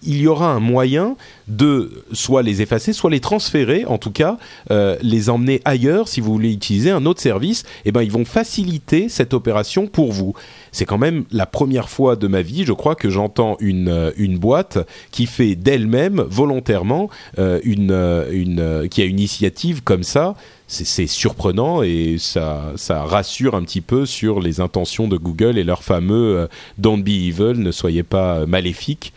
il 0.03 0.21
y 0.21 0.27
aura 0.27 0.51
un 0.51 0.59
moyen 0.59 1.15
de 1.47 2.03
soit 2.11 2.43
les 2.43 2.61
effacer, 2.61 2.93
soit 2.93 3.09
les 3.09 3.19
transférer, 3.19 3.85
en 3.85 3.97
tout 3.97 4.11
cas 4.11 4.37
euh, 4.71 4.97
les 5.01 5.29
emmener 5.29 5.61
ailleurs 5.65 6.07
si 6.07 6.21
vous 6.21 6.31
voulez 6.31 6.51
utiliser 6.51 6.91
un 6.91 7.05
autre 7.05 7.21
service. 7.21 7.63
Et 7.85 7.89
eh 7.89 7.91
ben 7.91 8.01
ils 8.01 8.11
vont 8.11 8.25
faciliter 8.25 9.09
cette 9.09 9.33
opération 9.33 9.87
pour 9.87 10.11
vous. 10.11 10.33
C'est 10.71 10.85
quand 10.85 10.97
même 10.97 11.25
la 11.31 11.45
première 11.45 11.89
fois 11.89 12.15
de 12.15 12.27
ma 12.27 12.41
vie, 12.41 12.63
je 12.65 12.73
crois, 12.73 12.95
que 12.95 13.09
j'entends 13.09 13.57
une 13.59 13.89
euh, 13.89 14.11
une 14.17 14.37
boîte 14.37 14.79
qui 15.11 15.25
fait 15.25 15.55
d'elle-même 15.55 16.21
volontairement 16.21 17.09
euh, 17.37 17.59
une 17.63 17.91
une 18.31 18.87
qui 18.89 19.01
a 19.01 19.05
une 19.05 19.19
initiative 19.19 19.83
comme 19.83 20.03
ça. 20.03 20.35
C'est 20.67 21.07
surprenant 21.07 21.83
et 21.83 22.15
ça, 22.17 22.71
ça 22.77 23.03
rassure 23.03 23.55
un 23.55 23.63
petit 23.63 23.81
peu 23.81 24.05
sur 24.05 24.39
les 24.39 24.61
intentions 24.61 25.09
de 25.09 25.17
Google 25.17 25.57
et 25.57 25.65
leur 25.65 25.83
fameux 25.83 26.47
Don't 26.77 27.03
be 27.03 27.09
evil, 27.09 27.55
ne 27.57 27.71
soyez 27.71 28.03
pas 28.03 28.45
maléfiques. 28.45 29.11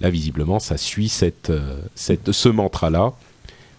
Là, 0.00 0.10
visiblement, 0.10 0.60
ça 0.60 0.76
suit 0.76 1.08
cette, 1.08 1.50
euh, 1.50 1.80
cette, 1.96 2.30
ce 2.30 2.48
mantra-là. 2.48 3.12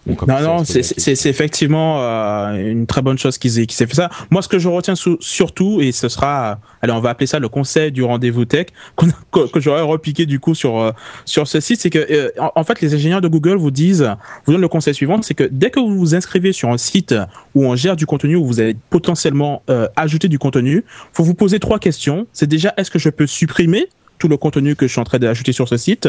non, 0.06 0.40
non, 0.42 0.64
c'est 0.64 1.26
effectivement 1.26 2.02
euh, 2.02 2.70
une 2.70 2.86
très 2.86 3.00
bonne 3.00 3.16
chose 3.16 3.38
qu'ils 3.38 3.58
aient, 3.58 3.66
fait 3.66 3.94
ça. 3.94 4.10
Moi, 4.30 4.42
ce 4.42 4.48
que 4.48 4.58
je 4.58 4.68
retiens 4.68 4.94
surtout, 5.20 5.80
et 5.80 5.92
ce 5.92 6.10
sera, 6.10 6.58
allez, 6.82 6.92
on 6.92 7.00
va 7.00 7.10
appeler 7.10 7.26
ça 7.26 7.38
le 7.38 7.48
conseil 7.48 7.90
du 7.90 8.02
rendez-vous 8.02 8.44
tech, 8.44 8.66
que, 9.32 9.60
j'aurais 9.60 9.80
repiqué 9.80 10.26
du 10.26 10.40
coup 10.40 10.54
sur 10.54 10.78
euh, 10.78 10.92
sur 11.24 11.48
ce 11.48 11.60
site, 11.60 11.80
c'est 11.80 11.90
que 11.90 12.32
en, 12.38 12.64
fait, 12.64 12.82
les 12.82 12.94
ingénieurs 12.94 13.22
de 13.22 13.28
Google 13.28 13.56
vous 13.56 13.70
disent, 13.70 14.10
vous 14.44 14.52
donnent 14.52 14.60
le 14.60 14.68
conseil 14.68 14.94
suivant, 14.94 15.22
c'est 15.22 15.34
que 15.34 15.44
dès 15.50 15.70
que 15.70 15.80
vous 15.80 15.96
vous 15.96 16.14
inscrivez 16.14 16.52
sur 16.52 16.68
un 16.68 16.78
site 16.78 17.14
où 17.54 17.64
on 17.64 17.76
gère 17.76 17.96
du 17.96 18.04
contenu, 18.04 18.36
où 18.36 18.44
vous 18.44 18.60
allez 18.60 18.76
potentiellement 18.90 19.62
ajouter 19.96 20.28
du 20.28 20.38
contenu, 20.38 20.84
faut 21.14 21.24
vous 21.24 21.34
poser 21.34 21.60
trois 21.60 21.78
questions. 21.78 22.26
C'est 22.34 22.46
déjà, 22.46 22.74
est-ce 22.76 22.90
que 22.90 22.98
je 22.98 23.08
peux 23.08 23.26
supprimer 23.26 23.88
tout 24.20 24.28
le 24.28 24.36
contenu 24.36 24.76
que 24.76 24.86
je 24.86 24.92
suis 24.92 25.00
en 25.00 25.04
train 25.04 25.18
d'ajouter 25.18 25.52
sur 25.52 25.66
ce 25.66 25.76
site. 25.76 26.08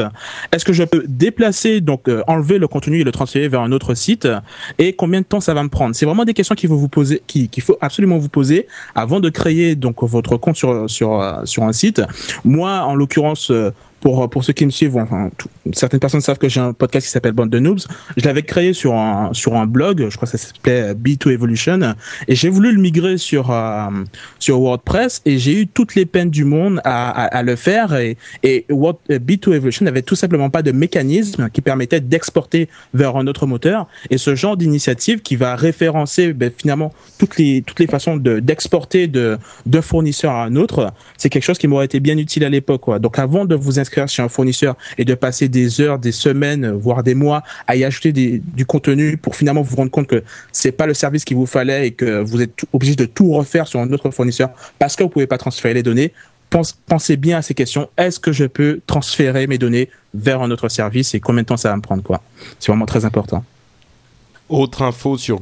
Est-ce 0.51 0.65
que 0.65 0.73
je 0.73 0.83
peux 0.83 1.03
déplacer, 1.07 1.81
donc 1.81 2.07
euh, 2.07 2.21
enlever 2.27 2.59
le 2.59 2.67
contenu 2.67 2.99
et 2.99 3.03
le 3.03 3.11
transférer 3.11 3.47
vers 3.47 3.61
un 3.61 3.71
autre 3.71 3.95
site? 3.95 4.27
Et 4.77 4.93
combien 4.93 5.21
de 5.21 5.25
temps 5.25 5.39
ça 5.39 5.55
va 5.55 5.63
me 5.63 5.69
prendre? 5.69 5.95
C'est 5.95 6.05
vraiment 6.05 6.25
des 6.25 6.35
questions 6.35 6.53
qu'il 6.53 6.69
faut 6.69 6.77
vous 6.77 6.89
poser, 6.89 7.23
qu'il 7.25 7.63
faut 7.63 7.77
absolument 7.81 8.19
vous 8.19 8.29
poser 8.29 8.67
avant 8.93 9.19
de 9.19 9.29
créer 9.29 9.75
donc 9.75 10.03
votre 10.03 10.37
compte 10.37 10.57
sur 10.57 10.89
sur 10.89 11.19
euh, 11.19 11.45
sur 11.45 11.63
un 11.63 11.73
site. 11.73 12.01
Moi, 12.43 12.71
en 12.81 12.93
l'occurrence, 12.93 13.49
euh, 13.49 13.71
pour 14.01 14.29
pour 14.29 14.43
ceux 14.43 14.53
qui 14.53 14.65
me 14.65 14.71
suivent, 14.71 14.97
enfin, 14.97 15.29
certaines 15.73 15.99
personnes 15.99 16.21
savent 16.21 16.37
que 16.37 16.49
j'ai 16.49 16.59
un 16.59 16.73
podcast 16.73 17.05
qui 17.05 17.11
s'appelle 17.11 17.31
Bande 17.31 17.49
de 17.49 17.59
Noobs. 17.59 17.81
Je 18.17 18.25
l'avais 18.25 18.43
créé 18.43 18.73
sur 18.73 18.95
un 18.95 19.29
sur 19.33 19.55
un 19.55 19.65
blog, 19.65 20.07
je 20.09 20.15
crois 20.15 20.27
que 20.29 20.37
ça 20.37 20.47
s'appelait 20.47 20.93
B2 20.93 21.31
Evolution, 21.31 21.79
et 22.27 22.35
j'ai 22.35 22.49
voulu 22.49 22.73
le 22.73 22.81
migrer 22.81 23.17
sur 23.17 23.51
euh, 23.51 23.89
sur 24.39 24.59
WordPress 24.59 25.21
et 25.25 25.37
j'ai 25.37 25.61
eu 25.61 25.67
toutes 25.67 25.95
les 25.95 26.05
peines 26.05 26.31
du 26.31 26.43
monde 26.43 26.81
à, 26.83 27.09
à, 27.09 27.25
à 27.25 27.43
le 27.43 27.55
faire 27.55 27.95
et 27.95 28.17
et 28.43 28.65
Word, 28.69 28.99
B2 29.09 29.53
Evolution 29.53 29.85
n'avait 29.85 30.01
tout 30.01 30.15
simplement 30.15 30.49
pas 30.49 30.63
de 30.63 30.71
mécanisme 30.71 31.49
qui 31.49 31.61
permettait 31.61 32.01
d'exporter 32.01 32.67
vers 32.93 33.15
un 33.15 33.27
autre 33.27 33.45
moteur 33.45 33.87
et 34.09 34.17
ce 34.17 34.35
genre 34.35 34.57
d'initiative 34.57 35.21
qui 35.21 35.35
va 35.35 35.55
référencer 35.55 36.33
ben, 36.33 36.51
finalement 36.55 36.91
toutes 37.19 37.37
les 37.37 37.61
toutes 37.61 37.79
les 37.79 37.87
façons 37.87 38.17
de 38.17 38.39
d'exporter 38.39 39.07
de 39.07 39.37
d'un 39.65 39.81
fournisseur 39.81 40.31
à 40.31 40.43
un 40.45 40.55
autre, 40.55 40.91
c'est 41.17 41.29
quelque 41.29 41.43
chose 41.43 41.57
qui 41.57 41.67
m'aurait 41.67 41.85
été 41.85 41.99
bien 41.99 42.17
utile 42.17 42.43
à 42.45 42.49
l'époque. 42.49 42.99
Donc 42.99 43.19
avant 43.19 43.45
de 43.45 43.55
vous 43.55 43.79
inscrire 43.79 43.90
chez 44.07 44.21
un 44.21 44.29
fournisseur 44.29 44.75
et 44.97 45.05
de 45.05 45.13
passer 45.13 45.47
des 45.47 45.81
heures, 45.81 45.99
des 45.99 46.11
semaines, 46.11 46.71
voire 46.71 47.03
des 47.03 47.15
mois 47.15 47.43
à 47.67 47.75
y 47.75 47.83
ajouter 47.83 48.11
du 48.13 48.65
contenu 48.65 49.17
pour 49.17 49.35
finalement 49.35 49.61
vous 49.61 49.75
rendre 49.75 49.91
compte 49.91 50.07
que 50.07 50.23
c'est 50.51 50.71
pas 50.71 50.85
le 50.85 50.93
service 50.93 51.25
qu'il 51.25 51.37
vous 51.37 51.45
fallait 51.45 51.87
et 51.87 51.91
que 51.91 52.21
vous 52.21 52.41
êtes 52.41 52.65
obligé 52.73 52.95
de 52.95 53.05
tout 53.05 53.31
refaire 53.31 53.67
sur 53.67 53.79
un 53.79 53.91
autre 53.91 54.09
fournisseur 54.11 54.49
parce 54.79 54.95
que 54.95 55.03
vous 55.03 55.09
pouvez 55.09 55.27
pas 55.27 55.37
transférer 55.37 55.73
les 55.73 55.83
données. 55.83 56.13
pensez 56.87 57.17
bien 57.17 57.37
à 57.37 57.41
ces 57.41 57.53
questions. 57.53 57.89
Est-ce 57.97 58.19
que 58.19 58.31
je 58.31 58.45
peux 58.45 58.81
transférer 58.87 59.47
mes 59.47 59.57
données 59.57 59.89
vers 60.13 60.41
un 60.41 60.51
autre 60.51 60.69
service 60.69 61.13
et 61.13 61.19
combien 61.19 61.43
de 61.43 61.47
temps 61.47 61.57
ça 61.57 61.69
va 61.69 61.75
me 61.75 61.81
prendre 61.81 62.03
quoi? 62.03 62.21
C'est 62.59 62.71
vraiment 62.71 62.85
très 62.85 63.05
important. 63.05 63.43
Autre 64.49 64.81
info 64.81 65.17
sur 65.17 65.41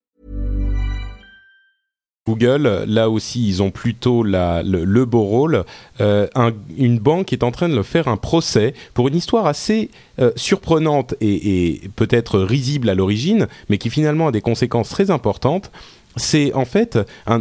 Google, 2.27 2.83
là 2.87 3.09
aussi, 3.09 3.47
ils 3.47 3.63
ont 3.63 3.71
plutôt 3.71 4.21
le, 4.21 5.03
beau 5.05 5.23
rôle. 5.23 5.63
Euh, 6.01 6.27
un- 6.35 6.51
une 6.77 6.99
banque 6.99 7.33
est 7.33 7.41
en 7.43 7.49
train 7.49 7.67
de 7.67 7.73
leur 7.73 7.85
faire 7.85 8.07
un 8.07 8.15
procès 8.17 8.75
pour 8.93 9.07
une 9.07 9.15
histoire 9.15 9.47
assez 9.47 9.89
euh, 10.19 10.31
surprenante 10.35 11.15
et, 11.19 11.81
peut-être 11.95 12.39
risible 12.39 12.89
à 12.89 12.93
l'origine, 12.95 13.47
mais 13.69 13.79
qui 13.79 13.89
finalement 13.89 14.27
a 14.27 14.31
des 14.31 14.41
conséquences 14.41 14.89
très 14.89 15.09
importantes. 15.09 15.71
C'est 16.15 16.53
en 16.53 16.65
fait 16.65 16.99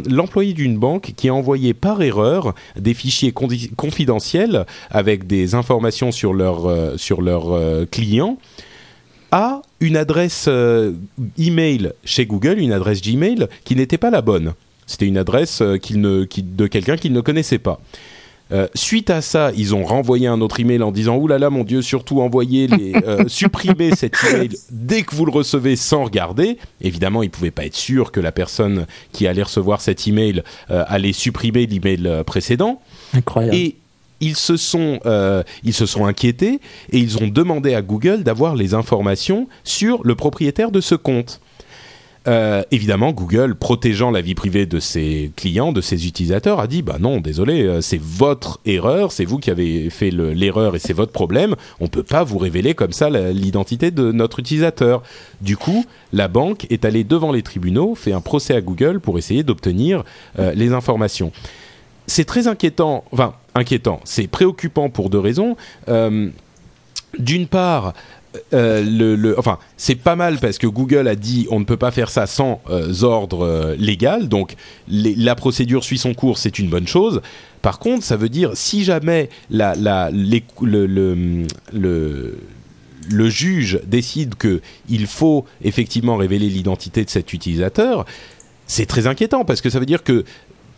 l'employé 0.08 0.54
d'une 0.54 0.78
banque 0.78 1.12
qui 1.14 1.28
a 1.28 1.34
envoyé 1.34 1.74
par 1.74 2.00
erreur 2.00 2.54
des 2.76 2.94
fichiers 2.94 3.32
confidentiels 3.32 4.64
avec 4.90 5.26
des 5.26 5.54
informations 5.54 6.10
sur 6.10 6.32
leurs 6.32 6.68
leurs 7.20 7.52
euh, 7.52 7.84
clients 7.84 8.38
à 9.32 9.60
une 9.80 9.96
adresse 9.96 10.48
email 11.38 11.92
chez 12.04 12.26
Google, 12.26 12.58
une 12.58 12.72
adresse 12.72 13.02
Gmail 13.02 13.46
qui 13.64 13.76
n'était 13.76 13.98
pas 13.98 14.10
la 14.10 14.22
bonne. 14.22 14.54
C'était 14.90 15.06
une 15.06 15.18
adresse 15.18 15.60
euh, 15.62 15.76
qu'il 15.76 16.00
ne, 16.00 16.24
qui- 16.24 16.42
de 16.42 16.66
quelqu'un 16.66 16.96
qu'il 16.96 17.12
ne 17.12 17.20
connaissait 17.20 17.58
pas. 17.60 17.80
Euh, 18.52 18.66
suite 18.74 19.10
à 19.10 19.22
ça, 19.22 19.52
ils 19.56 19.76
ont 19.76 19.84
renvoyé 19.84 20.26
un 20.26 20.40
autre 20.40 20.58
email 20.58 20.82
en 20.82 20.90
disant 20.90 21.16
Ouh 21.16 21.28
là 21.28 21.38
là, 21.38 21.48
mon 21.50 21.62
Dieu, 21.62 21.80
surtout 21.82 22.20
envoyez 22.20 22.66
les, 22.66 22.92
euh, 23.06 23.22
supprimez 23.28 23.94
cet 23.94 24.14
email 24.28 24.48
dès 24.72 25.02
que 25.02 25.14
vous 25.14 25.24
le 25.24 25.30
recevez 25.30 25.76
sans 25.76 26.02
regarder. 26.02 26.58
Évidemment, 26.80 27.22
ils 27.22 27.30
pouvaient 27.30 27.52
pas 27.52 27.64
être 27.66 27.76
sûrs 27.76 28.10
que 28.10 28.18
la 28.18 28.32
personne 28.32 28.86
qui 29.12 29.28
allait 29.28 29.44
recevoir 29.44 29.80
cet 29.80 30.08
email 30.08 30.42
euh, 30.72 30.82
allait 30.88 31.12
supprimer 31.12 31.66
l'email 31.66 32.24
précédent. 32.26 32.82
Incroyable. 33.14 33.54
Et 33.56 33.76
ils 34.20 34.34
se 34.36 34.56
sont, 34.56 34.98
ils 35.64 35.72
se 35.72 35.86
sont 35.86 36.04
inquiétés 36.04 36.60
et 36.90 36.98
ils 36.98 37.16
ont 37.22 37.28
demandé 37.28 37.74
à 37.74 37.80
Google 37.82 38.22
d'avoir 38.24 38.54
les 38.56 38.74
informations 38.74 39.46
sur 39.64 40.02
le 40.04 40.14
propriétaire 40.16 40.72
de 40.72 40.80
ce 40.82 40.94
compte. 40.96 41.40
Euh, 42.28 42.62
évidemment, 42.70 43.12
Google, 43.12 43.54
protégeant 43.54 44.10
la 44.10 44.20
vie 44.20 44.34
privée 44.34 44.66
de 44.66 44.78
ses 44.78 45.32
clients, 45.36 45.72
de 45.72 45.80
ses 45.80 46.06
utilisateurs, 46.06 46.60
a 46.60 46.66
dit 46.66 46.82
bah 46.82 46.96
non, 47.00 47.18
désolé, 47.18 47.62
euh, 47.62 47.80
c'est 47.80 48.00
votre 48.00 48.60
erreur, 48.66 49.10
c'est 49.10 49.24
vous 49.24 49.38
qui 49.38 49.50
avez 49.50 49.88
fait 49.88 50.10
le- 50.10 50.34
l'erreur 50.34 50.76
et 50.76 50.78
c'est 50.78 50.92
votre 50.92 51.12
problème. 51.12 51.56
On 51.80 51.88
peut 51.88 52.02
pas 52.02 52.22
vous 52.22 52.36
révéler 52.36 52.74
comme 52.74 52.92
ça 52.92 53.08
l'identité 53.08 53.90
de 53.90 54.12
notre 54.12 54.38
utilisateur. 54.40 55.02
Du 55.40 55.56
coup, 55.56 55.86
la 56.12 56.28
banque 56.28 56.66
est 56.68 56.84
allée 56.84 57.04
devant 57.04 57.32
les 57.32 57.42
tribunaux, 57.42 57.94
fait 57.94 58.12
un 58.12 58.20
procès 58.20 58.54
à 58.54 58.60
Google 58.60 59.00
pour 59.00 59.16
essayer 59.16 59.42
d'obtenir 59.42 60.04
euh, 60.38 60.52
les 60.54 60.72
informations 60.72 61.32
c'est 62.06 62.24
très 62.24 62.48
inquiétant, 62.48 63.04
enfin 63.12 63.34
inquiétant, 63.54 64.00
c'est 64.02 64.26
préoccupant 64.26 64.88
pour 64.90 65.10
deux 65.10 65.20
raisons. 65.20 65.56
D'une 67.18 67.46
part, 67.46 67.92
euh, 68.54 69.34
enfin, 69.38 69.58
c'est 69.76 69.96
pas 69.96 70.14
mal 70.14 70.38
parce 70.38 70.58
que 70.58 70.66
Google 70.66 71.08
a 71.08 71.16
dit 71.16 71.46
on 71.50 71.58
ne 71.58 71.64
peut 71.64 71.76
pas 71.76 71.90
faire 71.90 72.10
ça 72.10 72.26
sans 72.26 72.60
euh, 72.70 73.02
ordre 73.02 73.44
euh, 73.44 73.74
légal, 73.76 74.28
donc 74.28 74.54
la 74.88 75.34
procédure 75.34 75.82
suit 75.82 75.98
son 75.98 76.14
cours, 76.14 76.38
c'est 76.38 76.58
une 76.58 76.68
bonne 76.68 76.86
chose. 76.86 77.22
Par 77.60 77.78
contre, 77.78 78.04
ça 78.04 78.16
veut 78.16 78.28
dire 78.28 78.52
si 78.54 78.84
jamais 78.84 79.30
le, 79.50 79.68
juge 83.28 83.80
décide 83.84 84.36
que 84.36 84.60
il 84.88 85.06
faut 85.06 85.44
effectivement 85.62 86.16
révéler 86.16 86.48
l'identité 86.48 87.04
de 87.04 87.10
cet 87.10 87.32
utilisateur, 87.32 88.06
c'est 88.66 88.86
très 88.86 89.08
inquiétant 89.08 89.44
parce 89.44 89.60
que 89.60 89.70
ça 89.70 89.80
veut 89.80 89.86
dire 89.86 90.04
que 90.04 90.24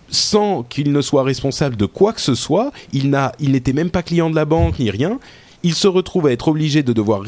sans 0.08 0.62
qu'il 0.62 0.92
ne 0.92 1.00
soit 1.02 1.22
responsable 1.22 1.76
de 1.76 1.86
quoi 1.86 2.12
que 2.12 2.20
ce 2.20 2.34
soit, 2.34 2.72
il 2.92 3.10
n'était 3.40 3.72
même 3.72 3.90
pas 3.90 4.02
client 4.02 4.30
de 4.30 4.34
la 4.34 4.44
banque 4.46 4.78
ni 4.78 4.90
rien. 4.90 5.18
Il 5.62 5.74
se 5.74 5.88
retrouve 5.88 6.26
à 6.26 6.32
être 6.32 6.48
obligé 6.48 6.82
de 6.82 6.92
devoir 6.92 7.22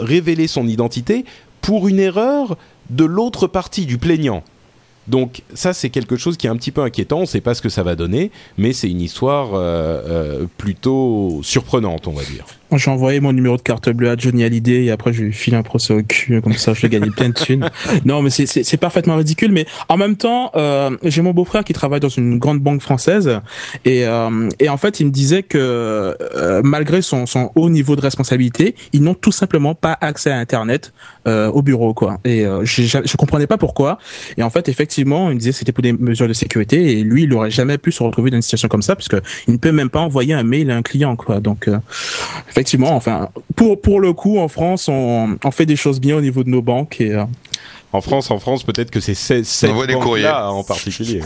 révéler 0.00 0.46
son 0.46 0.66
identité 0.66 1.24
pour 1.60 1.88
une 1.88 1.98
erreur 1.98 2.56
de 2.90 3.04
l'autre 3.04 3.46
partie 3.46 3.86
du 3.86 3.98
plaignant. 3.98 4.42
Donc 5.08 5.42
ça 5.54 5.72
c'est 5.72 5.90
quelque 5.90 6.16
chose 6.16 6.36
qui 6.36 6.46
est 6.46 6.50
un 6.50 6.56
petit 6.56 6.70
peu 6.70 6.82
inquiétant. 6.82 7.18
On 7.18 7.22
ne 7.22 7.26
sait 7.26 7.40
pas 7.40 7.54
ce 7.54 7.62
que 7.62 7.68
ça 7.68 7.82
va 7.82 7.96
donner, 7.96 8.30
mais 8.58 8.72
c'est 8.72 8.88
une 8.88 9.00
histoire 9.00 9.54
euh, 9.54 9.58
euh, 9.58 10.46
plutôt 10.56 11.40
surprenante, 11.42 12.06
on 12.06 12.12
va 12.12 12.22
dire. 12.22 12.44
J'ai 12.76 12.90
envoyé 12.90 13.20
mon 13.20 13.32
numéro 13.32 13.56
de 13.56 13.62
carte 13.62 13.90
bleue 13.90 14.10
à 14.10 14.16
Johnny 14.16 14.44
Hallyday 14.44 14.84
et 14.84 14.90
après 14.90 15.12
je 15.12 15.22
lui 15.24 15.32
file 15.32 15.54
un 15.54 15.62
procès 15.62 15.92
au 15.92 16.02
cul, 16.02 16.40
comme 16.40 16.52
ça 16.54 16.72
je 16.72 16.82
vais 16.82 16.88
gagner 16.88 17.10
plein 17.10 17.28
de 17.30 17.34
thunes. 17.34 17.68
Non, 18.04 18.22
mais 18.22 18.30
c'est- 18.30 18.76
parfaitement 18.76 19.16
ridicule. 19.16 19.52
Mais 19.52 19.66
en 19.88 19.96
même 19.96 20.16
temps, 20.16 20.50
euh, 20.56 20.90
j'ai 21.04 21.20
mon 21.22 21.32
beau-frère 21.32 21.64
qui 21.64 21.72
travaille 21.72 22.00
dans 22.00 22.08
une 22.08 22.38
grande 22.38 22.60
banque 22.60 22.80
française 22.80 23.40
et, 23.84 24.06
euh, 24.06 24.48
et 24.58 24.68
en 24.68 24.76
fait 24.76 25.00
il 25.00 25.06
me 25.06 25.10
disait 25.10 25.42
que 25.42 25.58
euh, 25.58 26.60
malgré 26.64 27.02
son, 27.02 27.26
son 27.26 27.50
haut 27.56 27.68
niveau 27.68 27.96
de 27.96 28.00
responsabilité, 28.00 28.74
ils 28.92 29.02
n'ont 29.02 29.14
tout 29.14 29.32
simplement 29.32 29.74
pas 29.74 29.98
accès 30.00 30.30
à 30.30 30.36
Internet 30.38 30.92
euh, 31.26 31.48
au 31.48 31.62
bureau, 31.62 31.92
quoi. 31.92 32.18
Et 32.24 32.46
euh, 32.46 32.64
je, 32.64 32.82
je 32.82 33.16
comprenais 33.16 33.46
pas 33.46 33.58
pourquoi. 33.58 33.98
Et 34.38 34.42
en 34.42 34.50
fait, 34.50 34.68
effectivement, 34.68 35.28
il 35.30 35.34
me 35.34 35.38
disait 35.38 35.50
que 35.50 35.56
c'était 35.58 35.72
pour 35.72 35.82
des 35.82 35.92
mesures 35.92 36.28
de 36.28 36.32
sécurité 36.32 36.98
et 36.98 37.02
lui, 37.02 37.24
il 37.24 37.32
aurait 37.34 37.50
jamais 37.50 37.76
pu 37.78 37.92
se 37.92 38.02
retrouver 38.02 38.30
dans 38.30 38.36
une 38.36 38.42
situation 38.42 38.68
comme 38.68 38.82
ça 38.82 38.96
parce 38.96 39.08
que 39.08 39.20
il 39.46 39.52
ne 39.54 39.58
peut 39.58 39.72
même 39.72 39.90
pas 39.90 40.00
envoyer 40.00 40.32
un 40.34 40.42
mail 40.42 40.70
à 40.70 40.76
un 40.76 40.82
client, 40.82 41.16
quoi. 41.16 41.40
Donc 41.40 41.68
euh, 41.68 41.78
effectivement, 42.60 42.94
enfin, 42.94 43.30
pour 43.56 43.80
pour 43.80 44.00
le 44.00 44.12
coup, 44.12 44.38
en 44.38 44.48
France, 44.48 44.88
on, 44.88 45.38
on 45.42 45.50
fait 45.50 45.64
des 45.66 45.76
choses 45.76 45.98
bien 46.00 46.16
au 46.16 46.20
niveau 46.20 46.44
de 46.44 46.50
nos 46.50 46.60
banques 46.60 47.00
et 47.00 47.14
euh, 47.14 47.24
En 47.92 48.02
France, 48.02 48.30
en 48.30 48.38
France, 48.38 48.64
peut-être 48.64 48.90
que 48.90 49.00
c'est 49.00 49.14
ces- 49.14 49.44
cette 49.44 49.70
envoie 49.70 49.86
des 49.86 49.94
banque-là 49.94 50.06
courriers. 50.06 50.28
en 50.28 50.62
particulier. 50.62 51.22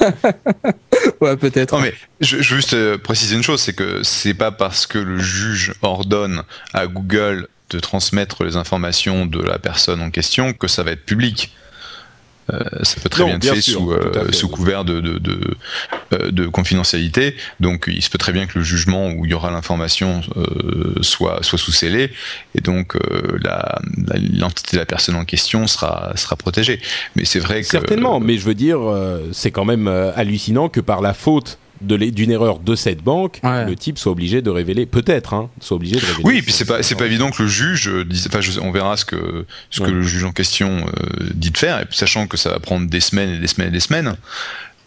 ouais, 1.20 1.36
peut-être. 1.36 1.74
Non 1.76 1.80
mais 1.82 1.92
je, 2.20 2.40
je 2.40 2.54
veux 2.54 2.60
juste 2.60 2.74
euh, 2.74 2.96
préciser 2.98 3.34
une 3.36 3.42
chose, 3.42 3.60
c'est 3.60 3.72
que 3.74 4.02
c'est 4.02 4.34
pas 4.34 4.52
parce 4.52 4.86
que 4.86 4.98
le 4.98 5.18
juge 5.18 5.74
ordonne 5.82 6.42
à 6.72 6.86
Google 6.86 7.48
de 7.70 7.80
transmettre 7.80 8.44
les 8.44 8.56
informations 8.56 9.26
de 9.26 9.42
la 9.42 9.58
personne 9.58 10.00
en 10.02 10.10
question 10.10 10.52
que 10.52 10.68
ça 10.68 10.82
va 10.82 10.92
être 10.92 11.04
public. 11.04 11.52
Euh, 12.52 12.58
ça 12.82 13.00
peut 13.00 13.08
très 13.08 13.20
Non, 13.22 13.26
bien 13.28 13.36
être 13.36 13.42
bien 13.42 13.54
fait 13.54 13.60
sûr, 13.60 13.78
sous, 13.80 13.92
euh, 13.92 14.26
fait, 14.26 14.34
sous 14.34 14.46
oui. 14.48 14.52
couvert 14.52 14.84
de, 14.84 15.00
de, 15.00 15.18
de, 15.18 15.54
euh, 16.14 16.30
de 16.32 16.46
confidentialité. 16.48 17.36
Donc 17.60 17.84
il 17.86 18.02
se 18.02 18.10
peut 18.10 18.18
très 18.18 18.32
bien 18.32 18.46
que 18.46 18.58
le 18.58 18.64
jugement 18.64 19.10
où 19.10 19.24
il 19.24 19.30
y 19.30 19.34
aura 19.34 19.50
l'information 19.52 20.22
euh, 20.36 20.94
soit, 21.02 21.42
soit 21.42 21.58
sous 21.58 21.70
scellé 21.72 22.10
et 22.56 22.60
donc 22.60 22.96
euh, 22.96 23.38
la- 23.42 23.78
la- 24.08 24.16
l'identité 24.18 24.76
de 24.76 24.80
la 24.80 24.86
personne 24.86 25.14
en 25.14 25.24
question 25.24 25.66
sera, 25.68 26.12
sera 26.16 26.34
protégée. 26.36 26.80
Mais 27.14 27.24
c'est 27.24 27.38
vrai 27.38 27.60
que... 27.62 27.68
Certainement, 27.68 28.18
mais 28.18 28.38
je 28.38 28.44
veux 28.44 28.54
dire, 28.54 28.80
euh, 28.80 29.28
c'est 29.32 29.52
quand 29.52 29.64
même 29.64 29.86
euh, 29.86 30.10
hallucinant 30.16 30.68
que 30.68 30.80
par 30.80 31.00
la 31.00 31.14
faute 31.14 31.58
d'une 31.82 32.30
erreur 32.30 32.58
de 32.58 32.74
cette 32.74 33.02
banque, 33.02 33.40
Ouais. 33.42 33.64
le 33.66 33.76
type 33.76 33.98
soit 33.98 34.12
obligé 34.12 34.42
de 34.42 34.50
révéler, 34.50 34.86
peut-être, 34.86 35.34
hein, 35.34 35.50
soit 35.60 35.76
obligé 35.76 35.96
de 35.96 36.00
révéler. 36.00 36.22
Oui, 36.24 36.42
puis 36.42 36.52
c'est 36.52 36.64
pas 36.64 36.82
c'est 36.82 36.94
pas 36.94 37.06
évident 37.06 37.30
que 37.30 37.42
le 37.42 37.48
juge 37.48 37.88
euh, 37.88 38.04
dise. 38.04 38.26
Enfin, 38.28 38.40
je- 38.40 38.60
on 38.60 38.70
verra 38.70 38.96
ce 38.96 39.04
que 39.04 39.44
ce 39.70 39.80
Ouais. 39.82 39.88
que 39.88 39.92
le 39.92 40.02
juge 40.02 40.24
en 40.24 40.32
question 40.32 40.86
euh, 40.86 41.30
dit 41.34 41.50
de 41.50 41.58
faire, 41.58 41.80
et 41.80 41.84
puis 41.84 41.96
sachant 41.96 42.26
que 42.26 42.36
ça 42.36 42.50
va 42.50 42.58
prendre 42.60 42.88
des 42.88 43.00
semaines 43.00 43.30
et 43.30 43.38
des 43.38 43.46
semaines 43.46 43.68
et 43.68 43.72
des 43.72 43.80
semaines, 43.80 44.16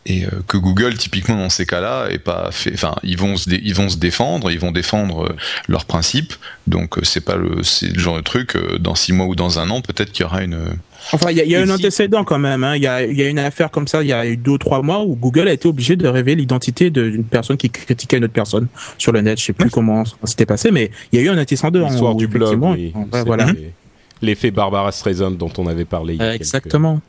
et 0.08 0.26
euh, 0.26 0.30
que 0.48 0.58
Google 0.58 0.96
typiquement 0.98 1.36
dans 1.36 1.50
ces 1.50 1.66
cas-là 1.66 2.08
est 2.12 2.20
pas 2.20 2.50
fait. 2.52 2.72
Enfin, 2.74 2.96
ils 3.04 3.18
vont 3.18 3.38
se 3.38 3.50
dé- 3.50 3.62
ils 3.64 3.74
vont 3.74 3.90
se 3.90 3.98
défendre, 3.98 4.52
ils 4.52 4.60
vont 4.60 4.72
défendre 4.72 5.26
euh, 5.26 5.36
leurs 5.68 5.86
principes. 5.86 6.34
Donc 6.68 6.98
c'est 7.04 7.22
pas 7.26 7.36
le 7.36 7.64
c'est 7.64 7.88
le 7.94 8.00
genre 8.00 8.18
de 8.18 8.22
truc. 8.22 8.56
euh, 8.56 8.78
dans 8.78 8.96
six 8.96 9.14
mois 9.14 9.26
ou 9.26 9.36
dans 9.36 9.60
un 9.60 9.70
an, 9.70 9.82
peut-être 9.82 10.12
qu'il 10.12 10.24
y 10.24 10.26
aura 10.26 10.44
une. 10.44 10.60
Enfin, 11.14 11.32
il 11.32 11.38
y 11.38 11.42
a, 11.42 11.46
y 11.46 11.56
a 11.56 11.62
un 11.62 11.66
si- 11.66 11.72
antécédent 11.72 12.24
quand 12.24 12.40
même. 12.40 12.64
Hein. 12.64 12.76
Il 12.76 12.84
y, 12.84 12.88
a, 12.88 13.06
y 13.06 13.22
a 13.22 13.30
une 13.30 13.40
affaire 13.40 13.70
comme 13.72 13.88
ça 13.88 14.02
il 14.02 14.08
y 14.08 14.14
a 14.14 14.26
eu 14.26 14.38
deux 14.38 14.52
ou 14.52 14.58
trois 14.58 14.82
mois 14.82 15.04
où 15.04 15.16
Google 15.16 15.48
a 15.48 15.54
été 15.54 15.68
obligé 15.68 15.96
de 15.96 16.08
révéler 16.08 16.36
l'identité 16.42 16.90
de- 16.90 17.10
d'une 17.10 17.24
personne 17.24 17.58
qui 17.58 17.70
critiquait 17.70 18.18
une 18.18 18.24
autre 18.26 18.34
personne 18.34 18.68
sur 18.98 19.12
le 19.12 19.22
net. 19.22 19.40
Je 19.40 19.46
sais 19.46 19.54
plus 19.54 19.70
comment 19.70 20.04
ça 20.06 20.16
s'était 20.26 20.46
passé, 20.46 20.72
mais 20.72 20.92
il 21.12 21.20
y 21.20 21.22
a 21.22 21.26
eu 21.26 21.30
un 21.30 21.38
antécédent. 21.42 21.88
L'histoire 21.88 22.16
où, 22.16 22.18
du 22.18 22.28
blog, 22.28 22.60
oui. 22.62 22.94
ouais, 22.96 23.24
voilà. 23.26 23.50
et- 23.52 23.72
l'effet 24.22 24.52
Barbara 24.52 24.92
Streisand 24.92 25.32
dont 25.32 25.52
on 25.58 25.68
avait 25.68 25.86
parlé. 25.86 26.16
Il 26.16 26.20
y 26.20 26.24
a 26.24 26.30
quelques- 26.32 26.42
exactement. 26.42 27.02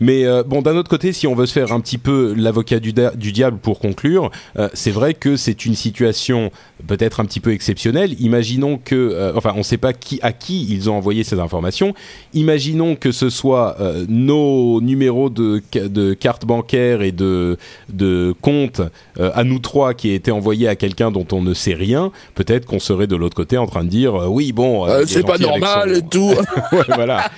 Mais 0.00 0.24
euh, 0.24 0.42
bon, 0.42 0.62
d'un 0.62 0.76
autre 0.76 0.88
côté, 0.90 1.12
si 1.12 1.26
on 1.26 1.34
veut 1.34 1.46
se 1.46 1.52
faire 1.52 1.72
un 1.72 1.80
petit 1.80 1.98
peu 1.98 2.34
l'avocat 2.36 2.78
du, 2.80 2.92
diable 2.92 3.58
pour 3.58 3.78
conclure, 3.78 4.30
euh, 4.58 4.68
c'est 4.74 4.90
vrai 4.90 5.14
que 5.14 5.36
c'est 5.36 5.64
une 5.66 5.74
situation 5.74 6.50
peut-être 6.86 7.20
un 7.20 7.24
petit 7.24 7.40
peu 7.40 7.52
exceptionnelle. 7.52 8.14
Imaginons 8.20 8.78
que, 8.82 8.94
euh, 8.94 9.32
enfin, 9.36 9.52
on 9.54 9.58
ne 9.58 9.62
sait 9.62 9.76
pas 9.78 9.92
qui 9.92 10.18
à 10.22 10.32
qui 10.32 10.66
ils 10.70 10.90
ont 10.90 10.94
envoyé 10.96 11.24
ces 11.24 11.38
informations. 11.40 11.94
Imaginons 12.34 12.96
que 12.96 13.12
ce 13.12 13.30
soit 13.30 13.76
euh, 13.80 14.04
nos 14.08 14.80
numéros 14.80 15.30
de, 15.30 15.62
de 15.72 16.14
carte 16.14 16.44
bancaire 16.44 17.02
et 17.02 17.12
de, 17.12 17.56
de 17.88 18.34
compte 18.40 18.80
euh, 19.18 19.30
à 19.34 19.44
nous 19.44 19.58
trois 19.58 19.94
qui 19.94 20.10
aient 20.10 20.14
été 20.14 20.30
envoyés 20.30 20.68
à 20.68 20.76
quelqu'un 20.76 21.10
dont 21.10 21.26
on 21.32 21.40
ne 21.42 21.54
sait 21.54 21.74
rien. 21.74 22.10
Peut-être 22.34 22.66
qu'on 22.66 22.78
serait 22.78 23.06
de 23.06 23.16
l'autre 23.16 23.36
côté 23.36 23.56
en 23.58 23.66
train 23.66 23.84
de 23.84 23.88
dire 23.88 24.14
euh, 24.14 24.26
oui, 24.26 24.52
bon, 24.52 24.86
euh, 24.86 25.04
c'est 25.06 25.24
pas 25.24 25.38
normal 25.38 25.90
son- 25.90 25.94
et 25.94 26.02
tout. 26.08 26.34
Ouais, 26.72 26.82
voilà. 26.94 27.30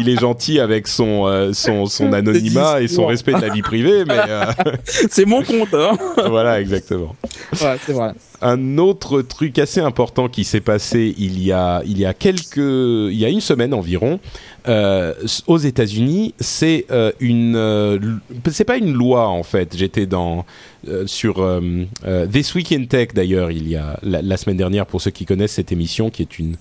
Il 0.00 0.08
est 0.08 0.20
gentil 0.20 0.60
avec 0.60 0.86
son 0.86 1.26
euh, 1.26 1.52
son, 1.52 1.86
son 1.86 2.12
anonymat 2.12 2.80
et 2.80 2.88
son 2.88 3.06
respect 3.06 3.34
de 3.34 3.40
la 3.40 3.48
vie 3.48 3.62
privée, 3.62 4.04
mais 4.04 4.18
euh, 4.28 4.44
c'est 4.84 5.24
mon 5.24 5.42
compte. 5.42 5.74
Hein. 5.74 5.96
voilà, 6.28 6.60
exactement. 6.60 7.14
Ouais, 7.60 7.76
c'est 7.84 7.92
vrai. 7.92 8.12
Un 8.42 8.78
autre 8.78 9.22
truc 9.22 9.58
assez 9.58 9.80
important 9.80 10.28
qui 10.28 10.44
s'est 10.44 10.60
passé 10.60 11.14
il 11.16 11.42
y 11.42 11.52
a 11.52 11.82
il 11.86 11.98
y 11.98 12.04
a 12.04 12.12
quelques 12.12 12.56
il 12.56 13.14
y 13.16 13.24
a 13.24 13.28
une 13.28 13.40
semaine 13.40 13.72
environ 13.72 14.20
euh, 14.68 15.14
aux 15.46 15.58
États-Unis, 15.58 16.34
c'est 16.38 16.86
une 17.20 18.20
c'est 18.50 18.64
pas 18.64 18.76
une 18.76 18.92
loi 18.92 19.28
en 19.28 19.42
fait. 19.42 19.76
J'étais 19.76 20.06
dans 20.06 20.44
euh, 20.88 21.06
sur 21.06 21.40
euh, 21.40 21.60
euh, 22.04 22.26
This 22.26 22.54
Week 22.54 22.70
in 22.70 22.84
Tech 22.84 23.08
d'ailleurs 23.12 23.50
il 23.50 23.68
y 23.68 23.74
a 23.74 23.98
la, 24.02 24.22
la 24.22 24.36
semaine 24.36 24.56
dernière 24.56 24.86
pour 24.86 25.00
ceux 25.00 25.10
qui 25.10 25.24
connaissent 25.24 25.54
cette 25.54 25.72
émission 25.72 26.10
qui 26.10 26.22
est 26.22 26.38
une 26.38 26.56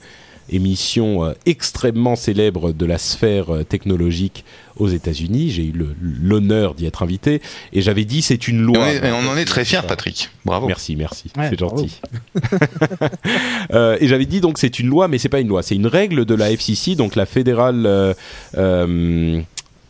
émission 0.49 1.25
euh, 1.25 1.33
extrêmement 1.45 2.15
célèbre 2.15 2.71
de 2.71 2.85
la 2.85 2.97
sphère 2.97 3.53
euh, 3.53 3.63
technologique 3.63 4.45
aux 4.77 4.87
États-Unis. 4.87 5.49
J'ai 5.49 5.65
eu 5.65 5.73
l'honneur 6.01 6.75
d'y 6.75 6.85
être 6.85 7.01
invité 7.03 7.41
et 7.73 7.81
j'avais 7.81 8.05
dit 8.05 8.21
c'est 8.21 8.47
une 8.47 8.61
loi. 8.61 8.93
et 8.93 9.11
on 9.11 9.27
en 9.27 9.37
est 9.37 9.45
très 9.45 9.65
fiers, 9.65 9.81
Patrick. 9.87 10.29
Bravo. 10.43 10.67
Merci, 10.67 10.95
merci, 10.95 11.31
Ouais, 11.37 11.49
c'est 11.49 11.59
gentil. 11.59 11.99
Euh, 13.73 13.97
et 13.99 14.07
j'avais 14.07 14.25
dit 14.25 14.41
donc 14.41 14.57
c'est 14.59 14.79
une 14.79 14.87
loi, 14.87 15.07
mais 15.07 15.17
c'est 15.17 15.29
pas 15.29 15.39
une 15.39 15.47
loi, 15.47 15.63
c'est 15.63 15.75
une 15.75 15.87
règle 15.87 16.25
de 16.25 16.35
la 16.35 16.51
FCC, 16.51 16.95
donc 16.95 17.15
la 17.15 17.25
fédérale. 17.25 17.85
euh, 17.85 18.13
euh, 18.57 19.41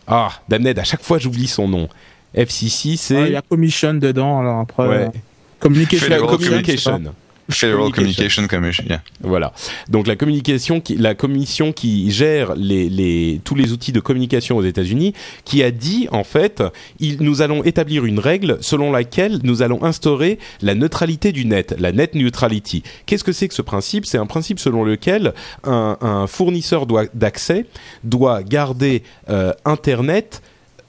ah, 0.07 0.29
Damned, 0.47 0.79
à 0.79 0.83
chaque 0.83 1.03
fois 1.03 1.17
j'oublie 1.17 1.47
son 1.47 1.67
nom. 1.67 1.89
FCC, 2.33 2.95
c'est 2.97 3.27
Il 3.27 3.33
y 3.33 3.35
a 3.35 3.41
commission 3.41 3.93
dedans, 3.93 4.39
alors 4.39 4.59
après. 4.61 4.87
Ouais. 4.87 5.11
communication. 5.59 6.25
Communication. 6.27 7.01
Federal 7.49 7.91
Communication. 7.91 8.47
Commission. 8.47 8.83
yeah. 8.89 9.01
Voilà. 9.21 9.53
Donc 9.89 10.07
la 10.07 10.15
communication, 10.15 10.81
qui, 10.81 10.95
la 10.95 11.13
commission 11.15 11.71
qui 11.73 12.09
gère 12.11 12.55
les, 12.55 12.89
les, 12.89 13.39
tous 13.43 13.55
les 13.55 13.71
outils 13.71 13.91
de 13.91 13.99
communication 13.99 14.57
aux 14.57 14.63
États-Unis, 14.63 15.13
qui 15.43 15.61
a 15.63 15.71
dit 15.71 16.07
en 16.11 16.23
fait, 16.23 16.63
il, 16.99 17.17
nous 17.21 17.41
allons 17.41 17.63
établir 17.63 18.05
une 18.05 18.19
règle 18.19 18.57
selon 18.61 18.91
laquelle 18.91 19.39
nous 19.43 19.61
allons 19.61 19.83
instaurer 19.83 20.39
la 20.61 20.73
neutralité 20.75 21.31
du 21.31 21.45
net, 21.45 21.75
la 21.79 21.91
net 21.91 22.15
neutrality. 22.15 22.83
Qu'est-ce 23.05 23.23
que 23.23 23.31
c'est 23.31 23.47
que 23.47 23.53
ce 23.53 23.61
principe? 23.61 24.05
C'est 24.05 24.17
un 24.17 24.25
principe 24.25 24.59
selon 24.59 24.83
lequel 24.83 25.33
un, 25.63 25.97
un 26.01 26.27
fournisseur 26.27 26.85
doit- 26.87 27.05
d'accès 27.13 27.65
doit 28.03 28.41
garder 28.43 29.03
euh, 29.29 29.53
Internet 29.65 30.41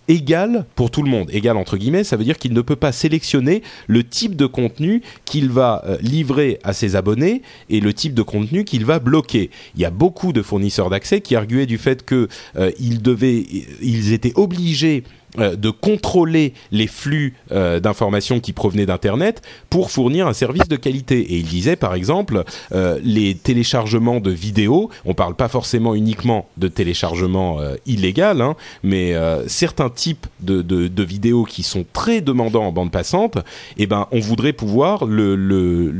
égal 0.09 0.67
pour 0.75 0.91
tout 0.91 1.03
le 1.03 1.11
monde. 1.11 1.29
Égal 1.33 1.57
entre 1.57 1.77
guillemets, 1.77 2.05
ça 2.05 2.17
veut 2.17 2.25
dire 2.25 2.39
qu'il 2.39 2.53
ne 2.53 2.61
peut 2.61 2.77
pas 2.77 2.93
sélectionner 2.93 3.63
le 3.87 4.05
type 4.05 4.37
de 4.37 4.47
contenu 4.47 5.03
qu'il 5.25 5.51
va 5.51 5.83
euh, 5.87 5.97
livrer 6.01 6.59
à 6.63 6.73
ses 6.73 6.97
abonnés 6.97 7.43
et 7.71 7.81
le 7.81 7.93
type 7.93 8.15
de 8.15 8.23
contenu 8.23 8.65
qu'il 8.65 8.85
va 8.85 8.99
bloquer. 8.99 9.51
Il 9.75 9.81
y 9.81 9.85
a 9.85 9.91
beaucoup 9.91 10.33
de 10.33 10.43
fournisseurs 10.43 10.91
d'accès 10.91 11.21
qui 11.21 11.37
arguaient 11.37 11.67
du 11.67 11.79
fait 11.79 12.05
que 12.05 12.29
euh, 12.57 12.71
devaient, 12.79 13.45
ils 13.83 14.13
étaient 14.13 14.33
obligés 14.37 15.05
de 15.39 15.71
contrôler 15.71 16.55
les 16.71 16.87
flux 16.87 17.35
euh, 17.53 17.81
d'informations 17.81 18.41
qui 18.41 18.53
provenaient 18.53 18.87
d'Internet 18.87 19.43
pour 19.71 19.91
fournir 19.91 20.27
un 20.27 20.33
service 20.33 20.69
de 20.69 20.77
qualité. 20.77 21.21
Et 21.21 21.37
il 21.39 21.47
disait, 21.47 21.77
par 21.77 21.95
exemple, 21.95 22.45
euh, 22.73 22.99
les 23.03 23.35
téléchargements 23.35 24.21
de 24.21 24.31
vidéos, 24.31 24.91
on 25.05 25.15
parle 25.15 25.35
pas 25.35 25.49
forcément 25.49 25.95
uniquement 25.95 26.49
de 26.57 26.69
téléchargement 26.69 27.61
euh, 27.61 27.77
hein, 28.17 28.57
mais 28.83 29.15
euh, 29.15 29.47
certains 29.49 29.91
types 29.91 30.27
de, 30.41 30.63
de, 30.63 31.03
vidéos 31.03 31.45
qui 31.45 31.63
sont 31.63 31.85
très 31.93 32.21
demandants 32.21 32.65
en 32.65 32.73
bande 32.73 32.91
passante, 32.91 33.39
eh 33.79 33.87
ben, 33.87 34.07
on 34.11 34.21
voudrait 34.21 34.53
pouvoir 34.53 35.07
le- 35.07 35.37
le- 35.37 35.95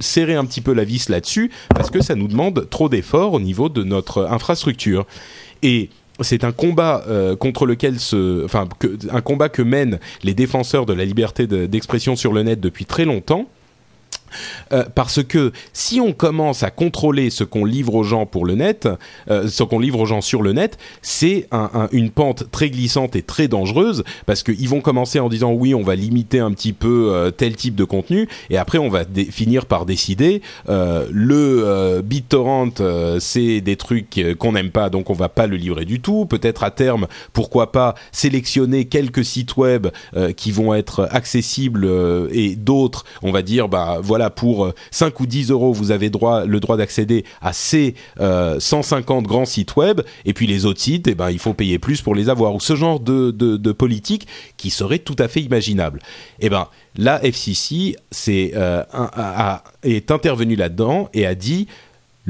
serrer 0.00 0.34
un 0.34 0.44
petit 0.44 0.60
peu 0.60 0.72
la 0.72 0.84
vis 0.84 1.08
là-dessus 1.08 1.50
parce 1.74 1.90
que 1.90 2.02
ça 2.02 2.14
nous 2.14 2.28
demande 2.28 2.68
trop 2.70 2.88
d'efforts 2.88 3.32
au 3.34 3.40
niveau 3.40 3.68
de 3.68 3.82
notre 3.82 4.26
infrastructure. 4.30 5.06
Et 5.62 5.90
c'est 6.20 6.44
un 6.44 6.52
combat 6.52 7.04
euh, 7.08 7.36
contre 7.36 7.66
lequel 7.66 7.98
se, 8.00 8.44
enfin, 8.44 8.68
que, 8.78 8.96
un 9.10 9.20
combat 9.20 9.48
que 9.48 9.62
mènent 9.62 9.98
les 10.22 10.34
défenseurs 10.34 10.86
de 10.86 10.92
la 10.92 11.04
liberté 11.04 11.46
de- 11.46 11.66
d'expression 11.66 12.16
sur 12.16 12.32
le 12.32 12.42
net 12.42 12.60
depuis 12.60 12.84
très 12.84 13.04
longtemps. 13.04 13.48
Euh, 14.72 14.84
parce 14.94 15.22
que 15.22 15.52
si 15.72 16.00
on 16.00 16.12
commence 16.12 16.62
à 16.62 16.70
contrôler 16.70 17.30
ce 17.30 17.44
qu'on 17.44 17.64
livre 17.64 17.94
aux 17.94 18.02
gens 18.04 18.26
pour 18.26 18.44
le 18.46 18.54
net, 18.54 18.88
euh, 19.30 19.48
ce 19.48 19.62
qu'on 19.62 19.78
livre 19.78 20.00
aux 20.00 20.06
gens 20.06 20.20
sur 20.20 20.42
le 20.42 20.52
net, 20.52 20.78
c'est 21.02 21.46
un- 21.52 21.70
un- 21.74 21.88
une 21.92 22.10
pente 22.10 22.50
très 22.50 22.70
glissante 22.70 23.16
et 23.16 23.22
très 23.22 23.48
dangereuse 23.48 24.04
parce 24.26 24.42
qu'ils 24.42 24.68
vont 24.68 24.80
commencer 24.80 25.20
en 25.20 25.28
disant 25.28 25.52
oui, 25.52 25.74
on 25.74 25.82
va 25.82 25.94
limiter 25.96 26.38
un 26.40 26.52
petit 26.52 26.72
peu 26.72 27.10
euh, 27.12 27.30
tel 27.30 27.56
type 27.56 27.74
de 27.74 27.84
contenu 27.84 28.28
et 28.50 28.58
après 28.58 28.78
on 28.78 28.88
va 28.88 29.04
finir 29.30 29.66
par 29.66 29.86
décider 29.86 30.42
le 31.10 32.00
BitTorrent 32.02 33.18
c'est 33.20 33.60
des 33.60 33.76
trucs 33.76 34.20
qu'on 34.38 34.52
n'aime 34.52 34.70
pas 34.70 34.90
donc 34.90 35.10
on 35.10 35.14
va 35.14 35.28
pas 35.28 35.46
le 35.46 35.56
livrer 35.56 35.84
du 35.84 36.00
tout. 36.00 36.26
Peut-être 36.26 36.62
à 36.62 36.70
terme, 36.70 37.06
pourquoi 37.32 37.72
pas 37.72 37.94
sélectionner 38.12 38.84
quelques 38.86 39.24
sites 39.24 39.56
web 39.56 39.88
qui 40.36 40.52
vont 40.52 40.74
être 40.74 41.08
accessibles 41.10 41.88
et 42.32 42.56
d'autres, 42.56 43.04
on 43.22 43.32
va 43.32 43.42
dire 43.42 43.68
bah 43.68 43.98
voilà 44.02 44.17
pour 44.34 44.66
euh, 44.66 44.74
5 44.90 45.18
ou 45.20 45.26
10 45.26 45.50
euros 45.50 45.72
vous 45.72 45.90
avez 45.90 46.10
le 46.10 46.58
droit 46.60 46.76
d'accéder 46.76 47.24
à 47.40 47.52
ces 47.52 47.94
euh, 48.20 48.58
150 48.60 49.24
grands 49.26 49.44
sites 49.46 49.76
web 49.76 50.00
et 50.24 50.32
puis 50.32 50.46
les 50.46 50.66
autres 50.66 50.80
sites 50.80 51.06
eh 51.08 51.14
ben 51.14 51.30
il 51.30 51.38
faut 51.38 51.54
payer 51.54 51.78
plus 51.78 52.02
pour 52.02 52.14
les 52.14 52.28
avoir 52.28 52.54
ou 52.54 52.60
ce 52.60 52.76
genre 52.76 53.00
de, 53.00 53.72
politique 53.72 54.26
qui 54.56 54.70
serait 54.70 54.98
tout 54.98 55.16
à 55.18 55.28
fait 55.28 55.40
imaginable. 55.40 56.00
Eh 56.40 56.48
ben 56.50 56.66
la 56.96 57.22
FCC 57.24 57.96
euh, 58.54 58.82
a- 58.92 59.62
est 59.82 60.10
intervenue 60.10 60.56
là-dedans 60.56 61.08
et 61.14 61.26
a 61.26 61.34
dit 61.34 61.68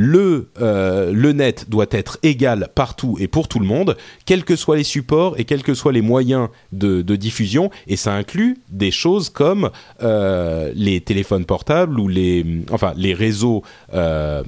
le, 0.01 0.51
euh, 0.61 1.13
le 1.13 1.33
net 1.33 1.69
doit 1.69 1.89
être 1.91 2.19
égal 2.23 2.69
partout 2.73 3.17
et 3.19 3.27
pour 3.27 3.49
tout 3.49 3.59
le 3.59 3.67
monde, 3.67 3.97
quels 4.27 4.45
que 4.45 4.55
soient 4.55 4.77
les 4.77 4.85
supports 4.85 5.35
et 5.41 5.45
quels 5.45 5.65
que 5.65 5.75
soient 5.75 5.91
les 5.91 6.03
moyens 6.03 6.51
de, 6.71 7.03
diffusion. 7.17 7.71
Et 7.89 7.97
ça 7.97 8.15
inclut 8.15 8.59
des 8.69 8.93
choses 8.93 9.29
comme 9.29 9.71
euh, 10.01 10.71
les 10.77 11.01
téléphones 11.01 11.45
portables 11.45 11.99
ou 11.99 12.07
les, 12.07 12.47
enfin, 12.71 12.93
les 12.97 13.13
réseaux, 13.13 13.65
euh, 13.93 14.45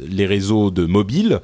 les 0.00 0.26
réseaux 0.26 0.72
de 0.72 0.84
mobile, 0.84 1.40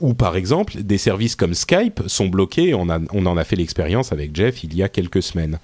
ou 0.00 0.14
par 0.14 0.36
exemple 0.36 0.82
des 0.82 0.96
services 0.96 1.36
comme 1.36 1.52
Skype 1.52 2.02
sont 2.06 2.28
bloqués. 2.28 2.72
On 2.72 2.88
en 2.88 3.36
a 3.36 3.44
fait 3.44 3.56
l'expérience 3.56 4.12
avec 4.12 4.34
Jeff 4.34 4.64
il 4.64 4.74
y 4.74 4.82
a 4.82 4.88
quelques 4.88 5.22
semaines. 5.22 5.58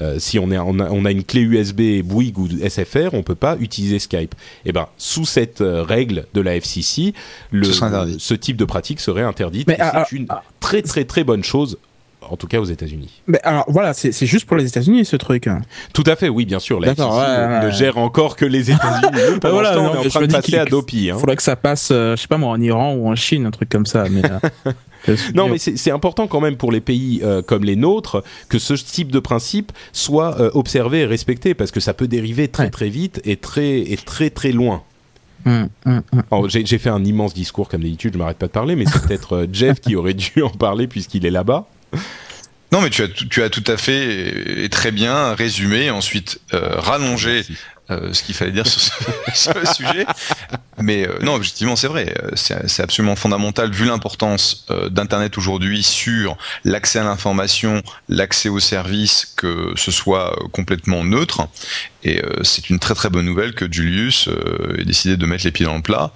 Euh, 0.00 0.18
si 0.18 0.38
on, 0.38 0.50
est, 0.50 0.58
on, 0.58 0.78
a, 0.78 0.90
on 0.90 1.04
a 1.04 1.10
une 1.10 1.24
clé 1.24 1.40
USB 1.40 2.02
Bouygues 2.02 2.38
ou 2.38 2.48
SFR, 2.48 3.10
on 3.12 3.22
peut 3.22 3.34
pas 3.34 3.56
utiliser 3.58 3.98
Skype. 3.98 4.34
Et 4.64 4.72
ben, 4.72 4.88
sous 4.96 5.24
cette 5.24 5.60
euh, 5.60 5.82
règle 5.82 6.26
de 6.34 6.40
la 6.40 6.56
FCC, 6.56 7.14
le, 7.50 7.64
Ce 7.64 8.34
type 8.34 8.56
de 8.56 8.64
pratique 8.64 9.00
serait 9.00 9.22
interdite. 9.22 9.66
Mais, 9.66 9.74
et 9.74 9.80
ah, 9.80 10.04
c'est 10.08 10.16
une 10.16 10.28
très 10.60 10.82
très 10.82 11.04
très 11.04 11.24
bonne 11.24 11.44
chose, 11.44 11.78
en 12.22 12.36
tout 12.36 12.46
cas 12.46 12.60
aux 12.60 12.64
États-Unis. 12.64 13.22
Mais 13.26 13.40
alors 13.42 13.64
voilà, 13.68 13.94
c'est 13.94 14.26
juste 14.26 14.46
pour 14.46 14.56
les 14.56 14.66
États-Unis 14.66 15.04
ce 15.04 15.16
truc. 15.16 15.48
Tout 15.92 16.04
à 16.06 16.16
fait, 16.16 16.28
oui, 16.28 16.44
bien 16.44 16.58
sûr. 16.58 16.80
La 16.80 16.88
FCC 16.92 17.02
ouais, 17.08 17.12
ne, 17.12 17.52
ouais, 17.52 17.60
ne 17.60 17.64
ouais. 17.66 17.72
gère 17.72 17.98
encore 17.98 18.36
que 18.36 18.44
les 18.44 18.70
États-Unis. 18.70 19.38
Voilà, 19.42 19.74
non, 19.74 19.90
on 19.92 20.02
est 20.02 20.06
en 20.06 20.08
train 20.08 20.20
de 20.26 20.32
passer 20.32 20.42
qu'il- 20.42 20.58
à 20.58 20.64
Dopi. 20.64 21.10
Hein. 21.10 21.16
Faudrait 21.18 21.36
que 21.36 21.42
ça 21.42 21.56
passe, 21.56 21.90
euh, 21.90 22.16
je 22.16 22.22
sais 22.22 22.28
pas 22.28 22.38
moi, 22.38 22.50
en 22.50 22.60
Iran 22.60 22.94
ou 22.94 23.08
en 23.08 23.14
Chine, 23.14 23.46
un 23.46 23.50
truc 23.50 23.68
comme 23.68 23.86
ça. 23.86 24.04
Mais 24.10 24.22
euh, 24.24 25.16
Non, 25.34 25.48
mais 25.48 25.58
c'est 25.58 25.90
important 25.90 26.26
quand 26.26 26.40
même 26.40 26.56
pour 26.56 26.72
les 26.72 26.80
pays 26.80 27.20
euh, 27.22 27.40
comme 27.40 27.64
les 27.64 27.76
nôtres 27.76 28.22
que 28.48 28.58
ce 28.58 28.74
type 28.74 29.10
de 29.12 29.20
principe 29.20 29.72
soit 29.92 30.40
euh, 30.40 30.50
observé 30.54 31.00
et 31.00 31.06
respecté 31.06 31.54
parce 31.54 31.70
que 31.70 31.80
ça 31.80 31.94
peut 31.94 32.08
dériver 32.08 32.48
très 32.48 32.68
très 32.70 32.88
vite 32.88 33.20
et 33.24 33.36
très 33.36 33.78
et 33.78 33.96
très 33.96 34.30
très 34.30 34.52
loin. 34.52 34.82
Hum, 35.46 35.68
hum, 35.86 36.02
hum. 36.32 36.48
J'ai 36.48 36.78
fait 36.78 36.90
un 36.90 37.04
immense 37.04 37.32
discours 37.32 37.68
comme 37.68 37.82
d'habitude, 37.82 38.14
je 38.14 38.18
m'arrête 38.18 38.38
pas 38.38 38.48
de 38.48 38.52
parler, 38.52 38.74
mais 38.76 38.84
c'est 38.86 39.00
peut-être 39.06 39.32
euh, 39.36 39.46
Jeff 39.50 39.80
qui 39.80 39.94
aurait 39.96 40.14
dû 40.14 40.42
en 40.42 40.50
parler 40.50 40.88
puisqu'il 40.88 41.24
est 41.24 41.30
là-bas. 41.30 41.68
Non, 42.70 42.82
mais 42.82 42.90
tu 42.90 43.02
as, 43.02 43.08
tout- 43.08 43.24
tu 43.26 43.42
as 43.42 43.48
tout 43.48 43.64
à 43.66 43.78
fait 43.78 44.62
et 44.64 44.68
très 44.68 44.90
bien 44.90 45.34
résumé, 45.34 45.90
ensuite 45.90 46.38
euh, 46.52 46.78
rallongé 46.78 47.42
euh, 47.90 48.12
ce 48.12 48.22
qu'il 48.22 48.34
fallait 48.34 48.52
dire 48.52 48.66
sur 48.66 48.78
ce, 48.82 48.90
sur 49.34 49.54
le 49.54 49.64
sujet. 49.64 50.04
Mais 50.76 51.08
euh, 51.08 51.18
non, 51.22 51.32
objectivement, 51.34 51.76
c'est 51.76 51.86
vrai. 51.86 52.14
C'est 52.34 52.82
absolument 52.82 53.16
fondamental 53.16 53.70
vu 53.72 53.86
l'importance 53.86 54.66
d'Internet 54.90 55.38
aujourd'hui 55.38 55.82
sur 55.82 56.36
l'accès 56.64 56.98
à 56.98 57.04
l'information, 57.04 57.82
l'accès 58.10 58.50
aux 58.50 58.60
services, 58.60 59.32
que 59.34 59.72
ce 59.74 59.90
soit 59.90 60.36
complètement 60.52 61.04
neutre. 61.04 61.48
Et 62.04 62.20
c'est 62.42 62.68
une 62.68 62.78
très 62.78 62.94
très 62.94 63.08
bonne 63.08 63.24
nouvelle 63.24 63.54
que 63.54 63.64
Julius 63.70 64.28
ait 64.78 64.84
décidé 64.84 65.16
de 65.16 65.24
mettre 65.24 65.44
les 65.46 65.52
pieds 65.52 65.64
dans 65.66 65.74
le 65.76 65.82
plat 65.82 66.12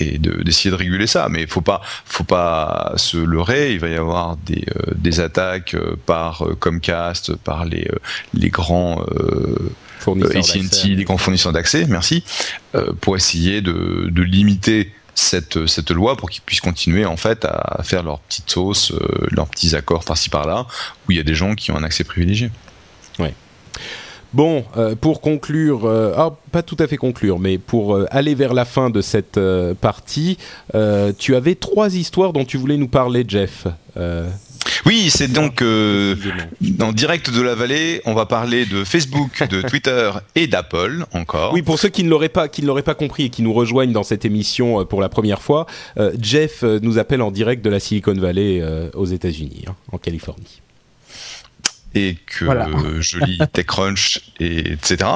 et 0.00 0.18
d'essayer 0.18 0.70
de, 0.70 0.76
réguler 0.76 1.06
ça. 1.06 1.28
Mais 1.30 1.42
il 1.42 1.48
faut 1.48 1.60
pas, 1.60 1.80
faut 2.04 2.24
pas 2.24 2.92
se 2.96 3.16
leurrer. 3.16 3.72
Il 3.72 3.80
va 3.80 3.88
y 3.88 3.96
avoir 3.96 4.36
des, 4.36 4.64
euh, 4.76 4.92
des 4.96 5.20
attaques 5.20 5.74
euh, 5.74 5.96
par 6.06 6.42
euh, 6.42 6.56
Comcast, 6.58 7.36
par 7.36 7.64
les, 7.64 7.88
les 8.34 8.50
grands 8.50 9.02
AT&T, 10.06 10.88
les 10.88 11.04
grands 11.04 11.18
fournisseurs 11.18 11.52
d'accès. 11.52 11.86
Merci 11.88 12.24
pour 13.00 13.16
essayer 13.16 13.60
de, 13.60 14.08
de 14.10 14.22
limiter 14.22 14.92
cette, 15.14 15.66
cette 15.66 15.90
loi 15.90 16.16
pour 16.16 16.28
qu'ils 16.28 16.42
puissent 16.42 16.60
continuer 16.60 17.06
en 17.06 17.16
fait 17.16 17.44
à 17.46 17.80
faire 17.82 18.02
leurs 18.02 18.20
petites 18.20 18.50
sauces, 18.50 18.92
leurs 19.30 19.48
petits 19.48 19.74
accords 19.74 20.04
par-ci 20.04 20.28
par-là, 20.28 20.66
où 21.06 21.12
il 21.12 21.16
y 21.16 21.20
a 21.20 21.24
des 21.24 21.34
gens 21.34 21.54
qui 21.54 21.70
ont 21.70 21.76
un 21.76 21.84
accès 21.84 22.04
privilégié. 22.04 22.50
Ouais. 23.18 23.34
Bon, 24.32 24.64
euh, 24.76 24.94
pour 24.94 25.20
conclure, 25.20 25.86
euh, 25.86 26.12
ah, 26.16 26.36
pas 26.52 26.62
tout 26.62 26.76
à 26.78 26.86
fait 26.86 26.96
conclure, 26.96 27.38
mais 27.38 27.58
pour 27.58 27.94
euh, 27.94 28.06
aller 28.10 28.34
vers 28.34 28.54
la 28.54 28.64
fin 28.64 28.90
de 28.90 29.00
cette 29.00 29.40
partie, 29.80 30.38
tu 31.18 31.34
avais 31.34 31.54
trois 31.54 31.94
histoires 31.94 32.32
dont 32.32 32.44
tu 32.44 32.56
voulais 32.56 32.76
nous 32.76 32.88
parler, 32.88 33.24
Jeff. 33.26 33.66
Oui, 34.84 35.10
c'est 35.10 35.32
donc 35.32 35.62
dans 36.60 36.92
direct 36.92 37.30
de 37.30 37.40
la 37.40 37.54
vallée, 37.54 38.02
on 38.04 38.14
va 38.14 38.26
parler 38.26 38.66
de 38.66 38.84
Facebook, 38.84 39.42
de 39.50 39.62
Twitter 39.62 40.10
et 40.34 40.46
d'Apple 40.46 41.06
encore. 41.12 41.52
Oui, 41.52 41.62
pour 41.62 41.78
ceux 41.78 41.88
qui 41.88 42.04
ne 42.04 42.08
l'auraient 42.08 42.28
pas, 42.28 42.48
qui 42.48 42.62
ne 42.62 42.66
l'auraient 42.66 42.82
pas 42.82 42.94
compris 42.94 43.24
et 43.24 43.30
qui 43.30 43.42
nous 43.42 43.52
rejoignent 43.52 43.92
dans 43.92 44.02
cette 44.02 44.24
émission 44.24 44.84
pour 44.84 45.00
la 45.00 45.08
première 45.08 45.42
fois, 45.42 45.66
Jeff 46.20 46.62
nous 46.62 46.98
appelle 46.98 47.22
en 47.22 47.30
direct 47.30 47.64
de 47.64 47.70
la 47.70 47.80
Silicon 47.80 48.14
Valley 48.14 48.62
aux 48.94 49.06
États-Unis, 49.06 49.64
hein, 49.68 49.74
en 49.92 49.98
Californie 49.98 50.62
et 51.96 52.18
que 52.26 52.46
je 53.00 53.18
lis 53.18 53.38
TechCrunch, 53.52 54.20
et, 54.38 54.72
etc. 54.72 55.10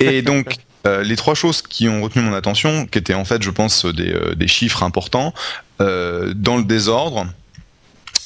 Et 0.00 0.22
donc, 0.22 0.56
euh, 0.86 1.02
les 1.02 1.16
trois 1.16 1.34
choses 1.34 1.60
qui 1.62 1.88
ont 1.88 2.02
retenu 2.02 2.22
mon 2.22 2.34
attention, 2.34 2.86
qui 2.86 2.98
étaient 2.98 3.14
en 3.14 3.24
fait, 3.24 3.42
je 3.42 3.50
pense, 3.50 3.84
des, 3.84 4.12
euh, 4.12 4.34
des 4.34 4.48
chiffres 4.48 4.82
importants, 4.82 5.34
euh, 5.80 6.32
dans 6.34 6.56
le 6.56 6.64
désordre, 6.64 7.26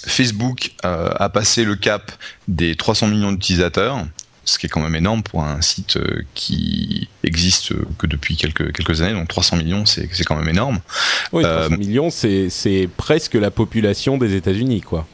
Facebook 0.06 0.70
a 0.84 1.28
passé 1.30 1.64
le 1.64 1.74
cap 1.74 2.12
des 2.46 2.76
300 2.76 3.08
millions 3.08 3.32
d'utilisateurs, 3.32 4.06
ce 4.44 4.56
qui 4.56 4.66
est 4.66 4.68
quand 4.68 4.80
même 4.80 4.94
énorme 4.94 5.24
pour 5.24 5.42
un 5.42 5.60
site 5.62 5.98
qui 6.32 7.08
existe 7.24 7.72
que 7.98 8.06
depuis 8.06 8.36
quelques, 8.36 8.72
quelques 8.72 9.02
années, 9.02 9.14
donc 9.14 9.26
300 9.26 9.56
millions, 9.56 9.84
c'est 9.84 10.06
quand 10.24 10.36
même 10.36 10.48
énorme. 10.48 10.78
Oui, 11.32 11.42
300 11.42 11.70
millions, 11.76 12.10
c'est 12.10 12.88
presque 12.96 13.34
la 13.34 13.50
population 13.50 14.16
des 14.16 14.36
États-Unis, 14.36 14.82
quoi. 14.82 15.08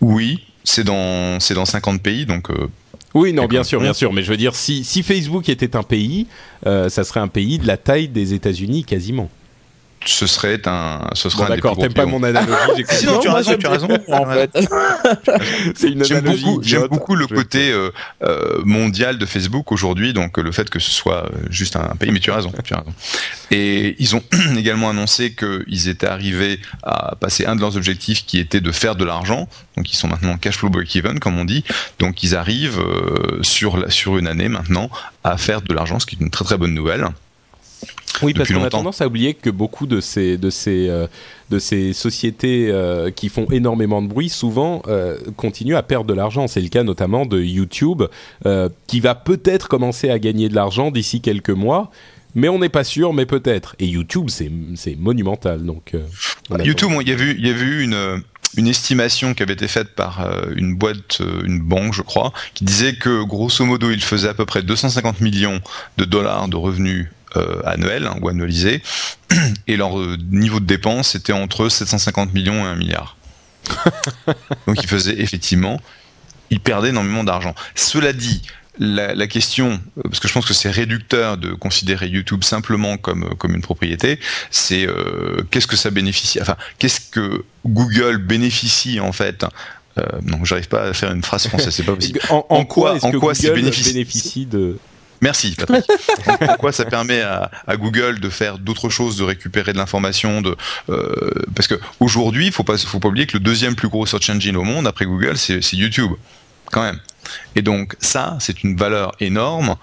Oui, 0.00 0.44
c'est 0.68 0.84
dans 0.84 1.40
c'est 1.40 1.54
dans 1.54 1.64
50 1.64 2.02
pays 2.02 2.26
donc 2.26 2.50
euh, 2.50 2.68
oui, 3.14 3.32
non, 3.32 3.46
bien 3.46 3.64
sûr, 3.64 3.80
bien 3.80 3.94
sûr, 3.94 4.12
mais 4.12 4.22
je 4.22 4.30
veux 4.30 4.36
dire, 4.36 4.54
si, 4.54 4.84
si 4.84 5.02
Facebook 5.02 5.48
était 5.48 5.76
un 5.76 5.82
pays, 5.82 6.26
euh, 6.66 6.88
ça 6.88 7.04
serait 7.04 7.20
un 7.20 7.28
pays 7.28 7.58
de 7.58 7.66
la 7.66 7.76
taille 7.76 8.08
des 8.08 8.34
États-Unis 8.34 8.84
quasiment 8.84 9.30
ce 10.04 10.26
serait 10.26 10.60
un, 10.66 11.08
ce 11.12 11.28
serait 11.28 11.44
bon, 11.44 11.54
D'accord, 11.54 11.76
t'aimes 11.76 11.92
pas 11.92 12.06
mon 12.06 12.22
analogie. 12.22 12.84
Sinon, 12.88 13.18
tu 13.18 13.28
as 13.28 13.34
raison, 13.34 13.56
tu 13.58 13.66
as 13.66 13.70
raison. 13.70 13.88
En 14.08 14.26
fait. 14.26 14.50
C'est 15.74 15.88
une 15.88 16.04
J'aime 16.04 16.24
beaucoup, 16.24 16.62
j'aime 16.62 16.86
beaucoup 16.88 17.14
le 17.14 17.26
côté 17.26 17.70
euh, 17.70 17.90
euh, 18.22 18.60
mondial 18.64 19.18
de 19.18 19.26
Facebook 19.26 19.72
aujourd'hui, 19.72 20.12
donc 20.12 20.38
le 20.38 20.52
fait 20.52 20.70
que 20.70 20.78
ce 20.78 20.90
soit 20.90 21.24
euh, 21.24 21.28
juste 21.50 21.76
un 21.76 21.94
pays. 21.96 22.10
Mais 22.10 22.20
tu 22.20 22.30
as 22.30 22.36
raison, 22.36 22.52
tu 22.64 22.74
as 22.74 22.78
raison. 22.78 22.94
Et 23.50 23.96
ils 23.98 24.16
ont 24.16 24.22
également 24.56 24.90
annoncé 24.90 25.34
qu'ils 25.34 25.88
étaient 25.88 26.06
arrivés 26.06 26.60
à 26.82 27.16
passer 27.16 27.46
un 27.46 27.56
de 27.56 27.60
leurs 27.60 27.76
objectifs, 27.76 28.24
qui 28.26 28.38
était 28.38 28.60
de 28.60 28.72
faire 28.72 28.96
de 28.96 29.04
l'argent. 29.04 29.48
Donc 29.76 29.92
ils 29.92 29.96
sont 29.96 30.08
maintenant 30.08 30.36
cash 30.36 30.56
flow 30.56 30.70
break-even, 30.70 31.18
comme 31.20 31.38
on 31.38 31.44
dit. 31.44 31.64
Donc 31.98 32.22
ils 32.22 32.34
arrivent 32.34 32.80
euh, 32.80 33.42
sur 33.42 33.90
sur 33.92 34.18
une 34.18 34.26
année 34.26 34.48
maintenant 34.48 34.90
à 35.24 35.36
faire 35.36 35.62
de 35.62 35.72
l'argent, 35.74 35.98
ce 35.98 36.06
qui 36.06 36.16
est 36.16 36.20
une 36.20 36.30
très 36.30 36.44
très 36.44 36.56
bonne 36.56 36.74
nouvelle. 36.74 37.06
Oui, 38.22 38.34
parce 38.34 38.52
qu'on 38.52 38.64
a 38.64 38.70
tendance 38.70 39.00
à 39.00 39.06
oublier 39.06 39.34
que 39.34 39.50
beaucoup 39.50 39.86
de 39.86 40.00
ces, 40.00 40.36
de 40.38 40.50
ces, 40.50 40.88
euh, 40.88 41.06
de 41.50 41.58
ces 41.58 41.92
sociétés 41.92 42.68
euh, 42.70 43.10
qui 43.10 43.28
font 43.28 43.46
énormément 43.50 44.02
de 44.02 44.08
bruit, 44.08 44.28
souvent 44.28 44.82
euh, 44.88 45.18
continuent 45.36 45.76
à 45.76 45.82
perdre 45.82 46.06
de 46.06 46.14
l'argent. 46.14 46.46
C'est 46.48 46.60
le 46.60 46.68
cas 46.68 46.82
notamment 46.82 47.26
de 47.26 47.40
YouTube, 47.40 48.04
qui 48.86 49.00
va 49.00 49.14
peut-être 49.14 49.68
commencer 49.68 50.10
à 50.10 50.18
gagner 50.18 50.48
de 50.48 50.54
l'argent 50.54 50.90
d'ici 50.90 51.20
quelques 51.20 51.50
mois. 51.50 51.90
Mais 52.34 52.48
on 52.48 52.58
n'est 52.58 52.68
pas 52.68 52.84
sûr, 52.84 53.12
mais 53.12 53.26
peut-être. 53.26 53.74
Et 53.78 53.86
YouTube, 53.86 54.28
c'est 54.28 54.96
monumental. 54.96 55.64
Donc, 55.64 55.94
YouTube, 56.62 56.90
il 57.00 57.08
y 57.08 57.12
a 57.12 57.16
vu, 57.16 57.34
il 57.38 57.46
y 57.46 57.50
a 57.50 57.54
vu 57.54 57.82
une, 57.82 58.22
une 58.56 58.68
estimation 58.68 59.34
qui 59.34 59.42
avait 59.42 59.54
été 59.54 59.66
faite 59.66 59.94
par 59.94 60.28
une 60.54 60.76
boîte, 60.76 61.20
une 61.44 61.60
banque, 61.60 61.94
je 61.94 62.02
crois, 62.02 62.32
qui 62.54 62.64
disait 62.64 62.94
que 62.94 63.24
grosso 63.24 63.64
modo, 63.64 63.90
il 63.90 64.02
faisait 64.02 64.28
à 64.28 64.34
peu 64.34 64.44
près 64.44 64.62
250 64.62 65.20
millions 65.20 65.60
de 65.96 66.04
dollars 66.04 66.48
de 66.48 66.56
revenus 66.56 67.08
euh, 67.36 67.60
annuel 67.64 68.06
hein, 68.06 68.16
ou 68.20 68.28
annualisé, 68.28 68.82
et 69.66 69.76
leur 69.76 69.98
euh, 69.98 70.16
niveau 70.30 70.60
de 70.60 70.66
dépense 70.66 71.14
était 71.14 71.32
entre 71.32 71.68
750 71.68 72.32
millions 72.34 72.64
et 72.64 72.68
1 72.68 72.74
milliard. 72.76 73.16
Donc 74.66 74.82
ils 74.82 74.88
faisaient 74.88 75.20
effectivement, 75.20 75.80
ils 76.50 76.60
perdaient 76.60 76.88
énormément 76.88 77.24
d'argent. 77.24 77.54
Cela 77.74 78.12
dit, 78.12 78.42
la, 78.78 79.26
question, 79.26 79.72
euh, 79.98 80.02
parce 80.04 80.20
que 80.20 80.28
je 80.28 80.32
pense 80.32 80.46
que 80.46 80.54
c'est 80.54 80.70
réducteur 80.70 81.36
de 81.36 81.52
considérer 81.52 82.08
YouTube 82.08 82.44
simplement 82.44 82.96
comme 82.96 83.34
comme 83.36 83.54
une 83.54 83.62
propriété, 83.62 84.20
c'est 84.50 84.86
qu'est-ce 85.50 85.66
que 85.66 85.76
ça 85.76 85.90
bénéficie, 85.90 86.40
enfin 86.40 86.56
qu'est-ce 86.78 87.00
que 87.10 87.44
Google 87.66 88.18
bénéficie 88.18 89.00
en 89.00 89.12
fait. 89.12 89.44
Euh, 89.98 90.04
non, 90.22 90.44
j'arrive 90.44 90.68
pas 90.68 90.84
à 90.84 90.92
faire 90.92 91.12
une 91.12 91.22
phrase 91.22 91.46
française, 91.46 91.74
c'est 91.74 91.82
pas 91.82 91.94
possible. 91.94 92.20
en, 92.30 92.64
quoi, 92.64 92.96
en 93.02 93.12
quoi, 93.12 93.32
bénéficie 93.32 94.46
de 94.46 94.78
Merci 95.20 95.54
Patrick. 95.56 95.84
Pourquoi 96.46 96.72
ça 96.72 96.84
permet 96.84 97.20
à, 97.22 97.50
Google 97.76 98.20
de 98.20 98.28
faire 98.28 98.58
d'autres 98.58 98.88
choses, 98.88 99.16
de 99.16 99.24
récupérer 99.24 99.72
de 99.72 99.78
l'information, 99.78 100.40
de 100.42 100.56
euh, 100.90 101.30
parce 101.54 101.66
que 101.66 101.74
aujourd'hui, 102.00 102.46
il 102.46 102.52
faut 102.52 102.64
faut 102.64 103.00
pas 103.00 103.08
oublier 103.08 103.26
que 103.26 103.36
le 103.36 103.42
deuxième 103.42 103.74
plus 103.74 103.88
gros 103.88 104.06
search 104.06 104.30
engine 104.30 104.56
au 104.56 104.64
monde 104.64 104.86
après 104.86 105.06
Google, 105.06 105.36
c'est 105.36 105.60
YouTube, 105.72 106.12
quand 106.70 106.82
même. 106.82 107.00
Et 107.56 107.62
donc 107.62 107.96
ça, 108.00 108.36
c'est 108.40 108.62
une 108.62 108.76
valeur 108.76 109.12
énorme. 109.20 109.76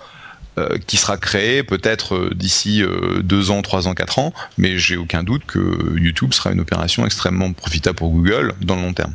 Euh, 0.58 0.78
qui 0.88 0.96
sera 0.96 1.18
créée 1.18 1.64
peut-être 1.64 2.16
euh, 2.16 2.30
d'ici 2.34 2.82
deux 3.20 3.52
ans, 3.52 3.62
trois 3.62 3.90
ans, 3.90 3.94
quatre 3.94 4.20
ans, 4.20 4.34
mais 4.58 4.78
j'ai 4.78 4.96
aucun 4.96 5.22
doute 5.22 5.44
que 5.46 5.98
YouTube 6.00 6.34
sera 6.34 6.54
une 6.54 6.62
opération 6.62 7.06
extrêmement 7.06 7.52
profitable 7.52 7.98
pour 7.98 8.10
Google 8.10 8.54
dans 8.62 8.78
le 8.78 8.84
long 8.84 8.94
terme. 8.94 9.14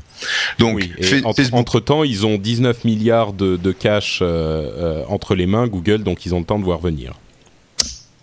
Donc, 0.59 0.89
entre, 1.53 1.81
temps, 1.81 2.05
ils 2.05 2.27
ont 2.27 2.39
19 2.39 2.85
milliards 2.85 3.33
de, 3.33 3.73
cash 3.73 4.21
euh, 4.23 4.27
euh, 4.27 5.05
entre 5.09 5.35
les 5.35 5.47
mains, 5.47 5.67
Google, 5.67 6.03
donc 6.03 6.27
ils 6.27 6.35
ont 6.35 6.41
le 6.41 6.45
temps 6.45 6.59
de 6.59 6.65
voir 6.65 6.79
venir. 6.79 7.15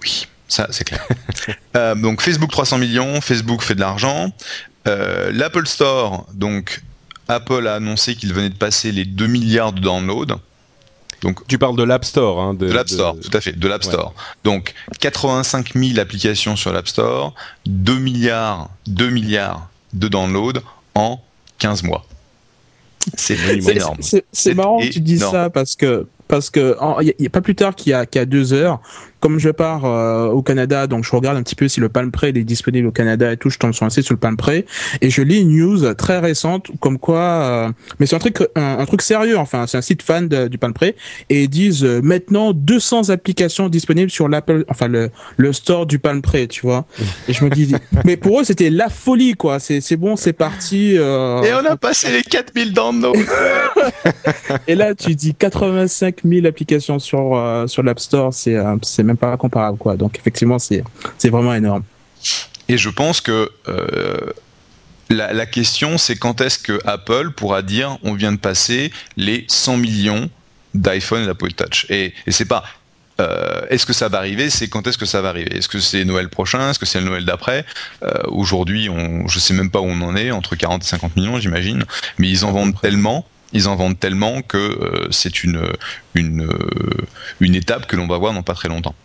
Oui, 0.03 0.27
ça 0.47 0.67
c'est 0.71 0.83
clair. 0.83 1.05
Euh, 1.75 1.93
donc 1.93 2.21
Facebook 2.21 2.49
300 2.49 2.79
millions, 2.79 3.21
Facebook 3.21 3.61
fait 3.61 3.75
de 3.75 3.81
l'argent. 3.81 4.31
L'Apple 4.85 5.67
Store, 5.67 6.25
donc 6.33 6.81
Apple 7.27 7.67
a 7.67 7.75
annoncé 7.75 8.15
qu'il 8.15 8.33
venait 8.33 8.49
de 8.49 8.55
passer 8.55 8.91
les 8.91 9.05
2 9.05 9.27
milliards 9.27 9.73
de 9.73 9.81
downloads. 9.81 10.39
Donc, 11.21 11.45
tu 11.47 11.57
parles 11.57 11.75
de 11.75 11.83
l'App 11.83 12.05
Store, 12.05 12.39
hein, 12.39 12.53
de, 12.53 12.71
l'App 12.71 12.89
Store, 12.89 13.15
tout 13.19 13.35
à 13.35 13.41
fait, 13.41 13.53
de 13.53 13.67
l'App 13.67 13.83
Store. 13.83 14.13
Donc 14.43 14.73
85 14.99 15.73
000 15.75 15.99
applications 15.99 16.55
sur 16.55 16.71
l'App 16.71 16.87
Store, 16.87 17.33
2 17.65 17.97
milliards, 17.97 18.69
2 18.87 19.09
milliards 19.09 19.69
de 19.93 20.07
downloads 20.07 20.61
en 20.95 21.19
15 21.59 21.83
mois. 21.83 22.05
C'est 23.15 23.35
énorme. 23.35 23.97
C'est 24.31 24.53
marrant 24.53 24.79
que 24.79 24.89
tu 24.89 25.01
dis 25.01 25.17
ça 25.17 25.49
parce 25.49 25.75
que 25.75 26.07
parce 26.27 26.49
que 26.49 26.75
il 27.01 27.13
y, 27.19 27.25
a 27.25 27.29
pas 27.29 27.41
plus 27.41 27.55
tard 27.55 27.75
qu'il 27.75 27.91
y 27.91 27.93
a, 27.93 28.05
qu'il 28.05 28.19
y 28.19 28.21
a 28.21 28.25
deux 28.25 28.53
heures, 28.53 28.81
comme 29.19 29.39
je 29.39 29.49
pars 29.49 29.85
euh, 29.85 30.27
au 30.27 30.41
Canada, 30.41 30.87
donc 30.87 31.03
je 31.03 31.11
regarde 31.11 31.37
un 31.37 31.43
petit 31.43 31.55
peu 31.55 31.67
si 31.67 31.79
le 31.79 31.89
Palm 31.89 32.11
Pre 32.11 32.25
est 32.25 32.33
disponible 32.33 32.87
au 32.87 32.91
Canada 32.91 33.31
et 33.31 33.37
tout, 33.37 33.49
je 33.49 33.57
tombe 33.57 33.73
sur 33.73 33.85
un 33.85 33.89
site 33.89 34.03
sur 34.03 34.13
le 34.13 34.19
Palm 34.19 34.37
Pre 34.37 34.49
et 35.01 35.09
je 35.09 35.21
lis 35.21 35.41
une 35.41 35.57
news 35.57 35.93
très 35.95 36.19
récente 36.19 36.71
comme 36.79 36.99
quoi, 36.99 37.19
euh, 37.19 37.69
mais 37.99 38.05
c'est 38.05 38.15
un 38.15 38.19
truc 38.19 38.39
un, 38.55 38.85
truc 38.85 39.01
sérieux, 39.01 39.37
enfin 39.37 39.65
c'est 39.67 39.77
un 39.77 39.81
site 39.81 40.03
fan 40.03 40.27
du 40.27 40.57
Palm 40.57 40.73
Pre 40.73 40.83
et 41.29 41.43
ils 41.43 41.49
disent 41.49 41.83
euh, 41.83 42.01
maintenant 42.01 42.53
200 42.53 43.09
applications 43.09 43.69
disponibles 43.69 44.11
sur 44.11 44.27
l'Apple, 44.27 44.65
enfin 44.69 44.87
le 44.87 45.09
le 45.37 45.53
store 45.53 45.85
du 45.85 45.99
Palm 45.99 46.21
Pre, 46.21 46.47
tu 46.47 46.61
vois. 46.61 46.85
Et 47.27 47.33
je 47.33 47.43
me 47.43 47.49
dis, 47.49 47.73
mais 48.05 48.17
pour 48.17 48.39
eux 48.39 48.43
c'était 48.43 48.69
la 48.69 48.89
folie 48.89 49.33
quoi, 49.33 49.59
c'est 49.59 49.81
c'est 49.81 49.97
bon, 49.97 50.15
c'est 50.15 50.33
parti. 50.33 50.93
Et 50.93 50.99
on 50.99 51.65
a 51.65 51.77
passé 51.77 52.11
les 52.11 52.21
4000 52.21 52.73
downloads. 52.73 53.13
et 54.67 54.75
là 54.75 54.93
tu 54.93 55.15
dis 55.15 55.33
85 55.33 56.16
000 56.23 56.45
applications 56.45 56.99
sur 56.99 57.65
sur 57.67 57.83
l'App 57.83 57.99
Store, 57.99 58.33
c'est 58.33 58.57
c'est 58.81 59.03
même 59.03 59.17
pas 59.17 59.35
comparable 59.37 59.77
quoi. 59.77 59.95
Donc 59.97 60.17
effectivement 60.17 60.59
c'est 60.59 60.83
vraiment 61.29 61.53
énorme. 61.53 61.83
Et 62.69 62.77
je 62.77 62.89
pense 62.89 63.21
que 63.21 63.49
euh, 63.67 64.33
la, 65.09 65.45
question 65.45 65.97
c'est 65.97 66.15
quand 66.15 66.41
est-ce 66.41 66.59
que 66.59 66.79
Apple 66.85 67.31
pourra 67.31 67.61
dire 67.61 67.97
on 68.03 68.13
vient 68.13 68.31
de 68.31 68.37
passer 68.37 68.91
les 69.15 69.45
100 69.47 69.77
millions 69.77 70.29
d'iPhone 70.73 71.23
et 71.23 71.25
d'Apple 71.25 71.53
Touch? 71.53 71.85
Et, 71.89 72.13
et 72.25 72.31
c'est 72.31 72.45
pas 72.45 72.63
euh, 73.19 73.61
est-ce 73.69 73.85
que 73.85 73.93
ça 73.93 74.09
va 74.09 74.19
arriver? 74.19 74.49
C'est 74.49 74.67
quand 74.67 74.85
est-ce 74.85 74.97
que 74.97 75.05
ça 75.05 75.21
va 75.21 75.29
arriver? 75.29 75.55
Est-ce 75.57 75.69
que 75.69 75.79
c'est 75.79 76.05
Noël 76.05 76.29
prochain? 76.29 76.69
Est-ce 76.69 76.77
que 76.77 76.85
c'est 76.85 76.99
le 76.99 77.05
Noël 77.05 77.25
d'après? 77.25 77.65
Euh, 78.03 78.11
Aujourd'hui, 78.27 78.89
je 79.27 79.39
sais 79.39 79.53
même 79.53 79.71
pas 79.71 79.79
où 79.79 79.85
on 79.85 80.01
en 80.01 80.15
est, 80.15 80.29
entre 80.29 80.55
40 80.55 80.83
et 80.83 80.87
50 80.87 81.15
millions, 81.15 81.39
j'imagine. 81.39 81.83
Mais 82.19 82.29
ils 82.29 82.45
en 82.45 82.51
vendent 82.51 82.79
tellement 82.79 83.25
ils 83.53 83.67
en 83.67 83.75
vendent 83.75 83.99
tellement 83.99 84.41
que 84.41 84.57
euh, 84.57 85.07
c'est 85.11 85.43
une, 85.43 85.61
une, 86.15 86.41
euh, 86.43 87.05
une 87.39 87.55
étape 87.55 87.87
que 87.87 87.95
l'on 87.95 88.07
va 88.07 88.17
voir 88.17 88.33
dans 88.33 88.43
pas 88.43 88.53
très 88.53 88.69
longtemps. 88.69 88.95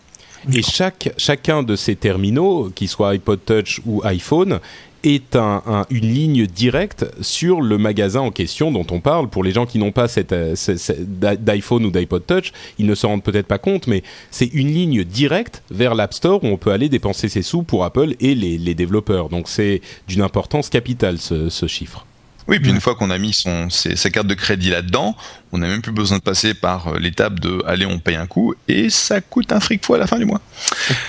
Et 0.53 0.63
chaque, 0.63 1.13
chacun 1.19 1.63
de 1.63 1.77
ces 1.77 1.95
terminaux, 1.95 2.71
qu'ils 2.75 2.89
soient 2.89 3.11
iPod 3.15 3.39
Touch 3.45 3.81
ou 3.87 4.03
iPhone, 4.05 4.59
est 5.05 5.35
un, 5.37 5.63
un- 5.67 5.87
une 5.91 6.13
ligne 6.13 6.47
directe 6.47 7.07
sur 7.21 7.61
le 7.61 7.79
magasin 7.79 8.21
en 8.21 8.31
question 8.33 8.73
dont 8.73 8.87
on 8.91 9.01
parle. 9.01 9.29
Pour 9.29 9.45
les 9.45 9.53
gens 9.53 9.67
qui 9.67 9.79
n'ont 9.79 9.93
pas 9.93 10.09
cette, 10.09 10.33
euh, 10.33 10.55
d'iPhone 10.99 11.85
ou 11.87 11.91
d'iPod 11.93 12.27
Touch, 12.27 12.53
ils 12.79 12.87
ne 12.87 12.95
se 12.97 13.07
rendent 13.07 13.23
peut-être 13.23 13.47
pas 13.47 13.59
compte, 13.59 13.87
mais 13.87 14.03
c'est 14.33 14.47
une 14.47 14.69
ligne 14.73 15.05
directe 15.05 15.63
vers 15.71 15.95
l'App 15.95 16.13
Store 16.15 16.43
où 16.43 16.49
on 16.49 16.57
peut 16.57 16.73
aller 16.73 16.89
dépenser 16.89 17.29
ses 17.29 17.43
sous 17.43 17.63
pour 17.63 17.85
Apple 17.85 18.15
et 18.21 18.35
les, 18.35 18.59
les 18.59 18.75
développeurs. 18.75 19.29
Donc 19.29 19.49
c'est 19.49 19.81
d'une 20.09 20.23
importance 20.23 20.69
capitale 20.71 21.19
ce, 21.19 21.49
ce 21.49 21.67
chiffre. 21.69 22.05
Oui, 22.49 22.59
puis 22.59 22.71
une 22.71 22.81
fois 22.81 22.95
qu'on 22.95 23.11
a 23.11 23.19
mis 23.19 23.33
son, 23.33 23.71
ses- 23.71 23.97
sa 23.97 24.11
carte 24.11 24.27
de 24.27 24.35
crédit 24.35 24.71
là-dedans, 24.71 25.17
on 25.53 25.59
n'a 25.59 25.69
même 25.69 25.83
plus 25.83 25.93
besoin 25.93 26.19
de 26.19 26.23
passer 26.23 26.55
par 26.55 26.89
euh, 26.89 26.99
l'étape 26.99 27.39
de 27.41 27.63
allez, 27.67 27.87
on 27.87 27.99
paye 27.99 28.17
un 28.17 28.27
coup, 28.27 28.55
et 28.69 28.91
ça 28.91 29.21
coûte 29.21 29.53
un 29.53 29.61
fric 29.61 29.85
fou 29.85 29.95
à 29.95 29.99
la 29.99 30.07
fin 30.07 30.19
du 30.19 30.25
mois. 30.25 30.41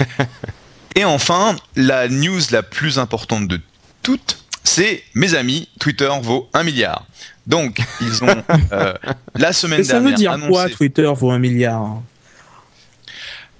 et 0.95 1.05
enfin, 1.05 1.55
la 1.75 2.07
news 2.07 2.41
la 2.51 2.61
plus 2.61 2.99
importante 2.99 3.47
de 3.47 3.59
toutes, 4.03 4.43
c'est 4.63 5.03
mes 5.15 5.33
amis, 5.33 5.67
Twitter 5.79 6.09
vaut 6.21 6.49
un 6.53 6.63
milliard. 6.63 7.05
Donc, 7.47 7.79
ils 7.99 8.23
ont 8.23 8.43
euh, 8.71 8.93
la 9.35 9.53
semaine 9.53 9.79
Mais 9.79 9.83
ça 9.83 9.93
dernière 9.93 10.11
veut 10.11 10.15
dire 10.15 10.31
annoncé... 10.31 10.51
quoi 10.51 10.69
Twitter 10.69 11.11
vaut 11.15 11.31
un 11.31 11.39
milliard? 11.39 12.01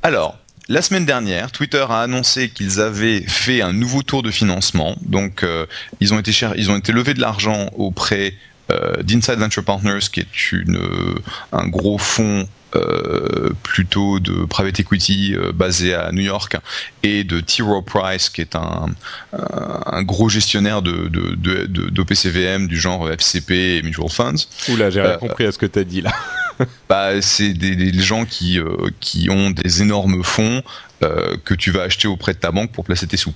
Alors, 0.02 0.38
la 0.70 0.82
semaine 0.82 1.06
dernière, 1.06 1.52
Twitter 1.52 1.86
a 1.90 2.02
annoncé 2.02 2.50
qu'ils 2.50 2.80
avaient 2.80 3.22
fait 3.22 3.62
un 3.62 3.74
nouveau 3.74 4.02
tour 4.04 4.24
de 4.24 4.32
financement. 4.32 4.96
Donc, 5.02 5.44
euh, 5.44 5.66
ils 6.00 6.14
ont 6.14 6.20
été 6.20 6.32
cher- 6.32 6.54
ils 6.56 6.72
ont 6.72 6.78
été 6.78 6.92
levés 6.92 7.14
de 7.14 7.22
l'argent 7.22 7.70
auprès 7.76 8.34
euh, 8.72 9.04
d'Inside 9.04 9.40
Venture 9.40 9.64
Partners, 9.66 10.00
qui 10.12 10.22
est 10.22 10.52
une, 10.54 10.78
euh, 10.78 11.16
un 11.52 11.68
gros 11.68 11.98
fonds 11.98 12.48
euh, 12.76 13.50
plutôt 13.62 14.20
de 14.20 14.46
private 14.46 14.80
equity 14.80 15.36
euh, 15.36 15.52
basé 15.52 15.94
à 15.94 16.12
New 16.12 16.24
York, 16.24 16.56
et 17.04 17.24
de 17.24 17.40
T. 17.42 17.62
Rowe 17.62 17.84
Price, 17.84 18.30
qui 18.30 18.42
est 18.42 18.56
un, 18.56 18.88
un, 19.34 19.80
un 19.86 20.02
gros 20.04 20.30
gestionnaire 20.30 20.82
de, 20.82 21.08
de, 21.10 21.36
de, 21.36 21.66
de- 21.66 21.90
d'OPCVM 21.90 22.68
du 22.68 22.80
genre 22.80 23.12
FCP 23.12 23.52
et 23.78 23.82
Mutual 23.84 24.10
Funds. 24.10 24.48
Oula, 24.70 24.90
j'ai 24.90 25.02
rien 25.02 25.12
Euh, 25.12 25.18
compris 25.18 25.46
à 25.46 25.52
ce 25.52 25.58
que 25.60 25.66
tu 25.68 25.78
as 25.80 25.84
dit 25.84 26.02
là. 26.02 26.14
Bah, 26.90 27.22
c'est 27.22 27.54
des, 27.54 27.76
des 27.76 28.02
gens 28.02 28.26
qui, 28.26 28.60
euh, 28.60 28.90
qui 29.00 29.30
ont 29.30 29.50
des 29.50 29.82
énormes 29.82 30.24
fonds 30.24 30.62
euh, 31.04 31.36
que 31.44 31.54
tu 31.54 31.72
vas 31.72 31.84
acheter 31.84 32.08
auprès 32.08 32.34
de 32.34 32.40
ta 32.40 32.52
banque 32.52 32.72
pour 32.72 32.86
placer 32.86 33.08
tes 33.08 33.18
sous. 33.18 33.34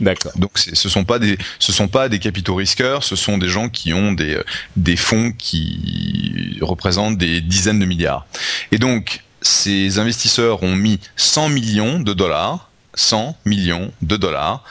D'accord. 0.00 0.32
Donc 0.36 0.52
ce 0.56 0.88
sont 0.88 1.04
pas 1.04 1.18
des 1.18 1.36
ce 1.58 1.72
sont 1.72 1.88
pas 1.88 2.08
des 2.08 2.18
capitaux 2.18 2.54
risqueurs, 2.54 3.04
ce 3.04 3.16
sont 3.16 3.36
des 3.36 3.48
gens 3.48 3.68
qui 3.68 3.92
ont 3.92 4.12
des 4.12 4.34
euh, 4.34 4.44
des 4.76 4.96
fonds 4.96 5.32
qui 5.36 6.58
représentent 6.62 7.18
des 7.18 7.40
dizaines 7.40 7.78
de 7.78 7.84
milliards. 7.84 8.26
Et 8.72 8.78
donc 8.78 9.24
ces 9.42 9.98
investisseurs 9.98 10.62
ont 10.62 10.74
mis 10.74 11.00
100 11.16 11.50
millions 11.50 12.00
de 12.00 12.12
dollars, 12.14 12.70
100 12.94 13.36
millions 13.44 13.92
de 14.00 14.16
dollars 14.16 14.64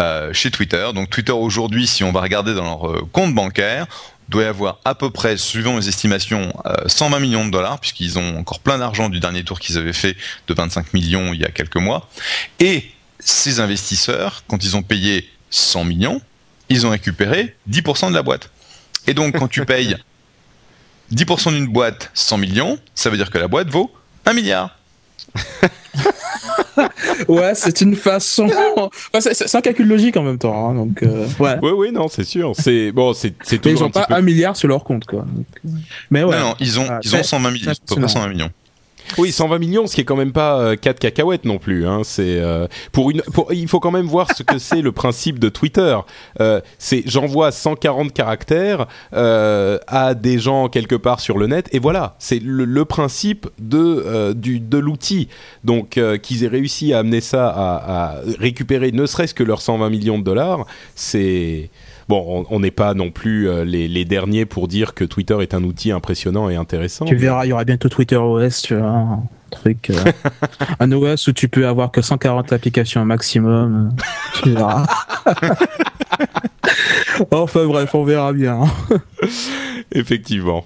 euh, 0.00 0.32
chez 0.32 0.50
Twitter. 0.50 0.88
Donc 0.92 1.08
Twitter 1.10 1.32
aujourd'hui, 1.32 1.86
si 1.86 2.02
on 2.02 2.10
va 2.10 2.20
regarder 2.20 2.54
dans 2.54 2.64
leur 2.64 3.10
compte 3.12 3.34
bancaire, 3.34 3.86
doit 4.34 4.44
y 4.44 4.46
avoir 4.46 4.78
à 4.84 4.94
peu 4.94 5.10
près, 5.10 5.36
suivant 5.36 5.76
les 5.76 5.88
estimations, 5.88 6.52
euh, 6.66 6.74
120 6.86 7.20
millions 7.20 7.46
de 7.46 7.50
dollars, 7.50 7.78
puisqu'ils 7.78 8.18
ont 8.18 8.36
encore 8.36 8.60
plein 8.60 8.78
d'argent 8.78 9.08
du 9.08 9.20
dernier 9.20 9.44
tour 9.44 9.60
qu'ils 9.60 9.78
avaient 9.78 9.92
fait 9.92 10.16
de 10.48 10.54
25 10.54 10.92
millions 10.92 11.32
il 11.32 11.40
y 11.40 11.44
a 11.44 11.50
quelques 11.50 11.76
mois. 11.76 12.08
Et 12.58 12.90
ces 13.20 13.60
investisseurs, 13.60 14.42
quand 14.48 14.62
ils 14.64 14.76
ont 14.76 14.82
payé 14.82 15.30
100 15.50 15.84
millions, 15.84 16.20
ils 16.68 16.86
ont 16.86 16.90
récupéré 16.90 17.56
10% 17.70 18.10
de 18.10 18.14
la 18.14 18.22
boîte. 18.22 18.50
Et 19.06 19.14
donc, 19.14 19.38
quand 19.38 19.48
tu 19.48 19.64
payes 19.66 19.96
10% 21.12 21.52
d'une 21.52 21.68
boîte 21.68 22.10
100 22.14 22.38
millions, 22.38 22.78
ça 22.94 23.10
veut 23.10 23.16
dire 23.16 23.30
que 23.30 23.38
la 23.38 23.48
boîte 23.48 23.68
vaut 23.68 23.94
1 24.26 24.32
milliard. 24.32 24.76
Ouais, 27.28 27.54
c'est 27.54 27.80
une 27.80 27.94
façon. 27.94 28.46
Enfin, 28.76 29.20
c'est- 29.20 29.54
un 29.54 29.60
calcul 29.60 29.86
logique 29.86 30.16
en 30.16 30.22
même 30.22 30.38
temps. 30.38 30.70
hein, 30.70 30.74
donc, 30.74 31.02
euh, 31.02 31.26
ouais. 31.38 31.56
Oui, 31.62 31.70
oui, 31.76 31.92
non, 31.92 32.08
c'est 32.08 32.24
sûr. 32.24 32.52
C'est 32.58 32.90
bon, 32.92 33.12
c'est 33.14 33.34
ils 33.52 33.58
toujours 33.60 33.82
ont 33.82 33.84
un 33.86 33.90
petit 33.90 34.00
pas 34.00 34.06
peu 34.06 34.14
un 34.14 34.20
milliard 34.20 34.56
sur 34.56 34.66
leur 34.68 34.82
compte, 34.82 35.04
quoi. 35.06 35.24
Mais 36.10 36.24
ouais. 36.24 36.36
Non, 36.38 36.48
non, 36.50 36.54
ils 36.60 36.80
ont, 36.80 36.86
Ah, 36.88 36.98
ils 37.02 37.14
ont 37.14 37.18
c'est- 37.18 37.22
120 37.24 37.50
millions, 37.52 37.72
près 37.86 38.08
120 38.08 38.28
millions. 38.28 38.50
Oui, 39.18 39.32
120 39.32 39.58
millions, 39.58 39.86
ce 39.86 39.94
qui 39.94 40.00
est 40.00 40.04
quand 40.04 40.16
même 40.16 40.32
pas 40.32 40.58
euh, 40.60 40.76
4 40.76 40.98
cacahuètes 40.98 41.44
non 41.44 41.58
plus. 41.58 41.86
Hein. 41.86 42.00
C'est 42.04 42.38
euh, 42.40 42.66
pour 42.92 43.10
une. 43.10 43.22
Pour, 43.22 43.52
il 43.52 43.68
faut 43.68 43.80
quand 43.80 43.90
même 43.90 44.06
voir 44.06 44.34
ce 44.34 44.42
que 44.42 44.58
c'est 44.58 44.82
le 44.82 44.92
principe 45.04 45.38
de 45.38 45.48
Twitter. 45.48 45.96
Euh, 46.40 46.60
c'est 46.78 47.02
j'envoie 47.06 47.52
140 47.52 48.12
caractères 48.12 48.86
euh, 49.12 49.78
à 49.86 50.14
des 50.14 50.38
gens 50.38 50.68
quelque 50.68 50.96
part 50.96 51.20
sur 51.20 51.38
le 51.38 51.46
net 51.46 51.68
et 51.72 51.78
voilà. 51.78 52.16
C'est 52.18 52.40
le, 52.42 52.64
le 52.64 52.84
principe 52.84 53.46
de 53.58 53.78
euh, 53.78 54.34
du 54.34 54.60
de 54.60 54.78
l'outil. 54.78 55.28
Donc 55.64 55.98
euh, 55.98 56.18
qu'ils 56.18 56.44
aient 56.44 56.48
réussi 56.48 56.92
à 56.92 56.98
amener 57.00 57.20
ça 57.20 57.48
à, 57.48 58.14
à 58.14 58.14
récupérer 58.38 58.92
ne 58.92 59.06
serait-ce 59.06 59.34
que 59.34 59.42
leurs 59.42 59.60
120 59.60 59.90
millions 59.90 60.18
de 60.18 60.24
dollars, 60.24 60.66
c'est 60.94 61.70
Bon, 62.08 62.44
on- 62.50 62.60
n'est 62.60 62.70
pas 62.70 62.94
non 62.94 63.10
plus 63.10 63.48
euh, 63.48 63.64
les, 63.64 63.88
les 63.88 64.04
derniers 64.04 64.44
pour 64.46 64.68
dire 64.68 64.94
que 64.94 65.04
Twitter 65.04 65.36
est 65.40 65.54
un 65.54 65.64
outil 65.64 65.90
impressionnant 65.90 66.48
et 66.50 66.56
intéressant. 66.56 67.04
Tu 67.04 67.16
verras, 67.16 67.46
il 67.46 67.48
y 67.48 67.52
aura 67.52 67.64
bientôt 67.64 67.88
Twitter 67.88 68.16
OS, 68.16 68.62
tu 68.62 68.74
vois. 68.76 68.86
Un 68.88 69.22
truc. 69.50 69.90
euh, 69.90 70.12
un 70.80 70.92
OS 70.92 71.28
où 71.28 71.32
tu 71.32 71.48
peux 71.48 71.66
avoir 71.66 71.90
que 71.90 72.02
140 72.02 72.52
applications 72.52 73.02
au 73.02 73.04
maximum. 73.04 73.94
Tu 74.42 74.50
verras. 74.50 74.86
enfin 77.30 77.64
bref, 77.66 77.94
on 77.94 78.04
verra 78.04 78.32
bien. 78.32 78.60
Effectivement. 79.92 80.64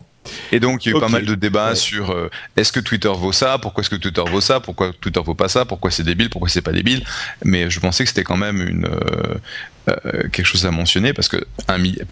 Et 0.52 0.60
donc, 0.60 0.84
il 0.84 0.90
y 0.90 0.94
a 0.94 0.96
eu 0.98 1.00
pas 1.00 1.08
mal 1.08 1.24
de 1.24 1.34
débats 1.34 1.70
Ouais. 1.70 1.74
sur 1.74 2.10
euh, 2.10 2.28
est-ce 2.56 2.70
que 2.70 2.80
Twitter 2.80 3.10
vaut 3.14 3.32
ça? 3.32 3.56
Pourquoi 3.58 3.80
est-ce 3.82 3.88
que 3.90 3.96
Twitter 3.96 4.22
vaut 4.30 4.42
ça? 4.42 4.60
Pourquoi 4.60 4.92
Twitter 5.00 5.20
vaut 5.24 5.34
pas 5.34 5.48
ça? 5.48 5.64
Pourquoi 5.64 5.90
c'est 5.90 6.02
débile? 6.02 6.28
Pourquoi 6.28 6.50
c'est 6.50 6.60
pas 6.62 6.72
débile? 6.72 7.02
Mais 7.44 7.70
je 7.70 7.80
pensais 7.80 8.04
que 8.04 8.10
c'était 8.10 8.24
quand 8.24 8.36
même 8.36 8.60
une 8.60 8.84
euh, 8.84 9.34
quelque 10.32 10.44
chose 10.44 10.66
à 10.66 10.70
mentionner 10.70 11.12
parce 11.12 11.28
que 11.28 11.44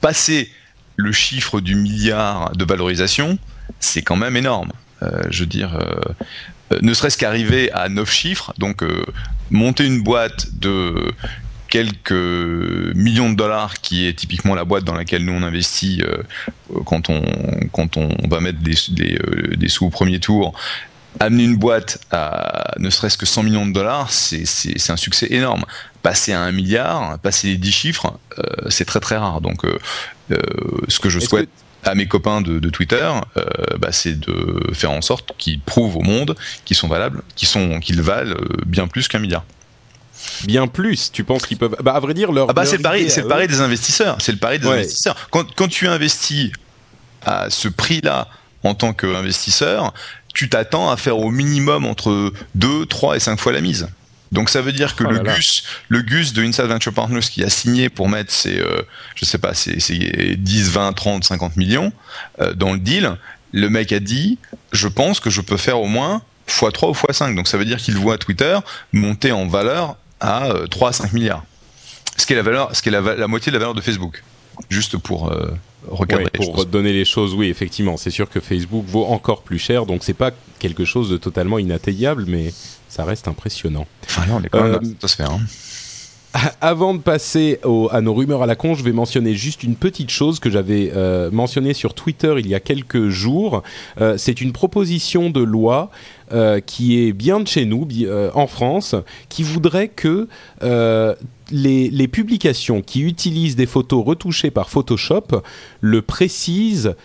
passer 0.00 0.50
le 0.96 1.12
chiffre 1.12 1.60
du 1.60 1.74
milliard 1.74 2.52
de 2.52 2.64
valorisation, 2.64 3.38
c'est 3.80 4.02
quand 4.02 4.16
même 4.16 4.36
énorme. 4.36 4.72
Euh, 5.02 5.22
je 5.30 5.40
veux 5.40 5.46
dire, 5.46 5.76
euh, 5.76 6.00
euh, 6.72 6.78
ne 6.82 6.94
serait-ce 6.94 7.18
qu'arriver 7.18 7.70
à 7.72 7.88
9 7.88 8.10
chiffres, 8.10 8.54
donc 8.58 8.82
euh, 8.82 9.04
monter 9.50 9.84
une 9.84 10.02
boîte 10.02 10.48
de 10.58 11.12
quelques 11.68 12.12
millions 12.12 13.30
de 13.30 13.36
dollars, 13.36 13.74
qui 13.74 14.06
est 14.06 14.14
typiquement 14.14 14.54
la 14.54 14.64
boîte 14.64 14.84
dans 14.84 14.94
laquelle 14.94 15.24
nous 15.24 15.32
on 15.32 15.42
investit 15.42 16.02
euh, 16.02 16.22
quand 16.84 17.10
on 17.10 17.22
quand 17.72 17.96
on 17.96 18.08
va 18.28 18.40
mettre 18.40 18.60
des, 18.60 19.18
euh, 19.18 19.56
des 19.56 19.68
sous 19.68 19.86
au 19.86 19.90
premier 19.90 20.20
tour. 20.20 20.54
Amener 21.20 21.44
une 21.44 21.56
boîte 21.56 21.98
à 22.10 22.72
ne 22.78 22.90
serait-ce 22.90 23.16
que 23.16 23.26
100 23.26 23.42
millions 23.44 23.66
de 23.66 23.72
dollars, 23.72 24.10
c'est 24.10 24.90
un 24.90 24.96
succès 24.96 25.28
énorme. 25.30 25.64
Passer 26.02 26.32
à 26.32 26.40
un 26.40 26.52
milliard, 26.52 27.18
passer 27.20 27.48
les 27.48 27.56
10 27.56 27.72
chiffres, 27.72 28.18
euh, 28.38 28.42
c'est 28.68 28.84
très 28.84 29.00
très 29.00 29.16
rare. 29.16 29.40
Donc, 29.40 29.64
euh, 29.64 29.78
euh, 30.30 30.36
ce 30.88 31.00
que 31.00 31.08
je 31.08 31.18
souhaite 31.18 31.48
à 31.84 31.94
mes 31.94 32.06
copains 32.06 32.40
de, 32.40 32.58
de 32.58 32.68
Twitter, 32.68 33.10
bah, 33.78 33.92
c'est 33.92 34.18
de 34.18 34.70
faire 34.72 34.90
en 34.90 35.02
sorte 35.02 35.32
qu'ils 35.38 35.60
prouvent 35.60 35.96
au 35.96 36.02
monde 36.02 36.36
qu'ils 36.64 36.76
sont 36.76 36.88
valables, 36.88 37.22
qu'ils 37.36 38.02
valent 38.02 38.36
bien 38.66 38.88
plus 38.88 39.08
qu'un 39.08 39.20
milliard. 39.20 39.44
Bien 40.44 40.66
plus, 40.66 41.12
tu 41.12 41.24
penses 41.24 41.46
qu'ils 41.46 41.58
peuvent. 41.58 41.76
Bah, 41.82 41.94
à 41.94 42.00
vrai 42.00 42.14
dire, 42.14 42.32
leur. 42.32 42.50
Ah 42.50 42.52
bah 42.52 42.64
c'est 42.64 42.76
le 42.78 42.82
pari, 42.82 43.10
c'est 43.10 43.22
le 43.22 43.46
des 43.46 43.60
investisseurs, 43.60 44.16
c'est 44.20 44.32
le 44.32 44.38
pari 44.38 44.58
des 44.58 44.66
Ouais. 44.66 44.74
investisseurs. 44.78 45.16
Quand, 45.30 45.46
quand 45.54 45.68
tu 45.68 45.86
investis 45.86 46.50
à 47.24 47.50
ce 47.50 47.68
prix-là 47.68 48.28
en 48.64 48.74
tant 48.74 48.92
qu'investisseur, 48.92 49.92
tu 50.36 50.48
t'attends 50.48 50.90
à 50.90 50.96
faire 50.96 51.18
au 51.18 51.30
minimum 51.30 51.86
entre 51.86 52.32
2, 52.54 52.86
3 52.86 53.16
et 53.16 53.20
5 53.20 53.40
fois 53.40 53.52
la 53.52 53.60
mise. 53.60 53.88
Donc 54.32 54.50
ça 54.50 54.60
veut 54.60 54.72
dire 54.72 54.94
que 54.96 55.04
Oh 55.04 55.10
le 55.10 55.16
là 55.18 55.22
là. 55.22 55.34
Gus, 55.36 55.62
le 55.88 56.02
Gus 56.02 56.32
de 56.32 56.42
Inside 56.44 56.66
Venture 56.66 56.92
Partners 56.92 57.20
qui 57.20 57.42
a 57.42 57.48
signé 57.48 57.88
pour 57.88 58.08
mettre 58.08 58.32
ses, 58.32 58.58
euh, 58.60 58.82
je 59.14 59.24
sais 59.24 59.38
pas, 59.38 59.54
ses, 59.54 59.80
ses 59.80 60.34
10, 60.36 60.70
20, 60.70 60.92
30, 60.92 61.24
50 61.24 61.56
millions 61.56 61.92
euh, 62.40 62.52
dans 62.52 62.72
le 62.74 62.78
deal, 62.78 63.16
le 63.52 63.70
mec 63.70 63.92
a 63.92 64.00
dit, 64.00 64.38
je 64.72 64.88
pense 64.88 65.20
que 65.20 65.30
je 65.30 65.40
peux 65.40 65.56
faire 65.56 65.80
au 65.80 65.86
moins 65.86 66.22
x3 66.48 66.88
ou 66.90 66.92
x5. 66.92 67.34
Donc 67.34 67.48
ça 67.48 67.56
veut 67.56 67.64
dire 67.64 67.78
qu'il 67.78 67.96
voit 67.96 68.18
Twitter 68.18 68.58
monter 68.92 69.32
en 69.32 69.46
valeur 69.46 69.96
à 70.20 70.46
euh, 70.46 70.66
3 70.66 70.90
à 70.90 70.92
5 70.92 71.12
milliards. 71.12 71.44
Ce 72.18 72.26
qui 72.26 72.32
est 72.32 72.36
la 72.36 72.42
valeur, 72.42 72.74
ce 72.74 72.82
qui 72.82 72.88
est 72.88 72.92
la, 72.92 73.00
va- 73.00 73.14
la 73.14 73.28
moitié 73.28 73.50
de 73.52 73.56
la 73.56 73.60
valeur 73.60 73.74
de 73.74 73.80
Facebook. 73.80 74.22
Juste 74.70 74.96
pour 74.96 75.30
euh, 75.32 75.50
recadrer. 75.88 76.24
Ouais, 76.24 76.30
les 76.38 76.46
pour 76.46 76.56
choses. 76.56 76.68
donner 76.68 76.92
les 76.92 77.04
choses, 77.04 77.34
oui, 77.34 77.48
effectivement. 77.48 77.96
C'est 77.96 78.10
sûr 78.10 78.28
que 78.28 78.40
Facebook 78.40 78.84
vaut 78.86 79.04
encore 79.06 79.42
plus 79.42 79.58
cher, 79.58 79.86
donc 79.86 80.02
c'est 80.04 80.14
pas 80.14 80.30
quelque 80.58 80.84
chose 80.84 81.10
de 81.10 81.16
totalement 81.16 81.58
inatteignable, 81.58 82.24
mais 82.28 82.52
ça 82.88 83.04
reste 83.04 83.28
impressionnant. 83.28 83.86
Enfin 84.04 84.26
là, 84.26 84.34
on 84.38 84.42
est 84.42 84.48
quand 84.48 84.62
même 84.62 84.72
Euh, 84.72 84.74
dans 84.76 84.80
la 84.80 84.86
stratosphère, 84.86 85.30
hein. 85.32 85.40
Avant 86.60 86.92
de 86.92 86.98
passer 87.00 87.60
au- 87.64 87.88
à 87.90 88.02
nos 88.02 88.12
rumeurs 88.12 88.42
à 88.42 88.46
la 88.46 88.56
con, 88.56 88.74
je 88.74 88.84
vais 88.84 88.92
mentionner 88.92 89.34
juste 89.34 89.62
une 89.62 89.74
petite 89.74 90.10
chose 90.10 90.38
que 90.38 90.50
j'avais 90.50 90.92
euh, 90.94 91.30
mentionnée 91.30 91.72
sur 91.72 91.94
Twitter 91.94 92.34
il 92.38 92.46
y 92.46 92.54
a 92.54 92.60
quelques 92.60 93.08
jours. 93.08 93.62
Euh, 94.02 94.18
c'est 94.18 94.42
une 94.42 94.52
proposition 94.52 95.30
de 95.30 95.40
loi 95.40 95.90
euh, 96.32 96.58
qui 96.58 96.98
est 96.98 97.12
bien 97.12 97.38
de 97.38 97.46
chez 97.46 97.66
nous, 97.66 97.86
euh, 98.02 98.30
en 98.34 98.48
France, 98.48 98.96
qui 99.28 99.44
voudrait 99.44 99.86
que 99.86 100.26
euh, 100.64 101.14
les, 101.52 102.08
publications 102.08 102.82
qui 102.82 103.02
utilisent 103.02 103.54
des 103.54 103.66
photos 103.66 104.04
retouchées 104.04 104.50
par 104.50 104.68
Photoshop 104.68 105.42
le 105.80 106.02
précisent 106.02 106.96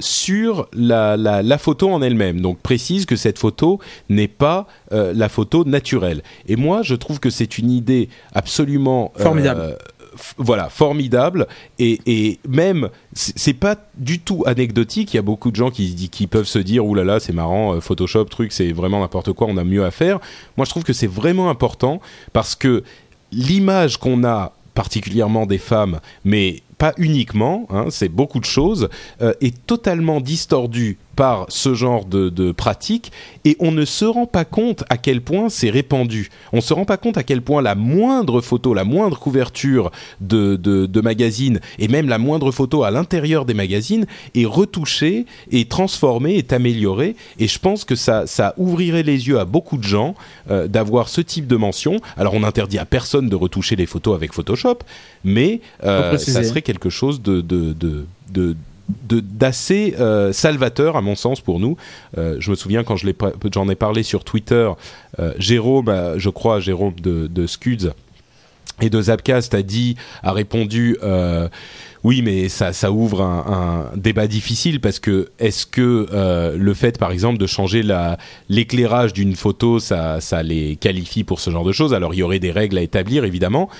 sur 0.00 0.68
la, 0.72 1.16
la, 1.16 1.58
photo 1.58 1.90
en 1.90 2.02
elle-même. 2.02 2.40
Donc 2.40 2.58
précise 2.58 3.06
que 3.06 3.14
cette 3.14 3.38
photo 3.38 3.78
n'est 4.08 4.28
pas 4.28 4.66
la 4.90 5.28
photo 5.28 5.64
naturelle. 5.64 6.22
Et 6.48 6.56
moi, 6.56 6.82
je 6.82 6.96
trouve 6.96 7.20
que 7.20 7.30
c'est 7.30 7.58
une 7.58 7.70
idée 7.70 8.08
absolument 8.34 9.12
formidable 9.16 9.78
voilà, 10.38 10.68
formidable 10.68 11.46
et, 11.78 12.00
et 12.06 12.38
même 12.48 12.88
c'est 13.12 13.54
pas 13.54 13.76
du 13.96 14.18
tout 14.20 14.42
anecdotique. 14.46 15.14
Il 15.14 15.16
y 15.16 15.20
a 15.20 15.22
beaucoup 15.22 15.50
de 15.50 15.56
gens 15.56 15.70
qui, 15.70 16.08
qui 16.08 16.26
peuvent 16.26 16.46
se 16.46 16.58
dire 16.58 16.84
oulala 16.86 17.04
là 17.06 17.14
là, 17.14 17.20
c'est 17.20 17.32
marrant, 17.32 17.80
Photoshop 17.80 18.24
truc, 18.24 18.52
c'est 18.52 18.72
vraiment 18.72 19.00
n'importe 19.00 19.32
quoi, 19.32 19.46
on 19.48 19.56
a 19.56 19.64
mieux 19.64 19.84
à 19.84 19.90
faire. 19.90 20.20
Moi, 20.56 20.64
je 20.64 20.70
trouve 20.70 20.84
que 20.84 20.92
c'est 20.92 21.06
vraiment 21.06 21.50
important 21.50 22.00
parce 22.32 22.54
que 22.54 22.82
l'image 23.32 23.98
qu'on 23.98 24.24
a 24.24 24.52
particulièrement 24.74 25.46
des 25.46 25.58
femmes, 25.58 26.00
mais 26.24 26.62
pas 26.84 26.92
uniquement, 26.98 27.66
hein, 27.70 27.86
c'est 27.88 28.10
beaucoup 28.10 28.40
de 28.40 28.44
choses, 28.44 28.90
euh, 29.22 29.32
est 29.40 29.56
totalement 29.66 30.20
distordue 30.20 30.98
par 31.14 31.46
ce 31.48 31.74
genre 31.74 32.04
de, 32.04 32.28
de 32.28 32.52
pratique 32.52 33.12
et 33.44 33.56
on 33.60 33.72
ne 33.72 33.84
se 33.84 34.04
rend 34.04 34.26
pas 34.26 34.44
compte 34.44 34.84
à 34.88 34.96
quel 34.96 35.20
point 35.20 35.48
c'est 35.48 35.70
répandu. 35.70 36.28
On 36.52 36.60
se 36.60 36.74
rend 36.74 36.84
pas 36.84 36.96
compte 36.96 37.16
à 37.16 37.22
quel 37.22 37.40
point 37.40 37.62
la 37.62 37.74
moindre 37.74 38.40
photo, 38.40 38.74
la 38.74 38.84
moindre 38.84 39.18
couverture 39.18 39.90
de, 40.20 40.56
de, 40.56 40.86
de 40.86 41.00
magazine 41.00 41.60
et 41.78 41.88
même 41.88 42.08
la 42.08 42.18
moindre 42.18 42.50
photo 42.50 42.82
à 42.82 42.90
l'intérieur 42.90 43.44
des 43.44 43.54
magazines 43.54 44.06
est 44.34 44.44
retouchée, 44.44 45.26
est 45.52 45.70
transformée, 45.70 46.36
est 46.36 46.52
améliorée 46.52 47.16
et 47.38 47.46
je 47.46 47.58
pense 47.58 47.84
que 47.84 47.94
ça, 47.94 48.26
ça 48.26 48.54
ouvrirait 48.56 49.04
les 49.04 49.28
yeux 49.28 49.38
à 49.38 49.44
beaucoup 49.44 49.76
de 49.76 49.84
gens 49.84 50.14
euh, 50.50 50.66
d'avoir 50.66 51.08
ce 51.08 51.20
type 51.20 51.46
de 51.46 51.56
mention. 51.56 51.96
Alors 52.16 52.34
on 52.34 52.42
interdit 52.42 52.78
à 52.78 52.84
personne 52.84 53.28
de 53.28 53.36
retoucher 53.36 53.76
les 53.76 53.86
photos 53.86 54.14
avec 54.14 54.32
Photoshop, 54.32 54.78
mais 55.22 55.60
euh, 55.84 56.18
ça 56.18 56.42
serait 56.42 56.62
quelque 56.62 56.73
chose 56.90 57.22
de, 57.22 57.44
d'assez 59.10 59.94
euh, 59.98 60.32
salvateur 60.32 60.96
à 60.96 61.00
mon 61.00 61.14
sens 61.14 61.40
pour 61.40 61.60
nous. 61.60 61.76
Euh, 62.18 62.36
je 62.38 62.50
me 62.50 62.56
souviens 62.56 62.84
quand 62.84 62.96
je 62.96 63.08
j'en 63.52 63.68
ai 63.68 63.74
parlé 63.74 64.02
sur 64.02 64.24
Twitter, 64.24 64.70
euh, 65.18 65.32
Jérôme, 65.38 66.14
je 66.16 66.30
crois 66.30 66.60
Jérôme 66.60 66.94
de, 67.00 67.26
de 67.26 67.46
Scuds 67.46 67.90
et 68.80 68.90
de 68.90 69.00
Zapcast 69.00 69.54
a 69.54 69.62
dit, 69.62 69.96
a 70.22 70.32
répondu. 70.32 70.96
Oui, 72.02 72.20
mais 72.20 72.50
ça, 72.50 72.92
ouvre 72.92 73.22
un, 73.22 73.90
débat 73.96 74.26
difficile 74.26 74.78
parce 74.80 74.98
que 74.98 75.30
est-ce 75.38 75.64
que 75.64 76.08
le 76.56 76.74
fait, 76.74 76.98
par 76.98 77.12
exemple, 77.12 77.38
de 77.38 77.46
changer 77.46 77.82
la, 77.82 78.18
l'éclairage 78.48 79.12
d'une 79.12 79.36
photo, 79.36 79.78
ça 79.78 80.18
les 80.42 80.76
qualifie 80.76 81.22
pour 81.22 81.38
ce 81.38 81.50
genre 81.50 81.64
de 81.64 81.72
choses? 81.72 81.94
Alors, 81.94 82.14
il 82.14 82.18
y 82.18 82.22
aurait 82.24 82.40
des 82.40 82.50
règles 82.50 82.76
à 82.76 82.82
établir, 82.82 83.24
évidemment, 83.24 83.70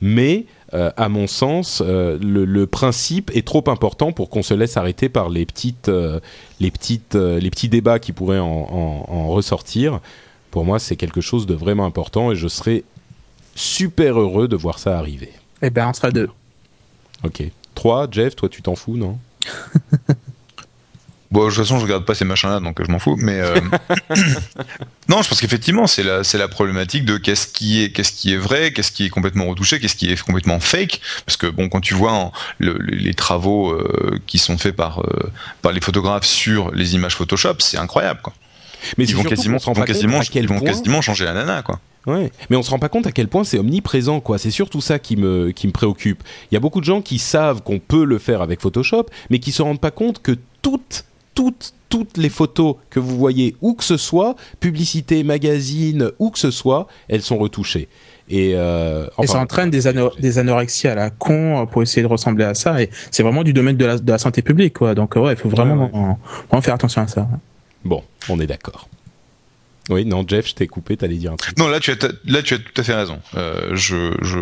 mais 0.00 0.46
euh, 0.74 0.90
à 0.96 1.08
mon 1.08 1.26
sens, 1.26 1.82
euh, 1.84 2.18
le, 2.20 2.44
le, 2.44 2.66
principe 2.66 3.30
est 3.34 3.46
trop 3.46 3.64
important 3.68 4.12
pour 4.12 4.28
qu'on 4.28 4.42
se 4.42 4.52
laisse 4.52 4.76
arrêter 4.76 5.08
par 5.08 5.30
les 5.30 5.46
petites, 5.46 5.88
euh, 5.88 6.20
les 6.60 6.70
petites, 6.70 7.14
les 7.14 7.50
petits 7.50 7.70
débats 7.70 7.98
qui 7.98 8.12
pourraient 8.12 8.38
en, 8.38 8.46
en, 8.46 9.06
en 9.08 9.28
ressortir. 9.28 10.00
Pour 10.50 10.64
moi, 10.64 10.78
c'est 10.78 10.96
quelque 10.96 11.20
chose 11.20 11.46
de 11.46 11.54
vraiment 11.54 11.86
important 11.86 12.32
et 12.32 12.36
je 12.36 12.48
serais 12.48 12.84
super 13.54 14.20
heureux 14.20 14.46
de 14.46 14.56
voir 14.56 14.78
ça 14.78 14.98
arriver. 14.98 15.32
Eh 15.62 15.70
ben, 15.70 15.88
on 15.88 15.92
sera 15.92 16.10
deux. 16.10 16.28
Ok. 17.24 17.42
Trois, 17.74 18.06
Jeff, 18.10 18.36
toi, 18.36 18.48
tu 18.48 18.60
t'en 18.62 18.74
fous, 18.74 18.96
non? 18.96 19.18
Bon, 21.30 21.44
de 21.44 21.50
toute 21.50 21.58
façon, 21.58 21.78
je 21.78 21.84
regarde 21.84 22.06
pas 22.06 22.14
ces 22.14 22.24
machins-là, 22.24 22.60
donc 22.60 22.82
je 22.82 22.90
m'en 22.90 22.98
fous. 22.98 23.16
Mais 23.18 23.38
euh... 23.38 23.60
non, 25.08 25.20
je 25.22 25.28
pense 25.28 25.40
qu'effectivement, 25.40 25.86
c'est 25.86 26.02
la, 26.02 26.24
c'est 26.24 26.38
la 26.38 26.48
problématique 26.48 27.04
de 27.04 27.18
qu'est-ce 27.18 27.46
qui 27.46 27.82
est, 27.82 27.90
qu'est-ce 27.90 28.12
qui 28.12 28.32
est 28.32 28.38
vrai, 28.38 28.72
qu'est-ce 28.72 28.90
qui 28.90 29.04
est 29.04 29.10
complètement 29.10 29.46
retouché, 29.46 29.78
qu'est-ce 29.78 29.96
qui 29.96 30.10
est 30.10 30.20
complètement 30.22 30.58
fake. 30.58 31.00
Parce 31.26 31.36
que 31.36 31.46
bon, 31.46 31.68
quand 31.68 31.80
tu 31.80 31.92
vois 31.92 32.32
le, 32.58 32.78
les 32.78 33.12
travaux 33.12 33.72
euh, 33.72 34.18
qui 34.26 34.38
sont 34.38 34.56
faits 34.56 34.74
par 34.74 35.00
euh, 35.00 35.30
par 35.60 35.72
les 35.72 35.82
photographes 35.82 36.24
sur 36.24 36.70
les 36.74 36.94
images 36.94 37.14
Photoshop, 37.16 37.56
c'est 37.58 37.76
incroyable, 37.76 38.20
quoi. 38.22 38.32
Mais 38.96 39.04
ils 39.04 39.14
vont 39.14 39.24
quasiment, 39.24 39.58
ils 39.58 39.74
vont 39.74 39.84
quasiment, 39.84 40.20
ils 40.22 40.48
vont 40.48 40.60
quasiment 40.60 41.02
changer 41.02 41.24
la 41.24 41.34
nana, 41.34 41.62
quoi. 41.62 41.80
Ouais, 42.06 42.32
mais 42.48 42.56
on 42.56 42.62
se 42.62 42.70
rend 42.70 42.78
pas 42.78 42.88
compte 42.88 43.06
à 43.06 43.12
quel 43.12 43.28
point 43.28 43.44
c'est 43.44 43.58
omniprésent, 43.58 44.20
quoi. 44.20 44.38
C'est 44.38 44.50
surtout 44.50 44.80
ça 44.80 44.98
qui 44.98 45.16
me 45.16 45.50
qui 45.50 45.66
me 45.66 45.72
préoccupe. 45.72 46.22
Il 46.50 46.54
y 46.54 46.56
a 46.56 46.60
beaucoup 46.60 46.80
de 46.80 46.86
gens 46.86 47.02
qui 47.02 47.18
savent 47.18 47.62
qu'on 47.62 47.80
peut 47.80 48.04
le 48.04 48.18
faire 48.18 48.40
avec 48.40 48.62
Photoshop, 48.62 49.06
mais 49.28 49.40
qui 49.40 49.52
se 49.52 49.60
rendent 49.60 49.80
pas 49.80 49.90
compte 49.90 50.22
que 50.22 50.36
toutes 50.62 51.04
toutes, 51.38 51.72
toutes 51.88 52.16
les 52.16 52.30
photos 52.30 52.74
que 52.90 52.98
vous 52.98 53.16
voyez, 53.16 53.54
où 53.60 53.74
que 53.74 53.84
ce 53.84 53.96
soit, 53.96 54.34
publicité, 54.58 55.22
magazine, 55.22 56.10
où 56.18 56.30
que 56.30 56.38
ce 56.40 56.50
soit, 56.50 56.88
elles 57.06 57.22
sont 57.22 57.38
retouchées. 57.38 57.86
Et, 58.28 58.54
euh, 58.56 59.06
enfin, 59.12 59.22
et 59.22 59.26
ça 59.28 59.38
entraîne 59.38 59.70
des, 59.70 59.86
ano 59.86 60.10
des 60.18 60.40
anorexies 60.40 60.88
à 60.88 60.96
la 60.96 61.10
con 61.10 61.68
pour 61.70 61.84
essayer 61.84 62.02
de 62.02 62.08
ressembler 62.08 62.44
à 62.44 62.54
ça. 62.54 62.82
Et 62.82 62.90
c'est 63.12 63.22
vraiment 63.22 63.44
du 63.44 63.52
domaine 63.52 63.76
de 63.76 63.84
la, 63.84 63.98
de 63.98 64.10
la, 64.10 64.18
santé 64.18 64.42
publique, 64.42 64.78
quoi. 64.78 64.96
Donc 64.96 65.14
ouais, 65.14 65.34
il 65.34 65.36
faut 65.36 65.48
vraiment, 65.48 65.76
ouais, 65.76 65.92
ouais. 65.92 66.16
vraiment 66.48 66.60
faire 66.60 66.74
attention 66.74 67.02
à 67.02 67.06
ça. 67.06 67.28
Bon, 67.84 68.02
on 68.28 68.40
est 68.40 68.48
d'accord. 68.48 68.88
Oui, 69.88 70.04
non, 70.04 70.24
Jeff, 70.26 70.48
je 70.48 70.54
t'ai 70.54 70.66
coupé, 70.66 70.96
t'allais 70.96 71.16
dire 71.16 71.32
un 71.32 71.36
truc. 71.36 71.56
Non, 71.58 71.68
là 71.68 71.80
tu 71.80 71.90
as, 71.90 71.96
là 72.26 72.42
tu 72.42 72.54
as 72.54 72.58
tout 72.58 72.78
à 72.78 72.82
fait 72.82 72.94
raison. 72.94 73.20
Euh, 73.36 73.70
je, 73.74 74.12
je, 74.22 74.38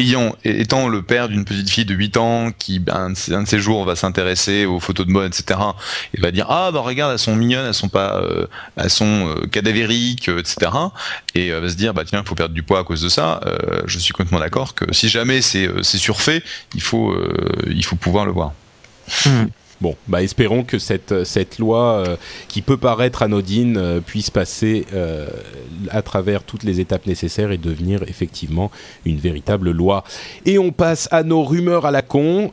ayant, 0.00 0.34
étant 0.44 0.88
le 0.88 1.02
père 1.02 1.28
d'une 1.28 1.44
petite 1.44 1.68
fille 1.68 1.84
de 1.84 1.94
8 1.94 2.16
ans 2.16 2.50
qui, 2.58 2.78
ben, 2.78 3.12
un 3.30 3.42
de 3.42 3.48
ces 3.48 3.58
jours, 3.58 3.84
va 3.84 3.94
s'intéresser 3.94 4.64
aux 4.64 4.80
photos 4.80 5.06
de 5.06 5.12
mode, 5.12 5.32
etc. 5.32 5.60
Et 6.14 6.20
va 6.20 6.30
dire, 6.30 6.46
ah, 6.48 6.70
bah 6.72 6.80
regarde, 6.80 7.12
elles 7.12 7.18
sont 7.18 7.36
mignonnes, 7.36 7.66
elles 7.66 7.74
sont 7.74 7.88
pas, 7.88 8.22
euh, 8.22 8.46
elles 8.76 8.90
sont 8.90 9.28
euh, 9.28 9.46
cadavériques, 9.46 10.28
etc. 10.28 10.70
Et 11.34 11.52
euh, 11.52 11.60
va 11.60 11.68
se 11.68 11.74
dire, 11.74 11.92
bah 11.92 12.04
tiens, 12.06 12.22
il 12.24 12.28
faut 12.28 12.34
perdre 12.34 12.54
du 12.54 12.62
poids 12.62 12.78
à 12.78 12.84
cause 12.84 13.02
de 13.02 13.08
ça. 13.08 13.40
Euh, 13.44 13.82
je 13.86 13.98
suis 13.98 14.12
complètement 14.12 14.40
d'accord 14.40 14.74
que 14.74 14.92
si 14.94 15.08
jamais 15.08 15.42
c'est, 15.42 15.68
c'est 15.82 15.98
surfait, 15.98 16.42
il 16.74 16.82
faut, 16.82 17.16
il 17.66 17.84
faut 17.84 17.96
pouvoir 17.96 18.24
le 18.24 18.32
voir. 18.32 18.52
Mmh. 19.26 19.46
Bon, 19.80 19.96
bah 20.08 20.22
espérons 20.22 20.62
que 20.62 20.78
cette, 20.78 21.24
cette 21.24 21.58
loi 21.58 22.04
euh, 22.06 22.16
qui 22.48 22.60
peut 22.60 22.76
paraître 22.76 23.22
anodine 23.22 23.78
euh, 23.78 24.00
puisse 24.00 24.28
passer 24.28 24.84
euh, 24.92 25.26
à 25.88 26.02
travers 26.02 26.42
toutes 26.42 26.64
les 26.64 26.80
étapes 26.80 27.06
nécessaires 27.06 27.50
et 27.50 27.56
devenir 27.56 28.02
effectivement 28.06 28.70
une 29.06 29.16
véritable 29.16 29.70
loi. 29.70 30.04
Et 30.44 30.58
on 30.58 30.70
passe 30.70 31.08
à 31.12 31.22
nos 31.22 31.42
rumeurs 31.44 31.86
à 31.86 31.90
la 31.90 32.02
con. 32.02 32.50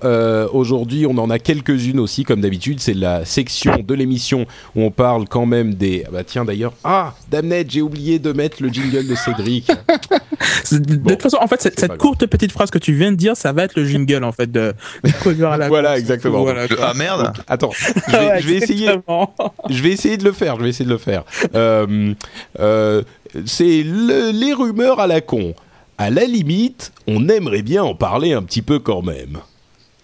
Aujourd'hui, 0.54 1.06
on 1.06 1.18
en 1.18 1.30
a 1.30 1.40
quelques-unes 1.40 2.00
aussi, 2.00 2.24
comme 2.24 2.40
d'habitude. 2.40 2.80
C'est 2.80 2.94
la 2.94 3.26
section 3.26 3.84
de 3.86 3.94
l'émission 3.94 4.46
où 4.76 4.84
on 4.84 4.92
parle 4.92 5.28
quand 5.28 5.46
même 5.46 5.74
des. 5.74 6.04
Ah 6.08 6.12
bah 6.14 6.24
tiens 6.24 6.46
d'ailleurs, 6.46 6.74
ah, 6.84 7.14
Damned, 7.30 7.70
j'ai 7.70 7.82
oublié 7.82 8.20
de 8.20 8.32
mettre 8.32 8.62
le 8.62 8.70
jingle 8.70 9.06
de 9.06 9.16
Cédric. 9.16 9.68
de 10.72 10.96
bon, 10.96 11.10
toute 11.12 11.24
façon, 11.24 11.38
en 11.42 11.48
fait, 11.48 11.62
cette, 11.62 11.80
cette 11.80 11.98
courte 11.98 12.26
petite 12.26 12.52
phrase 12.52 12.72
que 12.72 12.78
tu 12.78 12.94
viens 12.94 13.12
de 13.12 13.18
dire, 13.18 13.36
ça 13.36 13.52
va 13.52 13.64
être 13.64 13.76
le 13.76 13.86
jingle 13.86 14.24
en 14.24 14.32
fait 14.32 14.50
de, 14.52 14.74
de 15.04 15.44
à 15.44 15.58
la 15.58 15.68
Voilà, 15.78 15.98
exactement. 15.98 16.42
Voilà, 16.42 16.68
ah 16.82 16.94
merde. 16.96 17.17
Attends, 17.48 17.72
je 18.08 18.12
vais, 18.12 18.18
ouais, 18.18 18.42
je 18.42 18.48
vais 18.48 18.56
essayer. 18.56 18.90
Je 19.70 19.84
vais 19.84 19.90
essayer 19.90 20.18
de 20.18 20.24
le 20.24 20.32
faire. 20.32 20.56
Je 20.58 20.64
vais 20.64 20.70
essayer 20.70 20.86
de 20.86 20.92
le 20.92 20.98
faire. 20.98 21.24
Euh, 21.56 22.14
euh, 22.60 23.04
c'est 23.46 23.84
le, 23.84 24.32
les 24.32 24.54
rumeurs 24.54 25.00
à 25.00 25.08
la 25.08 25.22
con. 25.22 25.54
À 25.98 26.10
la 26.10 26.26
limite, 26.26 26.94
on 27.08 27.28
aimerait 27.28 27.64
bien 27.64 27.84
en 27.84 27.96
parler 27.96 28.34
un 28.34 28.44
petit 28.44 28.62
peu 28.62 28.80
quand 28.80 29.02
même. 29.02 29.40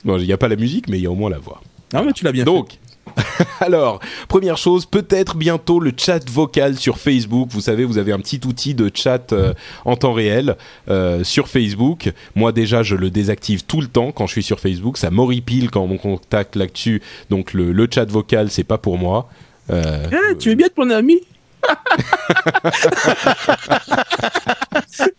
Bon, 0.03 0.18
il 0.18 0.26
n'y 0.26 0.34
a 0.34 0.38
pas 0.38 0.47
la 0.47 0.55
musique, 0.55 0.89
mais 0.89 0.97
il 0.97 1.03
y 1.03 1.07
a 1.07 1.11
au 1.11 1.16
moins 1.16 1.30
la 1.30 1.38
voix. 1.38 1.61
Non, 1.93 2.03
mais 2.03 2.14
tu 2.14 2.26
l'as 2.26 2.32
bien 2.32 2.43
Donc, 2.43 2.72
fait. 2.72 2.80
Alors, 3.59 3.99
première 4.28 4.57
chose, 4.57 4.86
peut-être 4.86 5.36
bientôt 5.36 5.80
le 5.80 5.91
chat 5.95 6.28
vocal 6.30 6.78
sur 6.78 6.97
Facebook. 6.97 7.49
Vous 7.51 7.61
savez, 7.61 7.86
vous 7.86 7.97
avez 7.97 8.11
un 8.11 8.20
petit 8.20 8.41
outil 8.45 8.74
de 8.74 8.91
chat 8.93 9.32
euh, 9.34 9.53
en 9.86 9.95
temps 9.95 10.14
réel 10.14 10.57
euh, 10.89 11.24
sur 11.24 11.47
Facebook. 11.47 12.11
Moi 12.36 12.51
déjà, 12.51 12.84
je 12.84 12.95
le 12.95 13.09
désactive 13.09 13.64
tout 13.66 13.82
le 13.82 13.88
temps 13.88 14.11
quand 14.11 14.28
je 14.28 14.34
suis 14.34 14.43
sur 14.43 14.59
Facebook. 14.59 14.97
Ça 14.97 15.09
m'horripile 15.11 15.70
quand 15.70 15.82
on 15.82 15.97
contacte 15.97 16.55
là-dessus. 16.55 17.01
Donc 17.30 17.53
le, 17.53 17.72
le, 17.72 17.88
chat 17.93 18.05
vocal, 18.05 18.49
c'est 18.49 18.64
pas 18.64 18.78
pour 18.78 18.97
moi. 18.97 19.30
Euh, 19.70 20.07
hey, 20.11 20.38
tu 20.38 20.49
veux 20.49 20.55
bien 20.55 20.68
être 20.68 20.78
mon 20.78 20.89
ami 20.89 21.22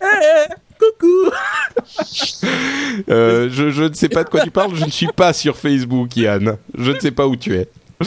hey, 0.01 0.49
Coucou 0.79 1.31
euh, 3.09 3.49
je, 3.51 3.71
je, 3.71 3.85
ne 3.85 3.95
sais 3.95 4.09
pas 4.09 4.25
de 4.25 4.29
quoi 4.29 4.41
tu 4.43 4.51
parles, 4.51 4.75
je 4.75 4.85
ne 4.85 4.91
suis 4.91 5.07
pas 5.07 5.33
sur 5.33 5.57
Facebook, 5.57 6.17
Yann. 6.17 6.57
Je 6.77 6.93
ne 6.93 6.99
sais 6.99 7.11
pas 7.11 7.27
où 7.27 7.37
tu 7.37 7.55
es. 7.55 7.69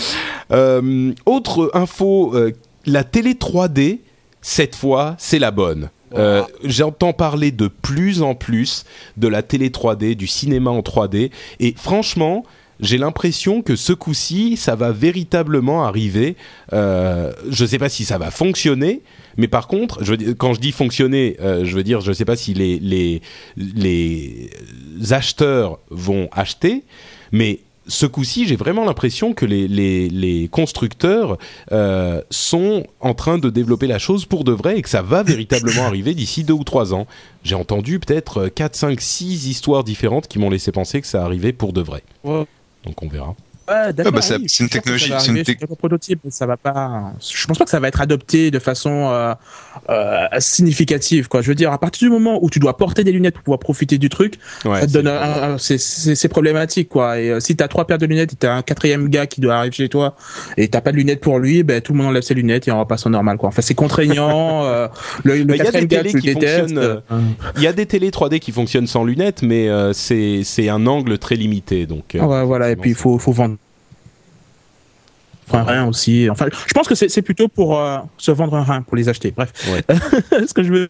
Euh, 0.49 1.13
autre 1.25 1.71
info, 1.73 2.33
euh, 2.33 2.53
la 2.85 3.03
télé 3.03 3.33
3D, 3.33 3.99
cette 4.41 4.77
fois, 4.77 5.15
c'est 5.19 5.39
la 5.39 5.51
bonne. 5.51 5.89
Euh, 6.15 6.43
J'entends 6.63 7.11
parler 7.11 7.51
de 7.51 7.67
plus 7.67 8.21
en 8.21 8.33
plus 8.33 8.85
de 9.17 9.27
la 9.27 9.41
télé 9.41 9.69
3D, 9.69 10.15
du 10.15 10.25
cinéma 10.25 10.69
en 10.69 10.79
3D, 10.79 11.31
et 11.59 11.73
franchement, 11.77 12.45
j'ai 12.79 12.97
l'impression 12.97 13.61
que 13.61 13.75
ce 13.75 13.91
coup-ci, 13.91 14.55
ça 14.55 14.75
va 14.75 14.91
véritablement 14.91 15.83
arriver. 15.83 16.35
Euh, 16.73 17.33
je 17.49 17.63
ne 17.63 17.67
sais 17.67 17.79
pas 17.79 17.89
si 17.89 18.05
ça 18.05 18.17
va 18.17 18.31
fonctionner, 18.31 19.01
mais 19.35 19.47
par 19.47 19.67
contre, 19.67 20.03
je 20.03 20.13
veux, 20.13 20.33
quand 20.33 20.53
je 20.53 20.59
dis 20.59 20.71
fonctionner, 20.71 21.37
euh, 21.41 21.65
je 21.65 21.75
veux 21.75 21.83
dire, 21.83 22.01
je 22.01 22.09
ne 22.09 22.13
sais 22.13 22.25
pas 22.25 22.35
si 22.35 22.53
les, 22.53 22.79
les, 22.79 23.21
les 23.57 24.49
acheteurs 25.11 25.79
vont 25.89 26.29
acheter, 26.31 26.83
mais 27.31 27.59
ce 27.87 28.05
coup-ci, 28.05 28.47
j'ai 28.47 28.55
vraiment 28.55 28.85
l'impression 28.85 29.33
que 29.33 29.45
les, 29.45 29.67
les, 29.67 30.09
les 30.09 30.47
constructeurs 30.47 31.37
euh, 31.71 32.21
sont 32.29 32.85
en 32.99 33.13
train 33.13 33.37
de 33.37 33.49
développer 33.49 33.87
la 33.87 33.99
chose 33.99 34.25
pour 34.25 34.43
de 34.43 34.51
vrai 34.51 34.77
et 34.77 34.81
que 34.81 34.89
ça 34.89 35.01
va 35.01 35.23
véritablement 35.23 35.83
arriver 35.85 36.13
d'ici 36.13 36.43
deux 36.43 36.53
ou 36.53 36.63
trois 36.63 36.93
ans. 36.93 37.07
J'ai 37.43 37.55
entendu 37.55 37.99
peut-être 37.99 38.47
4, 38.47 38.75
5, 38.75 39.01
6 39.01 39.47
histoires 39.47 39.83
différentes 39.83 40.27
qui 40.27 40.39
m'ont 40.39 40.49
laissé 40.49 40.71
penser 40.71 41.01
que 41.01 41.07
ça 41.07 41.23
arrivait 41.23 41.53
pour 41.53 41.73
de 41.73 41.81
vrai. 41.81 42.03
Ouais. 42.23 42.45
Donc 42.85 43.01
on 43.01 43.07
verra. 43.07 43.35
Bah, 43.67 44.21
c'est- 44.21 44.35
oui, 44.37 44.45
c'est 44.47 44.63
une 44.63 44.69
technologie- 44.69 45.09
ça 45.09 45.15
va 45.15 45.19
c'est 45.21 45.29
une 45.29 45.37
un 45.71 45.75
prototype, 45.75 46.19
mais 46.23 46.31
ça 46.31 46.45
va 46.45 46.57
pas. 46.57 47.13
Je 47.19 47.45
pense 47.47 47.57
pas 47.57 47.65
que 47.65 47.69
ça 47.71 47.79
va 47.79 47.87
être 47.89 47.99
adopté 48.01 48.49
de 48.51 48.59
façon 48.59 49.09
euh, 49.11 49.33
euh, 49.89 50.25
significative. 50.39 51.27
Quoi. 51.27 51.41
Je 51.41 51.47
veux 51.49 51.55
dire, 51.55 51.71
à 51.71 51.77
partir 51.77 52.07
du 52.07 52.11
moment 52.13 52.39
où 52.41 52.49
tu 52.49 52.59
dois 52.59 52.77
porter 52.77 53.03
des 53.03 53.11
lunettes 53.11 53.35
pour 53.35 53.43
pouvoir 53.43 53.59
profiter 53.59 53.97
du 53.97 54.09
truc, 54.09 54.35
Ouais, 54.65 54.81
ça 54.81 54.87
te 54.87 54.91
donne 54.91 55.07
un- 55.07 55.53
un- 55.53 55.57
c'est- 55.57 56.27
problématique. 56.27 56.89
Quoi. 56.89 57.19
Et 57.19 57.29
euh, 57.29 57.39
si 57.39 57.55
t'as 57.55 57.67
trois 57.67 57.85
paires 57.85 57.97
de 57.97 58.05
lunettes 58.05 58.33
et 58.33 58.35
t'as 58.35 58.53
un 58.55 58.61
quatrième 58.61 59.07
gars 59.09 59.25
qui 59.27 59.41
doit 59.41 59.55
arriver 59.55 59.75
chez 59.75 59.89
toi 59.89 60.15
et 60.57 60.67
t'as 60.67 60.81
pas 60.81 60.91
de 60.91 60.97
lunettes 60.97 61.21
pour 61.21 61.39
lui, 61.39 61.63
ben 61.63 61.81
tout 61.81 61.93
le 61.93 61.97
monde 61.99 62.07
enlève 62.07 62.23
ses 62.23 62.33
lunettes 62.33 62.67
et 62.67 62.71
on 62.71 62.79
repasse 62.79 63.05
au 63.05 63.09
normal. 63.09 63.37
Quoi. 63.37 63.49
Enfin, 63.49 63.61
c'est 63.61 63.75
contraignant. 63.75 64.63
euh, 64.65 64.87
le 65.23 65.37
le 65.39 65.45
Mais 65.45 65.53
il 65.55 65.57
y 65.57 65.61
a 65.61 65.65
quatrième 65.65 65.87
des 65.87 65.95
gars, 65.95 66.01
télés 66.03 66.09
tu 66.11 66.15
le 66.17 66.21
qui 66.21 66.33
détestes. 66.33 66.59
fonctionnent, 66.73 67.01
Il 67.57 67.63
y 67.63 67.67
a 67.67 67.73
des 67.73 67.85
télés 67.85 68.09
3D 68.11 68.39
qui 68.39 68.51
fonctionnent 68.51 68.87
sans 68.87 69.03
lunettes, 69.03 69.41
mais 69.41 69.67
euh, 69.69 69.93
c'est 69.93 70.41
c'est 70.43 70.69
un 70.69 70.85
angle 70.87 71.17
très 71.17 71.35
limité. 71.35 71.85
Donc, 71.85 72.15
euh, 72.15 72.19
Ah 72.21 72.27
ouais, 72.27 72.43
voilà, 72.45 72.71
et 72.71 72.75
puis 72.75 72.91
il 72.91 72.95
faut, 72.95 73.17
faut 73.19 73.31
vendre. 73.31 73.56
Un 75.53 75.63
rein 75.63 75.87
aussi. 75.87 76.29
Enfin, 76.29 76.47
je 76.51 76.73
pense 76.73 76.87
que 76.87 76.95
c'est 76.95 77.09
c'est 77.09 77.21
plutôt 77.21 77.47
pour 77.47 77.79
euh, 77.79 77.97
se 78.17 78.31
vendre 78.31 78.55
un 78.55 78.63
rein, 78.63 78.81
pour 78.81 78.97
les 78.97 79.09
acheter. 79.09 79.33
Bref. 79.35 79.53
Ouais. 79.71 79.83
Ce 80.47 80.53
que 80.53 80.63
je 80.63 80.71
veux 80.71 80.89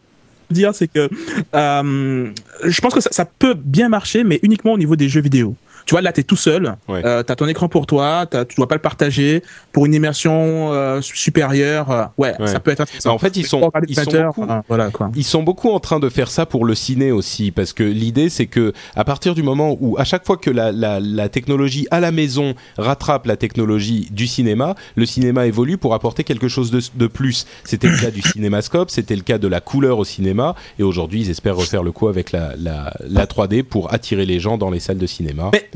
dire, 0.50 0.74
c'est 0.74 0.88
que 0.88 1.10
euh, 1.56 2.32
je 2.64 2.82
pense 2.82 2.94
que 2.94 3.02
ça, 3.02 3.10
ça 3.12 3.26
peut 3.26 3.54
bien 3.54 3.90
marcher, 3.90 4.24
mais 4.24 4.40
uniquement 4.44 4.74
au 4.74 4.78
niveau 4.78 4.96
des 4.96 5.10
jeux 5.10 5.22
vidéo. 5.22 5.56
Tu 5.88 5.94
vois, 5.94 6.02
là, 6.02 6.12
tu 6.12 6.20
es 6.20 6.24
tout 6.24 6.36
seul. 6.36 6.76
Ouais. 6.88 7.02
Euh, 7.04 7.24
tu 7.24 7.32
as 7.32 7.36
ton 7.36 7.48
écran 7.48 7.68
pour 7.70 7.88
toi. 7.88 8.26
t'as- 8.30 8.46
Tu 8.46 8.56
dois 8.58 8.68
pas 8.68 8.76
le 8.76 8.82
partager. 8.82 9.42
Pour 9.72 9.86
une 9.88 9.94
immersion 9.96 10.72
euh, 10.74 11.02
supérieure, 11.02 11.90
euh, 11.92 12.04
ouais, 12.18 12.34
Ouais. 12.40 12.48
ça 12.48 12.60
peut 12.60 12.72
être 12.72 12.82
intéressant. 12.82 13.10
Bah, 13.10 13.16
en 13.16 13.18
fait, 13.18 13.36
ils 13.38 13.46
sont- 13.46 13.72
ils 13.88 13.96
sont 13.96 14.04
beaucoup- 14.12 14.44
enfin, 14.44 14.64
voilà, 14.68 14.90
quoi. 14.92 15.10
Ils 15.16 15.24
sont 15.24 15.44
beaucoup 15.44 15.70
en 15.72 15.80
train 15.80 16.00
de 16.00 16.10
faire 16.10 16.30
ça 16.30 16.46
pour 16.46 16.66
le 16.66 16.76
ciné 16.76 17.12
aussi, 17.12 17.52
parce 17.52 17.74
que 17.74 17.84
l'idée 17.84 18.30
c'est 18.30 18.46
que 18.48 18.74
à 18.96 19.04
partir 19.04 19.34
du 19.34 19.44
moment 19.44 19.78
où 19.80 19.98
à 19.98 20.04
chaque 20.04 20.26
fois 20.26 20.38
que 20.38 20.50
la, 20.50 20.72
la, 20.72 21.00
la 21.00 21.30
technologie 21.30 21.88
à 21.92 22.00
la 22.00 22.12
maison 22.12 22.54
rattrape 22.78 23.26
la 23.26 23.38
technologie 23.38 24.08
du 24.12 24.28
cinéma, 24.28 24.76
le 24.96 25.06
cinéma 25.06 25.46
évolue 25.48 25.78
pour 25.78 25.94
apporter 25.94 26.24
quelque 26.24 26.48
chose 26.48 26.70
de, 26.72 26.82
de 26.96 27.08
plus. 27.08 27.46
C'était 27.64 27.88
le 27.88 27.98
cas 27.98 28.12
du 28.12 28.22
cinémascope, 28.22 28.90
c'était 28.92 29.16
le 29.16 29.22
cas 29.22 29.38
de 29.38 29.48
la 29.48 29.62
couleur 29.62 30.00
au 30.00 30.06
cinéma, 30.06 30.56
et 30.80 30.84
aujourd'hui 30.84 31.22
ils 31.22 31.30
espèrent 31.30 31.56
refaire 31.56 31.84
le 31.84 31.92
coup 31.92 32.08
avec 32.10 32.32
la, 32.32 32.54
la, 32.58 32.94
la 33.08 33.26
3D 33.26 33.64
pour 33.64 33.94
attirer 33.94 34.26
les 34.26 34.40
gens 34.40 34.58
dans 34.58 34.70
les 34.70 34.80
salles 34.80 34.98
de 34.98 35.08
cinéma. 35.08 35.50
Mais 35.54 35.68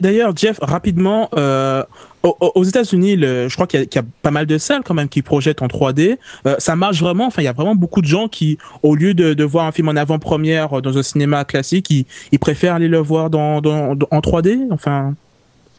d'ailleurs, 0.00 0.36
Jeff, 0.36 0.58
rapidement, 0.62 1.28
euh, 1.36 1.82
aux, 2.22 2.62
États-Unis, 2.64 3.16
je 3.20 3.52
crois 3.54 3.66
qu'il 3.66 3.80
y, 3.80 3.98
a- 3.98 4.02
pas 4.22 4.30
mal 4.30 4.46
de 4.46 4.56
salles 4.58 4.82
quand 4.84 4.94
même 4.94 5.08
qui 5.08 5.22
projettent 5.22 5.62
en 5.62 5.66
3D. 5.66 6.18
Euh, 6.46 6.54
ça 6.58 6.76
marche 6.76 7.00
vraiment. 7.00 7.26
Enfin, 7.26 7.42
il 7.42 7.46
y 7.46 7.48
a 7.48 7.52
vraiment 7.52 7.74
beaucoup 7.74 8.00
de 8.00 8.06
gens 8.06 8.28
qui, 8.28 8.58
au 8.82 8.94
lieu 8.94 9.14
de, 9.14 9.34
de 9.34 9.44
voir 9.44 9.66
un 9.66 9.72
film 9.72 9.88
en 9.88 9.96
avant-première 9.96 10.80
dans 10.80 10.96
un 10.96 11.02
cinéma 11.02 11.44
classique, 11.44 11.90
ils, 11.90 12.38
préfèrent 12.38 12.74
aller 12.74 12.88
le 12.88 12.98
voir 12.98 13.30
dans- 13.30 13.58
en 13.58 14.20
3D. 14.20 14.60
Enfin, 14.70 15.14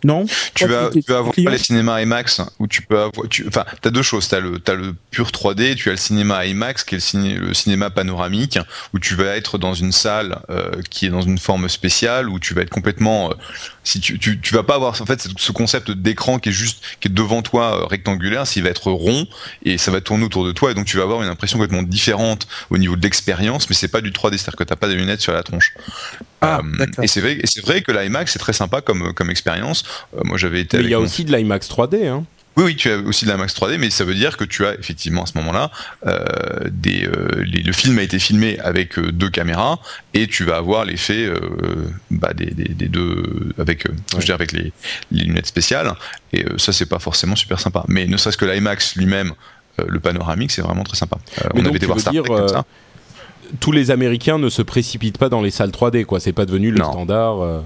non 0.04 0.26
Tu 0.54 0.66
vas, 0.68 0.89
t'es- 0.89 1.01
tu 1.01 1.12
vas 1.12 1.18
avoir 1.20 1.34
les 1.51 1.58
cinémas 1.58 2.01
IMAX 2.01 2.41
où 2.60 2.68
tu 2.68 2.82
peux 2.82 2.99
avoir, 2.99 3.28
tu, 3.30 3.45
enfin, 3.47 3.66
t'as 3.82 3.89
deux 3.89 4.01
choses. 4.04 4.28
T'as 4.28 4.39
le, 4.39 4.60
t'as 4.60 4.74
le 4.76 4.93
pur 5.12 5.30
3D, 5.32 5.76
tu 5.76 5.89
as 5.89 5.93
le 5.93 5.97
cinéma 5.97 6.45
IMAX 6.45 6.84
qui 6.84 6.95
est 6.95 6.97
le, 6.97 7.01
ciné, 7.01 7.34
le 7.36 7.54
cinéma 7.54 7.89
panoramique 7.89 8.60
où 8.93 8.99
tu 8.99 9.16
vas 9.16 9.36
être 9.36 9.58
dans 9.58 9.74
une 9.74 9.91
salle 9.91 10.39
euh, 10.49 10.72
qui 10.89 11.06
est 11.06 11.10
dans 11.10 11.22
une 11.22 11.38
forme 11.38 11.70
spéciale 11.70 12.30
où 12.30 12.39
tu 12.39 12.54
vas 12.54 12.62
être 12.62 12.70
complètement, 12.70 13.32
euh, 13.32 13.34
si 13.84 13.99
tu, 13.99 14.20
tu, 14.20 14.39
tu 14.39 14.54
vas 14.54 14.64
pas 14.64 14.76
avoir, 14.76 15.01
en 15.01 15.06
fait, 15.06 15.22
ce- 15.22 15.30
ce 15.38 15.51
concept 15.51 15.91
d'écran 15.91 16.39
qui 16.39 16.49
est 16.49 16.54
juste, 16.54 16.84
qui 16.99 17.08
est 17.08 17.12
devant 17.12 17.41
toi 17.41 17.82
euh, 17.82 17.86
rectangulaire, 17.86 18.45
s'il 18.47 18.64
va 18.64 18.70
être 18.70 18.91
rond 18.91 19.28
et 19.64 19.78
ça 19.78 19.91
va 19.91 20.01
tourner 20.01 20.26
autour 20.26 20.45
de 20.45 20.51
toi 20.51 20.72
et 20.72 20.74
donc 20.74 20.86
tu 20.86 20.97
vas 20.97 21.04
avoir 21.04 21.22
une 21.24 21.30
impression 21.30 21.58
complètement 21.58 21.84
différente 21.84 22.47
au 22.70 22.78
niveau 22.78 22.95
de 22.95 23.01
l'expérience, 23.01 23.70
mais 23.70 23.76
c'est 23.76 23.88
pas 23.88 24.01
du 24.01 24.12
3D, 24.12 24.32
c'est-à-dire 24.38 24.56
que 24.58 24.64
t'as 24.64 24.76
pas 24.76 24.88
des 24.88 24.95
lunettes 24.95 25.22
sur 25.22 25.34
la 25.34 25.43
tronche. 25.43 25.74
Ah, 26.43 26.61
Euh, 26.79 26.85
et 27.01 27.07
c'est 27.07 27.21
vrai, 27.21 27.39
vrai 27.63 27.81
que 27.81 27.91
l'IMAX 27.91 28.33
c'est 28.33 28.39
très 28.39 28.53
sympa 28.53 28.81
comme 28.81 29.13
comme 29.13 29.29
expérience. 29.29 29.83
Euh, 30.15 30.21
moi 30.23 30.37
j'avais 30.37 30.61
été. 30.61 30.77
Mais 30.77 30.83
il 30.83 30.89
y 30.89 30.93
a 30.93 30.99
mon 30.99 31.05
aussi 31.05 31.25
de 31.25 31.35
l'IMAX 31.35 31.69
3D. 31.69 32.07
Hein. 32.07 32.25
oui, 32.55 32.63
oui, 32.65 32.75
tu 32.75 32.89
as 32.91 32.97
aussi 32.99 33.25
de 33.25 33.31
la 33.31 33.37
Max 33.37 33.55
3D, 33.55 33.77
mais 33.79 33.89
ça 33.89 34.03
veut 34.03 34.13
dire 34.13 34.37
que 34.37 34.43
tu 34.43 34.65
as 34.65 34.75
effectivement 34.75 35.23
à 35.23 35.25
ce 35.25 35.37
moment-là 35.39 35.71
euh, 36.05 36.23
euh, 36.65 37.43
le 37.45 37.71
film 37.71 37.97
a 37.97 38.03
été 38.03 38.19
filmé 38.19 38.59
avec 38.59 38.99
euh, 38.99 39.11
deux 39.11 39.29
caméras 39.29 39.79
et 40.13 40.27
tu 40.27 40.43
vas 40.43 40.57
avoir 40.57 40.85
l'effet 40.85 41.25
euh, 41.25 41.39
bah, 42.11 42.33
des, 42.33 42.51
des, 42.51 42.65
des 42.65 42.87
deux 42.87 43.53
avec 43.57 43.87
euh, 43.87 43.93
je 44.19 44.31
avec 44.31 44.51
les, 44.51 44.71
les 45.11 45.23
lunettes 45.23 45.47
spéciales 45.47 45.93
et 46.31 46.45
euh, 46.45 46.57
ça 46.57 46.73
c'est 46.73 46.85
pas 46.85 46.99
forcément 46.99 47.35
super 47.35 47.59
sympa. 47.59 47.85
Mais 47.87 48.05
ne 48.05 48.17
serait-ce 48.17 48.37
que 48.37 48.45
l'IMAX 48.45 48.95
lui-même, 48.95 49.33
euh, 49.79 49.85
le 49.87 49.99
panoramique, 49.99 50.51
c'est 50.51 50.61
vraiment 50.61 50.83
très 50.83 50.97
sympa. 50.97 51.17
Euh, 51.39 51.49
on 51.53 51.57
donc, 51.57 51.67
avait 51.67 51.77
été 51.77 51.85
voir 51.87 51.99
Star 51.99 52.13
Trek 52.13 52.23
comme 52.27 52.43
euh, 52.43 52.47
ça. 52.47 52.65
Tous 53.59 53.71
les 53.71 53.91
Américains 53.91 54.37
ne 54.39 54.49
se 54.49 54.61
précipitent 54.61 55.17
pas 55.17 55.29
dans 55.29 55.41
les 55.41 55.51
salles 55.51 55.71
3D, 55.71 56.05
quoi. 56.05 56.19
C'est 56.19 56.33
pas 56.33 56.45
devenu 56.45 56.71
le 56.71 56.79
Non. 56.79 56.91
standard. 56.91 57.41
euh. 57.41 57.59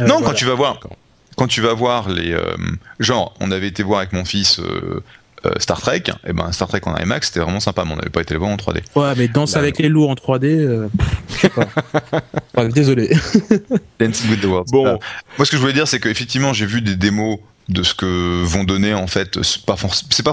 Euh, 0.00 0.04
non, 0.06 0.14
voilà. 0.18 0.26
quand 0.28 0.34
tu 0.34 0.44
vas 0.44 0.54
voir, 0.54 0.78
quand 1.36 1.46
tu 1.48 1.60
vas 1.60 1.74
voir 1.74 2.08
les, 2.08 2.32
euh, 2.32 2.54
genre, 3.00 3.34
on 3.40 3.50
avait 3.50 3.66
été 3.68 3.82
voir 3.82 3.98
avec 4.00 4.12
mon 4.12 4.24
fils 4.24 4.60
euh, 4.60 5.02
euh, 5.44 5.50
Star 5.58 5.80
Trek, 5.80 6.04
et 6.24 6.32
ben 6.32 6.52
Star 6.52 6.68
Trek 6.68 6.82
en 6.84 6.96
IMAX, 6.96 7.26
c'était 7.28 7.40
vraiment 7.40 7.58
sympa, 7.58 7.84
mais 7.84 7.92
on 7.92 7.96
n'avait 7.96 8.10
pas 8.10 8.20
été 8.20 8.32
le 8.34 8.38
voir 8.38 8.52
en 8.52 8.56
3D. 8.56 8.82
Ouais, 8.94 9.12
mais 9.16 9.26
danse 9.26 9.54
Là, 9.54 9.58
avec 9.58 9.78
les 9.80 9.88
loups 9.88 10.06
en 10.08 10.14
3D, 10.14 10.44
euh, 10.44 10.88
je 11.30 11.34
sais 11.34 11.48
pas. 11.48 12.64
Désolé. 12.68 13.10
Dancing 13.98 14.30
with 14.30 14.40
the 14.40 14.44
World. 14.44 14.68
Bon. 14.70 14.84
Moi, 15.38 15.44
ce 15.46 15.50
que 15.50 15.56
je 15.56 15.60
voulais 15.60 15.72
dire, 15.72 15.88
c'est 15.88 15.98
qu'effectivement, 15.98 16.52
j'ai 16.52 16.66
vu 16.66 16.80
des 16.80 16.94
démos 16.94 17.38
de 17.68 17.82
ce 17.82 17.94
que 17.94 18.42
vont 18.42 18.64
donner 18.64 18.92
en 18.92 19.06
fait 19.06 19.38
c'est 19.42 19.64
pas 19.64 19.76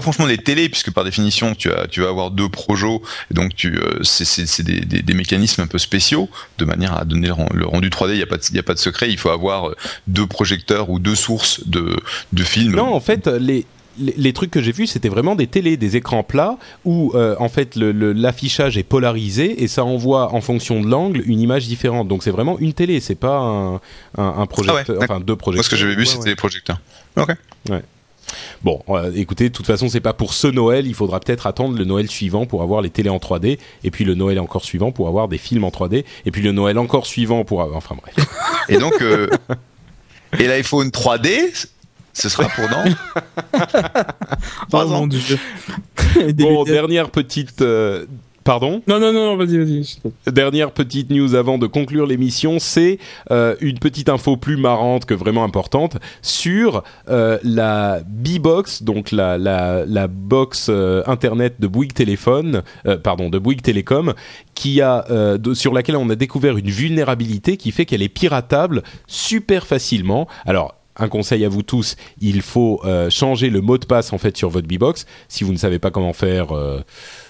franchement 0.00 0.26
des 0.26 0.38
télés 0.38 0.68
puisque 0.68 0.90
par 0.90 1.04
définition 1.04 1.54
tu 1.54 1.72
as 1.72 1.86
tu 1.86 2.00
vas 2.00 2.08
avoir 2.08 2.30
deux 2.30 2.48
projos 2.48 3.02
et 3.30 3.34
donc 3.34 3.54
tu 3.54 3.78
euh, 3.78 4.02
c'est 4.02 4.62
des, 4.62 5.14
mécanismes 5.14 5.62
un 5.62 5.66
peu 5.66 5.78
spéciaux 5.78 6.28
de 6.58 6.64
manière 6.64 6.96
à 6.96 7.04
donner 7.04 7.28
le, 7.28 7.34
ren- 7.34 7.48
le 7.52 7.66
rendu 7.66 7.88
3D 7.88 8.12
il 8.12 8.18
y 8.18 8.22
a 8.22 8.26
pas 8.26 8.36
de, 8.36 8.42
il 8.50 8.56
y 8.56 8.58
a 8.58 8.62
pas 8.62 8.74
de 8.74 8.78
secret 8.78 9.10
il 9.10 9.18
faut 9.18 9.30
avoir 9.30 9.70
deux 10.06 10.26
projecteurs 10.26 10.90
ou 10.90 10.98
deux 10.98 11.14
sources 11.14 11.66
de 11.66 11.96
de 12.32 12.44
films. 12.44 12.74
Non, 12.76 12.94
en 12.94 13.00
fait, 13.00 13.26
les, 13.26 13.66
les, 14.00 14.14
les 14.16 14.32
trucs 14.32 14.50
que 14.50 14.60
j'ai 14.60 14.72
vus, 14.72 14.86
c'était 14.86 15.08
vraiment 15.08 15.34
des 15.36 15.46
télés, 15.46 15.76
des 15.76 15.96
écrans 15.96 16.22
plats 16.22 16.56
où 16.84 17.12
euh, 17.14 17.36
en 17.38 17.48
fait 17.48 17.76
le- 17.76 17.92
le- 17.92 18.12
l'affichage 18.12 18.76
est 18.78 18.82
polarisé 18.82 19.62
et 19.62 19.68
ça 19.68 19.84
envoie 19.84 20.34
en 20.34 20.40
fonction 20.40 20.80
de 20.80 20.88
l'angle 20.88 21.22
une 21.26 21.40
image 21.40 21.66
différente. 21.68 22.08
Donc 22.08 22.22
c'est 22.22 22.30
vraiment 22.30 22.58
une 22.58 22.72
télé, 22.72 23.00
c'est 23.00 23.14
pas 23.14 23.38
un, 23.38 23.74
un, 23.74 23.80
un 24.16 24.46
projecteur, 24.46 24.84
Ah 24.88 24.92
ouais, 24.92 25.04
enfin 25.04 25.20
deux 25.20 25.36
projecteurs. 25.36 25.58
moi 25.58 25.64
ce 25.64 25.70
que 25.70 25.76
j'avais 25.76 25.94
vu 25.94 26.00
Ouais, 26.00 26.06
c'était 26.06 26.20
ouais. 26.24 26.28
les 26.30 26.36
projecteurs 26.36 26.80
ok 27.16 27.30
Bon, 28.62 28.80
euh, 28.90 29.10
écoutez, 29.16 29.48
de 29.48 29.54
toute 29.54 29.66
façon, 29.66 29.88
c'est 29.88 30.00
pas 30.00 30.12
pour 30.12 30.34
ce 30.34 30.46
Noël. 30.46 30.86
Il 30.86 30.94
faudra 30.94 31.18
peut-être 31.18 31.46
attendre 31.48 31.76
le 31.76 31.84
Noël 31.84 32.08
suivant 32.08 32.46
pour 32.46 32.62
avoir 32.62 32.80
les 32.80 32.90
télés 32.90 33.10
en 33.10 33.16
3D, 33.16 33.58
et 33.82 33.90
puis 33.90 34.04
le 34.04 34.14
Noël 34.14 34.38
encore 34.38 34.64
suivant 34.64 34.92
pour 34.92 35.08
avoir 35.08 35.26
des 35.26 35.38
films 35.38 35.64
en 35.64 35.70
3D, 35.70 36.04
et 36.26 36.30
puis 36.30 36.40
le 36.42 36.52
Noël 36.52 36.78
encore 36.78 37.06
suivant 37.06 37.44
pour 37.44 37.60
avoir... 37.62 37.76
Enfin 37.78 37.96
bref. 38.00 38.14
et 38.68 38.76
donc 38.78 39.00
euh, 39.02 39.26
et 40.38 40.46
l'iPhone 40.46 40.88
3D 40.90 41.66
ce 42.12 42.28
sera 42.28 42.48
pour 42.48 42.68
dans 42.68 42.84
Trois 44.68 44.86
Oh 44.86 44.92
ans. 44.92 45.00
mon 45.00 45.06
dieu. 45.06 45.38
Des 46.16 46.32
Bon, 46.44 46.64
dernière 46.64 47.10
petite... 47.10 47.62
euh, 47.62 48.06
Pardon 48.42 48.82
Non, 48.88 48.98
non, 48.98 49.12
non, 49.12 49.36
vas-y, 49.36 49.58
vas-y. 49.58 49.98
Dernière 50.32 50.72
petite 50.72 51.10
news 51.10 51.34
avant 51.34 51.58
de 51.58 51.66
conclure 51.66 52.06
l'émission, 52.06 52.56
c'est 52.58 52.98
euh, 53.30 53.54
une 53.60 53.78
petite 53.78 54.08
info 54.08 54.38
plus 54.38 54.56
marrante 54.56 55.04
que 55.04 55.12
vraiment 55.12 55.44
importante 55.44 55.98
sur 56.22 56.82
euh, 57.10 57.38
la 57.44 58.00
B-Box, 58.08 58.82
donc 58.82 59.12
la, 59.12 59.36
la, 59.36 59.84
la 59.84 60.08
box 60.08 60.68
euh, 60.70 61.02
internet 61.06 61.56
de 61.60 61.66
Bouygues 61.66 61.92
Téléphone, 61.92 62.62
euh, 62.86 62.96
pardon, 62.96 63.28
de 63.28 63.38
Bouygues 63.38 63.60
Télécom, 63.62 64.14
qui 64.54 64.80
a, 64.80 65.04
euh, 65.10 65.36
de- 65.36 65.52
sur 65.52 65.74
laquelle 65.74 65.96
on 65.96 66.08
a 66.08 66.16
découvert 66.16 66.56
une 66.56 66.70
vulnérabilité 66.70 67.58
qui 67.58 67.70
fait 67.72 67.84
qu'elle 67.84 68.02
est 68.02 68.08
piratable 68.08 68.82
super 69.06 69.66
facilement. 69.66 70.26
Alors, 70.46 70.74
un 70.96 71.08
conseil 71.08 71.44
à 71.44 71.48
vous 71.48 71.62
tous, 71.62 71.96
il 72.20 72.42
faut 72.42 72.80
euh, 72.84 73.10
changer 73.10 73.50
le 73.50 73.60
mot 73.60 73.78
de 73.78 73.84
passe 73.84 74.12
en 74.12 74.18
fait 74.18 74.36
sur 74.36 74.50
votre 74.50 74.68
B-Box. 74.68 75.06
Si 75.28 75.44
vous 75.44 75.52
ne 75.52 75.58
savez 75.58 75.78
pas 75.78 75.90
comment 75.90 76.12
faire, 76.12 76.52
euh, 76.52 76.80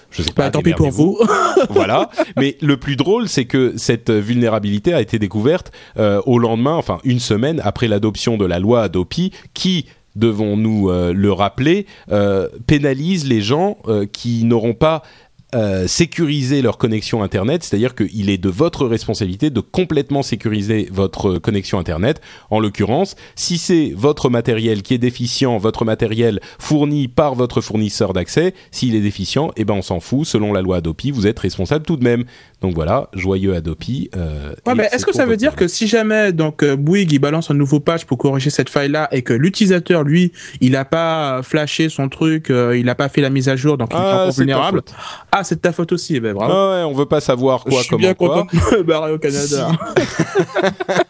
je 0.09 0.23
sais 0.23 0.31
pas. 0.31 0.43
Bah, 0.43 0.51
tant 0.51 0.61
pis 0.61 0.73
pour 0.73 0.89
vous. 0.89 1.19
voilà. 1.69 2.09
Mais 2.37 2.57
le 2.61 2.77
plus 2.77 2.95
drôle, 2.95 3.29
c'est 3.29 3.45
que 3.45 3.73
cette 3.77 4.11
vulnérabilité 4.11 4.93
a 4.93 5.01
été 5.01 5.19
découverte 5.19 5.71
euh, 5.97 6.21
au 6.25 6.39
lendemain, 6.39 6.75
enfin 6.75 6.99
une 7.03 7.19
semaine 7.19 7.61
après 7.63 7.87
l'adoption 7.87 8.37
de 8.37 8.45
la 8.45 8.59
loi 8.59 8.83
Adopi, 8.83 9.31
qui 9.53 9.85
devons-nous 10.15 10.89
euh, 10.89 11.13
le 11.13 11.31
rappeler, 11.31 11.85
pénalise 12.67 13.25
les 13.25 13.41
gens 13.41 13.77
qui 14.11 14.43
n'auront 14.43 14.73
pas 14.73 15.03
euh, 15.53 15.87
sécuriser 15.87 16.61
leur 16.61 16.77
connexion 16.77 17.23
Internet, 17.23 17.63
c'est-à-dire 17.63 17.93
qu'il 17.93 18.29
est 18.29 18.37
de 18.37 18.49
votre 18.49 18.85
responsabilité 18.87 19.49
de 19.49 19.59
complètement 19.59 20.23
sécuriser 20.23 20.87
votre 20.91 21.39
connexion 21.39 21.77
Internet. 21.77 22.21
En 22.49 22.59
l'occurrence, 22.59 23.15
si 23.35 23.57
c'est 23.57 23.91
votre 23.95 24.29
matériel 24.29 24.81
qui 24.81 24.93
est 24.93 24.97
déficient, 24.97 25.57
votre 25.57 25.83
matériel 25.83 26.39
fourni 26.57 27.07
par 27.07 27.35
votre 27.35 27.59
fournisseur 27.59 28.13
d'accès, 28.13 28.53
s'il 28.71 28.95
est 28.95 29.01
déficient, 29.01 29.51
eh 29.57 29.65
ben 29.65 29.73
on 29.73 29.81
s'en 29.81 29.99
fout. 29.99 30.25
Selon 30.25 30.53
la 30.53 30.61
loi 30.61 30.77
Adopi, 30.77 31.11
vous 31.11 31.27
êtes 31.27 31.39
responsable 31.39 31.85
tout 31.85 31.97
de 31.97 32.03
même. 32.03 32.23
Donc 32.61 32.75
voilà, 32.75 33.09
joyeux 33.13 33.55
Adopi. 33.55 34.09
Euh, 34.15 34.53
ouais, 34.67 34.75
mais 34.75 34.87
est-ce 34.91 35.03
que 35.05 35.13
ça 35.13 35.25
veut 35.25 35.35
dire 35.37 35.55
que 35.55 35.67
si 35.67 35.87
jamais 35.87 36.31
donc 36.31 36.61
euh, 36.61 36.75
Bouygues 36.75 37.11
il 37.11 37.17
balance 37.19 37.49
un 37.49 37.55
nouveau 37.55 37.79
patch 37.79 38.05
pour 38.05 38.19
corriger 38.19 38.51
cette 38.51 38.69
faille-là 38.69 39.07
et 39.11 39.23
que 39.23 39.33
l'utilisateur 39.33 40.03
lui 40.03 40.31
il 40.61 40.75
a 40.75 40.85
pas 40.85 41.41
flashé 41.41 41.89
son 41.89 42.07
truc, 42.07 42.51
euh, 42.51 42.77
il 42.77 42.87
a 42.89 42.93
pas 42.93 43.09
fait 43.09 43.21
la 43.21 43.31
mise 43.31 43.49
à 43.49 43.55
jour 43.55 43.77
donc 43.79 43.89
il 43.91 43.95
est 43.95 43.99
Ah, 43.99 44.03
encore 44.21 44.25
c'est 44.33 44.37
ta 44.37 44.41
vulnérable. 44.43 44.77
faute. 44.85 44.93
Ah 45.31 45.43
c'est 45.43 45.55
de 45.55 45.61
ta 45.61 45.71
faute 45.71 45.91
aussi, 45.91 46.17
eh 46.17 46.19
ben 46.19 46.33
bravo. 46.33 46.53
Ah 46.53 46.69
ouais, 46.77 46.83
on 46.83 46.93
veut 46.93 47.07
pas 47.07 47.19
savoir 47.19 47.63
quoi, 47.63 47.73
Je 47.73 47.77
suis 47.79 47.89
comment 47.89 48.01
bien 48.01 48.13
quoi. 48.13 48.43
content 48.43 48.71
de 48.73 48.77
me 48.77 48.83
barrer 48.83 49.11
au 49.13 49.17
Canada. 49.17 49.71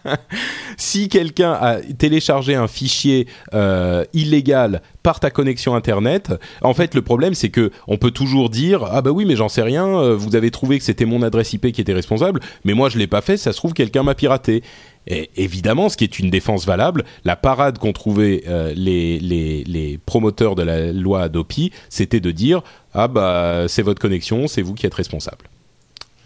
si 0.77 1.09
quelqu'un 1.09 1.51
a 1.53 1.77
téléchargé 1.97 2.55
un 2.55 2.67
fichier 2.67 3.27
euh, 3.53 4.05
illégal 4.13 4.81
par 5.03 5.19
ta 5.19 5.29
connexion 5.29 5.75
internet, 5.75 6.33
en 6.61 6.73
fait 6.73 6.95
le 6.95 7.01
problème 7.01 7.33
c'est 7.33 7.49
que 7.49 7.71
on 7.87 7.97
peut 7.97 8.11
toujours 8.11 8.49
dire 8.49 8.85
ah 8.89 9.01
bah 9.01 9.11
oui 9.11 9.25
mais 9.25 9.35
j'en 9.35 9.49
sais 9.49 9.61
rien, 9.61 9.87
euh, 9.87 10.15
vous 10.15 10.35
avez 10.35 10.51
trouvé 10.51 10.77
que 10.77 10.83
c'était 10.83 11.05
mon 11.05 11.21
adresse 11.21 11.53
IP 11.53 11.71
qui 11.71 11.81
était 11.81 11.93
responsable, 11.93 12.39
mais 12.63 12.73
moi 12.73 12.89
je 12.89 12.97
l'ai 12.97 13.07
pas 13.07 13.21
fait, 13.21 13.37
ça 13.37 13.51
se 13.51 13.57
trouve 13.57 13.73
quelqu'un 13.73 14.03
m'a 14.03 14.15
piraté. 14.15 14.63
Et 15.07 15.31
évidemment, 15.35 15.89
ce 15.89 15.97
qui 15.97 16.03
est 16.03 16.19
une 16.19 16.29
défense 16.29 16.67
valable, 16.67 17.05
la 17.25 17.35
parade 17.35 17.79
qu'ont 17.79 17.91
trouvé 17.91 18.43
euh, 18.47 18.71
les, 18.75 19.19
les, 19.19 19.63
les 19.63 19.97
promoteurs 19.97 20.53
de 20.53 20.61
la 20.61 20.91
loi 20.91 21.23
Adopi, 21.23 21.71
c'était 21.89 22.19
de 22.19 22.29
dire 22.29 22.61
ah 22.93 23.07
bah 23.07 23.65
c'est 23.67 23.81
votre 23.81 23.99
connexion, 23.99 24.47
c'est 24.47 24.61
vous 24.61 24.75
qui 24.75 24.85
êtes 24.85 24.93
responsable. 24.93 25.49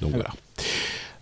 Donc 0.02 0.12
voilà. 0.12 0.32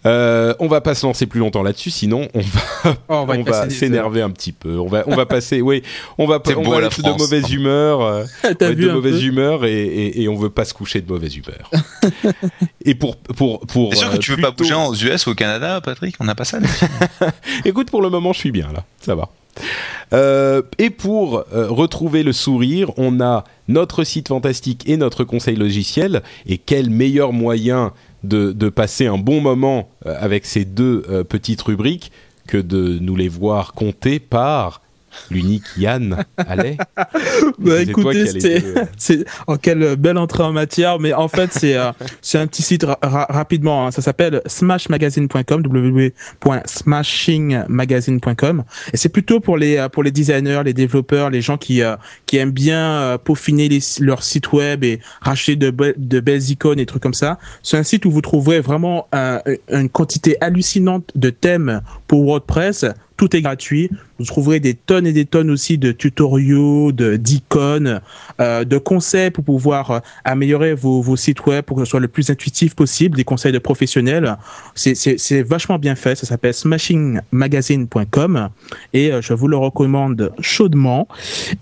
Euh, 0.06 0.54
on 0.60 0.68
va 0.68 0.82
pas 0.82 0.96
se 0.96 1.06
lancer 1.06 1.26
plus 1.26 1.40
longtemps 1.40 1.64
là-dessus, 1.64 1.90
sinon 1.90 2.28
on 2.34 2.42
va, 2.42 2.62
Oh, 3.10 3.14
on 3.16 3.26
va 3.26 3.36
y 3.36 3.40
on 3.40 3.44
passer 3.44 3.60
va 3.60 3.68
des 3.68 3.76
s'énerver 3.76 4.22
un 4.22 4.30
petit 4.30 4.52
peu. 4.52 4.78
On 4.78 4.88
va, 4.88 5.04
on 5.08 5.16
va 5.16 5.26
passer, 5.26 5.62
oui, 5.62 5.84
on 6.18 6.26
va, 6.26 6.42
C'est 6.46 6.56
on 6.56 6.64
va 6.64 6.82
être 6.82 7.02
de 7.02 7.18
mauvaise 7.18 7.52
humeur, 7.52 8.02
euh, 8.02 8.24
on 8.44 8.48
va 8.48 8.54
de 8.54 8.92
mauvaise 8.92 9.22
peu 9.22 9.26
humeur 9.26 9.66
et, 9.66 9.84
et, 9.84 10.24
et 10.24 10.28
on 10.28 10.36
veut 10.36 10.50
pas 10.50 10.66
se 10.66 10.74
coucher 10.74 11.02
de 11.02 11.12
mauvaise 11.12 11.36
humeur. 11.36 11.72
et 12.86 12.96
pour, 12.96 13.18
pour, 13.18 13.62
pour. 13.62 13.90
T'es 13.92 13.96
sûr 13.98 14.10
que 14.10 14.16
euh, 14.16 14.20
tu 14.20 14.32
veux 14.32 14.42
pas 14.42 14.52
bouger 14.52 14.74
aux 14.74 14.94
US 14.94 15.26
ou 15.28 15.32
au 15.32 15.36
Canada, 15.36 15.80
Patrick? 15.82 16.16
On 16.20 16.26
n'a 16.26 16.36
pas 16.36 16.46
ça 16.46 16.60
là 16.60 16.68
Écoute, 17.66 17.90
pour 17.90 18.02
le 18.02 18.10
moment, 18.10 18.34
je 18.34 18.40
suis 18.40 18.52
bien 18.52 18.72
là, 18.74 18.84
ça 19.00 19.16
va. 19.16 19.30
Euh, 20.14 20.62
et 20.78 20.90
pour 20.90 21.44
euh, 21.54 21.68
retrouver 21.70 22.24
le 22.24 22.34
sourire, 22.34 22.92
on 22.98 23.22
a 23.22 23.44
notre 23.68 24.04
site 24.04 24.28
fantastique 24.28 24.88
et 24.88 24.98
notre 24.98 25.24
conseil 25.24 25.56
logiciel. 25.56 26.24
Et 26.46 26.58
quel 26.58 26.90
meilleur 26.90 27.34
moyen 27.34 27.94
de, 28.24 28.70
passer 28.70 29.08
un 29.08 29.18
bon 29.18 29.42
moment 29.42 29.90
euh, 30.06 30.16
avec 30.20 30.46
ces 30.46 30.66
deux 30.66 31.04
euh, 31.10 31.24
petites 31.24 31.62
rubriques 31.62 32.12
que 32.48 32.58
de 32.58 33.00
nous 33.00 33.16
les 33.16 33.30
voir 33.30 33.74
compter 33.74 34.20
par 34.20 34.82
l'unique 35.32 35.64
Yann 35.78 36.24
Allais. 36.38 36.78
Bah 37.60 37.82
écoutez, 37.82 38.26
euh, 38.66 38.84
c'est, 38.98 39.26
oh, 39.48 39.56
quelle 39.62 39.96
belle 39.96 40.18
entrée 40.18 40.44
en 40.44 40.52
matière, 40.52 41.00
mais 41.00 41.14
en 41.14 41.28
fait, 41.28 41.52
c'est, 41.54 41.76
euh, 41.78 41.92
c'est 42.22 42.38
un 42.38 42.48
petit 42.48 42.62
site 42.62 42.84
ra- 42.84 42.98
ra- 43.02 43.28
rapidement, 43.30 43.88
hein. 43.88 43.92
ça 43.92 44.02
s'appelle 44.02 44.42
smashmagazine.com, 44.46 45.64
www.smashingmagazine.com, 45.66 48.64
et 48.94 48.98
c'est 48.98 49.10
plutôt 49.10 49.40
pour 49.40 49.58
les, 49.58 49.78
euh, 49.78 49.90
pour 49.90 50.04
les 50.04 50.12
designers, 50.12 50.62
les 50.66 50.74
développeurs, 50.74 51.30
les 51.30 51.42
gens 51.42 51.58
qui, 51.58 51.82
euh, 51.82 51.96
qui 52.26 52.38
aiment 52.38 52.52
bien 52.52 52.80
euh, 53.02 53.18
peaufiner 53.18 53.70
les, 53.70 53.80
leur 54.00 54.24
site 54.24 54.52
web 54.54 54.84
et 54.84 55.00
racheter 55.22 55.56
de, 55.56 55.72
be- 55.72 55.94
de 55.98 56.20
belles 56.20 56.50
icônes 56.50 56.80
et 56.80 56.86
trucs 56.86 57.04
comme 57.04 57.14
ça. 57.14 57.38
C'est 57.62 57.78
un 57.78 57.84
site 57.84 58.06
où 58.06 58.12
vous 58.12 58.22
trouverez 58.22 58.60
vraiment 58.60 59.08
un- 59.12 59.42
une 59.72 59.90
quantité 59.90 60.38
hallucinante 60.42 61.10
de 61.16 61.30
thèmes 61.30 61.82
pour 62.08 62.24
WordPress. 62.26 62.86
Tout 63.18 63.36
est 63.36 63.42
gratuit. 63.42 63.90
Vous 64.20 64.26
trouverez 64.26 64.60
des 64.60 64.74
tonnes 64.74 65.08
et 65.08 65.14
des 65.14 65.26
tonnes 65.26 65.50
aussi 65.50 65.78
de 65.78 65.92
tutoriaux, 65.92 66.92
de 66.92 67.16
d'icônes, 67.16 68.02
euh, 68.40 68.64
de 68.64 68.78
conseils 68.78 69.32
pour 69.32 69.44
pouvoir 69.44 69.92
euh, 69.92 70.00
améliorer 70.24 70.74
vos, 70.74 71.02
vos 71.02 71.16
sites 71.16 71.46
web 71.46 71.64
pour 71.64 71.78
que 71.78 71.86
ce 71.86 71.90
soit 71.92 72.00
le 72.00 72.08
plus 72.08 72.30
intuitif 72.30 72.76
possible, 72.76 73.18
des 73.18 73.24
conseils 73.24 73.52
de 73.52 73.60
professionnels. 73.60 74.38
C'est 74.76 75.42
vachement 75.42 75.80
bien 75.80 75.96
fait. 75.96 76.16
Ça 76.16 76.26
s'appelle 76.26 76.54
smashingmagazine.com 76.54 78.50
et 78.94 79.12
euh, 79.12 79.22
je 79.22 79.34
vous 79.34 79.48
le 79.48 79.58
recommande 79.58 80.32
chaudement. 80.40 81.08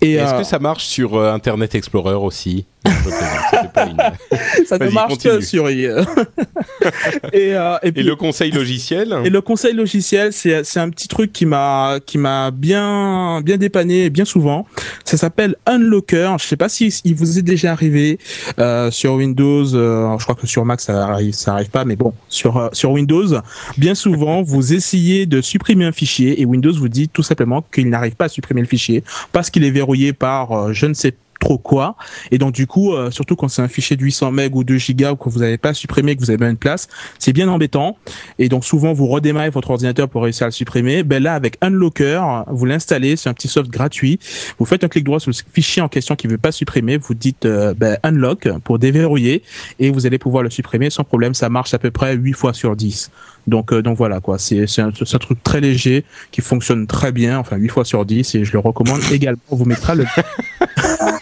Et 0.00 0.14
Est-ce 0.14 0.34
euh, 0.34 0.38
que 0.38 0.44
ça 0.44 0.58
marche 0.58 0.84
sur 0.84 1.18
Internet 1.18 1.74
Explorer 1.74 2.14
aussi? 2.14 2.66
Ça 4.66 4.78
ne 4.78 4.90
marche 4.90 5.12
continue. 5.12 5.38
que 5.38 5.40
sur 5.40 5.70
i. 5.70 5.84
et, 5.84 7.54
euh, 7.54 7.78
et, 7.82 7.90
le 7.90 8.16
conseil 8.16 8.50
logiciel? 8.50 9.16
Et 9.24 9.30
le 9.30 9.40
conseil 9.40 9.74
logiciel, 9.74 10.32
c'est 10.32 10.76
un 10.76 10.90
petit 10.90 11.08
truc 11.08 11.32
qui 11.32 11.41
m'a 11.46 11.98
qui 12.04 12.18
m'a 12.18 12.50
bien 12.50 13.40
bien 13.42 13.56
dépanné 13.56 14.10
bien 14.10 14.24
souvent. 14.24 14.66
Ça 15.04 15.16
s'appelle 15.16 15.56
Unlocker. 15.66 16.36
Je 16.38 16.46
sais 16.46 16.56
pas 16.56 16.68
si 16.68 16.88
il 17.04 17.14
vous 17.14 17.38
est 17.38 17.42
déjà 17.42 17.72
arrivé 17.72 18.18
euh, 18.58 18.90
sur 18.90 19.14
Windows. 19.14 19.74
euh, 19.74 20.16
je 20.18 20.22
crois 20.24 20.34
que 20.34 20.46
sur 20.46 20.64
Mac 20.64 20.80
ça 20.80 21.06
arrive 21.06 21.34
ça 21.34 21.54
arrive 21.54 21.70
pas, 21.70 21.84
mais 21.84 21.96
bon 21.96 22.12
sur 22.28 22.56
euh, 22.56 22.68
sur 22.72 22.92
Windows, 22.92 23.40
bien 23.76 23.94
souvent 23.94 24.42
vous 24.52 24.72
essayez 24.72 25.26
de 25.26 25.40
supprimer 25.40 25.84
un 25.84 25.92
fichier 25.92 26.40
et 26.40 26.44
Windows 26.44 26.72
vous 26.72 26.88
dit 26.88 27.08
tout 27.08 27.22
simplement 27.22 27.64
qu'il 27.72 27.88
n'arrive 27.88 28.16
pas 28.16 28.26
à 28.26 28.28
supprimer 28.28 28.60
le 28.60 28.66
fichier 28.66 29.04
parce 29.32 29.50
qu'il 29.50 29.64
est 29.64 29.70
verrouillé 29.70 30.12
par 30.12 30.72
je 30.72 30.86
ne 30.86 30.94
sais 30.94 31.14
trop 31.42 31.58
quoi 31.58 31.96
et 32.30 32.38
donc 32.38 32.52
du 32.52 32.66
coup 32.66 32.94
euh, 32.94 33.10
surtout 33.10 33.36
quand 33.36 33.48
c'est 33.48 33.62
un 33.62 33.68
fichier 33.68 33.96
de 33.96 34.02
800 34.02 34.32
MB 34.32 34.54
ou 34.54 34.64
2 34.64 34.78
gigas 34.78 35.12
ou 35.12 35.16
que 35.16 35.28
vous 35.28 35.40
n'avez 35.40 35.58
pas 35.58 35.74
supprimé 35.74 36.14
que 36.14 36.20
vous 36.20 36.30
avez 36.30 36.38
bien 36.38 36.50
une 36.50 36.56
place 36.56 36.88
c'est 37.18 37.32
bien 37.32 37.48
embêtant 37.48 37.96
et 38.38 38.48
donc 38.48 38.64
souvent 38.64 38.92
vous 38.92 39.06
redémarrez 39.06 39.50
votre 39.50 39.70
ordinateur 39.70 40.08
pour 40.08 40.22
réussir 40.22 40.44
à 40.44 40.48
le 40.48 40.52
supprimer. 40.52 41.02
Ben 41.02 41.22
là 41.22 41.34
avec 41.34 41.56
Unlocker, 41.60 42.44
vous 42.48 42.64
l'installez, 42.64 43.16
c'est 43.16 43.28
un 43.28 43.34
petit 43.34 43.48
soft 43.48 43.70
gratuit. 43.70 44.18
Vous 44.58 44.64
faites 44.64 44.84
un 44.84 44.88
clic 44.88 45.04
droit 45.04 45.20
sur 45.20 45.30
le 45.30 45.36
fichier 45.52 45.82
en 45.82 45.88
question 45.88 46.16
qui 46.16 46.26
veut 46.26 46.38
pas 46.38 46.52
supprimer, 46.52 46.96
vous 46.96 47.14
dites 47.14 47.46
euh, 47.46 47.74
ben, 47.74 47.98
unlock 48.02 48.48
pour 48.64 48.78
déverrouiller 48.78 49.42
et 49.78 49.90
vous 49.90 50.06
allez 50.06 50.18
pouvoir 50.18 50.42
le 50.42 50.50
supprimer 50.50 50.90
sans 50.90 51.04
problème. 51.04 51.34
Ça 51.34 51.48
marche 51.48 51.74
à 51.74 51.78
peu 51.78 51.90
près 51.90 52.14
8 52.14 52.32
fois 52.32 52.52
sur 52.52 52.76
10. 52.76 53.10
Donc 53.46 53.72
euh, 53.72 53.82
donc 53.82 53.96
voilà 53.98 54.20
quoi, 54.20 54.38
c'est 54.38 54.64
un, 54.78 54.88
un 54.88 55.18
truc 55.18 55.42
très 55.42 55.60
léger 55.60 56.04
qui 56.30 56.40
fonctionne 56.40 56.86
très 56.86 57.10
bien, 57.10 57.38
enfin 57.38 57.56
8 57.56 57.68
fois 57.68 57.84
sur 57.84 58.04
10 58.04 58.36
et 58.36 58.44
je 58.44 58.52
le 58.52 58.60
recommande 58.60 59.00
également. 59.10 59.40
On 59.50 59.56
vous 59.56 59.64
mettra 59.64 59.94
le 59.94 60.04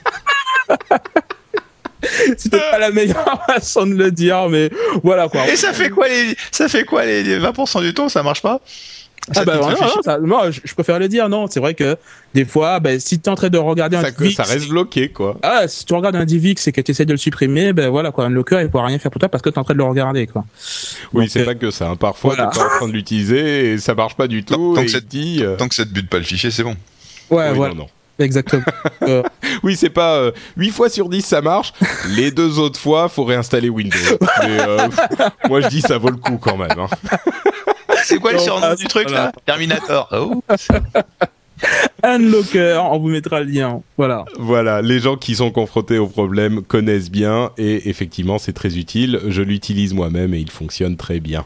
C'était 2.39 2.59
pas 2.71 2.79
la 2.79 2.91
meilleure 2.91 3.43
façon 3.47 3.87
de 3.87 3.95
le 3.95 4.11
dire, 4.11 4.49
mais 4.49 4.71
voilà 5.03 5.29
quoi. 5.29 5.47
Et 5.49 5.57
ça 5.57 5.73
fait 5.75 5.91
quoi 5.91 6.09
les, 6.09 6.35
ça 6.51 6.67
fait 6.69 6.85
quoi 6.85 7.05
les 7.05 7.23
les 7.23 7.39
20% 7.39 7.83
du 7.83 7.93
temps 7.93 8.09
Ça 8.09 8.23
marche 8.23 8.41
pas? 8.41 8.61
Ah 9.29 9.35
Ça 9.35 9.45
bah 9.45 9.59
pique 9.59 9.63
non, 9.79 9.87
non, 9.87 10.03
ça- 10.03 10.19
moi 10.19 10.51
je, 10.51 10.61
je 10.65 10.73
préfère 10.73 10.99
le 10.99 11.07
dire 11.07 11.29
non 11.29 11.47
c'est 11.47 11.61
vrai 11.61 11.75
que 11.75 11.99
des 12.33 12.47
fois 12.47 12.81
ben 12.81 12.99
si 12.99 13.21
t'es 13.21 13.29
en 13.29 13.35
train 13.35 13.51
de 13.51 13.59
regarder 13.59 13.99
un 13.99 14.01
ça, 14.03 14.11
DivX, 14.11 14.35
ça 14.35 14.45
reste 14.45 14.67
bloqué, 14.69 15.11
quoi. 15.11 15.37
ah 15.43 15.69
si 15.69 15.85
tu 15.85 15.93
regardes 15.93 16.17
un 16.17 16.25
DivX 16.25 16.67
et 16.67 16.73
que 16.73 16.81
tu 16.81 16.93
essaies 16.93 17.05
de 17.05 17.13
le 17.13 17.19
supprimer 17.19 17.75
ben 17.75 17.91
voilà 17.91 18.13
quoi 18.13 18.25
un 18.25 18.31
locker 18.31 18.61
il 18.63 18.71
pourra 18.71 18.87
rien 18.87 18.99
faire 18.99 19.11
pour 19.11 19.21
toi 19.21 19.29
parce 19.29 19.43
que 19.43 19.51
t'es 19.51 19.59
en 19.59 19.63
train 19.65 19.75
de 19.75 19.79
le 19.79 19.85
regarder 19.85 20.27
quoi 20.27 20.47
Oui, 21.13 21.29
c'est 21.29 21.43
euh, 21.43 21.45
pas 21.45 21.55
que 21.55 21.71
ça. 21.71 21.91
hein. 21.91 21.97
Parfois, 21.97 22.35
voilà. 22.35 22.51
t'es 22.51 22.59
pas 22.61 22.65
en 22.65 22.69
train 22.79 22.89
de 22.89 22.93
l'utiliser 22.95 23.73
et 23.75 23.79
ça 23.79 23.95
marche 23.95 24.17
pas 24.17 24.27
du 24.27 24.43
tout. 24.43 24.55
Tant- 24.55 24.75
tant 24.77 24.81
et 24.81 24.87
que 24.87 24.91
c'est- 24.91 25.03
te 25.03 25.07
dit. 25.07 25.41
euh, 25.43 25.57
Tant 25.57 25.69
que 25.69 25.75
ça 25.75 25.85
te 25.85 25.91
bute 25.91 26.09
pas 26.09 26.17
le 26.19 26.25
fichier, 26.25 26.51
c'est 26.51 26.63
bon. 26.65 26.75
ouais 27.31 27.51
oui, 27.51 27.57
voilà 27.57 27.75
non, 27.75 27.81
non. 27.83 27.89
exactement 28.19 28.63
Euh, 29.03 29.23
Oui, 29.63 29.77
c'est 29.77 29.91
pas 29.91 30.17
euh, 30.17 30.33
8 30.57 30.71
fois 30.71 30.89
sur 30.89 31.09
10 31.09 31.23
ça 31.23 31.41
marche. 31.43 31.73
Les 32.17 32.31
deux 32.31 32.59
autres 32.59 32.79
fois, 32.81 33.09
faut 33.09 33.25
réinstaller 33.25 33.69
Windows. 33.69 33.97
Mais 34.43 34.59
euh, 34.61 34.89
moi, 35.49 35.61
je 35.61 35.69
dis 35.69 35.81
ça 35.81 35.99
vaut 35.99 36.11
le 36.11 36.17
coup 36.17 36.39
quand 36.39 36.57
même. 36.57 36.71
hein. 36.79 36.89
C'est 38.05 38.19
quoi 38.19 38.33
le 38.33 38.39
surnom 38.39 38.69
ah, 38.71 38.77
du 38.77 38.87
truc 38.87 39.09
voilà. 39.09 39.25
là 39.27 39.33
Terminator. 39.45 40.09
Oh. 40.13 40.43
un 42.03 42.19
locker 42.19 42.81
on 42.91 42.99
vous 42.99 43.09
mettra 43.09 43.41
le 43.41 43.51
lien 43.51 43.83
voilà 43.99 44.25
Voilà, 44.39 44.81
les 44.81 44.99
gens 44.99 45.17
qui 45.17 45.35
sont 45.35 45.51
confrontés 45.51 45.99
au 45.99 46.07
problème 46.07 46.63
connaissent 46.63 47.11
bien 47.11 47.51
et 47.59 47.89
effectivement, 47.91 48.39
c'est 48.39 48.55
très 48.55 48.79
utile. 48.79 49.21
Je 49.29 49.43
l'utilise 49.43 49.93
moi-même 49.93 50.33
et 50.33 50.39
il 50.39 50.51
fonctionne 50.51 50.97
très 50.97 51.21
bien. 51.21 51.45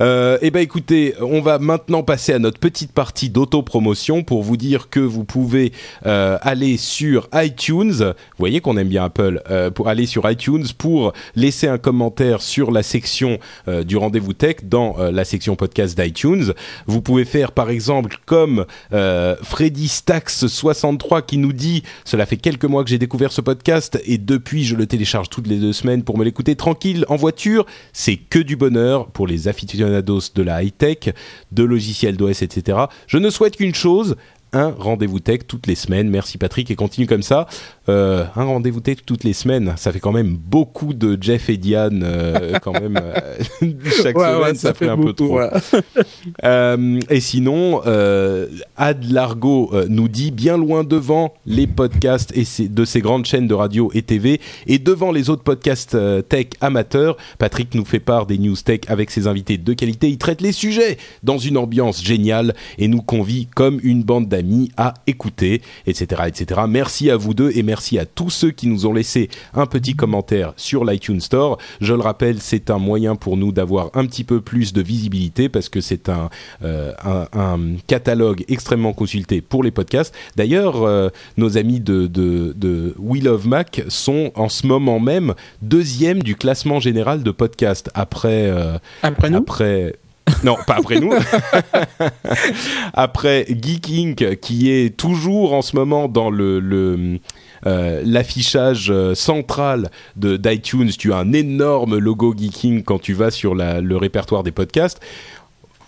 Euh, 0.00 0.38
eh 0.40 0.50
ben 0.50 0.60
écoutez, 0.60 1.14
on 1.20 1.42
va 1.42 1.58
maintenant 1.58 2.02
passer 2.02 2.32
à 2.32 2.38
notre 2.38 2.58
petite 2.58 2.92
partie 2.92 3.28
d'autopromotion 3.28 4.22
pour 4.22 4.42
vous 4.42 4.56
dire 4.56 4.88
que 4.88 5.00
vous 5.00 5.24
pouvez 5.24 5.72
euh, 6.06 6.38
aller 6.40 6.78
sur 6.78 7.28
iTunes. 7.34 7.92
Vous 7.92 8.38
voyez 8.38 8.60
qu'on 8.60 8.78
aime 8.78 8.88
bien 8.88 9.04
Apple. 9.04 9.42
euh, 9.50 9.70
pour 9.70 9.88
aller 9.88 10.06
sur 10.06 10.30
iTunes 10.30 10.64
pour 10.78 11.12
laisser 11.36 11.68
un 11.68 11.76
commentaire 11.76 12.40
sur 12.40 12.70
la 12.70 12.82
section 12.82 13.38
du 13.84 13.96
rendez-vous 13.96 14.32
tech 14.32 14.56
dans 14.64 14.96
la 14.98 15.24
section 15.24 15.56
podcast 15.56 15.98
d'iTunes. 15.98 16.52
Vous 16.86 17.02
pouvez 17.02 17.24
faire 17.24 17.52
par 17.52 17.70
exemple 17.70 18.16
comme 18.26 18.64
Freddy 18.90 19.88
Stax 19.88 20.46
63 20.46 21.22
qui 21.22 21.38
nous 21.38 21.52
dit 21.52 21.82
cela 22.04 22.26
fait 22.26 22.36
quelques 22.36 22.64
mois 22.64 22.84
que 22.84 22.90
j'ai 22.90 22.98
découvert 22.98 23.32
ce 23.32 23.40
podcast 23.40 24.00
et 24.04 24.18
depuis 24.18 24.64
je 24.64 24.76
le 24.76 24.86
télécharge 24.86 25.28
toutes 25.28 25.46
les 25.46 25.56
deux 25.56 25.72
semaines 25.72 26.02
pour 26.02 26.18
me 26.18 26.24
l'écouter 26.24 26.56
tranquille 26.56 27.04
en 27.08 27.16
voiture. 27.16 27.66
C'est 27.92 28.16
que 28.16 28.38
du 28.38 28.56
bonheur 28.56 29.06
pour 29.08 29.26
les 29.26 29.48
aficionados 29.48 29.89
de 29.90 30.42
la 30.42 30.62
high 30.62 30.72
tech, 30.76 31.14
de 31.52 31.62
logiciels 31.62 32.16
d'OS, 32.16 32.42
etc. 32.42 32.78
Je 33.06 33.18
ne 33.18 33.30
souhaite 33.30 33.56
qu'une 33.56 33.74
chose 33.74 34.16
un 34.52 34.70
rendez-vous 34.76 35.20
tech 35.20 35.40
toutes 35.46 35.66
les 35.66 35.74
semaines. 35.74 36.08
Merci 36.10 36.38
Patrick 36.38 36.70
et 36.70 36.76
continue 36.76 37.06
comme 37.06 37.22
ça. 37.22 37.46
Euh, 37.88 38.24
un 38.36 38.44
rendez-vous 38.44 38.80
tech 38.80 38.98
toutes 39.06 39.24
les 39.24 39.32
semaines, 39.32 39.72
ça 39.76 39.90
fait 39.92 39.98
quand 40.00 40.12
même 40.12 40.36
beaucoup 40.36 40.92
de 40.94 41.18
Jeff 41.20 41.48
et 41.48 41.56
Diane 41.56 42.02
euh, 42.04 42.52
quand 42.62 42.72
même 42.72 42.96
euh, 43.02 43.12
chaque 44.02 44.16
Ouais, 44.16 44.24
semaine, 44.26 44.42
ouais, 44.42 44.54
ça, 44.54 44.60
ça 44.68 44.74
fait 44.74 44.84
fait 44.86 44.90
un 44.90 44.96
peu 44.96 45.12
trop. 45.12 45.38
ouais. 45.38 45.50
Et 47.10 47.20
sinon, 47.20 47.80
Ad 48.76 49.04
Largo 49.10 49.70
nous 49.88 50.08
dit 50.08 50.30
bien 50.30 50.56
loin 50.56 50.84
devant 50.84 51.34
les 51.46 51.66
podcasts 51.66 52.36
et 52.36 52.44
ces- 52.44 52.68
de 52.68 52.84
ces 52.84 53.00
grandes 53.00 53.26
chaînes 53.26 53.48
de 53.48 53.54
radio 53.54 53.90
et 53.94 54.02
TV 54.02 54.40
et 54.66 54.78
devant 54.78 55.12
les 55.12 55.30
autres 55.30 55.42
podcasts 55.42 55.96
tech 56.28 56.46
amateurs. 56.60 57.16
Patrick 57.38 57.74
nous 57.74 57.84
fait 57.84 58.00
part 58.00 58.26
des 58.26 58.38
news 58.38 58.56
tech 58.56 58.80
avec 58.88 59.10
ses 59.10 59.26
invités 59.26 59.58
de 59.58 59.72
qualité. 59.72 60.08
Il 60.08 60.18
traite 60.18 60.40
les 60.40 60.52
sujets 60.52 60.98
dans 61.22 61.38
une 61.38 61.56
ambiance 61.56 62.02
géniale 62.04 62.54
et 62.78 62.88
nous 62.88 63.02
convie 63.02 63.46
comme 63.46 63.80
une 63.82 64.02
bande 64.02 64.28
d'amis 64.28 64.39
à 64.76 64.94
écouter, 65.06 65.62
etc., 65.86 66.22
etc. 66.26 66.62
Merci 66.68 67.10
à 67.10 67.16
vous 67.16 67.34
deux 67.34 67.50
et 67.54 67.62
merci 67.62 67.98
à 67.98 68.06
tous 68.06 68.30
ceux 68.30 68.50
qui 68.50 68.66
nous 68.66 68.86
ont 68.86 68.92
laissé 68.92 69.28
un 69.54 69.66
petit 69.66 69.94
commentaire 69.94 70.52
sur 70.56 70.84
l'iTunes 70.84 71.20
Store. 71.20 71.58
Je 71.80 71.94
le 71.94 72.00
rappelle, 72.00 72.40
c'est 72.40 72.70
un 72.70 72.78
moyen 72.78 73.16
pour 73.16 73.36
nous 73.36 73.52
d'avoir 73.52 73.90
un 73.94 74.06
petit 74.06 74.24
peu 74.24 74.40
plus 74.40 74.72
de 74.72 74.82
visibilité 74.82 75.48
parce 75.48 75.68
que 75.68 75.80
c'est 75.80 76.08
un, 76.08 76.30
euh, 76.62 76.92
un, 77.04 77.26
un 77.32 77.58
catalogue 77.86 78.44
extrêmement 78.48 78.92
consulté 78.92 79.40
pour 79.40 79.62
les 79.62 79.70
podcasts. 79.70 80.14
D'ailleurs, 80.36 80.82
euh, 80.82 81.08
nos 81.36 81.58
amis 81.58 81.80
de, 81.80 82.06
de, 82.06 82.52
de 82.56 82.94
We 82.98 83.22
Love 83.22 83.46
Mac 83.46 83.82
sont 83.88 84.32
en 84.34 84.48
ce 84.48 84.66
moment 84.66 85.00
même 85.00 85.34
deuxième 85.62 86.22
du 86.22 86.36
classement 86.36 86.80
général 86.80 87.22
de 87.22 87.30
podcasts 87.30 87.90
après 87.94 88.46
euh, 88.46 88.78
Après 89.02 89.30
nous? 89.30 89.38
après 89.38 89.94
non, 90.44 90.56
pas 90.66 90.76
après 90.78 91.00
nous. 91.00 91.12
après 92.94 93.46
Geek 93.48 93.88
Inc, 93.90 94.38
qui 94.40 94.70
est 94.70 94.96
toujours 94.96 95.52
en 95.52 95.62
ce 95.62 95.76
moment 95.76 96.08
dans 96.08 96.30
le, 96.30 96.60
le 96.60 97.18
euh, 97.66 98.02
l'affichage 98.04 98.90
euh, 98.90 99.14
central 99.14 99.90
de 100.16 100.36
d'iTunes. 100.36 100.90
Tu 100.90 101.12
as 101.12 101.18
un 101.18 101.32
énorme 101.32 101.98
logo 101.98 102.34
Geek 102.36 102.64
Inc 102.64 102.84
quand 102.84 102.98
tu 103.00 103.12
vas 103.12 103.30
sur 103.30 103.54
la- 103.54 103.80
le 103.80 103.96
répertoire 103.96 104.42
des 104.42 104.52
podcasts. 104.52 105.00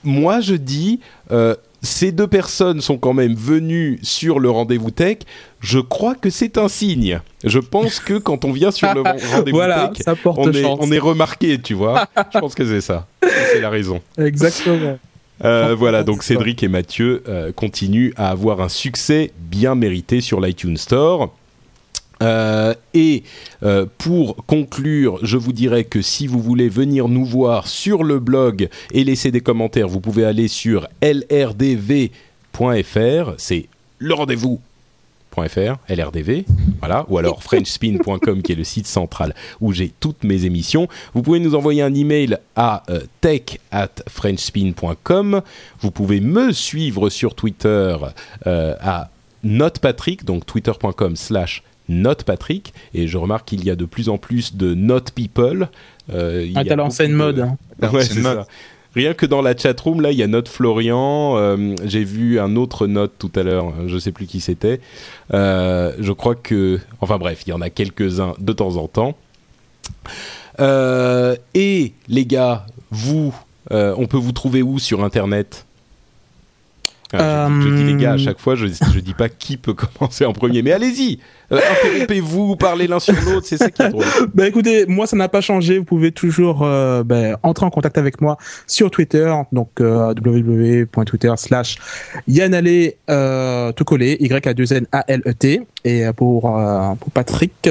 Moi, 0.05 0.40
je 0.40 0.55
dis, 0.55 1.01
euh, 1.31 1.55
ces 1.81 2.10
deux 2.12 2.27
personnes 2.27 2.81
sont 2.81 2.98
quand 2.98 3.12
même 3.12 3.35
venues 3.35 3.98
sur 4.02 4.40
le 4.40 4.51
rendez-vous 4.51 4.90
tech. 4.90 5.19
Je 5.60 5.78
crois 5.78 6.14
que 6.16 6.28
c'est 6.28 6.59
un 6.59 6.69
signe. 6.69 7.20
Je 7.44 7.59
pense 7.60 8.01
que 8.01 8.14
quand 8.19 8.44
on 8.44 8.52
vient 8.52 8.70
sur 8.73 8.93
le 8.94 9.01
rendez-vous 9.32 9.56
Voilà, 9.56 9.93
tech, 9.94 10.14
on 10.24 10.52
est, 10.52 10.64
on 10.64 10.90
est 10.93 10.98
remarqué, 10.98 11.60
tu 11.60 11.74
vois. 11.74 12.06
Je 12.35 12.39
pense 12.40 12.55
que 12.55 12.66
c'est 12.66 12.81
ça. 12.81 13.06
C'est 13.53 13.61
la 13.61 13.70
raison. 13.70 14.01
Exactement. 14.19 14.99
Euh, 15.45 15.74
voilà, 15.77 16.05
donc 16.05 16.23
Cédric 16.23 16.62
et 16.62 16.69
Mathieu 16.69 17.23
euh, 17.29 17.53
continuent 17.53 18.12
à 18.16 18.31
avoir 18.31 18.61
un 18.61 18.69
succès 18.69 19.33
bien 19.39 19.74
mérité 19.74 20.20
sur 20.20 20.41
l'iTunes 20.41 20.77
Store. 20.77 21.35
Euh, 22.23 22.74
et 22.95 23.24
euh, 23.65 23.87
pour 23.99 24.37
conclure, 24.47 25.19
je 25.23 25.37
vous 25.37 25.53
dirais 25.53 25.85
que 25.85 26.03
si 26.03 26.29
vous 26.29 26.41
voulez 26.41 26.69
venir 26.69 27.09
nous 27.09 27.24
voir 27.24 27.66
sur 27.66 28.05
le 28.05 28.20
blog 28.20 28.69
et 28.93 29.03
laisser 29.03 29.33
des 29.33 29.41
commentaires, 29.41 29.89
vous 29.89 30.01
pouvez 30.01 30.24
aller 30.24 30.47
sur 30.47 30.87
lrdv.fr, 31.03 32.12
c'est 33.39 33.66
le 33.99 34.15
rendez-vous 34.15 34.61
.fr, 35.35 35.77
LRDV, 35.89 36.45
voilà, 36.81 37.07
ou 37.09 37.19
alors 37.19 37.43
frenchspin.com 37.43 38.43
qui 38.43 38.53
est 38.53 38.57
le 38.57 38.65
site 38.65 38.87
central 38.87 39.35
où 39.61 39.73
j'ai 39.73 39.93
toutes 40.01 40.25
mes 40.25 40.45
émissions. 40.45 40.89
Vous 41.15 41.23
pouvez 41.23 41.41
nous 41.41 41.55
envoyer 41.55 41.83
un 41.83 41.95
email 41.95 42.39
à 42.57 42.83
euh, 42.91 43.01
tech 43.21 43.59
at 43.71 43.89
frenchspin.com. 44.09 45.43
Vous 45.81 45.91
pouvez 45.91 46.21
me 46.21 46.53
suivre 46.53 47.11
sur 47.11 47.35
Twitter 47.35 47.97
euh, 48.47 48.75
à 48.81 49.11
notepatrick, 49.45 50.25
donc 50.25 50.47
twitter.com 50.47 51.17
slash 51.17 51.63
notepatrick. 51.89 52.73
Et 52.95 53.09
je 53.09 53.19
remarque 53.19 53.49
qu'il 53.49 53.65
y 53.65 53.71
a 53.71 53.77
de 53.77 53.85
plus 53.85 54.09
en 54.09 54.19
plus 54.19 54.55
de 54.57 54.75
note 54.75 55.11
people. 55.13 55.69
Euh, 56.13 56.47
Ah, 56.55 56.65
t'as 56.65 56.75
une 57.05 57.13
beaucoup 57.13 57.17
mode. 57.17 57.37
de- 57.37 57.43
hein. 57.43 57.57
Ouais, 57.93 58.05
c'est 58.05 58.21
ça. 58.23 58.47
Rien 58.94 59.14
que 59.14 59.24
dans 59.24 59.40
la 59.40 59.56
chatroom, 59.56 60.01
là, 60.02 60.12
il 60.12 60.19
y 60.19 60.23
a 60.23 60.27
Note 60.27 60.48
Florian. 60.48 61.36
euh, 61.36 61.74
J'ai 61.85 62.05
vu 62.05 62.39
un 62.39 62.56
autre 62.56 62.86
Note 62.86 63.12
tout 63.19 63.32
à 63.36 63.43
l'heure. 63.43 63.73
Je 63.86 63.98
sais 63.98 64.12
plus 64.12 64.27
qui 64.27 64.40
c'était. 64.40 64.81
Euh, 65.32 65.93
je 65.98 66.12
crois 66.12 66.35
que, 66.35 66.78
enfin 67.01 67.19
bref, 67.19 67.43
il 67.47 67.51
y 67.51 67.52
en 67.52 67.60
a 67.60 67.70
quelques-uns 67.70 68.35
de 68.39 68.52
temps 68.52 68.77
en 68.77 68.89
temps. 68.89 69.16
Euh, 70.60 71.36
et 71.55 71.94
les 72.09 72.27
gars, 72.27 72.66
vous, 72.90 73.35
on 73.70 74.06
peut 74.06 74.19
vous 74.19 74.32
trouver 74.32 74.62
où 74.62 74.78
sur 74.78 75.02
Internet? 75.02 75.64
Ah, 77.13 77.49
je, 77.51 77.61
dis- 77.61 77.69
je 77.69 77.75
dis 77.75 77.85
les 77.93 77.97
gars 78.03 78.13
à 78.13 78.19
chaque 78.19 78.39
fois, 78.39 78.55
je, 78.55 78.67
je 78.67 79.01
dis 79.01 79.15
pas 79.15 79.29
qui 79.29 79.57
peut 79.57 79.75
commencer 79.99 80.25
en 80.25 80.33
premier, 80.33 80.63
mais 80.63 80.73
allez-y, 80.73 81.19
euh, 81.53 81.59
interrompez-vous, 81.59 82.57
parlez 82.57 82.87
l'un 82.87 83.01
sur 83.01 83.15
l'autre, 83.27 83.47
c'est 83.47 83.59
ça 83.59 83.71
qui 83.71 83.83
est 83.83 83.89
drôle. 83.91 84.05
Bah 84.35 84.49
écoutez, 84.49 84.87
moi 84.87 85.07
ça 85.07 85.17
n'a 85.17 85.29
pas 85.29 85.41
changé. 85.41 85.79
Vous 85.79 85.85
pouvez 85.85 86.13
toujours 86.13 86.63
euh, 86.63 87.03
bah, 87.03 87.39
entrer 87.43 87.67
en 87.67 87.71
contact 87.71 87.99
avec 87.99 88.21
moi 88.21 88.39
sur 88.67 88.91
Twitter, 88.91 89.33
donc 89.53 89.69
euh, 89.81 90.15
www.twitter/slash 90.15 91.77
Yann 92.29 92.55
euh, 93.11 93.73
tout 93.73 93.85
collé, 93.85 94.17
Y 94.21 94.47
A 94.47 94.55
2 94.55 94.73
N 94.73 94.87
A 94.93 95.05
L 95.09 95.23
E 95.27 95.33
T. 95.33 95.61
Et 95.85 96.07
euh, 96.07 96.13
pour 96.13 96.57
euh, 96.59 96.95
pour 96.95 97.11
Patrick, 97.11 97.69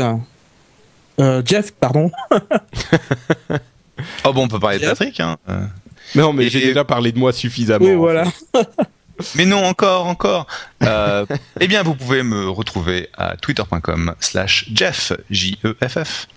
euh, 1.19 1.41
Jeff, 1.45 1.71
pardon. 1.71 2.11
Oh 4.25 4.33
bon, 4.33 4.45
on 4.45 4.47
peut 4.47 4.59
parler 4.59 4.79
de 4.79 4.85
Patrick. 4.85 5.19
Hein. 5.19 5.37
euh. 5.47 5.61
Non, 6.15 6.33
mais 6.33 6.49
j'ai 6.49 6.59
déjà 6.59 6.83
parlé 6.83 7.11
de 7.11 7.19
moi 7.19 7.31
suffisamment. 7.31 7.85
oui, 7.85 7.93
en 7.93 7.99
voilà. 7.99 8.23
Mais 9.35 9.45
non, 9.45 9.63
encore, 9.63 10.07
encore. 10.07 10.47
Euh, 10.83 11.25
eh 11.59 11.67
bien, 11.67 11.83
vous 11.83 11.95
pouvez 11.95 12.23
me 12.23 12.49
retrouver 12.49 13.09
à 13.17 13.37
twitter.com 13.37 14.15
slash 14.19 14.69
Jeff, 14.73 15.13
J-E-F-F. 15.29 16.27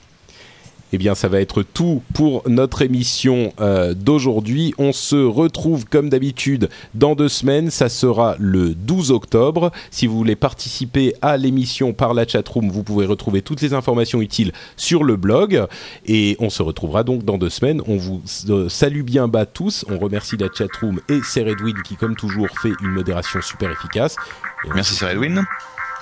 Eh 0.93 0.98
bien, 0.98 1.15
ça 1.15 1.28
va 1.28 1.40
être 1.40 1.62
tout 1.62 2.02
pour 2.12 2.48
notre 2.48 2.82
émission 2.82 3.52
euh, 3.61 3.94
d'aujourd'hui. 3.94 4.74
On 4.78 4.93
se 4.93 5.16
retrouve 5.16 5.86
comme 5.86 6.09
d'habitude 6.09 6.69
dans 6.94 7.15
deux 7.15 7.28
semaines. 7.28 7.70
Ça 7.70 7.89
sera 7.89 8.36
le 8.39 8.74
12 8.74 9.11
octobre. 9.11 9.73
Si 9.90 10.06
vous 10.06 10.16
voulez 10.16 10.36
participer 10.36 11.15
à 11.20 11.36
l'émission 11.36 11.93
par 11.93 12.15
la 12.15 12.27
chatroom, 12.27 12.70
vous 12.70 12.85
pouvez 12.85 13.06
retrouver 13.06 13.43
toutes 13.43 13.61
les 13.61 13.74
informations 13.74 14.20
utiles 14.20 14.52
sur 14.77 15.02
le 15.02 15.16
blog. 15.16 15.66
Et 16.06 16.36
on 16.39 16.51
se 16.51 16.62
retrouvera 16.62 17.02
donc 17.02 17.24
dans 17.24 17.39
deux 17.39 17.51
semaines. 17.51 17.82
On 17.86 17.97
vous 17.97 18.23
euh, 18.48 18.69
salue 18.69 19.02
bien 19.02 19.27
bas 19.27 19.47
tous. 19.47 19.85
On 19.89 19.98
remercie 19.98 20.36
la 20.36 20.48
chatroom 20.52 21.01
et 21.09 21.20
c'est 21.24 21.43
Redwin 21.43 21.82
qui, 21.82 21.97
comme 21.97 22.15
toujours, 22.15 22.48
fait 22.62 22.73
une 22.82 22.90
modération 22.90 23.40
super 23.40 23.70
efficace. 23.70 24.16
Et 24.65 24.69
Merci 24.74 24.93
se 24.93 24.98
Sir 25.01 25.09
Edwin. 25.09 25.44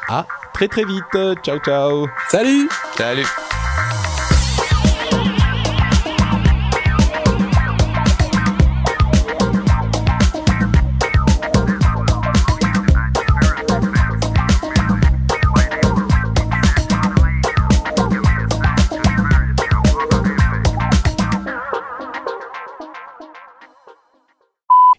À 0.09 0.27
très 0.53 0.69
très 0.69 0.85
vite. 0.85 1.17
Ciao 1.43 1.59
ciao. 1.61 2.07
Salut. 2.29 2.69
Salut. 2.97 3.27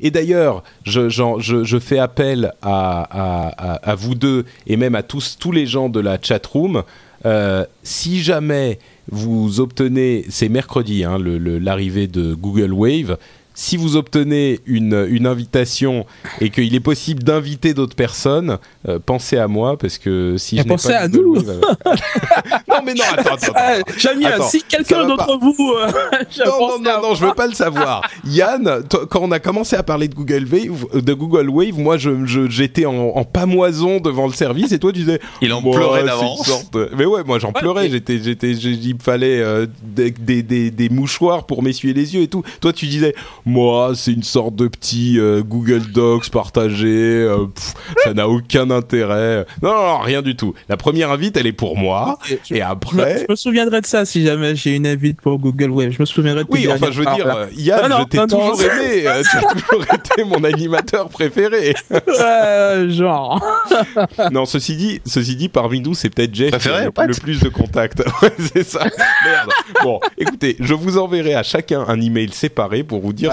Et 0.03 0.11
d'ailleurs, 0.11 0.63
je, 0.83 1.79
fais 1.79 1.97
appel 1.97 2.51
à, 2.61 3.95
vous 3.97 4.15
deux 4.15 4.45
et 4.67 4.75
même 4.75 4.95
à 4.95 5.01
tous, 5.01 5.37
tous 5.39 5.53
les 5.53 5.65
gens 5.65 5.87
de 5.87 6.01
la 6.01 6.21
chatroom. 6.21 6.83
Euh, 7.25 7.65
si 7.83 8.21
jamais 8.21 8.79
vous 9.09 9.61
obtenez, 9.61 10.25
c'est 10.27 10.49
mercredi, 10.49 11.05
hein, 11.05 11.17
l'arrivée 11.19 12.07
de 12.07 12.33
Google 12.33 12.73
Wave, 12.73 13.17
si 13.53 13.77
vous 13.77 13.95
obtenez 13.95 14.59
une, 14.65 15.05
une 15.09 15.27
invitation 15.27 16.05
et 16.41 16.49
qu'il 16.49 16.73
est 16.75 16.79
possible 16.79 17.23
d'inviter 17.23 17.73
d'autres 17.73 17.95
personnes, 17.95 18.57
euh, 18.87 18.99
pensez 19.03 19.37
à 19.37 19.47
moi 19.47 19.77
parce 19.77 19.97
que 19.97 20.35
si 20.37 20.55
Et 20.55 20.59
je 20.59 20.63
n'ai 20.63 20.69
pensez 20.69 20.89
pas 20.89 20.99
à 20.99 21.07
nous. 21.07 21.35
Wave, 21.35 21.49
euh, 21.49 21.91
non 22.67 22.75
mais 22.85 22.93
non, 22.93 23.03
attends, 23.11 23.35
attends, 23.35 23.53
attends. 23.53 23.53
Ah, 23.55 23.73
Jamie, 23.97 24.25
Attends, 24.25 24.43
si 24.47 24.63
quelqu'un 24.63 25.05
d'entre 25.07 25.37
vous, 25.39 25.73
euh, 25.77 25.87
je 26.31 26.43
non, 26.43 26.67
non, 26.67 26.79
non, 26.79 27.01
non, 27.09 27.15
je 27.15 27.25
veux 27.25 27.33
pas 27.33 27.47
le 27.47 27.53
savoir. 27.53 28.01
Yann, 28.25 28.83
toi, 28.89 29.05
quand 29.09 29.19
on 29.21 29.31
a 29.31 29.39
commencé 29.39 29.75
à 29.75 29.83
parler 29.83 30.07
de 30.07 30.15
Google 30.15 30.45
Wave, 30.51 31.01
de 31.01 31.13
Google 31.13 31.49
Wave, 31.49 31.77
moi, 31.79 31.97
je, 31.97 32.25
j'étais 32.49 32.85
en, 32.85 32.95
en 33.15 33.23
pamoison 33.23 33.99
devant 33.99 34.27
le 34.27 34.33
service 34.33 34.71
et 34.71 34.79
toi, 34.79 34.91
tu 34.91 34.99
disais. 34.99 35.19
Il 35.41 35.53
en 35.53 35.61
pleurait 35.61 36.03
d'avance. 36.03 36.71
de- 36.71 36.89
Mais 36.97 37.05
ouais, 37.05 37.23
moi, 37.23 37.39
j'en 37.39 37.51
pleurais. 37.51 37.89
J'étais, 37.89 38.19
j'étais, 38.21 38.55
j'ai- 38.55 38.71
il 38.71 38.95
me 38.95 38.99
fallait 38.99 39.39
euh, 39.41 39.65
des, 39.83 40.11
des, 40.11 40.41
des, 40.43 40.71
des 40.71 40.89
mouchoirs 40.89 41.45
pour 41.45 41.61
m'essuyer 41.63 41.93
les 41.93 42.15
yeux 42.15 42.21
et 42.23 42.27
tout. 42.27 42.43
Toi, 42.61 42.73
tu 42.73 42.85
disais, 42.87 43.13
moi, 43.45 43.91
c'est 43.95 44.11
une 44.13 44.23
sorte 44.23 44.55
de 44.55 44.67
petit 44.67 45.19
euh, 45.19 45.41
Google 45.43 45.81
Docs 45.91 46.29
partagé. 46.29 46.87
euh, 46.87 47.45
pff, 47.53 47.73
ça 48.03 48.13
n'a 48.13 48.27
aucun 48.27 48.69
intérêt. 48.71 49.45
Non, 49.61 49.73
non, 49.73 49.81
non, 49.87 49.97
rien 49.99 50.21
du 50.21 50.35
tout. 50.35 50.53
La 50.69 50.77
première 50.77 51.11
invite, 51.11 51.37
elle 51.37 51.47
est 51.47 51.51
pour 51.53 51.77
moi. 51.77 52.17
Je- 52.25 52.55
Et 52.55 52.61
après, 52.61 53.19
je 53.27 53.31
me 53.31 53.35
souviendrai 53.35 53.81
de 53.81 53.85
ça 53.85 54.05
si 54.05 54.23
jamais 54.25 54.55
j'ai 54.55 54.75
une 54.75 54.87
invite 54.87 55.21
pour 55.21 55.37
Google 55.39 55.69
Web. 55.71 55.91
Je 55.91 55.99
me 55.99 56.05
souviendrai 56.05 56.43
de 56.43 56.49
oui, 56.49 56.67
enfin, 56.71 56.87
je 56.91 56.99
veux 57.01 57.15
dire, 57.15 57.27
euh, 57.35 57.45
Yann, 57.55 57.89
Non, 57.89 57.99
je 57.99 58.03
t'ai 58.05 58.27
toujours 58.27 58.61
aimé. 58.61 59.01
tu 59.01 59.07
as 59.07 59.41
toujours 59.67 59.83
été 59.93 60.23
mon 60.23 60.43
animateur 60.43 61.09
préféré. 61.09 61.75
Ouais, 61.91 62.89
genre. 62.89 63.43
non, 64.31 64.45
ceci 64.45 64.75
dit, 64.75 65.01
ceci 65.05 65.35
dit, 65.35 65.49
parmi 65.49 65.79
nous, 65.81 65.93
c'est 65.93 66.09
peut-être 66.09 66.33
Jeff 66.33 66.51
Préféré, 66.51 66.89
qui 66.93 67.01
a 67.01 67.03
le, 67.07 67.13
le 67.13 67.19
plus 67.19 67.39
de 67.41 67.49
contacts. 67.49 67.99
ouais, 68.21 68.33
c'est 68.53 68.63
ça. 68.63 68.83
Merde. 69.25 69.49
Bon, 69.83 69.99
écoutez, 70.17 70.55
je 70.59 70.73
vous 70.73 70.97
enverrai 70.97 71.35
à 71.35 71.43
chacun 71.43 71.83
un 71.87 71.99
email 71.99 72.29
séparé 72.31 72.83
pour 72.83 73.01
vous 73.01 73.13
dire. 73.13 73.32